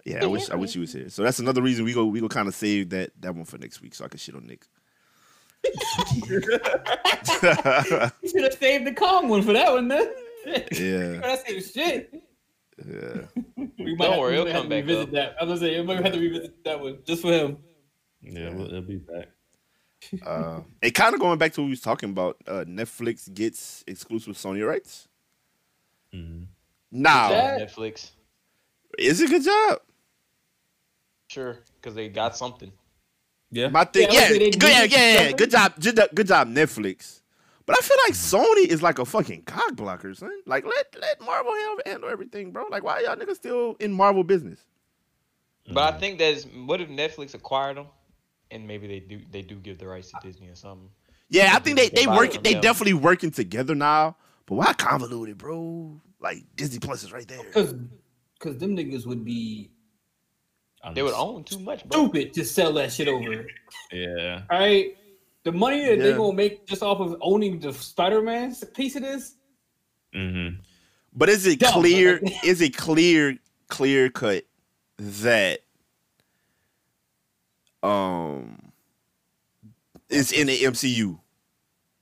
Yeah, 0.06 0.24
I 0.24 0.28
wish 0.28 0.50
I 0.50 0.56
wish 0.56 0.74
he 0.74 0.80
was 0.80 0.94
here. 0.94 1.10
So 1.10 1.24
that's 1.24 1.40
another 1.40 1.62
reason 1.62 1.84
we 1.84 1.94
go 1.94 2.06
we 2.06 2.20
go 2.22 2.30
kind 2.30 2.48
of 2.48 2.56
save 2.56 2.90
that 2.92 3.12
that 3.22 3.36
one 3.36 3.46
for 3.46 3.58
next 3.58 3.82
week 3.82 3.96
so 3.96 4.06
I 4.06 4.08
can 4.08 4.20
shit 4.20 4.36
on 4.36 4.46
Nick. 4.48 4.66
You 8.22 8.30
should 8.30 8.44
have 8.44 8.54
saved 8.54 8.86
the 8.86 8.94
Kong 8.96 9.30
one 9.30 9.42
for 9.42 9.54
that 9.54 9.72
one, 9.72 9.88
man. 9.88 10.08
yeah, 10.46 10.62
That's 11.22 11.48
some 11.48 11.62
shit. 11.62 12.14
Yeah. 12.86 13.22
We 13.78 13.96
Don't 13.98 14.20
worry, 14.20 14.36
he'll 14.36 14.46
come 14.52 14.64
to 14.64 14.70
back 14.70 14.84
revisit 14.86 15.04
up. 15.04 15.12
that. 15.12 15.36
I 15.40 15.44
was 15.46 15.60
gonna 15.60 15.72
say, 15.72 15.80
we 15.80 15.86
might 15.86 16.04
have 16.04 16.14
to 16.14 16.20
revisit 16.20 16.64
that 16.64 16.80
one 16.80 16.98
just 17.06 17.22
for 17.22 17.32
him. 17.32 17.58
Yeah, 18.22 18.50
we'll, 18.54 18.68
it'll 18.68 18.82
be 18.82 18.98
back. 18.98 19.30
Uh, 20.26 20.62
and 20.84 20.94
kind 20.94 21.16
of 21.16 21.20
going 21.20 21.38
back 21.40 21.52
to 21.54 21.62
what 21.62 21.66
we 21.66 21.72
was 21.72 21.82
talking 21.82 22.10
about, 22.12 22.38
uh, 22.48 22.64
Netflix 22.68 23.34
gets 23.34 23.84
exclusive 23.88 24.36
Sony 24.36 24.68
rights. 24.68 25.08
Mhm. 26.14 26.46
Now, 26.92 27.30
That- 27.30 27.62
Netflix. 27.62 28.12
is 29.00 29.20
it 29.22 29.30
a 29.30 29.34
good 29.34 29.44
job? 29.44 29.80
Sure, 31.28 31.58
because 31.82 31.96
they 31.96 32.08
got 32.10 32.38
something. 32.38 32.72
Yeah. 33.52 33.70
My 33.70 33.84
thing, 33.86 34.08
Yeah, 34.12 34.20
yeah, 34.20 34.28
I 34.28 34.32
would 34.32 34.60
good, 34.60 34.70
yeah, 34.70 34.84
yeah, 34.84 35.14
yeah, 35.24 35.32
good 35.32 35.50
job, 35.52 35.74
good, 35.82 35.96
job- 35.96 36.10
good 36.14 36.28
job, 36.28 36.50
Netflix. 36.50 37.22
But 37.66 37.78
I 37.78 37.82
feel 37.82 37.98
like 38.06 38.14
Sony 38.14 38.68
is 38.68 38.82
like 38.84 39.00
a 39.00 39.06
fucking 39.06 39.44
cock 39.44 39.76
blocker, 39.76 40.14
son. 40.14 40.32
Like 40.46 40.66
let 40.66 40.96
let 41.02 41.20
Marvel 41.22 41.54
handle, 41.54 41.78
handle 41.86 42.10
everything, 42.10 42.52
bro. 42.52 42.66
Like 42.70 42.84
why 42.84 43.00
y'all 43.02 43.16
niggas 43.16 43.36
still 43.36 43.76
in 43.80 43.92
Marvel 43.94 44.24
business? 44.24 44.60
But 45.74 45.94
Mm. 45.94 45.96
I 45.96 46.00
think 46.00 46.20
that's 46.20 46.44
what 46.44 46.80
if 46.80 46.90
Netflix 46.90 47.34
acquired 47.34 47.78
them, 47.78 47.88
and 48.52 48.68
maybe 48.68 48.88
they 48.88 49.00
do 49.00 49.20
they 49.32 49.42
do 49.42 49.56
give 49.56 49.80
the 49.80 49.88
rights 49.88 50.12
to 50.12 50.18
Disney 50.22 50.48
or 50.50 50.56
something. 50.56 50.90
Yeah, 51.30 51.54
I 51.56 51.60
think 51.60 51.78
they 51.78 51.90
they 51.90 52.06
Buy 52.06 52.16
work, 52.18 52.44
they 52.44 52.52
yeah. 52.54 52.62
definitely 52.62 52.94
working 52.94 53.32
together 53.32 53.74
now. 53.74 54.16
But 54.46 54.56
why 54.56 54.74
convoluted, 54.74 55.40
bro? 55.40 56.00
Like 56.20 56.44
Disney 56.56 56.78
Plus 56.78 57.04
is 57.04 57.12
right 57.12 57.28
there. 57.28 57.44
Cause, 57.52 57.74
cause 58.40 58.58
them 58.60 58.76
niggas 58.78 59.08
would 59.08 59.26
be 59.26 59.72
They 60.94 61.02
would 61.02 61.16
own 61.16 61.44
too 61.46 61.58
much, 61.58 61.84
bro. 61.88 62.04
stupid 62.04 62.34
to 62.34 62.46
sell 62.46 62.74
that 62.74 62.92
shit 62.94 63.08
over. 63.08 63.48
Yeah. 63.92 64.44
All 64.52 64.60
right, 64.60 64.96
the 65.46 65.52
money 65.54 65.86
that 65.86 66.00
they 66.00 66.10
Yeah. 66.10 66.18
gonna 66.18 66.34
make 66.36 66.66
just 66.68 66.84
off 66.84 67.00
of 67.00 67.16
owning 67.22 67.60
the 67.60 67.72
Spider-Man 67.74 68.54
piece 68.74 68.96
of 68.98 69.04
this. 69.04 69.36
Mm-hmm. 70.14 70.60
But 71.14 71.30
is 71.30 71.46
it 71.46 71.60
Dumb, 71.60 71.72
clear? 71.74 72.20
is 72.44 72.60
it 72.62 72.76
clear, 72.76 73.38
clear 73.70 74.10
cut 74.10 74.44
that 74.98 75.62
um 77.84 78.72
it's 80.10 80.32
in 80.32 80.48
the 80.48 80.58
MCU? 80.64 81.20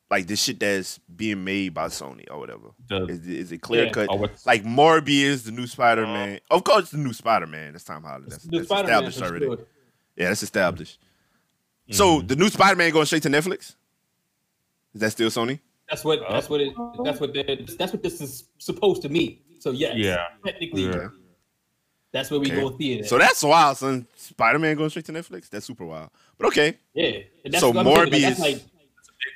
Like 0.09 0.27
this 0.27 0.43
shit 0.43 0.59
that's 0.59 0.99
being 1.15 1.43
made 1.43 1.73
by 1.73 1.87
Sony 1.87 2.25
or 2.29 2.37
whatever. 2.39 2.67
The, 2.87 3.05
Is, 3.07 3.27
is 3.27 3.51
it 3.51 3.61
clear 3.61 3.85
Yeah. 3.85 3.91
cut? 3.91 4.07
oh, 4.11 4.27
Like 4.45 4.63
Morbius, 4.63 5.43
the 5.43 5.51
new 5.51 5.65
Spider 5.65 6.05
Man. 6.05 6.39
Of 6.51 6.63
course, 6.63 6.91
the 6.91 6.97
new 6.97 7.13
Spider 7.13 7.47
Man. 7.47 7.71
That's 7.71 7.83
Tom 7.83 8.03
Holland. 8.03 8.25
That's, 8.31 8.43
that's 8.43 8.63
established 8.71 9.21
already. 9.21 9.45
sure. 9.47 9.57
Yeah, 10.15 10.27
that's 10.29 10.43
established. 10.43 10.99
So 11.91 12.21
Mhm. 12.21 12.27
the 12.27 12.35
new 12.35 12.49
Spider 12.49 12.75
Man 12.75 12.91
going 12.91 13.05
straight 13.05 13.23
to 13.23 13.29
Netflix? 13.29 13.75
Is 14.93 15.01
that 15.01 15.11
still 15.11 15.29
Sony? 15.29 15.59
That's 15.89 16.03
what. 16.05 16.19
That's 16.29 16.49
what 16.49 16.61
it. 16.61 16.73
That's 17.03 17.19
what. 17.19 17.33
That's 17.77 17.91
what 17.93 18.01
this 18.03 18.21
is 18.21 18.45
supposed 18.57 19.01
to 19.03 19.09
mean. 19.09 19.39
So 19.59 19.71
yes, 19.71 19.95
Yeah. 19.97 20.27
technically, 20.45 20.83
Yeah. 20.85 21.09
that's 22.11 22.29
where 22.31 22.39
we 22.39 22.47
Okay. 22.47 22.59
go 22.61 22.69
theater. 22.71 23.03
So 23.05 23.17
that's 23.17 23.43
wild, 23.43 23.77
son. 23.77 24.07
Spider 24.15 24.59
Man 24.59 24.75
going 24.77 24.89
straight 24.89 25.05
to 25.05 25.13
Netflix? 25.13 25.49
That's 25.49 25.65
super 25.65 25.85
wild. 25.85 26.09
But 26.37 26.47
okay. 26.47 26.77
yeah. 26.93 27.19
That's 27.45 27.59
So 27.59 27.69
what 27.71 27.77
I'm 27.79 27.85
like, 27.85 28.09
Morbius- 28.09 28.21
that's 28.21 28.39
like 28.39 28.61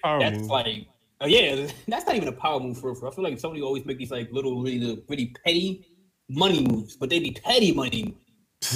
that's 0.04 0.38
move. 0.40 0.48
like. 0.50 0.88
Oh 1.20 1.26
yeah, 1.28 1.68
that's 1.88 2.06
not 2.06 2.16
even 2.16 2.28
a 2.28 2.32
power 2.32 2.60
move 2.60 2.78
for. 2.80 2.94
for 2.96 3.08
I 3.08 3.12
feel 3.12 3.24
like 3.24 3.36
Sony 3.40 3.64
always 3.64 3.86
make 3.86 3.98
these 3.98 4.12
like 4.12 4.32
little, 4.32 4.62
really, 4.62 5.04
really 5.10 5.34
petty 5.46 5.86
money 6.30 6.62
moves, 6.66 6.96
but 6.96 7.10
they 7.10 7.20
be 7.20 7.32
petty 7.32 7.72
money. 7.74 8.16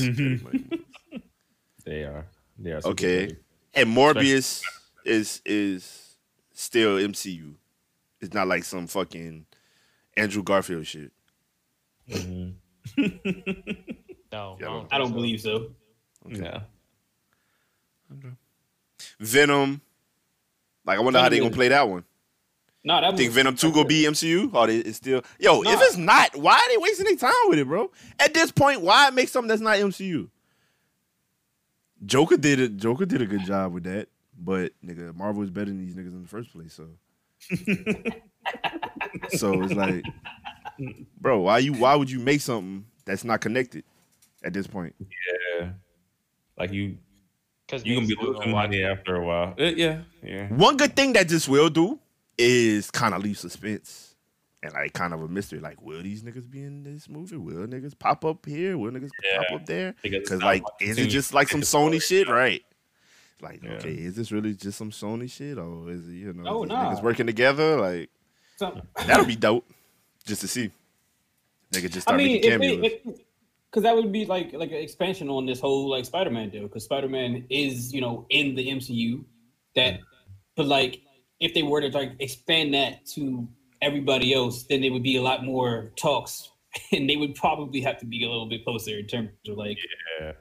they 1.85 2.03
are. 2.03 2.27
They 2.57 2.71
are. 2.71 2.81
Okay. 2.85 3.27
big. 3.27 3.37
And 3.73 3.89
Morbius 3.95 4.61
is 5.05 5.41
is 5.45 6.15
still 6.53 6.97
MCU. 6.97 7.53
It's 8.19 8.33
not 8.33 8.47
like 8.47 8.63
some 8.63 8.87
fucking 8.87 9.45
Andrew 10.17 10.43
Garfield 10.43 10.85
shit. 10.87 11.11
Mhm. 12.09 12.53
No, 14.33 14.57
Yeah, 14.61 14.67
I 14.67 14.69
don't 14.71 14.93
I 14.93 14.97
don't 14.97 15.07
so. 15.09 15.13
believe 15.13 15.41
so. 15.41 15.71
Yeah. 16.29 16.61
Venom. 19.19 19.81
Like 20.85 20.97
I 20.97 21.01
wonder 21.01 21.19
how 21.19 21.27
they 21.29 21.37
Venom 21.37 21.49
gonna 21.49 21.55
play 21.57 21.67
that 21.69 21.87
one. 21.89 22.03
No, 22.83 22.99
that 22.99 23.15
Think 23.17 23.31
Venom 23.33 23.55
2 23.55 23.71
gonna 23.73 23.85
be 23.87 24.03
MCU? 24.05 24.53
Or 24.53 24.69
it's 24.69 24.97
still 24.97 25.21
Yo, 25.39 25.61
Nah. 25.61 25.71
if 25.73 25.79
it's 25.83 25.97
not, 25.97 26.35
why 26.35 26.53
are 26.53 26.69
they 26.69 26.77
wasting 26.77 27.05
their 27.05 27.15
time 27.15 27.33
with 27.47 27.59
it, 27.59 27.67
bro? 27.67 27.91
At 28.19 28.33
this 28.33 28.51
point, 28.51 28.81
why 28.81 29.09
make 29.11 29.27
something 29.29 29.49
that's 29.49 29.61
not 29.61 29.77
MCU? 29.77 30.29
Joker 32.05 32.37
did 32.37 32.59
it. 32.59 32.77
Joker 32.77 33.05
did 33.05 33.21
a 33.21 33.25
good 33.25 33.45
job 33.45 33.73
with 33.73 33.83
that. 33.83 34.07
But 34.37 34.73
nigga, 34.83 35.15
Marvel 35.15 35.43
is 35.43 35.49
better 35.51 35.67
than 35.67 35.79
these 35.85 35.95
niggas 35.95 36.13
in 36.13 36.23
the 36.23 36.27
first 36.27 36.51
place, 36.51 36.73
so 36.73 36.87
so 39.37 39.61
it's 39.63 39.73
like, 39.73 40.03
bro, 41.19 41.41
why 41.41 41.59
you 41.59 41.73
why 41.73 41.95
would 41.95 42.09
you 42.09 42.19
make 42.19 42.41
something 42.41 42.85
that's 43.05 43.23
not 43.23 43.41
connected 43.41 43.83
at 44.43 44.53
this 44.53 44.67
point? 44.67 44.95
Yeah. 44.99 45.69
Like 46.57 46.71
you, 46.71 46.97
Because 47.67 47.85
you 47.85 47.95
gonna 47.95 48.07
be 48.07 48.15
losing 48.19 48.51
money 48.51 48.83
after 48.83 49.15
a 49.15 49.25
while. 49.25 49.55
Uh, 49.59 49.63
yeah. 49.63 50.01
Yeah. 50.23 50.47
One 50.47 50.77
good 50.77 50.95
thing 50.95 51.13
that 51.13 51.27
this 51.27 51.47
will 51.47 51.69
do 51.69 51.99
is 52.37 52.89
kind 52.89 53.13
of 53.13 53.21
leave 53.23 53.37
suspense 53.37 54.10
and 54.63 54.73
like 54.73 54.93
kind 54.93 55.13
of 55.13 55.21
a 55.21 55.27
mystery. 55.27 55.59
Like, 55.59 55.81
will 55.81 56.01
these 56.03 56.23
niggas 56.23 56.49
be 56.49 56.63
in 56.63 56.83
this 56.83 57.09
movie? 57.09 57.37
Will 57.37 57.67
niggas 57.67 57.97
pop 57.97 58.23
up 58.25 58.45
here? 58.45 58.77
Will 58.77 58.91
nuggas 58.91 59.09
pop 59.35 59.45
Yeah. 59.49 59.55
up 59.55 59.65
there? 59.65 59.95
Because 60.01 60.17
it's 60.19 60.29
Because 60.29 60.39
not 60.41 60.45
like, 60.47 60.63
like 60.63 60.71
is 60.81 60.97
it 60.97 61.07
just 61.07 61.33
like 61.33 61.49
some 61.49 61.61
Sony 61.61 61.65
story, 61.65 61.99
shit, 61.99 62.27
yeah. 62.27 62.33
right? 62.33 62.65
Like, 63.41 63.63
Yeah. 63.63 63.71
okay, 63.71 63.93
is 63.93 64.15
this 64.15 64.31
really 64.31 64.53
just 64.53 64.77
some 64.77 64.91
Sony 64.91 65.29
shit, 65.31 65.57
or 65.57 65.89
is 65.89 66.07
it 66.07 66.11
you 66.13 66.33
know 66.33 66.43
No, 66.43 66.63
is 66.63 66.69
it 66.69 66.73
nah. 66.73 66.93
niggas 66.93 67.03
working 67.03 67.25
together? 67.25 67.77
Like, 67.81 68.09
So, 68.57 68.79
that'll 69.07 69.25
be 69.25 69.35
dope, 69.35 69.65
just 70.25 70.41
to 70.41 70.47
see. 70.47 70.69
Nigga 71.71 71.89
just 71.91 71.95
I 72.07 72.11
start 72.11 72.17
mean, 72.17 72.33
making 72.33 72.51
if 72.51 72.61
cameos. 72.61 72.85
it, 72.85 73.25
because 73.69 73.83
that 73.83 73.95
would 73.95 74.11
be 74.11 74.25
like 74.25 74.53
like 74.53 74.69
an 74.69 74.77
expansion 74.77 75.29
on 75.29 75.45
this 75.45 75.59
whole 75.59 75.89
like 75.89 76.05
Spider-Man 76.05 76.49
deal. 76.49 76.63
Because 76.63 76.83
Spider-Man 76.83 77.45
is 77.49 77.91
you 77.93 78.01
know 78.01 78.25
in 78.29 78.53
the 78.55 78.67
MCU. 78.67 79.23
That, 79.75 80.01
but 80.57 80.65
like 80.67 81.01
if 81.39 81.53
they 81.53 81.63
were 81.63 81.79
to 81.81 81.87
like 81.87 82.11
expand 82.19 82.73
that 82.73 83.05
to 83.15 83.47
everybody 83.81 84.33
else, 84.33 84.63
then 84.63 84.81
there 84.81 84.91
would 84.91 85.03
be 85.03 85.17
a 85.17 85.21
lot 85.21 85.43
more 85.43 85.91
talks, 85.95 86.49
and 86.91 87.09
they 87.09 87.15
would 87.17 87.35
probably 87.35 87.81
have 87.81 87.97
to 87.99 88.05
be 88.05 88.23
a 88.23 88.29
little 88.29 88.47
bit 88.47 88.63
closer 88.63 88.97
in 88.97 89.07
terms 89.07 89.29
of 89.47 89.57
like 89.57 89.77
Yeah. 90.19 90.33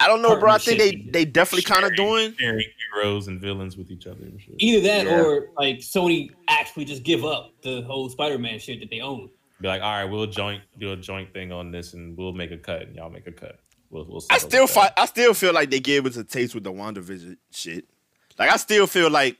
I 0.00 0.06
don't 0.06 0.22
know, 0.22 0.38
bro. 0.38 0.52
I 0.52 0.58
think 0.58 0.78
they 0.78 1.10
they 1.10 1.24
definitely 1.24 1.62
kind 1.62 1.84
of 1.84 1.96
doing. 1.96 2.32
Sharing 2.38 2.64
heroes 2.94 3.26
and 3.26 3.40
villains 3.40 3.76
with 3.76 3.90
each 3.90 4.06
other 4.06 4.20
shit. 4.38 4.54
either 4.58 4.80
that 4.86 5.06
Yeah. 5.06 5.20
or 5.22 5.48
like 5.56 5.78
Sony 5.78 6.30
actually 6.48 6.84
just 6.84 7.02
give 7.02 7.24
up 7.24 7.52
the 7.62 7.82
whole 7.82 8.08
Spider-Man 8.08 8.60
shit 8.60 8.78
that 8.80 8.90
they 8.90 9.00
own. 9.00 9.28
Be 9.60 9.66
like, 9.66 9.82
all 9.82 9.90
right, 9.90 10.04
we'll 10.04 10.26
joint 10.28 10.62
do 10.78 10.92
a 10.92 10.96
joint 10.96 11.32
thing 11.34 11.50
on 11.50 11.72
this, 11.72 11.94
and 11.94 12.16
we'll 12.16 12.32
make 12.32 12.52
a 12.52 12.56
cut, 12.58 12.82
and 12.82 12.94
y'all 12.94 13.10
make 13.10 13.26
a 13.26 13.32
cut. 13.32 13.58
We'll, 13.90 14.04
we'll 14.04 14.22
I 14.30 14.38
still 14.38 14.68
fight. 14.68 14.92
I 14.96 15.06
still 15.06 15.34
feel 15.34 15.52
like 15.52 15.70
they 15.70 15.80
gave 15.80 16.06
us 16.06 16.16
a 16.16 16.22
taste 16.22 16.54
with 16.54 16.62
the 16.62 16.72
WandaVision 16.72 17.36
shit. 17.50 17.86
Like 18.38 18.52
I 18.52 18.56
still 18.56 18.86
feel 18.86 19.10
like 19.10 19.36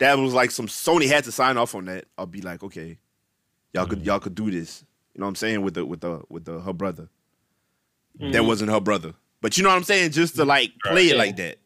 that 0.00 0.18
was 0.18 0.34
like 0.34 0.50
some 0.50 0.66
Sony 0.66 1.06
had 1.06 1.24
to 1.24 1.32
sign 1.32 1.56
off 1.56 1.74
on 1.74 1.84
that. 1.86 2.06
I'll 2.18 2.26
be 2.26 2.42
like, 2.42 2.62
okay, 2.64 2.98
y'all 3.72 3.86
could 3.86 4.04
y'all 4.04 4.18
could 4.20 4.34
do 4.34 4.50
this. 4.50 4.84
You 5.14 5.20
know 5.20 5.26
what 5.26 5.30
I'm 5.30 5.36
saying 5.36 5.62
with 5.62 5.74
the 5.74 5.86
with 5.86 6.00
the 6.00 6.22
with 6.28 6.44
the 6.44 6.60
her 6.60 6.72
brother. 6.72 7.08
Mm-hmm. 8.20 8.32
That 8.32 8.44
wasn't 8.44 8.70
her 8.70 8.80
brother, 8.80 9.14
but 9.40 9.56
you 9.56 9.62
know 9.62 9.68
what 9.70 9.76
I'm 9.76 9.84
saying. 9.84 10.10
Just 10.10 10.36
to 10.36 10.44
like 10.44 10.72
play 10.84 11.08
it 11.10 11.16
like 11.16 11.36
that. 11.36 11.58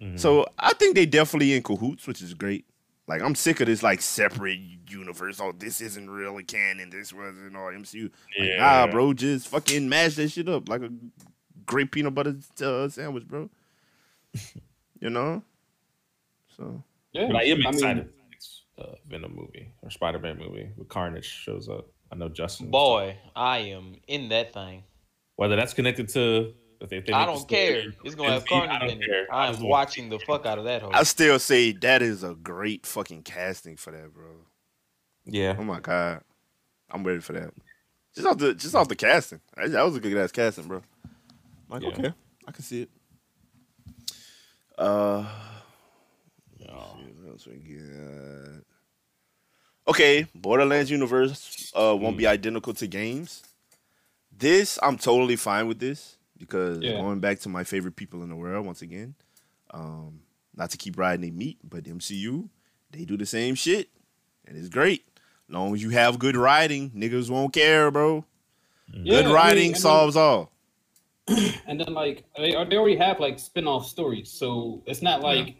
Mhm. 0.00 0.18
So 0.18 0.46
I 0.58 0.72
think 0.74 0.94
they 0.94 1.06
definitely 1.06 1.54
in 1.54 1.62
cahoots, 1.62 2.06
which 2.06 2.22
is 2.22 2.34
great. 2.34 2.64
Like 3.08 3.20
I'm 3.22 3.34
sick 3.34 3.60
of 3.60 3.66
this 3.66 3.82
like 3.82 4.00
separate 4.00 4.60
universe. 4.88 5.40
Oh, 5.40 5.52
this 5.52 5.80
isn't 5.80 6.08
really 6.08 6.44
canon. 6.44 6.90
This 6.90 7.12
wasn't 7.12 7.56
all 7.56 7.70
MCU. 7.70 8.04
Like, 8.04 8.12
Yeah. 8.48 8.56
nah, 8.58 8.86
bro, 8.86 9.12
just 9.12 9.48
fucking 9.48 9.88
mash 9.88 10.14
that 10.16 10.28
shit 10.30 10.48
up 10.48 10.68
like 10.68 10.82
a 10.82 10.90
great 11.66 11.90
peanut 11.90 12.14
butter 12.14 12.36
uh, 12.62 12.88
sandwich, 12.88 13.26
bro. 13.26 13.50
you 15.00 15.10
know. 15.10 15.42
So 16.56 16.82
Yeah, 17.12 17.26
But 17.28 17.36
I 17.36 17.42
am 17.44 17.58
I 17.58 17.60
mean, 17.60 17.68
excited 17.74 18.04
for 18.06 18.12
the 18.16 18.28
next 18.30 18.62
uh, 18.78 18.94
Venom 19.08 19.34
movie 19.34 19.72
or 19.82 19.90
Spider 19.90 20.18
Man 20.18 20.38
movie 20.38 20.70
with 20.76 20.88
Carnage 20.88 21.26
shows 21.26 21.68
up. 21.68 21.86
I 22.10 22.16
know 22.16 22.28
Justin. 22.28 22.70
Boy, 22.70 23.16
I 23.36 23.58
am 23.58 23.96
in 24.08 24.28
that 24.30 24.52
thing. 24.52 24.84
Whether 25.36 25.56
that's 25.56 25.74
connected 25.74 26.08
to. 26.10 26.54
They, 26.90 26.98
they 26.98 27.12
I 27.12 27.26
don't 27.26 27.46
care. 27.48 27.84
It's 28.04 28.16
gonna 28.16 28.32
have 28.32 28.42
I 28.42 28.46
Carnage 28.48 28.80
don't 28.80 28.90
in 28.90 29.02
it. 29.02 29.06
care. 29.06 29.26
I 29.32 29.46
I'm 29.46 29.62
watching 29.62 30.08
the 30.08 30.18
fuck 30.18 30.46
out 30.46 30.58
of 30.58 30.64
that. 30.64 30.82
Hoe. 30.82 30.90
I 30.92 31.04
still 31.04 31.38
say 31.38 31.70
that 31.72 32.02
is 32.02 32.24
a 32.24 32.34
great 32.34 32.86
fucking 32.86 33.22
casting 33.22 33.76
for 33.76 33.92
that, 33.92 34.12
bro. 34.12 34.26
Yeah. 35.24 35.54
Oh 35.58 35.62
my 35.62 35.78
god, 35.78 36.22
I'm 36.90 37.04
ready 37.04 37.20
for 37.20 37.34
that. 37.34 37.54
Just 38.16 38.26
off 38.26 38.38
the 38.38 38.54
just 38.54 38.74
off 38.74 38.88
the 38.88 38.96
casting, 38.96 39.40
that 39.56 39.70
that 39.70 39.82
was 39.84 39.94
a 39.96 40.00
good 40.00 40.16
ass 40.16 40.32
casting, 40.32 40.66
bro. 40.66 40.82
Like 41.68 41.82
Yeah. 41.82 41.88
okay, 41.90 42.12
I 42.48 42.50
can 42.50 42.62
see 42.64 42.82
it. 42.82 42.90
Uh, 44.76 45.24
Yeah. 46.74 47.04
what 47.20 47.30
else 47.30 47.46
we 47.46 47.54
got? 47.56 48.62
Okay, 49.88 50.26
Borderlands 50.34 50.90
universe 50.90 51.72
uh 51.74 51.96
won't 51.98 52.16
be 52.16 52.26
identical 52.26 52.72
to 52.74 52.86
games. 52.86 53.42
This 54.36 54.78
I'm 54.82 54.96
totally 54.98 55.36
fine 55.36 55.66
with 55.68 55.78
this 55.80 56.16
because 56.38 56.78
Yeah. 56.80 56.92
going 57.00 57.20
back 57.20 57.40
to 57.40 57.48
my 57.48 57.64
favorite 57.64 57.96
people 57.96 58.22
in 58.22 58.28
the 58.28 58.36
world 58.36 58.64
once 58.66 58.82
again. 58.82 59.14
Um, 59.72 60.20
not 60.54 60.70
to 60.70 60.76
keep 60.76 60.98
riding 60.98 61.22
their 61.22 61.32
meat, 61.32 61.58
but 61.64 61.84
MCU 61.84 62.48
they 62.90 63.04
do 63.06 63.16
the 63.16 63.24
same 63.26 63.54
shit, 63.54 63.88
and 64.46 64.56
it's 64.56 64.68
great. 64.68 65.04
long 65.48 65.74
as 65.74 65.82
you 65.82 65.90
have 65.90 66.18
good 66.18 66.36
writing, 66.36 66.90
niggas 66.90 67.28
won't 67.30 67.52
care, 67.54 67.90
bro. 67.90 68.24
yeah, 68.92 69.22
good 69.22 69.26
I 69.26 69.32
writing 69.34 69.56
mean, 69.58 69.66
and 69.66 69.74
then- 69.74 69.80
solves 69.80 70.16
all. 70.16 70.50
and 71.66 71.78
then 71.80 71.94
like 71.94 72.24
they, 72.36 72.50
they 72.52 72.76
already 72.76 72.96
have 72.96 73.20
like 73.20 73.38
spin-off 73.38 73.86
stories 73.86 74.28
so 74.28 74.82
it's 74.86 75.02
not 75.02 75.20
like 75.22 75.54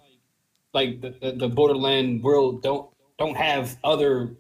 like 0.75 1.01
the, 1.01 1.14
the, 1.20 1.33
the 1.33 1.49
borderland 1.49 2.23
world 2.23 2.62
don't 2.62 2.89
don't 3.18 3.37
have 3.37 3.77
other 3.85 4.37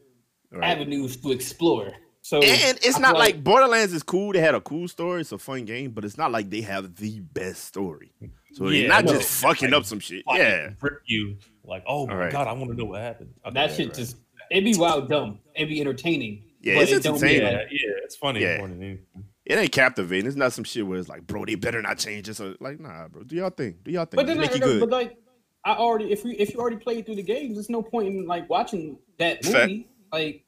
Right. 0.54 0.70
avenues 0.70 1.16
to 1.16 1.32
explore 1.32 1.92
so 2.20 2.36
And 2.42 2.78
it's 2.82 2.96
I 2.96 3.00
not 3.00 3.10
feel 3.12 3.18
like, 3.20 3.42
Borderlands 3.42 3.92
is 3.94 4.02
cool. 4.04 4.32
They 4.32 4.38
had 4.40 4.54
a 4.54 4.60
cool 4.60 4.86
story. 4.86 5.22
It's 5.22 5.32
a 5.32 5.38
fun 5.38 5.64
game, 5.64 5.90
but 5.90 6.04
it's 6.04 6.16
not 6.18 6.30
like 6.30 6.50
they 6.50 6.60
have 6.60 6.94
the 6.94 7.18
best 7.20 7.64
story. 7.64 8.12
So 8.52 8.64
they're 8.66 8.74
Yeah, 8.82 8.88
not 8.88 9.06
no. 9.06 9.14
just 9.14 9.40
fucking 9.42 9.70
Like, 9.70 9.78
up 9.80 9.84
some 9.86 9.98
shit. 9.98 10.22
Yeah. 10.28 10.70
Rip 10.80 11.00
you 11.06 11.38
like, 11.64 11.82
oh 11.86 12.06
my 12.06 12.12
Alright. 12.12 12.30
god, 12.32 12.46
I 12.46 12.52
want 12.52 12.70
to 12.70 12.76
know 12.76 12.84
what 12.84 13.00
happened. 13.00 13.30
Okay, 13.44 13.54
that 13.54 13.70
yeah, 13.70 13.76
shit 13.76 13.86
right. 13.88 13.96
just 13.96 14.16
it'd 14.52 14.62
be 14.62 14.76
wild 14.76 15.08
dumb 15.08 15.40
it'd 15.56 15.68
be 15.70 15.80
entertaining 15.80 16.44
Yeah, 16.60 16.74
but 16.74 16.82
it's 16.82 16.92
it 16.92 17.02
don't 17.02 17.14
entertaining. 17.16 17.42
Yeah, 17.46 17.58
like- 17.58 17.68
yeah, 17.72 18.04
it's 18.04 18.14
funny 18.16 18.40
Yeah. 18.42 18.58
more 18.58 18.68
than 18.68 18.82
anything. 18.82 19.24
It 19.46 19.58
ain't 19.58 19.72
captivating. 19.72 20.26
It's 20.26 20.36
not 20.36 20.52
some 20.52 20.62
shit 20.64 20.86
where 20.86 20.98
it's 21.00 21.08
like, 21.08 21.26
bro, 21.26 21.44
they 21.46 21.56
better 21.56 21.82
not 21.82 21.98
change 21.98 22.28
this. 22.28 22.40
Or, 22.40 22.54
like, 22.60 22.78
nah, 22.78 23.08
bro. 23.08 23.24
Do 23.24 23.34
y'all 23.34 23.50
thing. 23.50 23.78
Do 23.82 23.90
y'all 23.90 24.04
thing. 24.04 24.16
but 24.18 24.26
then 24.26 24.38
Make 24.38 24.52
I, 24.52 24.54
you 24.54 24.60
good. 24.60 24.80
but 24.80 24.90
like 24.90 25.16
I 25.64 25.74
already 25.74 26.10
if 26.12 26.24
you 26.24 26.34
if 26.38 26.52
you 26.54 26.60
already 26.60 26.76
played 26.76 27.06
through 27.06 27.14
the 27.16 27.22
games 27.22 27.54
there's 27.54 27.70
no 27.70 27.82
point 27.82 28.08
in 28.08 28.26
like 28.26 28.48
watching 28.50 28.98
that 29.18 29.44
Fact. 29.44 29.54
movie 29.70 29.88
like 30.12 30.44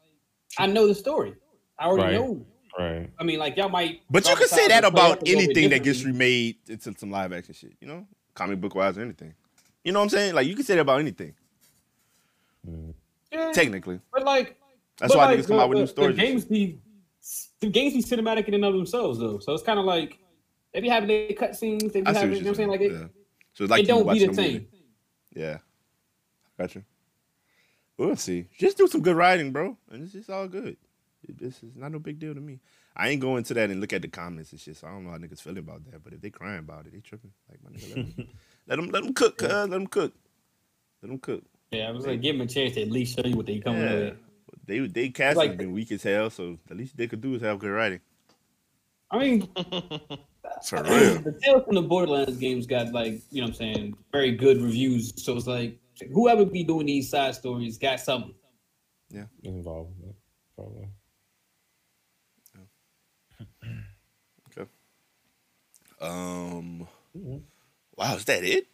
I 0.58 0.66
know 0.66 0.86
the 0.88 0.94
story 0.94 1.34
I 1.78 1.86
already 1.86 2.16
Right. 2.16 2.26
know 2.26 2.46
Right. 2.76 3.08
I 3.18 3.22
mean 3.24 3.38
like 3.38 3.56
y'all 3.56 3.68
might 3.68 4.00
But 4.10 4.24
you 4.24 4.30
y'all 4.30 4.38
can 4.38 4.48
say 4.48 4.66
that 4.68 4.84
about 4.84 5.22
it 5.22 5.28
a 5.28 5.36
little 5.36 5.38
bit 5.38 5.44
anything 5.56 5.70
that 5.70 5.84
gets 5.84 6.04
remade 6.04 6.56
into 6.68 6.92
some 6.98 7.10
live 7.12 7.32
action 7.32 7.54
shit, 7.54 7.72
you 7.80 7.86
know? 7.86 8.04
Comic 8.34 8.60
book 8.60 8.74
wise 8.74 8.98
or 8.98 9.02
anything. 9.02 9.32
You 9.84 9.92
know 9.92 10.00
what 10.00 10.04
I'm 10.04 10.08
saying? 10.08 10.34
Like, 10.34 10.48
you 10.48 10.56
can 10.56 10.64
say 10.64 10.74
that 10.74 10.80
about 10.80 10.98
anything, 10.98 11.34
Yeah. 13.30 13.52
technically. 13.52 14.00
But 14.12 14.24
like, 14.24 14.56
That's 14.98 15.12
but 15.12 15.18
why 15.18 15.24
like, 15.26 15.38
niggas 15.38 15.46
come 15.46 15.56
the- 15.58 15.62
out 15.62 15.68
with 15.68 15.78
new 15.78 15.86
stories. 15.86 16.16
The 16.16 16.22
games 16.22 16.44
be 16.46 16.78
the 17.60 17.68
games 17.68 17.94
be 17.94 18.02
cinematic 18.02 18.48
in 18.48 18.54
and 18.54 18.64
of 18.64 18.74
themselves 18.74 19.18
though, 19.18 19.38
so 19.38 19.52
it's 19.54 19.62
kind 19.62 19.78
of 19.78 19.84
like 19.84 20.18
they 20.72 20.80
be 20.80 20.88
having 20.88 21.08
their 21.08 21.28
cutscenes. 21.28 21.92
They 21.92 22.00
be 22.00 22.06
I 22.08 22.12
see 22.12 22.18
having, 22.18 22.36
you 22.36 22.42
know 22.42 22.46
what 22.46 22.48
I'm 22.50 22.54
saying? 22.56 22.68
Like 22.70 22.80
it, 22.80 22.92
yeah. 22.92 23.06
So 23.54 23.64
it's 23.64 23.70
like 23.70 23.80
it 23.80 23.82
you 23.82 23.94
don't 23.94 24.12
be 24.12 24.18
the 24.26 24.30
a 24.30 24.34
movie. 25.35 25.41
same. 25.47 25.51
Yeah. 25.51 25.59
Gotcha. 26.59 26.82
We'll 27.97 28.16
see. 28.16 28.47
Just 28.59 28.76
do 28.76 28.87
some 28.89 29.03
good 29.03 29.16
writing, 29.16 29.53
bro. 29.53 29.76
And 29.91 30.03
it's 30.03 30.12
just 30.12 30.30
all 30.30 30.49
good. 30.49 30.76
It, 31.22 31.39
this 31.39 31.62
is 31.62 31.76
not 31.76 31.93
no 31.93 31.99
big 31.99 32.18
deal 32.18 32.35
to 32.35 32.41
me. 32.41 32.61
I 32.97 33.09
ain't 33.09 33.20
going 33.20 33.43
to 33.45 33.55
that 33.55 33.70
and 33.70 33.80
look 33.80 33.93
at 33.93 34.03
the 34.03 34.09
comments 34.09 34.53
and 34.53 34.61
shit. 34.61 34.76
So 34.76 34.87
I 34.87 34.91
don't 34.91 35.05
know 35.05 35.11
how 35.11 35.18
niggas 35.18 35.41
feeling 35.41 35.59
about 35.59 35.85
that. 35.91 36.03
But 36.05 36.12
if 36.12 36.20
they 36.20 36.30
crying 36.30 36.59
about 36.61 36.87
it, 36.87 36.93
they 36.93 37.01
tripping. 37.01 37.32
Like 37.49 37.59
my 37.62 37.70
nigga, 37.70 37.97
let 37.97 38.16
them, 38.16 38.28
let 38.68 38.76
them, 38.76 38.89
let 38.91 39.03
them 39.05 39.14
cook. 39.14 39.39
cuz. 39.39 39.51
Uh, 39.51 39.61
let 39.62 39.70
them 39.70 39.87
cook. 39.87 40.12
Let 41.03 41.09
them 41.09 41.18
cook. 41.18 41.43
Yeah, 41.70 41.89
I 41.89 41.91
was 41.93 42.07
like, 42.07 42.20
give 42.20 42.37
them 42.37 42.47
a 42.47 42.51
chance 42.51 42.74
to 42.74 42.82
at 42.82 42.91
least 42.91 43.16
show 43.16 43.26
you 43.26 43.37
what 43.37 43.47
they 43.47 43.59
coming 43.59 43.82
Yeah. 43.82 43.95
with. 43.95 44.16
They 44.66 44.78
they 44.87 45.09
casting 45.11 45.37
Like- 45.51 45.57
been 45.59 45.72
weak 45.72 45.91
as 45.93 46.03
hell. 46.03 46.30
So 46.30 46.59
at 46.70 46.76
least 46.76 46.97
they 46.97 47.07
could 47.09 47.20
do 47.20 47.35
is 47.35 47.43
have 47.43 47.59
good 47.59 47.70
writing. 47.70 48.01
I 49.11 49.18
mean, 49.18 49.49
For 50.64 50.82
real. 50.82 51.20
the 51.20 51.38
Tales 51.42 51.64
from 51.64 51.74
the 51.74 51.82
Borderlands 51.82 52.36
games 52.38 52.66
got 52.66 52.92
like, 52.92 53.20
you 53.30 53.40
know 53.40 53.49
what 53.49 53.51
I'm 53.51 53.55
saying, 53.55 53.97
very 54.12 54.32
good 54.32 54.61
reviews. 54.62 55.12
So 55.22 55.36
it's 55.36 55.47
like 55.47 55.78
whoever 56.12 56.45
be 56.45 56.64
doing 56.64 56.86
these 56.86 57.09
side 57.11 57.34
stories 57.34 57.78
got 57.78 58.01
something. 58.01 58.34
Yeah. 59.11 59.24
Involved 59.42 59.92
in 60.01 60.09
that, 60.09 60.14
probably. 60.57 60.88
Okay. 64.57 64.68
Um. 66.01 66.86
Wow, 67.97 68.16
is 68.16 68.24
that 68.26 68.45
it? 68.45 68.66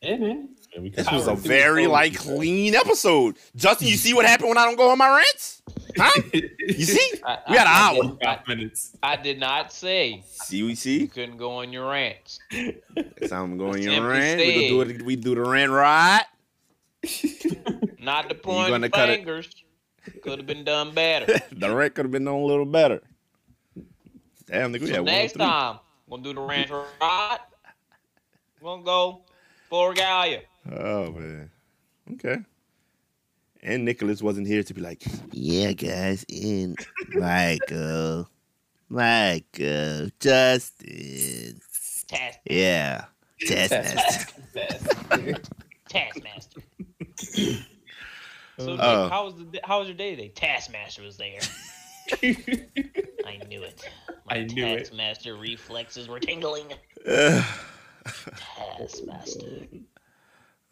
Yeah, 0.00 0.16
man. 0.16 0.48
Yeah, 0.74 0.88
This 0.96 1.10
was 1.12 1.28
a 1.28 1.34
very 1.34 1.86
like 1.86 2.16
clean 2.16 2.74
episode. 2.74 3.36
Justin, 3.54 3.88
you 3.88 3.96
see 3.96 4.14
what 4.14 4.24
happened 4.26 4.48
when 4.48 4.58
I 4.58 4.64
don't 4.64 4.76
go 4.76 4.90
on 4.90 4.98
my 4.98 5.08
rants? 5.08 5.62
Huh? 5.96 6.22
You 6.58 6.84
see? 6.84 7.12
I, 7.24 7.38
We 7.48 7.54
got 7.56 7.66
an 7.66 7.72
I- 7.72 8.06
hour. 8.08 8.16
I, 8.22 8.36
Five 8.36 8.48
minutes. 8.48 8.96
I 9.02 9.16
did 9.16 9.38
not 9.40 9.72
say 9.72 10.22
See, 10.26 10.62
we 10.62 10.74
see. 10.74 11.00
you 11.00 11.08
couldn't 11.08 11.36
go 11.36 11.52
on 11.52 11.72
your 11.72 11.90
rants. 11.90 12.38
Next 12.52 13.28
time 13.30 13.42
I'm 13.52 13.58
going 13.58 13.82
your 13.82 13.92
Simply 13.94 14.08
rant. 14.10 14.38
We 14.40 14.68
do 14.68 14.80
it. 14.82 15.02
We 15.02 15.16
do 15.16 15.34
the 15.34 15.42
rant 15.42 15.72
right. 15.72 16.22
Not 17.98 18.28
the 18.28 18.34
point 18.42 18.70
gonna 18.70 18.88
cut 18.88 19.08
fingers. 19.08 19.50
Could 20.22 20.38
have 20.38 20.46
been 20.46 20.64
done 20.64 20.92
better. 20.94 21.26
the 21.52 21.74
rant 21.74 21.94
could 21.94 22.04
have 22.06 22.12
been 22.12 22.24
done 22.24 22.34
a 22.34 22.44
little 22.44 22.64
better. 22.64 23.00
Damn, 24.46 24.72
nigga, 24.72 24.80
we 24.80 24.86
so 24.88 24.92
had 24.94 24.98
one 25.00 25.06
next 25.06 25.32
three. 25.34 25.44
time, 25.44 25.78
we'll 26.06 26.20
do 26.20 26.32
the 26.34 26.40
rant 26.40 26.70
right. 26.70 27.38
We're 28.60 28.70
gonna 28.70 28.82
go 28.82 29.22
full 29.68 29.88
regalia. 29.88 30.42
Oh 30.70 31.10
man. 31.12 31.50
Okay. 32.14 32.36
And 33.62 33.84
Nicholas 33.84 34.20
wasn't 34.22 34.46
here 34.48 34.62
to 34.64 34.74
be 34.74 34.80
like, 34.80 35.02
yeah, 35.30 35.72
guys, 35.72 36.24
and 36.28 36.76
Michael, 37.14 38.28
Michael, 38.88 40.08
Justin, 40.18 41.60
Task, 42.08 42.40
yeah, 42.50 43.04
Taskmaster. 43.46 44.32
Taskmaster. 45.88 46.60
So, 48.58 48.66
Nick, 48.72 48.80
Oh. 48.80 49.08
how 49.08 49.24
was 49.26 49.34
the 49.36 49.60
how 49.64 49.78
was 49.78 49.88
your 49.88 49.96
day 49.96 50.10
today? 50.16 50.28
Taskmaster 50.28 51.02
was 51.02 51.16
there. 51.16 51.38
I 52.22 53.40
knew 53.48 53.62
it. 53.62 53.88
My 54.28 54.36
I 54.38 54.44
knew 54.44 54.66
it. 54.66 54.78
Taskmaster 54.86 55.36
reflexes 55.36 56.08
were 56.08 56.18
tingling. 56.20 56.66
Taskmaster. 58.76 59.66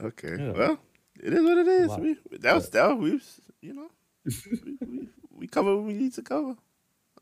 okay, 0.02 0.36
Yeah. 0.38 0.50
well, 0.52 0.78
it 1.22 1.32
is 1.32 1.42
what 1.42 1.58
it 1.58 1.68
is. 1.68 1.88
Lot. 1.88 2.00
We, 2.00 2.16
that 2.38 2.54
was 2.54 2.70
that. 2.70 2.88
was- 2.88 2.98
We, 2.98 3.10
was, 3.12 3.40
you 3.62 3.74
know, 3.74 3.88
we, 4.24 4.76
we, 4.86 5.08
we 5.40 5.46
cover 5.46 5.76
what 5.76 5.84
we 5.86 5.94
need 5.94 6.12
to 6.14 6.22
cover. 6.22 6.56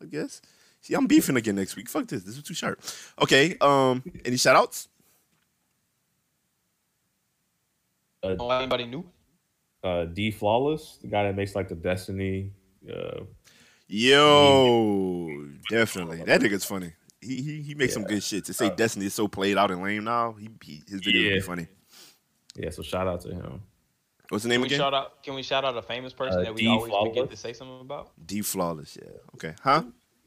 I 0.01 0.05
guess. 0.07 0.41
See, 0.81 0.95
I'm 0.95 1.07
beefing 1.07 1.37
again 1.37 1.57
next 1.57 1.75
week. 1.77 1.89
Fuck 1.89 2.07
this. 2.07 2.23
This 2.23 2.37
was 2.37 2.45
too 2.45 2.55
sharp. 2.55 2.81
Okay. 3.21 3.57
Um. 3.61 4.03
Any 4.25 4.37
shout 4.37 4.57
outs? 4.57 4.89
Oh, 8.23 8.51
anybody 8.51 8.87
new? 8.87 9.05
Uh, 9.83 10.05
D 10.07 10.31
Flawless, 10.31 10.99
the 11.01 11.07
guy 11.09 11.25
that 11.25 11.37
makes 11.37 11.55
like 11.55 11.69
the 11.69 11.75
Destiny. 11.77 12.53
Uh, 12.89 13.21
Yo, 13.87 15.29
definitely. 15.71 16.23
That 16.25 16.41
nigga's 16.41 16.65
funny. 16.65 16.93
He 17.21 17.43
he 17.43 17.63
he 17.63 17.75
makes 17.75 17.95
some 17.95 18.05
good 18.05 18.23
shit. 18.23 18.45
To 18.47 18.53
say 18.55 18.67
Uh, 18.67 18.75
Destiny 18.75 19.07
is 19.07 19.15
so 19.15 19.29
played 19.29 19.57
out 19.57 19.71
and 19.71 19.83
lame 19.83 20.05
now, 20.05 20.33
he, 20.39 20.49
he 20.63 20.83
his 20.89 21.01
videos 21.01 21.05
would 21.07 21.15
Yeah. 21.15 21.35
be 21.35 21.41
funny. 21.41 21.67
yeah, 22.57 22.71
so 22.71 22.83
shout 22.83 23.07
out 23.09 23.21
to 23.23 23.35
him. 23.35 23.63
What's 24.31 24.45
the 24.45 24.49
Can 24.49 24.51
name 24.51 24.61
we 24.63 24.67
again? 24.67 24.79
shout 24.79 24.95
out? 24.95 25.23
Can 25.23 25.35
we 25.35 25.43
shout 25.43 25.65
out 25.65 25.77
a 25.77 25.83
famous 25.83 26.13
person 26.13 26.41
Uh, 26.41 26.45
that 26.45 26.55
we 26.55 26.63
D 26.63 26.69
always 26.69 26.91
Flawless. 26.91 27.09
forget 27.15 27.31
to 27.31 27.37
say 27.37 27.53
something 27.53 27.81
about? 27.81 28.11
D 28.27 28.43
flawless. 28.43 28.99
Yeah. 29.01 29.09
Okay. 29.35 29.55
Huh? 29.63 29.85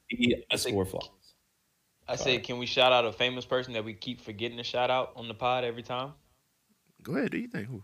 D 0.10 0.44
I 0.52 0.58
think- 0.58 0.74
score 0.74 0.86
Flawless. 0.86 1.10
I 2.08 2.16
said, 2.16 2.44
can 2.44 2.58
we 2.58 2.66
shout 2.66 2.92
out 2.92 3.06
a 3.06 3.14
famous 3.14 3.46
person 3.46 3.74
that 3.74 3.86
we 3.86 3.94
keep 3.94 4.20
forgetting 4.20 4.58
to 4.58 4.64
shout 4.64 4.90
out 4.90 5.14
on 5.16 5.28
the 5.30 5.34
pod 5.34 5.64
every 5.64 5.84
time? 5.84 6.14
Go 7.04 7.16
ahead. 7.16 7.32
Do 7.32 7.38
you 7.38 7.48
think 7.48 7.68
who? 7.68 7.84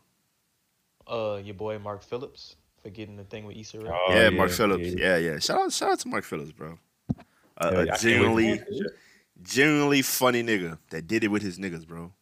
Uh, 1.08 1.38
your 1.38 1.54
boy 1.56 1.80
Mark 1.80 2.04
Phillips. 2.04 2.56
for 2.84 2.90
getting 2.92 3.16
the 3.16 3.24
thing 3.24 3.46
with 3.46 3.56
Issa 3.58 3.80
Rae. 3.80 3.90
Oh, 3.92 4.06
yeah, 4.14 4.30
Mark 4.30 4.52
Phillips. 4.52 4.88
yeah. 4.90 5.18
Yeah, 5.18 5.32
yeah. 5.34 5.40
Shout 5.40 5.60
out, 5.62 5.72
shout 5.74 5.92
out 5.92 6.00
to 6.00 6.08
Mark 6.10 6.24
Phillips, 6.24 6.52
bro. 6.52 6.78
Uh, 7.60 7.72
Yeah, 7.72 7.80
a 7.80 7.92
I 7.94 7.98
genuinely, 7.98 8.62
genuinely 9.42 10.02
funny 10.04 10.44
nigga 10.44 10.78
that 10.92 11.08
did 11.08 11.24
it 11.24 11.30
with 11.30 11.42
his 11.42 11.58
niggas, 11.58 11.88
bro. 11.88 12.14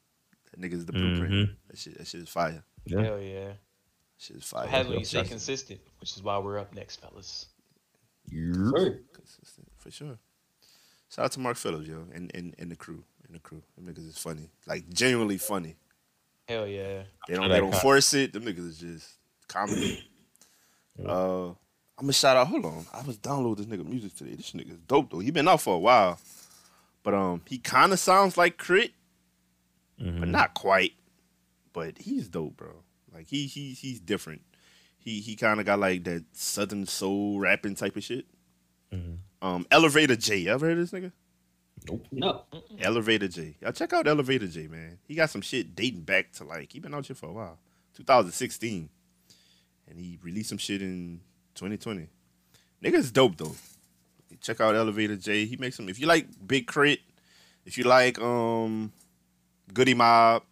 That 0.52 0.62
nigga's 0.62 0.86
the 0.86 0.94
blueprint. 0.94 1.34
Mhm. 1.34 1.56
That 1.68 1.78
shit, 1.78 1.98
that 1.98 2.08
shit 2.08 2.22
is 2.22 2.30
fire. 2.30 2.64
Yeah. 2.86 3.02
Hell 3.04 3.20
yeah. 3.20 3.54
That 4.18 4.24
shit 4.24 4.38
is 4.38 4.46
So 4.46 4.58
fire. 4.58 4.68
has 4.68 4.88
when 4.88 5.00
you 5.00 5.06
stay 5.06 5.24
consistent, 5.24 5.80
which 6.00 6.16
is 6.16 6.24
why 6.24 6.38
we're 6.38 6.60
up 6.60 6.74
next, 6.74 7.02
fellas. 7.02 7.48
Sure. 8.32 9.00
Consistent, 9.14 9.68
for 9.78 9.92
sure. 9.92 10.18
Shout 11.14 11.26
out 11.26 11.32
to 11.34 11.40
Mark 11.40 11.58
Phillips, 11.58 11.88
yo, 11.88 12.06
and, 12.14 12.32
and, 12.34 12.56
and 12.58 12.72
the 12.72 12.76
crew. 12.76 13.04
And 13.28 13.36
the 13.36 13.40
crew. 13.40 13.62
Them 13.78 13.86
niggas 13.94 14.08
is 14.08 14.18
funny. 14.18 14.50
Like 14.68 14.88
genuinely 14.90 15.38
funny. 15.38 15.76
Hell 16.48 16.68
yeah. 16.68 17.04
They 17.28 17.36
don't 17.36 17.50
they 17.50 17.60
don't 17.60 17.74
force 17.76 18.14
it. 18.14 18.34
Them 18.34 18.44
niggas 18.44 18.68
is 18.68 18.78
just 18.78 19.10
comedy. 19.48 20.08
uh 21.04 21.48
I'm 21.98 22.02
gonna 22.08 22.14
shout 22.14 22.36
out. 22.38 22.48
Hold 22.48 22.66
on, 22.66 22.86
I 22.94 23.02
was 23.04 23.18
downloading 23.18 23.70
this 23.70 23.80
nigga 23.80 23.88
music 23.88 24.14
today. 24.16 24.36
This 24.36 24.52
nigga's 24.52 24.78
dope 24.88 25.10
though. 25.12 25.20
He 25.20 25.32
been 25.32 25.48
out 25.48 25.62
for 25.62 25.76
a 25.76 25.80
while, 25.80 26.20
but 27.04 27.14
um, 27.14 27.42
he 27.48 27.58
kind 27.58 27.94
of 27.94 28.00
sounds 28.00 28.38
like 28.38 28.58
K.R.I.T., 28.58 28.94
Mhm. 30.02 30.20
but 30.20 30.28
not 30.30 30.54
quite. 30.54 30.92
But 31.72 31.98
he's 32.00 32.28
dope, 32.28 32.58
bro. 32.58 32.84
Like 33.16 33.28
he 33.28 33.48
he 33.48 33.72
he's 33.74 34.00
different. 34.00 34.42
He 35.00 35.22
he 35.22 35.36
kind 35.38 35.60
of 35.60 35.66
got 35.66 35.80
like 35.80 36.04
that 36.04 36.26
southern 36.34 36.86
soul 36.86 37.40
rapping 37.40 37.76
type 37.76 37.96
of 37.96 38.04
shit. 38.04 38.26
Mhm. 38.94 39.20
Um, 39.42 39.66
Elevator 39.72 40.16
J. 40.18 40.38
You 40.38 40.52
ever 40.52 40.66
heard 40.68 40.78
of 40.78 40.90
this 40.90 41.00
nigga? 41.00 41.12
Nope. 41.88 42.08
No. 42.12 42.44
Elevator 42.80 43.28
J. 43.28 43.56
Y'all 43.62 43.72
check 43.72 43.94
out 43.94 44.08
Elevator 44.08 44.48
J, 44.48 44.68
man. 44.68 44.98
He 45.08 45.16
got 45.16 45.30
some 45.30 45.42
shit 45.42 45.76
dating 45.76 46.02
back 46.02 46.32
to 46.34 46.44
like 46.44 46.72
he 46.74 46.80
been 46.80 46.94
out 46.94 47.06
here 47.06 47.16
for 47.16 47.28
a 47.30 47.34
while, 47.34 47.58
2016, 47.96 48.90
and 49.88 50.00
he 50.00 50.20
released 50.22 50.50
some 50.50 50.58
shit 50.58 50.82
in 50.82 51.22
2020. 51.56 52.08
Nigga's 52.84 53.12
dope 53.12 53.38
though. 53.38 53.56
Check 54.42 54.60
out 54.60 54.76
Elevator 54.76 55.16
J. 55.16 55.46
He 55.46 55.56
makes 55.58 55.78
some. 55.78 55.88
If 55.88 56.00
you 56.00 56.08
like 56.08 56.28
Big 56.46 56.68
K.R.I.T., 56.68 57.02
if 57.66 57.78
you 57.78 57.86
like 57.86 58.20
um 58.20 58.92
Goodie 59.74 59.94
Mob, 59.94 60.44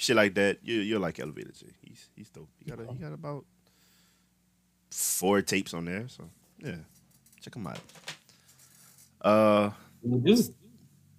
shit 0.00 0.16
like 0.16 0.34
that, 0.34 0.58
you 0.62 0.80
you 0.80 0.98
like 0.98 1.20
Elevator 1.20 1.52
J. 1.52 1.66
He's 1.82 2.08
he's 2.16 2.30
dope. 2.30 2.48
He 2.58 2.70
got 2.70 2.80
a, 2.80 2.86
he 2.92 2.98
got 2.98 3.12
about 3.12 3.44
four 4.90 5.42
tapes 5.42 5.74
on 5.74 5.84
there, 5.84 6.08
so 6.08 6.28
yeah, 6.58 6.76
check 7.40 7.54
him 7.54 7.66
out. 7.66 7.78
Uh. 9.20 9.70
Do. 10.02 10.34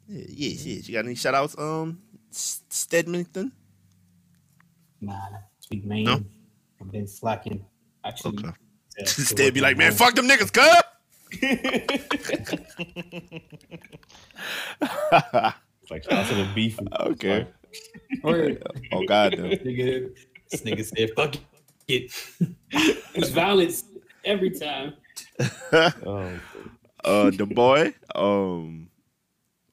Yeah, 0.07 0.25
yes, 0.27 0.65
yes. 0.65 0.89
You 0.89 0.93
got 0.95 1.05
any 1.05 1.15
shout 1.15 1.35
outs? 1.35 1.55
Um, 1.57 2.01
S- 2.31 2.63
Stedmonton? 2.69 3.51
Nah, 4.99 5.15
sweet 5.59 5.85
man. 5.85 6.03
No? 6.03 6.23
I've 6.81 6.91
been 6.91 7.07
slacking. 7.07 7.63
Actually, 8.03 8.39
Okay. 8.39 8.51
Stead 9.05 9.53
be 9.53 9.61
like, 9.61 9.77
man, 9.77 9.93
fuck 9.93 10.15
them 10.15 10.27
niggas. 10.27 10.51
It's 11.31 11.71
like 15.91 16.03
shout 16.03 16.11
out 16.13 16.27
to 16.27 16.35
the 16.35 16.49
beef. 16.53 16.77
okay. 16.99 17.47
Oh, 18.23 19.03
God, 19.07 19.31
damn. 19.31 19.45
nigga, 19.45 20.15
this 20.49 20.61
nigga 20.61 20.85
said, 20.85 21.09
"Fuck 21.15 21.35
it." 21.87 22.11
it's 23.15 23.29
violence 23.29 23.83
every 24.25 24.51
time. 24.51 24.93
Oh, 25.73 26.31
uh, 27.03 27.31
the 27.31 27.45
boy, 27.47 27.93
um, 28.13 28.89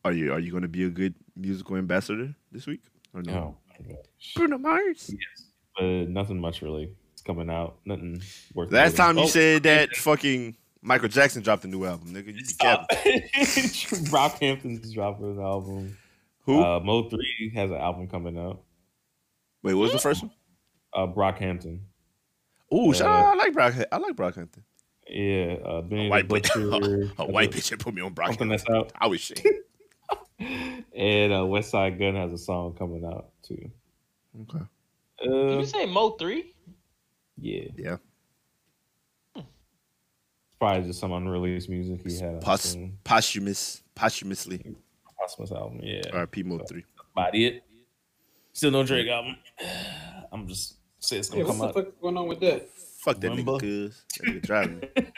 are 0.04 0.12
you 0.12 0.32
are 0.32 0.38
you 0.38 0.50
going 0.50 0.62
to 0.62 0.68
be 0.68 0.84
a 0.84 0.88
good 0.88 1.14
musical 1.36 1.76
ambassador 1.76 2.34
this 2.52 2.66
week? 2.66 2.80
Or 3.12 3.20
no? 3.22 3.32
no. 3.32 3.56
my 3.80 3.94
gosh. 3.94 4.34
Bruno 4.34 4.56
Mars. 4.58 5.10
Yes, 5.10 5.46
But 5.76 6.08
nothing 6.08 6.40
much 6.40 6.62
really. 6.62 6.90
It's 7.12 7.20
coming 7.22 7.50
out. 7.50 7.78
Nothing 7.84 8.22
worth. 8.54 8.72
Last 8.72 8.96
noting. 8.96 8.96
time 8.96 9.18
you 9.18 9.24
Oh, 9.24 9.26
said 9.26 9.62
that 9.64 9.94
fucking 9.96 10.56
Michael 10.80 11.08
Jackson 11.08 11.42
dropped 11.42 11.64
a 11.64 11.68
new 11.68 11.84
album, 11.84 12.14
nigga. 12.14 12.28
You 12.28 12.32
be 12.34 12.44
Stop. 12.44 12.88
capping. 12.88 13.22
Brockhampton's 14.08 14.92
dropping 14.94 15.32
an 15.36 15.40
album. 15.42 15.98
Who? 16.48 16.62
Uh, 16.64 16.80
Mo 16.80 17.08
three 17.10 17.52
has 17.54 17.70
an 17.70 17.76
album 17.76 18.08
coming 18.08 18.38
out. 18.38 18.62
Wait, 19.62 19.74
what 19.74 19.82
was 19.82 19.92
the 19.92 19.98
first 19.98 20.22
one? 20.22 20.32
Uh, 20.94 21.06
Brockhampton. 21.06 21.80
Ooh, 22.72 22.92
Uh. 22.94 23.04
I 23.04 23.34
like 23.34 23.52
Brock. 23.52 23.74
I 23.92 23.96
like 23.98 24.16
Brockhampton. 24.16 24.62
Yeah, 25.10 25.56
uh, 25.64 25.82
Benny 25.82 26.06
A 26.06 26.10
white 26.10 26.26
bitch. 26.28 26.52
Butcher. 26.54 27.12
A 27.18 27.26
white 27.26 27.50
bitch 27.50 27.78
put 27.78 27.92
me 27.92 28.00
on 28.00 28.14
Something 28.16 28.48
Brockhampton. 28.48 28.50
that's 28.50 28.64
out. 28.70 28.92
I 28.98 29.06
was 29.08 29.20
shit. 29.20 29.40
And 30.40 31.32
uh, 31.32 31.38
Westside 31.40 31.98
Gunn 31.98 32.14
has 32.14 32.32
a 32.32 32.38
song 32.38 32.74
coming 32.78 33.04
out 33.04 33.30
too. 33.42 33.70
Okay. 34.42 34.64
Did 35.22 35.30
Uh, 35.32 35.58
you 35.58 35.66
say 35.66 35.84
Mo 35.86 36.10
three? 36.12 36.54
yeah, 37.36 37.64
Yeah. 37.76 37.96
it's 39.36 39.46
probably 40.58 40.86
just 40.86 41.00
some 41.00 41.12
unreleased 41.12 41.68
music 41.68 42.00
he 42.06 42.18
had. 42.18 42.40
Pos- 42.40 42.76
posthumous, 43.04 43.82
posthumously. 43.94 44.76
Posthumous 45.28 45.52
album. 45.52 45.80
Yeah, 45.82 46.02
R.P. 46.12 46.42
Mo 46.42 46.58
three. 46.58 46.84
about 47.14 47.34
it. 47.34 47.62
Still 48.52 48.70
no 48.70 48.82
Drake 48.84 49.08
album. 49.08 49.36
I'm 50.32 50.46
just 50.48 50.76
saying 50.98 51.20
it's 51.20 51.28
gonna 51.30 51.42
Yeah, 51.42 51.48
what 51.48 51.50
come 51.52 51.58
the 51.60 51.66
out. 51.68 51.74
fuck 51.74 52.00
going 52.00 52.16
on 52.16 52.26
with 52.28 52.40
that? 52.40 52.68
Fuck 52.70 53.20
that 53.20 53.30
Remember? 53.30 53.52
nigga, 53.52 53.60
cuz. 53.60 54.04
That 54.18 54.26
nigga 54.26 54.42
driving. 54.42 54.82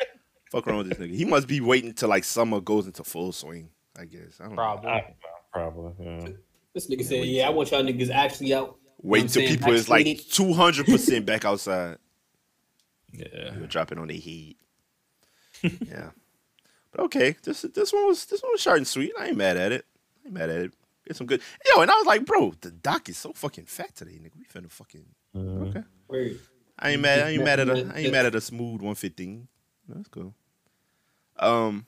Fuck 0.52 0.66
wrong 0.66 0.78
with 0.78 0.88
this 0.88 0.98
nigga. 0.98 1.14
He 1.14 1.24
must 1.24 1.46
be 1.46 1.60
waiting 1.60 1.92
till 1.94 2.08
like 2.08 2.24
summer 2.24 2.60
goes 2.60 2.86
into 2.86 3.04
full 3.04 3.30
swing. 3.32 3.70
I 3.98 4.04
guess. 4.04 4.38
I 4.40 4.44
don't 4.44 4.50
know. 4.50 4.56
Probably. 4.56 4.90
I- 4.90 5.14
probably. 5.52 5.92
Yeah. 6.04 6.28
This 6.74 6.88
nigga 6.88 7.04
said, 7.04 7.24
"Yeah, 7.24 7.46
I 7.46 7.50
want 7.50 7.70
y'all 7.70 7.82
niggas 7.82 8.10
actually 8.10 8.52
out." 8.54 8.76
Wait 9.02 9.20
I'm 9.20 9.26
until 9.26 9.42
saying 9.46 9.58
people 9.58 9.72
is 9.72 9.88
like 9.88 10.06
two 10.30 10.52
hundred 10.52 10.86
percent 10.86 11.24
back 11.26 11.44
outside. 11.44 11.98
Yeah. 13.12 13.56
You'll 13.58 13.66
drop 13.66 13.90
it 13.90 13.98
on 13.98 14.06
their 14.08 14.16
heat. 14.16 14.56
yeah. 15.62 16.10
But 16.92 17.04
okay, 17.04 17.36
this 17.44 17.62
this 17.62 17.92
one 17.92 18.06
was 18.08 18.24
this 18.26 18.42
one 18.42 18.50
was 18.52 18.60
short 18.60 18.78
and 18.78 18.86
sweet. 18.86 19.12
I 19.18 19.28
ain't 19.28 19.36
mad 19.36 19.56
at 19.56 19.70
it. 19.70 19.84
I 20.30 20.40
ain't 20.42 20.48
mad 20.48 20.50
at 20.50 20.62
it. 20.66 20.74
Get 21.06 21.16
some 21.16 21.26
good. 21.26 21.40
Yo, 21.66 21.80
and 21.82 21.90
I 21.90 21.94
was 21.94 22.06
like, 22.06 22.24
bro, 22.24 22.52
the 22.60 22.70
doc 22.70 23.08
is 23.08 23.18
so 23.18 23.32
fucking 23.32 23.64
fat 23.64 23.94
today, 23.96 24.12
nigga. 24.22 24.36
We 24.38 24.44
finna 24.44 24.70
fucking 24.70 25.06
Mhm. 25.34 25.68
okay. 25.68 25.82
Wait. 26.08 26.40
I 26.78 26.90
ain't 26.90 27.02
mad. 27.02 27.20
I 27.20 27.30
ain't 27.30 27.44
mad 27.44 27.60
at 27.60 27.68
a. 27.68 27.92
I 27.94 27.98
ain't 28.00 28.12
mad 28.12 28.26
at 28.26 28.34
a 28.34 28.40
smooth 28.40 28.80
one 28.80 28.94
fifteen. 28.94 29.48
That's 29.88 30.08
cool. 30.08 30.34
Um, 31.38 31.86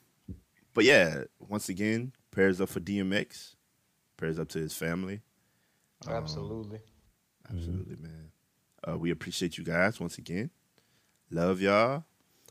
but 0.74 0.84
yeah, 0.84 1.24
once 1.38 1.68
again, 1.68 2.12
prayers 2.30 2.60
up 2.60 2.68
for 2.68 2.80
DMX. 2.80 3.54
Prayers 4.16 4.38
up 4.38 4.48
to 4.50 4.58
his 4.58 4.74
family. 4.74 5.20
Um, 6.06 6.14
Absolutely. 6.14 6.80
absolutely, 7.48 7.96
man. 7.96 8.32
Uh, 8.86 8.98
we 8.98 9.10
appreciate 9.10 9.56
you 9.58 9.64
guys 9.64 10.00
once 10.00 10.18
again. 10.18 10.50
Love 11.30 11.60
y'all. 11.60 12.04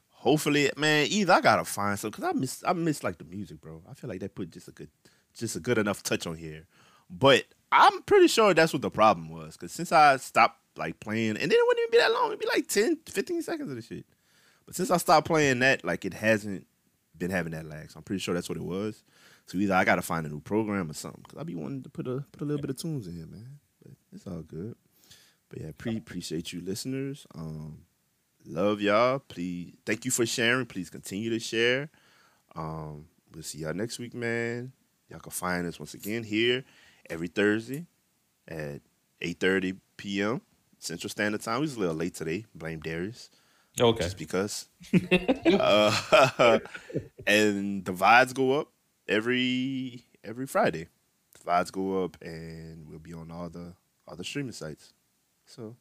Hopefully, 0.10 0.70
man. 0.78 1.08
Either 1.10 1.34
I 1.34 1.42
gotta 1.42 1.66
find 1.66 1.98
some 2.00 2.12
because 2.12 2.24
I 2.24 2.32
miss. 2.34 2.64
I 2.66 2.74
miss 2.74 3.04
like 3.04 3.18
the 3.18 3.26
music, 3.26 3.60
bro. 3.60 3.82
I 3.90 3.94
feel 3.94 4.10
like 4.10 4.20
they 4.20 4.28
put 4.28 4.52
just 4.52 4.68
a 4.68 4.72
good, 4.72 4.90
just 5.34 5.56
a 5.56 5.60
good 5.60 5.78
enough 5.78 6.04
touch 6.04 6.28
on 6.28 6.36
here. 6.36 6.66
But 7.10 7.46
I'm 7.72 8.02
pretty 8.04 8.28
sure 8.28 8.54
that's 8.54 8.74
what 8.74 8.82
the 8.82 8.90
problem 8.90 9.30
was. 9.30 9.56
Because 9.58 9.72
since 9.72 9.92
I 9.92 10.18
stopped 10.18 10.62
like 10.78 11.00
playing, 11.00 11.32
and 11.32 11.40
then 11.40 11.52
it 11.52 11.68
wouldn't 11.68 11.84
even 11.84 11.92
be 11.92 11.98
that 11.98 12.14
long. 12.14 12.28
It'd 12.28 12.40
be 12.40 12.48
like 12.48 12.68
10, 12.68 13.00
15 13.08 13.42
seconds 13.42 13.70
of 13.70 13.76
the 13.76 13.82
shit. 13.82 14.06
But 14.66 14.76
since 14.76 14.92
I 14.92 14.98
stopped 14.98 15.28
playing 15.28 15.60
that, 15.60 15.84
like 15.84 16.06
it 16.06 16.14
hasn't 16.14 16.68
been 17.18 17.32
having 17.32 17.52
that 17.54 17.66
lag. 17.66 17.92
So 17.92 17.98
I'm 17.98 18.04
pretty 18.04 18.20
sure 18.20 18.34
that's 18.34 18.50
what 18.50 18.58
it 18.58 18.64
was. 18.64 19.04
So 19.46 19.58
either 19.58 19.74
I 19.74 19.84
gotta 19.84 20.02
find 20.02 20.26
a 20.26 20.30
new 20.30 20.40
program 20.40 20.90
or 20.90 20.94
something. 20.94 21.24
Cause 21.28 21.40
I 21.40 21.44
be 21.44 21.56
wanting 21.56 21.84
to 21.84 21.90
put 21.90 22.08
a 22.08 22.24
put 22.32 22.42
a 22.42 22.46
little 22.46 22.62
bit 22.62 22.70
of 22.70 22.78
tunes 22.78 23.08
in 23.08 23.16
here, 23.16 23.28
man. 23.28 23.60
But 23.84 23.94
it's 24.14 24.28
all 24.28 24.42
good. 24.42 24.76
But 25.50 25.62
yeah, 25.62 25.72
pre 25.78 25.98
appreciate 25.98 26.54
you 26.54 26.62
listeners. 26.62 27.28
Um, 27.36 27.82
love 28.46 28.82
y'all. 28.82 29.20
Please, 29.20 29.74
thank 29.86 30.06
you 30.06 30.12
for 30.12 30.26
sharing. 30.26 30.66
Please 30.66 30.90
continue 30.90 31.30
to 31.32 31.40
share. 31.40 31.90
Um, 32.56 33.08
we'll 33.34 33.44
see 33.44 33.60
y'all 33.60 33.74
next 33.74 34.00
week, 34.00 34.14
man. 34.14 34.72
Y'all 35.12 35.20
can 35.20 35.32
find 35.32 35.68
us 35.68 35.78
once 35.78 35.94
again 35.94 36.24
here 36.24 36.64
every 37.10 37.28
Thursday 37.28 37.86
at 38.48 38.80
8:30 39.22 39.78
p.m. 39.98 40.40
Central 40.80 41.10
Standard 41.10 41.42
Time. 41.42 41.56
We 41.58 41.64
was 41.64 41.76
a 41.76 41.80
little 41.82 41.96
late 41.96 42.16
today. 42.16 42.46
Blame 42.56 42.80
Darius 42.80 43.30
Okay. 43.80 44.04
just 44.06 44.18
because. 44.18 44.70
uh, 45.60 46.60
and 47.28 47.84
the 47.84 47.92
vibes 47.92 48.34
go 48.34 48.58
up 48.58 48.70
every 49.06 50.06
every 50.24 50.48
Friday. 50.48 50.88
The 51.34 51.52
vibes 51.52 51.74
go 51.74 52.06
up, 52.06 52.16
and 52.22 52.88
we'll 52.88 53.00
be 53.00 53.14
on 53.14 53.32
all 53.32 53.50
the 53.50 53.74
all 54.08 54.16
the 54.16 54.24
streaming 54.24 54.54
sites. 54.54 54.94
So, 55.46 55.76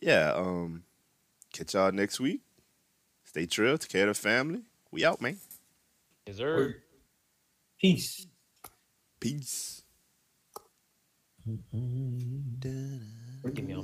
yeah. 0.00 0.32
Um, 0.34 0.84
catch 1.52 1.74
y'all 1.74 1.92
next 1.92 2.18
week. 2.18 2.40
Stay 3.24 3.44
trill. 3.44 3.76
Take 3.76 3.90
care 3.90 4.08
of 4.08 4.16
the 4.16 4.22
family. 4.22 4.62
We 4.90 5.04
out, 5.04 5.20
man. 5.20 5.36
Yes, 6.26 6.38
sir. 6.38 6.76
Peace. 7.78 8.26
Peace. 9.24 9.82
Mm-hmm. 11.48 12.60
Give 13.54 13.64
me 13.64 13.72
a 13.72 13.80